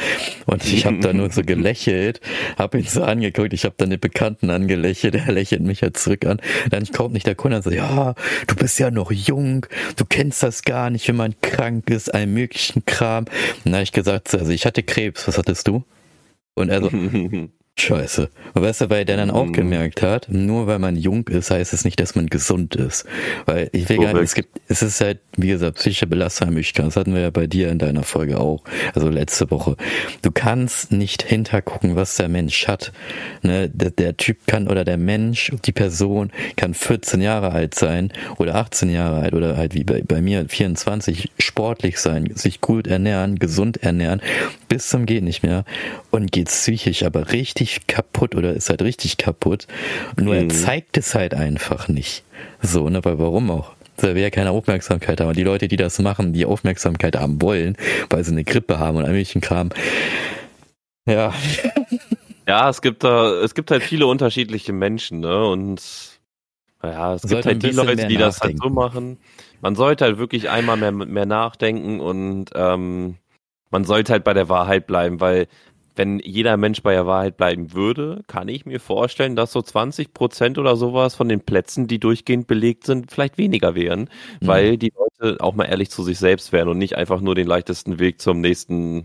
Und 0.46 0.64
ich 0.64 0.86
habe 0.86 1.00
da 1.00 1.12
nur 1.12 1.30
so 1.30 1.42
gelächelt, 1.42 2.20
habe 2.56 2.78
ihn 2.78 2.86
so 2.86 3.02
angeguckt, 3.02 3.52
ich 3.52 3.64
habe 3.64 3.74
dann 3.78 3.90
den 3.90 4.00
Bekannten 4.00 4.50
angelächelt, 4.50 5.14
der 5.14 5.32
lächelt 5.32 5.62
mich 5.62 5.82
halt 5.82 5.96
zurück 5.96 6.26
an. 6.26 6.40
Dann 6.70 6.86
kommt 6.86 7.14
nicht 7.14 7.26
der 7.26 7.34
Kunde 7.34 7.58
und 7.58 7.62
sagt, 7.62 7.76
ja, 7.76 8.14
du 8.46 8.54
bist 8.54 8.78
ja 8.78 8.90
noch 8.90 9.10
jung, 9.10 9.66
du 9.96 10.04
kennst 10.04 10.42
das 10.42 10.62
gar 10.62 10.90
nicht, 10.90 11.08
wenn 11.08 11.16
man 11.16 11.34
krank 11.40 11.90
ist, 11.90 12.12
allen 12.12 12.32
möglichen 12.32 12.84
Kram. 12.84 13.26
Habe 13.64 13.82
ich 13.82 13.92
gesagt, 13.92 14.34
also 14.34 14.50
ich 14.50 14.66
hatte 14.66 14.82
Krebs, 14.82 15.26
was 15.28 15.38
hattest 15.38 15.68
du? 15.68 15.84
Und 16.54 16.70
er 16.70 16.82
so, 16.82 16.90
Scheiße. 17.80 18.28
Weißt 18.54 18.80
du, 18.80 18.90
weil 18.90 19.04
der 19.04 19.16
dann 19.16 19.30
auch 19.30 19.46
mhm. 19.46 19.52
gemerkt 19.52 20.02
hat, 20.02 20.28
nur 20.30 20.66
weil 20.66 20.78
man 20.78 20.96
jung 20.96 21.28
ist, 21.28 21.50
heißt 21.50 21.72
es 21.72 21.84
nicht, 21.84 22.00
dass 22.00 22.14
man 22.16 22.26
gesund 22.26 22.74
ist. 22.74 23.06
Weil 23.46 23.70
ich 23.72 23.88
will 23.88 23.98
gar 23.98 24.12
nicht, 24.14 24.24
es 24.24 24.34
gibt, 24.34 24.60
es 24.68 24.82
ist 24.82 25.00
halt, 25.00 25.20
wie 25.36 25.48
gesagt, 25.48 25.76
psychische 25.76 26.06
Belastung 26.06 26.56
Das 26.56 26.96
hatten 26.96 27.14
wir 27.14 27.20
ja 27.20 27.30
bei 27.30 27.46
dir 27.46 27.70
in 27.70 27.78
deiner 27.78 28.02
Folge 28.02 28.40
auch, 28.40 28.64
also 28.94 29.08
letzte 29.08 29.50
Woche. 29.50 29.76
Du 30.22 30.30
kannst 30.32 30.90
nicht 30.90 31.22
hintergucken, 31.22 31.94
was 31.94 32.16
der 32.16 32.28
Mensch 32.28 32.66
hat. 32.66 32.92
Ne? 33.42 33.68
Der, 33.68 33.90
der 33.90 34.16
Typ 34.16 34.46
kann 34.46 34.66
oder 34.68 34.84
der 34.84 34.98
Mensch, 34.98 35.52
die 35.64 35.72
Person 35.72 36.30
kann 36.56 36.74
14 36.74 37.20
Jahre 37.20 37.52
alt 37.52 37.74
sein 37.74 38.12
oder 38.38 38.56
18 38.56 38.90
Jahre 38.90 39.20
alt 39.20 39.34
oder 39.34 39.56
halt 39.56 39.74
wie 39.74 39.84
bei, 39.84 40.02
bei 40.02 40.20
mir 40.20 40.48
24 40.48 41.30
sportlich 41.38 41.98
sein, 41.98 42.30
sich 42.34 42.60
gut 42.60 42.86
ernähren, 42.86 43.38
gesund 43.38 43.82
ernähren, 43.82 44.20
bis 44.68 44.88
zum 44.88 45.06
geht 45.06 45.22
nicht 45.22 45.42
mehr 45.42 45.64
und 46.10 46.32
geht 46.32 46.48
psychisch 46.48 47.02
aber 47.02 47.32
richtig 47.32 47.86
kaputt 47.86 48.34
oder 48.34 48.54
ist 48.54 48.70
halt 48.70 48.82
richtig 48.82 49.16
kaputt. 49.16 49.66
Nur 50.16 50.34
mhm. 50.34 50.42
er 50.42 50.48
zeigt 50.48 50.96
es 50.96 51.14
halt 51.14 51.34
einfach 51.34 51.88
nicht. 51.88 52.24
So, 52.62 52.88
ne, 52.88 53.04
weil 53.04 53.18
warum 53.18 53.50
auch? 53.50 53.72
Er 54.00 54.14
will 54.14 54.22
ja 54.22 54.30
keine 54.30 54.52
Aufmerksamkeit 54.52 55.20
haben. 55.20 55.28
Und 55.28 55.36
die 55.36 55.42
Leute, 55.42 55.66
die 55.66 55.76
das 55.76 55.98
machen, 55.98 56.32
die 56.32 56.46
Aufmerksamkeit 56.46 57.16
haben 57.16 57.42
wollen, 57.42 57.76
weil 58.10 58.22
sie 58.22 58.30
eine 58.30 58.44
Grippe 58.44 58.78
haben 58.78 58.96
und 58.96 59.04
ein 59.04 59.12
bisschen 59.12 59.40
Kram. 59.40 59.70
Ja. 61.06 61.32
Ja, 62.46 62.70
es 62.70 62.80
gibt 62.80 63.04
da, 63.04 63.42
es 63.42 63.54
gibt 63.54 63.70
halt 63.70 63.82
viele 63.82 64.06
unterschiedliche 64.06 64.72
Menschen, 64.72 65.20
ne? 65.20 65.44
Und 65.44 65.82
ja, 66.82 67.12
es 67.12 67.20
gibt 67.20 67.44
halt 67.44 67.62
die 67.62 67.72
Leute, 67.72 68.06
die 68.06 68.16
das 68.16 68.40
halt 68.40 68.56
so 68.56 68.70
machen. 68.70 69.18
Man 69.60 69.74
sollte 69.74 70.06
halt 70.06 70.16
wirklich 70.16 70.48
einmal 70.48 70.78
mehr, 70.78 70.90
mehr 70.90 71.26
nachdenken 71.26 72.00
und 72.00 72.46
ähm, 72.54 73.16
man 73.70 73.84
sollte 73.84 74.12
halt 74.12 74.24
bei 74.24 74.32
der 74.32 74.48
Wahrheit 74.48 74.86
bleiben, 74.86 75.20
weil 75.20 75.46
wenn 75.98 76.20
jeder 76.20 76.56
Mensch 76.56 76.82
bei 76.82 76.92
der 76.92 77.06
Wahrheit 77.06 77.36
bleiben 77.36 77.74
würde, 77.74 78.22
kann 78.28 78.48
ich 78.48 78.64
mir 78.64 78.80
vorstellen, 78.80 79.36
dass 79.36 79.52
so 79.52 79.60
20 79.60 80.14
Prozent 80.14 80.56
oder 80.56 80.76
sowas 80.76 81.14
von 81.14 81.28
den 81.28 81.40
Plätzen, 81.40 81.88
die 81.88 81.98
durchgehend 81.98 82.46
belegt 82.46 82.86
sind, 82.86 83.10
vielleicht 83.10 83.36
weniger 83.36 83.74
wären, 83.74 84.08
mhm. 84.40 84.46
weil 84.46 84.78
die 84.78 84.92
Leute 84.96 85.40
auch 85.40 85.54
mal 85.54 85.64
ehrlich 85.64 85.90
zu 85.90 86.02
sich 86.02 86.18
selbst 86.18 86.52
wären 86.52 86.68
und 86.68 86.78
nicht 86.78 86.96
einfach 86.96 87.20
nur 87.20 87.34
den 87.34 87.46
leichtesten 87.46 87.98
Weg 87.98 88.20
zum 88.20 88.40
nächsten 88.40 89.04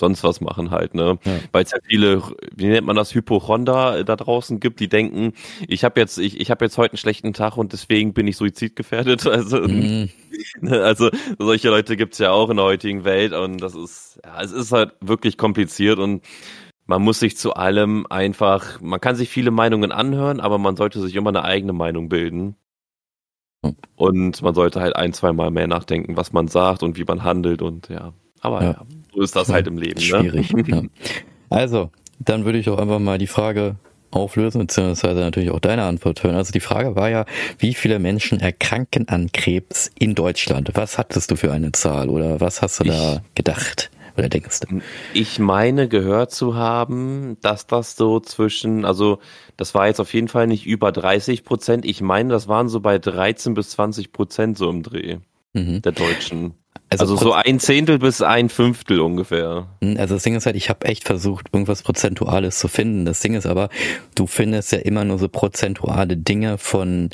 sonst 0.00 0.24
was 0.24 0.40
machen 0.40 0.70
halt, 0.70 0.94
ne? 0.94 1.18
Ja. 1.24 1.32
Weil 1.52 1.64
es 1.64 1.70
ja 1.70 1.78
viele, 1.84 2.22
wie 2.54 2.66
nennt 2.66 2.86
man 2.86 2.96
das, 2.96 3.14
Hypochonder 3.14 3.98
äh, 3.98 4.04
da 4.04 4.16
draußen 4.16 4.60
gibt, 4.60 4.80
die 4.80 4.88
denken, 4.88 5.34
ich 5.68 5.84
habe 5.84 6.00
jetzt, 6.00 6.18
ich, 6.18 6.40
ich 6.40 6.50
habe 6.50 6.64
jetzt 6.64 6.78
heute 6.78 6.92
einen 6.92 6.98
schlechten 6.98 7.32
Tag 7.32 7.56
und 7.56 7.72
deswegen 7.72 8.12
bin 8.12 8.26
ich 8.26 8.36
suizidgefährdet. 8.36 9.26
Also, 9.32 9.60
mhm. 9.60 10.10
Ne, 10.60 10.82
also 10.82 11.10
solche 11.38 11.68
Leute 11.70 11.96
gibt's 11.96 12.18
ja 12.18 12.32
auch 12.32 12.50
in 12.50 12.56
der 12.56 12.66
heutigen 12.66 13.04
Welt 13.04 13.32
und 13.32 13.58
das 13.58 13.74
ist, 13.74 14.20
ja, 14.24 14.42
es 14.42 14.52
ist 14.52 14.72
halt 14.72 14.92
wirklich 15.00 15.38
kompliziert 15.38 15.98
und 15.98 16.22
man 16.86 17.02
muss 17.02 17.20
sich 17.20 17.36
zu 17.36 17.54
allem 17.54 18.06
einfach, 18.10 18.80
man 18.80 19.00
kann 19.00 19.16
sich 19.16 19.30
viele 19.30 19.50
Meinungen 19.50 19.90
anhören, 19.90 20.40
aber 20.40 20.58
man 20.58 20.76
sollte 20.76 21.00
sich 21.00 21.14
immer 21.16 21.30
eine 21.30 21.44
eigene 21.44 21.72
Meinung 21.72 22.08
bilden. 22.08 22.56
Und 23.96 24.42
man 24.42 24.54
sollte 24.54 24.80
halt 24.80 24.96
ein, 24.96 25.12
zwei 25.12 25.32
Mal 25.32 25.50
mehr 25.50 25.68
nachdenken, 25.68 26.16
was 26.16 26.32
man 26.32 26.48
sagt 26.48 26.82
und 26.82 26.98
wie 26.98 27.04
man 27.04 27.22
handelt 27.22 27.62
und 27.62 27.88
ja. 27.88 28.12
Aber 28.40 28.62
ja. 28.62 28.70
ja 28.72 28.86
so 29.14 29.20
ist 29.20 29.36
das 29.36 29.48
halt 29.48 29.66
im 29.66 29.78
Leben. 29.78 30.00
Ne? 30.00 30.06
Schwierig. 30.06 30.52
Ne? 30.52 30.62
Ja. 30.68 30.82
Also, 31.50 31.90
dann 32.18 32.44
würde 32.46 32.58
ich 32.58 32.70
auch 32.70 32.78
einfach 32.78 32.98
mal 32.98 33.18
die 33.18 33.26
Frage 33.26 33.76
auflösen, 34.10 34.60
beziehungsweise 34.60 35.20
natürlich 35.20 35.50
auch 35.50 35.60
deine 35.60 35.84
Antwort 35.84 36.22
hören. 36.22 36.36
Also 36.36 36.52
die 36.52 36.60
Frage 36.60 36.96
war 36.96 37.10
ja, 37.10 37.24
wie 37.58 37.74
viele 37.74 37.98
Menschen 37.98 38.40
erkranken 38.40 39.08
an 39.08 39.32
Krebs 39.32 39.90
in 39.98 40.14
Deutschland? 40.14 40.70
Was 40.74 40.98
hattest 40.98 41.30
du 41.30 41.36
für 41.36 41.52
eine 41.52 41.72
Zahl 41.72 42.08
oder 42.08 42.40
was 42.40 42.62
hast 42.62 42.80
du 42.80 42.84
ich, 42.84 42.90
da 42.90 43.22
gedacht? 43.34 43.90
Oder 44.16 44.28
denkst 44.28 44.60
du? 44.60 44.80
Ich 45.14 45.38
meine 45.38 45.88
gehört 45.88 46.32
zu 46.32 46.54
haben, 46.54 47.38
dass 47.40 47.66
das 47.66 47.96
so 47.96 48.20
zwischen, 48.20 48.84
also 48.84 49.18
das 49.56 49.74
war 49.74 49.86
jetzt 49.86 50.00
auf 50.00 50.12
jeden 50.12 50.28
Fall 50.28 50.46
nicht 50.46 50.66
über 50.66 50.92
30 50.92 51.44
Prozent. 51.44 51.86
Ich 51.86 52.02
meine, 52.02 52.30
das 52.30 52.46
waren 52.46 52.68
so 52.68 52.80
bei 52.80 52.98
13 52.98 53.54
bis 53.54 53.70
20 53.70 54.12
Prozent 54.12 54.58
so 54.58 54.68
im 54.68 54.82
Dreh 54.82 55.18
mhm. 55.52 55.82
der 55.82 55.92
Deutschen. 55.92 56.54
Also, 56.90 57.04
also 57.04 57.16
so 57.16 57.32
ein 57.32 57.58
Zehntel 57.58 57.98
bis 57.98 58.20
ein 58.20 58.50
Fünftel 58.50 59.00
ungefähr. 59.00 59.68
Hm, 59.80 59.96
also 59.98 60.14
das 60.14 60.22
Ding 60.22 60.34
ist 60.34 60.44
halt, 60.44 60.56
ich 60.56 60.68
habe 60.68 60.86
echt 60.86 61.04
versucht, 61.04 61.46
irgendwas 61.52 61.82
Prozentuales 61.82 62.58
zu 62.58 62.68
finden. 62.68 63.06
Das 63.06 63.20
Ding 63.20 63.34
ist 63.34 63.46
aber, 63.46 63.70
du 64.14 64.26
findest 64.26 64.72
ja 64.72 64.78
immer 64.78 65.04
nur 65.04 65.18
so 65.18 65.28
prozentuale 65.28 66.16
Dinge 66.16 66.58
von 66.58 67.08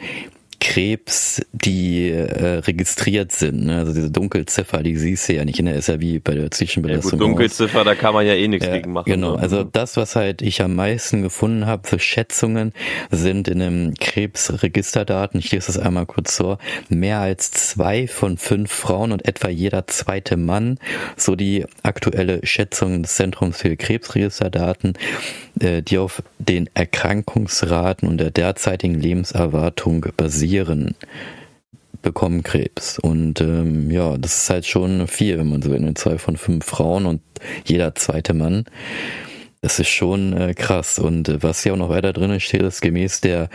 Krebs, 0.61 1.41
die 1.53 2.11
äh, 2.11 2.59
registriert 2.59 3.33
sind. 3.33 3.67
Ne? 3.67 3.77
Also 3.79 3.93
diese 3.93 4.11
Dunkelziffer, 4.11 4.83
die 4.83 4.97
siehst 4.97 5.29
du 5.29 5.35
ja 5.35 5.45
nicht. 5.45 5.59
Ist 5.59 5.89
ja 5.89 6.01
wie 6.01 6.19
bei 6.19 6.35
der 6.35 6.51
Zwischenbelastung. 6.51 7.13
Ja, 7.13 7.19
gut, 7.19 7.27
Dunkelziffer, 7.29 7.85
da 7.85 7.95
kann 7.95 8.15
man 8.15 8.27
ja 8.27 8.35
eh 8.35 8.49
nichts 8.49 8.67
ja, 8.67 8.77
gegen 8.77 8.93
machen. 8.93 9.11
Genau, 9.11 9.37
ne? 9.37 9.43
also 9.43 9.63
das, 9.63 9.97
was 9.97 10.17
halt 10.17 10.43
ich 10.43 10.63
am 10.63 10.75
meisten 10.75 11.23
gefunden 11.23 11.67
habe 11.67 11.87
für 11.87 11.99
Schätzungen, 11.99 12.73
sind 13.11 13.49
in 13.49 13.63
einem 13.63 13.95
Krebsregisterdaten, 13.95 15.39
ich 15.39 15.53
lese 15.53 15.69
das 15.69 15.79
einmal 15.79 16.07
kurz 16.07 16.37
vor, 16.37 16.59
mehr 16.89 17.21
als 17.21 17.51
zwei 17.51 18.09
von 18.09 18.37
fünf 18.37 18.73
Frauen 18.73 19.13
und 19.13 19.27
etwa 19.27 19.49
jeder 19.49 19.87
zweite 19.87 20.37
Mann, 20.37 20.79
so 21.17 21.37
die 21.37 21.67
aktuelle 21.83 22.45
Schätzung 22.45 23.03
des 23.03 23.15
Zentrums 23.15 23.59
für 23.59 23.77
Krebsregisterdaten, 23.77 24.95
die 25.59 25.99
auf 25.99 26.23
den 26.39 26.69
Erkrankungsraten 26.75 28.09
und 28.09 28.19
der 28.19 28.31
derzeitigen 28.31 28.95
Lebenserwartung 28.95 30.07
basieren, 30.17 30.95
bekommen 32.03 32.43
Krebs. 32.43 32.99
Und 32.99 33.41
ähm, 33.41 33.91
ja, 33.91 34.17
das 34.17 34.43
ist 34.43 34.51
halt 34.51 34.67
schon 34.67 35.07
viel, 35.07 35.39
wenn 35.39 35.49
man 35.49 35.63
so 35.63 35.71
will. 35.71 35.95
Zwei 35.95 36.19
von 36.19 36.37
fünf 36.37 36.65
Frauen 36.65 37.07
und 37.07 37.21
jeder 37.65 37.95
zweite 37.95 38.35
Mann. 38.35 38.65
Das 39.61 39.81
ist 39.81 39.89
schon 39.89 40.33
äh, 40.35 40.55
krass. 40.55 40.99
Und 40.99 41.29
äh, 41.29 41.43
was 41.43 41.63
hier 41.63 41.73
auch 41.73 41.79
noch 41.79 41.89
weiter 41.89 42.13
drin 42.13 42.39
steht, 42.41 42.63
ist 42.63 42.81
gemäß 42.81 43.21
der 43.21 43.49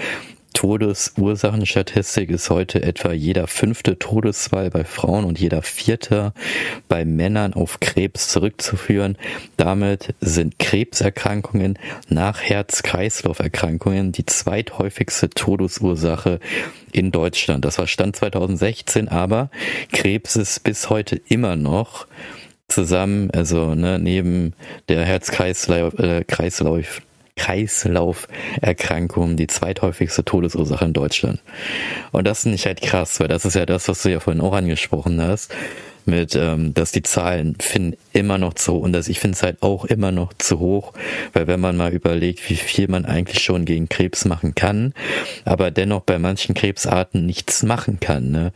Todesursachenstatistik 0.54 2.30
ist 2.30 2.50
heute 2.50 2.84
etwa 2.84 3.12
jeder 3.12 3.48
fünfte 3.48 4.00
Todesfall 4.00 4.70
bei 4.70 4.84
Frauen 4.84 5.26
und 5.26 5.40
jeder 5.40 5.62
vierte 5.62 6.34
bei 6.88 7.06
Männern 7.06 7.54
auf 7.54 7.80
Krebs 7.80 8.30
zurückzuführen. 8.30 9.18
Damit 9.58 10.16
sind 10.22 10.60
Krebserkrankungen 10.60 11.78
nach 12.08 12.42
Herz-Kreislauf-Erkrankungen 12.42 14.12
die 14.12 14.26
zweithäufigste 14.26 15.30
Todesursache 15.30 16.40
in 16.92 17.12
Deutschland. 17.12 17.66
Das 17.66 17.78
war 17.78 17.88
Stand 17.88 18.16
2016, 18.16 19.10
aber 19.10 19.50
Krebs 19.92 20.36
ist 20.36 20.64
bis 20.64 20.90
heute 20.90 21.20
immer 21.28 21.56
noch 21.56 22.08
zusammen, 22.68 23.30
also 23.32 23.76
ne, 23.76 24.00
neben 24.00 24.54
der 24.90 25.04
Herz-Kreislauf, 25.04 25.94
äh, 26.00 26.24
Kreislauf, 26.24 27.02
Kreislauferkrankung 27.36 29.36
die 29.36 29.48
zweithäufigste 29.48 30.24
Todesursache 30.24 30.86
in 30.86 30.94
Deutschland. 30.94 31.42
Und 32.12 32.28
das 32.28 32.44
finde 32.44 32.56
ich 32.56 32.66
halt 32.66 32.82
krass, 32.82 33.20
weil 33.20 33.28
das 33.28 33.46
ist 33.46 33.56
ja 33.56 33.66
das, 33.66 33.88
was 33.88 34.04
du 34.04 34.12
ja 34.12 34.20
vorhin 34.20 34.42
auch 34.42 34.54
angesprochen 34.54 35.22
hast, 35.22 35.54
mit, 36.06 36.36
ähm, 36.36 36.74
dass 36.74 36.92
die 36.92 37.02
Zahlen 37.02 37.56
finden 37.60 37.98
immer 38.12 38.38
noch 38.38 38.54
zu 38.54 38.78
und 38.78 38.94
dass 38.94 39.08
ich 39.08 39.20
finde 39.20 39.36
es 39.36 39.44
halt 39.44 39.62
auch 39.62 39.86
immer 39.86 40.12
noch 40.12 40.34
zu 40.34 40.60
hoch, 40.60 40.94
weil 41.32 41.48
wenn 41.48 41.60
man 41.60 41.78
mal 41.78 41.94
überlegt, 41.94 42.50
wie 42.50 42.56
viel 42.56 42.88
man 42.88 43.06
eigentlich 43.06 43.44
schon 43.44 43.66
gegen 43.66 43.90
Krebs 43.90 44.26
machen 44.26 44.56
kann, 44.56 44.94
aber 45.46 45.72
dennoch 45.72 46.02
bei 46.02 46.20
manchen 46.20 46.56
Krebsarten 46.56 47.26
nichts 47.26 47.64
machen 47.64 48.00
kann, 48.00 48.32
ne? 48.32 48.52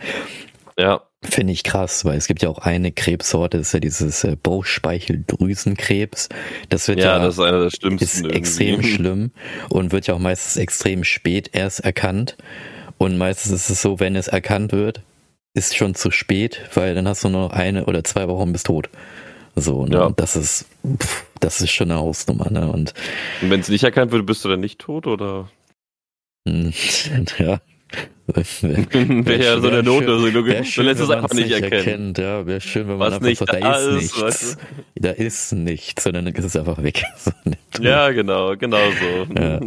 Ja. 0.78 1.02
Finde 1.24 1.52
ich 1.52 1.64
krass, 1.64 2.06
weil 2.06 2.16
es 2.18 2.28
gibt 2.28 2.44
ja 2.44 2.50
auch 2.50 2.60
eine 2.60 2.92
Krebssorte, 2.92 3.58
das 3.58 3.68
ist 3.68 3.74
ja 3.74 3.80
dieses 3.80 4.24
äh, 4.24 4.36
Bauchspeicheldrüsenkrebs. 4.36 6.30
Das 6.70 6.88
wird 6.88 7.00
ja, 7.00 7.18
ja 7.18 7.20
das 7.20 7.36
ist 7.36 7.40
einer 7.40 7.64
der 7.64 7.72
schlimmsten. 7.72 8.26
Ist 8.26 8.36
extrem 8.36 8.84
schlimm 8.84 9.32
und 9.70 9.92
wird 9.92 10.06
ja 10.06 10.14
auch 10.14 10.20
meistens 10.20 10.58
extrem 10.58 11.04
spät 11.04 11.50
erst 11.54 11.80
erkannt. 11.80 12.38
Und 13.00 13.18
meistens 13.18 13.52
ist 13.52 13.70
es 13.70 13.82
so, 13.82 14.00
wenn 14.00 14.16
es 14.16 14.28
erkannt 14.28 14.72
wird, 14.74 15.02
ist 15.56 15.76
schon 15.76 15.96
zu 15.96 16.12
spät, 16.12 16.62
weil 16.76 16.94
dann 16.94 17.08
hast 17.08 17.24
du 17.24 17.30
nur 17.30 17.42
noch 17.42 17.52
eine 17.52 17.86
oder 17.86 18.04
zwei 18.04 18.28
Wochen 18.28 18.52
bis 18.52 18.62
tot. 18.62 18.90
So, 19.56 19.88
ne? 19.88 19.96
Ja. 19.96 20.10
das 20.16 20.36
ist, 20.36 20.68
pff, 20.86 21.26
das 21.40 21.62
ist 21.62 21.72
schon 21.72 21.90
eine 21.90 22.00
Hausnummer, 22.00 22.52
ne? 22.52 22.72
Und, 22.72 22.94
und 23.42 23.50
wenn 23.50 23.60
es 23.60 23.70
nicht 23.70 23.84
erkannt 23.84 24.12
wird, 24.12 24.28
bist 24.28 24.46
du 24.46 24.50
dann 24.50 24.60
nicht 24.60 24.80
tot, 24.80 25.08
oder? 25.08 25.50
ja, 26.46 27.60
wäre 28.28 29.44
ja 29.44 29.60
so 29.60 29.68
eine 29.68 29.84
Notlösung. 29.84 30.34
Du, 30.34 30.42
lässt 30.42 30.78
es 30.78 31.10
einfach 31.10 31.34
nicht 31.34 31.52
erkennen. 31.52 31.74
Erkennt, 31.74 32.18
ja, 32.18 32.46
wäre 32.46 32.62
schön, 32.62 32.88
wenn 32.88 32.98
man 32.98 33.12
Was 33.12 33.14
einfach 33.14 33.28
nicht 33.28 33.40
sagt, 33.40 33.54
da, 33.54 33.60
da 33.60 33.76
ist 33.78 33.94
nichts. 33.94 34.22
Weißt 34.22 34.58
du? 34.96 35.02
Da 35.02 35.10
ist 35.12 35.54
nichts, 35.54 36.04
sondern 36.04 36.26
dann 36.26 36.36
ist 36.36 36.46
es 36.46 36.56
einfach 36.56 36.84
weg. 36.84 37.04
ja, 37.80 38.12
genau, 38.12 38.56
genau 38.58 38.78
so. 38.78 39.42
Ja. 39.42 39.60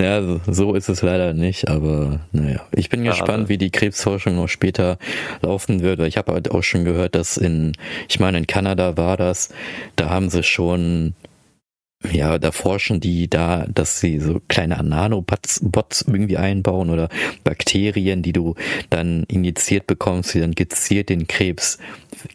Ja, 0.00 0.40
so 0.46 0.74
ist 0.74 0.88
es 0.88 1.02
leider 1.02 1.34
nicht, 1.34 1.68
aber 1.68 2.20
naja. 2.32 2.62
Ich 2.72 2.88
bin 2.88 3.04
Schade. 3.04 3.10
gespannt, 3.10 3.48
wie 3.48 3.58
die 3.58 3.70
Krebsforschung 3.70 4.36
noch 4.36 4.48
später 4.48 4.98
laufen 5.42 5.82
wird, 5.82 6.00
weil 6.00 6.08
ich 6.08 6.16
habe 6.16 6.32
halt 6.32 6.50
auch 6.50 6.62
schon 6.62 6.84
gehört, 6.84 7.14
dass 7.14 7.36
in, 7.36 7.72
ich 8.08 8.18
meine, 8.18 8.38
in 8.38 8.46
Kanada 8.46 8.96
war 8.96 9.16
das, 9.16 9.50
da 9.94 10.08
haben 10.08 10.30
sie 10.30 10.42
schon 10.42 11.14
ja, 12.10 12.38
da 12.38 12.50
forschen 12.50 13.00
die 13.00 13.28
da, 13.28 13.66
dass 13.72 14.00
sie 14.00 14.18
so 14.18 14.40
kleine 14.48 14.82
Nanobots 14.82 15.60
Bots 15.62 16.02
irgendwie 16.02 16.36
einbauen 16.36 16.90
oder 16.90 17.08
Bakterien, 17.44 18.22
die 18.22 18.32
du 18.32 18.54
dann 18.90 19.24
injiziert 19.28 19.86
bekommst, 19.86 20.34
die 20.34 20.40
dann 20.40 20.54
gezielt 20.54 21.08
den 21.08 21.26
Krebs 21.28 21.78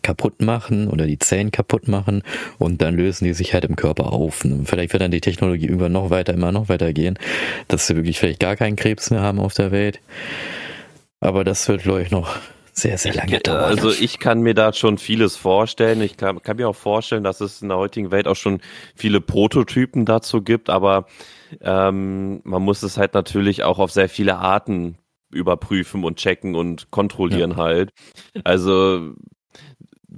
kaputt 0.01 0.41
machen 0.41 0.88
oder 0.88 1.05
die 1.05 1.20
Zellen 1.20 1.51
kaputt 1.51 1.88
machen 1.88 2.24
und 2.57 2.82
dann 2.82 2.95
lösen 2.95 3.26
die 3.26 3.34
sich 3.34 3.53
halt 3.53 3.65
im 3.65 3.76
Körper 3.76 4.13
auf. 4.13 4.45
Und 4.45 4.68
vielleicht 4.68 4.93
wird 4.93 5.01
dann 5.01 5.11
die 5.11 5.22
Technologie 5.22 5.65
irgendwann 5.65 5.91
noch 5.91 6.09
weiter, 6.09 6.34
immer 6.34 6.51
noch 6.51 6.70
weiter 6.70 6.93
gehen, 6.93 7.18
dass 7.68 7.88
wir 7.89 7.97
wirklich 7.97 8.20
vielleicht 8.20 8.39
gar 8.39 8.55
keinen 8.55 8.76
Krebs 8.76 9.11
mehr 9.11 9.22
haben 9.22 9.39
auf 9.39 9.53
der 9.53 9.72
Welt. 9.72 9.99
Aber 11.20 11.43
das 11.43 11.68
wird, 11.68 11.84
glaube 11.84 12.03
ich, 12.03 12.11
noch 12.11 12.38
sehr, 12.78 12.97
sehr 12.97 13.15
lange 13.15 13.39
dauern. 13.39 13.63
Also 13.63 13.89
ich 13.89 14.19
kann 14.19 14.41
mir 14.41 14.53
da 14.53 14.71
schon 14.71 14.99
vieles 14.99 15.36
vorstellen. 15.36 15.99
Ich 16.01 16.15
kann, 16.15 16.41
kann, 16.43 16.57
mir 16.57 16.69
auch 16.69 16.75
vorstellen, 16.75 17.23
dass 17.23 17.41
es 17.41 17.61
in 17.61 17.69
der 17.69 17.78
heutigen 17.78 18.11
Welt 18.11 18.28
auch 18.28 18.36
schon 18.36 18.61
viele 18.95 19.19
Prototypen 19.19 20.05
dazu 20.05 20.43
gibt, 20.43 20.69
aber 20.69 21.07
ähm, 21.61 22.41
man 22.43 22.61
muss 22.61 22.84
es 22.84 22.97
halt 22.97 23.15
natürlich 23.15 23.63
auch 23.63 23.80
auf 23.80 23.91
sehr 23.91 24.09
viele 24.09 24.38
Arten 24.38 24.97
überprüfen 25.32 26.03
und 26.03 26.17
checken 26.17 26.53
und 26.53 26.91
kontrollieren 26.91 27.51
ja. 27.51 27.57
halt. 27.57 27.91
Also 28.43 29.13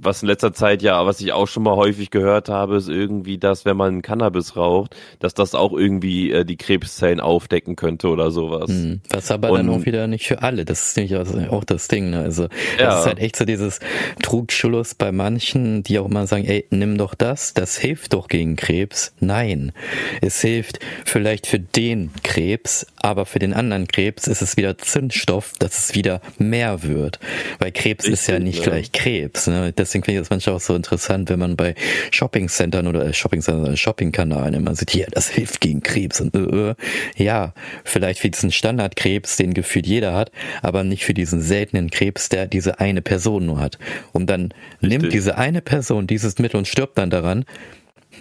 was 0.02 0.22
in 0.22 0.28
letzter 0.28 0.52
Zeit 0.52 0.82
ja, 0.82 1.04
was 1.06 1.20
ich 1.20 1.32
auch 1.32 1.48
schon 1.48 1.62
mal 1.62 1.76
häufig 1.76 2.10
gehört 2.10 2.48
habe, 2.48 2.76
ist 2.76 2.88
irgendwie, 2.88 3.38
dass 3.38 3.64
wenn 3.64 3.76
man 3.76 4.02
Cannabis 4.02 4.56
raucht, 4.56 4.96
dass 5.18 5.34
das 5.34 5.54
auch 5.54 5.72
irgendwie 5.72 6.32
äh, 6.32 6.44
die 6.44 6.56
Krebszellen 6.56 7.20
aufdecken 7.20 7.76
könnte 7.76 8.08
oder 8.08 8.30
sowas. 8.30 8.70
Hm, 8.70 9.00
was 9.10 9.30
aber 9.30 9.50
Und, 9.50 9.58
dann 9.58 9.68
auch 9.70 9.84
wieder 9.84 10.06
nicht 10.06 10.26
für 10.26 10.42
alle. 10.42 10.64
Das 10.64 10.88
ist 10.88 10.96
nämlich 10.96 11.16
auch 11.50 11.64
das 11.64 11.88
Ding. 11.88 12.10
Ne? 12.10 12.20
Also 12.20 12.48
das 12.48 12.80
ja. 12.80 12.98
ist 13.00 13.06
halt 13.06 13.18
echt 13.18 13.36
so 13.36 13.44
dieses 13.44 13.80
Trugschluss 14.22 14.94
bei 14.94 15.12
manchen, 15.12 15.82
die 15.82 15.98
auch 15.98 16.06
immer 16.06 16.26
sagen, 16.26 16.44
ey, 16.44 16.66
nimm 16.70 16.98
doch 16.98 17.14
das, 17.14 17.54
das 17.54 17.76
hilft 17.78 18.12
doch 18.12 18.28
gegen 18.28 18.56
Krebs. 18.56 19.12
Nein, 19.20 19.72
es 20.20 20.40
hilft 20.40 20.80
vielleicht 21.04 21.46
für 21.46 21.58
den 21.58 22.10
Krebs, 22.22 22.86
aber 22.96 23.26
für 23.26 23.38
den 23.38 23.54
anderen 23.54 23.88
Krebs 23.88 24.26
ist 24.26 24.42
es 24.42 24.56
wieder 24.56 24.78
Zündstoff, 24.78 25.54
dass 25.58 25.78
es 25.78 25.94
wieder 25.94 26.20
mehr 26.38 26.82
wird. 26.82 27.18
Weil 27.58 27.72
Krebs 27.72 28.04
Richtig, 28.04 28.12
ist 28.12 28.26
ja 28.28 28.38
nicht 28.38 28.58
ja. 28.58 28.64
gleich 28.64 28.92
Krebs. 28.92 29.46
Ne? 29.46 29.72
Das 29.74 29.89
deswegen 29.90 30.04
finde 30.04 30.20
ich 30.20 30.28
das 30.28 30.30
manchmal 30.30 30.56
auch 30.56 30.60
so 30.60 30.74
interessant, 30.74 31.28
wenn 31.28 31.38
man 31.38 31.56
bei 31.56 31.74
Shoppingcentern 32.10 32.86
oder 32.86 33.06
äh, 33.06 33.12
Shoppingcentern, 33.12 33.76
Shoppingkanalen 33.76 34.54
immer 34.54 34.74
sieht, 34.74 34.94
ja, 34.94 35.06
das 35.10 35.28
hilft 35.28 35.60
gegen 35.60 35.82
Krebs 35.82 36.20
und 36.20 36.34
äh, 36.34 36.70
äh, 36.70 36.74
ja, 37.16 37.52
vielleicht 37.84 38.20
für 38.20 38.30
diesen 38.30 38.52
Standardkrebs, 38.52 39.36
den 39.36 39.52
gefühlt 39.54 39.86
jeder 39.86 40.14
hat, 40.14 40.30
aber 40.62 40.84
nicht 40.84 41.04
für 41.04 41.14
diesen 41.14 41.40
seltenen 41.40 41.90
Krebs, 41.90 42.28
der 42.28 42.46
diese 42.46 42.78
eine 42.78 43.02
Person 43.02 43.46
nur 43.46 43.58
hat. 43.58 43.78
Und 44.12 44.30
dann 44.30 44.52
Richtig. 44.82 44.88
nimmt 44.88 45.12
diese 45.12 45.36
eine 45.36 45.60
Person 45.60 46.06
dieses 46.06 46.38
Mittel 46.38 46.56
und 46.58 46.68
stirbt 46.68 46.96
dann 46.98 47.10
daran. 47.10 47.44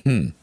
Hm. 0.03 0.33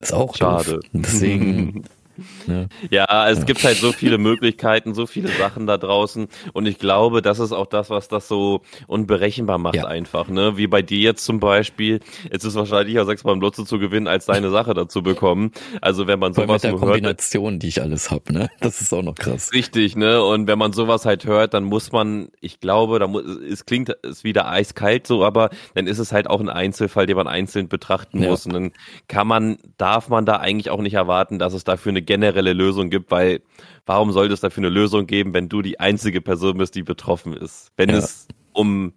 Ist 0.00 0.12
auch 0.12 0.36
Schade. 0.36 0.72
Doof. 0.72 0.80
Deswegen 0.92 1.84
Ne? 2.46 2.68
Ja, 2.90 3.28
es 3.28 3.38
ja. 3.38 3.44
gibt 3.44 3.64
halt 3.64 3.76
so 3.76 3.92
viele 3.92 4.18
Möglichkeiten, 4.18 4.94
so 4.94 5.06
viele 5.06 5.28
Sachen 5.28 5.66
da 5.66 5.78
draußen 5.78 6.28
und 6.52 6.66
ich 6.66 6.78
glaube, 6.78 7.22
das 7.22 7.38
ist 7.38 7.52
auch 7.52 7.66
das, 7.66 7.90
was 7.90 8.08
das 8.08 8.28
so 8.28 8.62
unberechenbar 8.86 9.58
macht 9.58 9.76
ja. 9.76 9.86
einfach, 9.86 10.28
ne? 10.28 10.56
Wie 10.56 10.66
bei 10.66 10.82
dir 10.82 10.98
jetzt 10.98 11.24
zum 11.24 11.40
Beispiel. 11.40 12.00
Es 12.30 12.44
ist 12.44 12.54
wahrscheinlich 12.54 12.94
ja 12.94 13.04
sechsmal 13.04 13.34
im 13.34 13.40
Lotto 13.40 13.64
zu 13.64 13.78
gewinnen, 13.78 14.06
als 14.06 14.26
deine 14.26 14.50
Sache 14.50 14.74
dazu 14.74 15.02
bekommen. 15.02 15.52
Also 15.80 16.06
wenn 16.06 16.18
man 16.18 16.34
sowas 16.34 16.62
mit 16.62 16.72
der 16.72 16.78
Kombination, 16.78 17.52
hört, 17.52 17.62
die 17.62 17.68
ich 17.68 17.82
alles 17.82 18.10
hab, 18.10 18.30
ne? 18.30 18.50
Das 18.60 18.80
ist 18.80 18.92
auch 18.92 19.02
noch 19.02 19.14
krass. 19.14 19.52
Richtig, 19.52 19.96
ne? 19.96 20.22
Und 20.22 20.46
wenn 20.46 20.58
man 20.58 20.72
sowas 20.72 21.06
halt 21.06 21.24
hört, 21.24 21.54
dann 21.54 21.64
muss 21.64 21.92
man, 21.92 22.28
ich 22.40 22.60
glaube, 22.60 22.98
da 22.98 23.06
muss, 23.06 23.24
es 23.24 23.66
klingt 23.66 23.94
es 24.02 24.24
wieder 24.24 24.48
eiskalt 24.48 25.06
so, 25.06 25.24
aber 25.24 25.50
dann 25.74 25.86
ist 25.86 25.98
es 25.98 26.12
halt 26.12 26.28
auch 26.28 26.40
ein 26.40 26.48
Einzelfall, 26.48 27.06
den 27.06 27.16
man 27.16 27.26
einzeln 27.26 27.68
betrachten 27.68 28.22
ja. 28.22 28.30
muss 28.30 28.46
und 28.46 28.52
dann 28.52 28.72
kann 29.08 29.26
man, 29.26 29.58
darf 29.78 30.08
man 30.08 30.26
da 30.26 30.36
eigentlich 30.36 30.70
auch 30.70 30.80
nicht 30.80 30.94
erwarten, 30.94 31.38
dass 31.38 31.54
es 31.54 31.64
dafür 31.64 31.90
eine 31.90 32.01
generelle 32.02 32.52
Lösung 32.52 32.90
gibt, 32.90 33.10
weil 33.10 33.40
warum 33.86 34.12
sollte 34.12 34.34
es 34.34 34.40
dafür 34.40 34.62
eine 34.62 34.70
Lösung 34.70 35.06
geben, 35.06 35.34
wenn 35.34 35.48
du 35.48 35.62
die 35.62 35.80
einzige 35.80 36.20
Person 36.20 36.58
bist, 36.58 36.74
die 36.74 36.82
betroffen 36.82 37.34
ist? 37.34 37.70
Wenn 37.76 37.90
ja. 37.90 37.96
es 37.96 38.28
um 38.52 38.92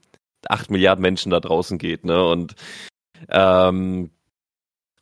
acht 0.48 0.70
Milliarden 0.70 1.02
Menschen 1.02 1.32
da 1.32 1.40
draußen 1.40 1.78
geht, 1.78 2.06
ne? 2.06 2.26
Und 2.26 2.56
ähm, 3.30 4.12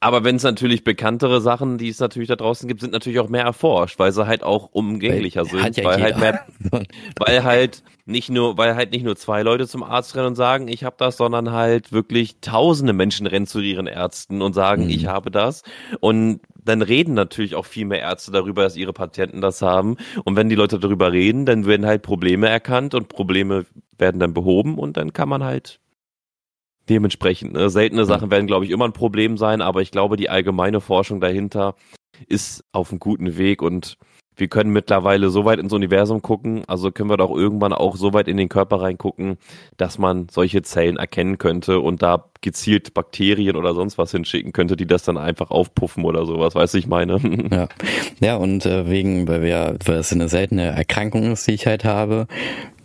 aber 0.04 0.26
wenn 0.26 0.36
es 0.36 0.44
natürlich 0.44 0.84
bekanntere 0.84 1.40
Sachen, 1.40 1.78
die 1.78 1.88
es 1.88 2.00
natürlich 2.00 2.28
da 2.28 2.36
draußen 2.36 2.68
gibt, 2.68 2.82
sind 2.82 2.92
natürlich 2.92 3.20
auch 3.20 3.30
mehr 3.30 3.46
erforscht, 3.46 4.00
weil 4.00 4.12
sie 4.12 4.28
halt 4.28 4.44
auch 4.44 4.68
umgänglicher 4.74 5.50
weil, 5.50 5.64
sind, 5.64 5.78
ja 5.78 5.84
weil 5.86 6.02
halt 6.02 6.20
mehr, 6.20 6.46
weil 7.18 7.44
halt 7.44 7.84
nicht 8.06 8.30
nur, 8.30 8.58
weil 8.58 8.76
halt 8.76 8.92
nicht 8.92 9.06
nur 9.06 9.16
zwei 9.16 9.44
Leute 9.44 9.66
zum 9.66 9.82
Arzt 9.82 10.14
rennen 10.18 10.28
und 10.28 10.36
sagen, 10.36 10.68
ich 10.68 10.84
habe 10.84 10.98
das, 11.00 11.16
sondern 11.16 11.54
halt 11.54 11.94
wirklich 11.94 12.42
tausende 12.42 12.92
Menschen 12.92 13.28
rennen 13.28 13.48
zu 13.48 13.62
ihren 13.62 13.88
Ärzten 13.88 14.42
und 14.42 14.52
sagen, 14.52 14.84
mhm. 14.84 14.90
ich 14.90 15.06
habe 15.06 15.32
das. 15.32 15.64
Und 16.02 16.42
dann 16.66 16.82
reden 16.82 17.14
natürlich 17.14 17.56
auch 17.56 17.66
viel 17.66 17.86
mehr 17.86 18.00
Ärzte 18.00 18.32
darüber, 18.32 18.64
dass 18.64 18.76
ihre 18.76 18.94
Patienten 18.94 19.42
das 19.42 19.62
haben. 19.62 19.98
Und 20.24 20.36
wenn 20.36 20.50
die 20.50 20.56
Leute 20.56 20.80
darüber 20.80 21.12
reden, 21.12 21.46
dann 21.46 21.66
werden 21.66 21.86
halt 21.86 22.02
Probleme 22.02 22.48
erkannt 22.48 22.94
und 22.96 23.10
Probleme 23.10 23.66
werden 23.98 24.20
dann 24.20 24.34
behoben 24.34 24.78
und 24.78 24.98
dann 24.98 25.14
kann 25.14 25.30
man 25.30 25.44
halt 25.44 25.80
dementsprechend. 26.90 27.54
Ne? 27.54 27.70
Seltene 27.70 28.06
Sachen 28.06 28.32
werden, 28.32 28.48
glaube 28.48 28.66
ich, 28.66 28.72
immer 28.72 28.86
ein 28.86 28.94
Problem 28.94 29.38
sein, 29.38 29.62
aber 29.62 29.82
ich 29.82 29.92
glaube, 29.92 30.18
die 30.18 30.30
allgemeine 30.30 30.82
Forschung 30.82 31.22
dahinter 31.22 31.76
ist 32.28 32.64
auf 32.72 32.92
einem 32.92 33.00
guten 33.00 33.38
Weg 33.38 33.62
und 33.62 33.98
wir 34.36 34.48
können 34.48 34.72
mittlerweile 34.72 35.30
so 35.30 35.46
weit 35.46 35.60
ins 35.60 35.74
Universum 35.74 36.22
gucken, 36.22 36.64
also 36.68 36.92
können 36.92 37.10
wir 37.10 37.18
doch 37.18 37.32
irgendwann 37.32 37.74
auch 37.74 37.96
so 37.96 38.14
weit 38.14 38.28
in 38.28 38.38
den 38.38 38.50
Körper 38.50 38.82
reingucken, 38.82 39.38
dass 39.78 39.98
man 39.98 40.28
solche 40.30 40.62
Zellen 40.62 40.98
erkennen 40.98 41.38
könnte 41.38 41.80
und 41.80 42.02
da 42.02 42.26
gezielt 42.42 42.94
Bakterien 42.94 43.56
oder 43.56 43.74
sonst 43.74 43.98
was 43.98 44.12
hinschicken 44.12 44.52
könnte, 44.52 44.76
die 44.76 44.86
das 44.86 45.04
dann 45.04 45.18
einfach 45.18 45.50
aufpuffen 45.50 46.04
oder 46.04 46.26
sowas, 46.26 46.56
weiß 46.56 46.74
ich 46.76 46.88
meine. 46.88 47.20
Ja, 47.54 47.68
ja 48.20 48.36
und 48.38 48.66
äh, 48.66 48.90
wegen, 48.90 49.28
weil 49.28 49.42
wir, 49.42 49.78
weil 49.86 49.98
es 49.98 50.12
eine 50.12 50.28
seltene 50.28 50.64
Erkrankung 50.64 51.32
ist, 51.32 51.48
die 51.48 51.54
ich 51.54 51.68
halt 51.68 51.86
habe, 51.86 52.28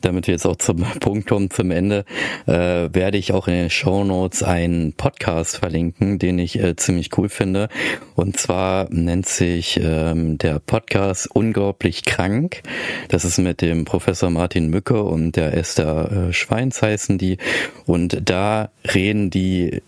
damit 0.01 0.27
wir 0.27 0.35
jetzt 0.35 0.47
auch 0.47 0.57
zum 0.57 0.79
Punkt 1.01 1.29
kommen, 1.29 1.51
zum 1.51 1.70
Ende, 1.70 2.05
äh, 2.47 2.89
werde 2.93 3.19
ich 3.19 3.33
auch 3.33 3.49
in 3.49 3.55
den 3.55 3.70
Show 3.70 4.05
Notes 4.05 4.43
einen 4.43 4.93
Podcast 4.93 5.57
verlinken, 5.57 6.19
den 6.19 6.39
ich 6.39 6.59
äh, 6.59 6.77
ziemlich 6.77 7.16
cool 7.19 7.29
finde. 7.29 7.69
Und 8.15 8.37
zwar 8.37 8.89
nennt 8.91 9.27
sich 9.27 9.81
ähm, 9.83 10.39
der 10.39 10.59
Podcast 10.59 11.29
Unglaublich 11.35 12.05
krank. 12.05 12.62
Das 13.09 13.25
ist 13.25 13.39
mit 13.39 13.61
dem 13.61 13.85
Professor 13.85 14.31
Martin 14.31 14.69
Mücke 14.69 15.03
und 15.03 15.37
der 15.37 15.55
Esther 15.55 16.29
äh, 16.29 16.33
Schweins 16.33 16.83
heißen 16.83 17.19
die. 17.19 17.39
Und 17.87 18.20
da 18.25 18.70
reden 18.95 19.31
die 19.31 19.83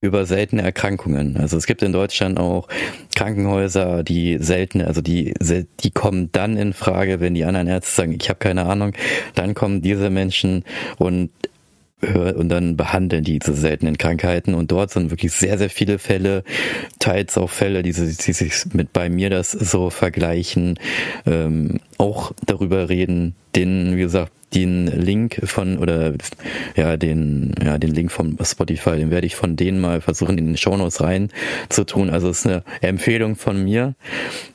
über 0.00 0.24
seltene 0.24 0.62
Erkrankungen. 0.62 1.36
Also 1.36 1.56
es 1.56 1.66
gibt 1.66 1.82
in 1.82 1.92
Deutschland 1.92 2.38
auch 2.38 2.68
Krankenhäuser, 3.14 4.02
die 4.02 4.38
seltene, 4.38 4.86
also 4.86 5.02
die, 5.02 5.34
die 5.40 5.90
kommen 5.90 6.32
dann 6.32 6.56
in 6.56 6.72
Frage, 6.72 7.20
wenn 7.20 7.34
die 7.34 7.44
anderen 7.44 7.68
Ärzte 7.68 7.94
sagen, 7.94 8.16
ich 8.18 8.28
habe 8.30 8.38
keine 8.38 8.64
Ahnung, 8.64 8.92
dann 9.34 9.54
kommen 9.54 9.82
diese 9.82 10.08
Menschen 10.08 10.64
und 10.96 11.30
und 12.02 12.48
dann 12.48 12.76
behandeln 12.76 13.24
die 13.24 13.38
diese 13.38 13.54
seltenen 13.54 13.98
Krankheiten. 13.98 14.54
Und 14.54 14.72
dort 14.72 14.90
sind 14.90 15.10
wirklich 15.10 15.32
sehr, 15.32 15.58
sehr 15.58 15.70
viele 15.70 15.98
Fälle, 15.98 16.44
teils 16.98 17.36
auch 17.36 17.50
Fälle, 17.50 17.82
die, 17.82 17.92
die 17.92 18.32
sich 18.32 18.64
mit 18.72 18.92
bei 18.92 19.08
mir 19.08 19.30
das 19.30 19.52
so 19.52 19.90
vergleichen, 19.90 20.78
ähm, 21.26 21.80
auch 21.98 22.32
darüber 22.46 22.88
reden, 22.88 23.34
den, 23.54 23.96
wie 23.96 24.02
gesagt, 24.02 24.32
den 24.54 24.86
Link 24.86 25.40
von 25.44 25.78
oder 25.78 26.14
ja 26.74 26.96
den 26.96 27.54
ja 27.64 27.78
den 27.78 27.94
Link 27.94 28.10
von 28.10 28.36
Spotify, 28.42 28.96
den 28.96 29.10
werde 29.10 29.26
ich 29.26 29.36
von 29.36 29.54
denen 29.54 29.80
mal 29.80 30.00
versuchen 30.00 30.38
in 30.38 30.46
den 30.46 30.56
Shownotes 30.56 31.00
rein 31.00 31.28
zu 31.68 31.84
tun. 31.84 32.10
Also 32.10 32.28
es 32.28 32.40
ist 32.40 32.46
eine 32.46 32.64
Empfehlung 32.80 33.36
von 33.36 33.62
mir, 33.62 33.94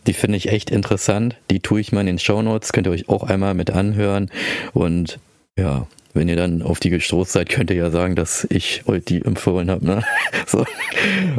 die 0.05 0.13
finde 0.13 0.37
ich 0.37 0.49
echt 0.49 0.69
interessant. 0.69 1.37
Die 1.49 1.61
tue 1.61 1.79
ich 1.79 1.91
mal 1.91 2.01
in 2.01 2.07
den 2.07 2.19
Shownotes, 2.19 2.73
könnt 2.73 2.87
ihr 2.87 2.91
euch 2.91 3.07
auch 3.07 3.23
einmal 3.23 3.53
mit 3.53 3.71
anhören. 3.71 4.29
Und 4.73 5.19
ja, 5.57 5.87
wenn 6.15 6.29
ihr 6.29 6.35
dann 6.35 6.61
auf 6.61 6.79
die 6.79 6.89
gestoßen 6.89 7.31
seid, 7.31 7.49
könnt 7.49 7.69
ihr 7.69 7.75
ja 7.75 7.91
sagen, 7.91 8.15
dass 8.15 8.47
ich 8.49 8.87
euch 8.87 9.03
die 9.03 9.23
empfohlen 9.23 9.69
habe. 9.69 9.85
Ne? 9.85 10.03
so. 10.47 10.65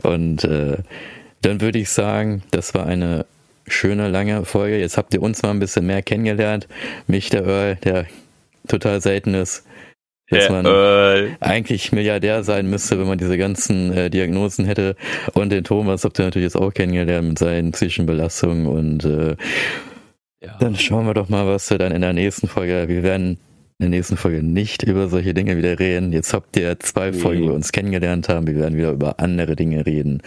Und 0.03 0.45
äh, 0.45 0.77
dann 1.43 1.61
würde 1.61 1.79
ich 1.79 1.89
sagen, 1.89 2.43
das 2.51 2.75
war 2.75 2.87
eine 2.87 3.27
schöne, 3.67 4.09
lange 4.09 4.45
Folge. 4.45 4.79
Jetzt 4.79 4.97
habt 4.97 5.15
ihr 5.15 5.23
uns 5.23 5.43
mal 5.43 5.51
ein 5.51 5.59
bisschen 5.59 5.87
mehr 5.87 6.03
kennengelernt. 6.03 6.69
Mich, 7.07 7.31
der 7.31 7.45
Earl, 7.45 7.77
der 7.77 8.07
total 8.69 9.01
selten 9.01 9.35
ist. 9.35 9.65
Dass 10.29 10.51
man 10.51 10.67
äh, 10.67 11.37
eigentlich 11.39 11.93
Milliardär 11.93 12.43
sein 12.43 12.69
müsste, 12.69 12.99
wenn 12.99 13.07
man 13.07 13.19
diese 13.19 13.39
ganzen 13.39 13.93
äh, 13.93 14.11
Diagnosen 14.11 14.65
hätte. 14.65 14.97
Und 15.35 15.51
den 15.51 15.63
Thomas 15.63 16.03
habt 16.03 16.19
ihr 16.19 16.25
natürlich 16.25 16.47
jetzt 16.47 16.57
auch 16.57 16.75
kennengelernt 16.75 17.29
mit 17.29 17.39
seinen 17.39 17.71
psychischen 17.71 18.07
Belastungen. 18.07 18.67
Und 18.67 19.05
äh, 19.05 19.37
ja. 20.43 20.57
dann 20.59 20.75
schauen 20.75 21.07
wir 21.07 21.15
doch 21.15 21.29
mal, 21.29 21.47
was 21.47 21.71
wir 21.71 21.79
dann 21.79 21.93
in 21.93 22.03
der 22.03 22.13
nächsten 22.13 22.49
Folge. 22.49 22.89
Wir 22.89 23.05
werden 23.05 23.39
in 23.79 23.91
der 23.91 23.99
nächsten 23.99 24.17
Folge 24.17 24.43
nicht 24.43 24.83
über 24.83 25.09
solche 25.09 25.35
Dinge 25.35 25.59
wieder 25.59 25.79
reden. 25.79 26.13
Jetzt 26.13 26.33
habt 26.33 26.57
ihr 26.57 26.81
zwei 26.81 27.11
nee. 27.11 27.19
Folgen, 27.19 27.43
wo 27.43 27.49
wir 27.49 27.55
uns 27.55 27.73
kennengelernt 27.73 28.29
haben. 28.31 28.47
Wir 28.47 28.55
werden 28.55 28.79
wieder 28.79 28.93
über 28.93 29.21
andere 29.21 29.55
Dinge 29.55 29.85
reden. 29.85 30.23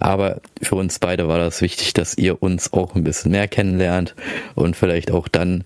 Aber 0.00 0.42
für 0.60 0.74
uns 0.74 0.98
beide 0.98 1.26
war 1.26 1.38
das 1.38 1.62
wichtig, 1.62 1.94
dass 1.94 2.18
ihr 2.18 2.42
uns 2.42 2.74
auch 2.74 2.94
ein 2.94 3.04
bisschen 3.04 3.30
mehr 3.30 3.48
kennenlernt 3.48 4.14
und 4.54 4.76
vielleicht 4.76 5.10
auch 5.10 5.28
dann 5.28 5.64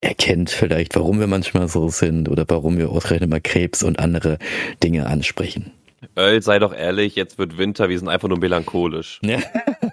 erkennt 0.00 0.48
vielleicht, 0.48 0.96
warum 0.96 1.20
wir 1.20 1.26
manchmal 1.26 1.68
so 1.68 1.88
sind 1.88 2.30
oder 2.30 2.46
warum 2.48 2.78
wir 2.78 2.88
ausgerechnet 2.88 3.28
mal 3.28 3.42
Krebs 3.42 3.82
und 3.82 3.98
andere 3.98 4.38
Dinge 4.82 5.06
ansprechen. 5.06 5.72
Earl, 6.16 6.40
sei 6.40 6.58
doch 6.58 6.74
ehrlich, 6.74 7.16
jetzt 7.16 7.38
wird 7.38 7.58
Winter, 7.58 7.90
wir 7.90 7.98
sind 7.98 8.08
einfach 8.08 8.28
nur 8.28 8.38
melancholisch. 8.38 9.20
Ja. 9.22 9.40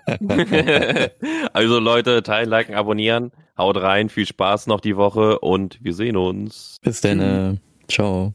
also 1.51 1.79
Leute, 1.79 2.23
teilen, 2.23 2.49
liken, 2.49 2.75
abonnieren, 2.75 3.33
haut 3.57 3.77
rein, 3.77 4.09
viel 4.09 4.25
Spaß 4.25 4.67
noch 4.67 4.79
die 4.79 4.97
Woche 4.97 5.39
und 5.39 5.77
wir 5.81 5.93
sehen 5.93 6.17
uns. 6.17 6.77
Bis 6.81 7.01
dann, 7.01 7.59
ciao. 7.87 8.33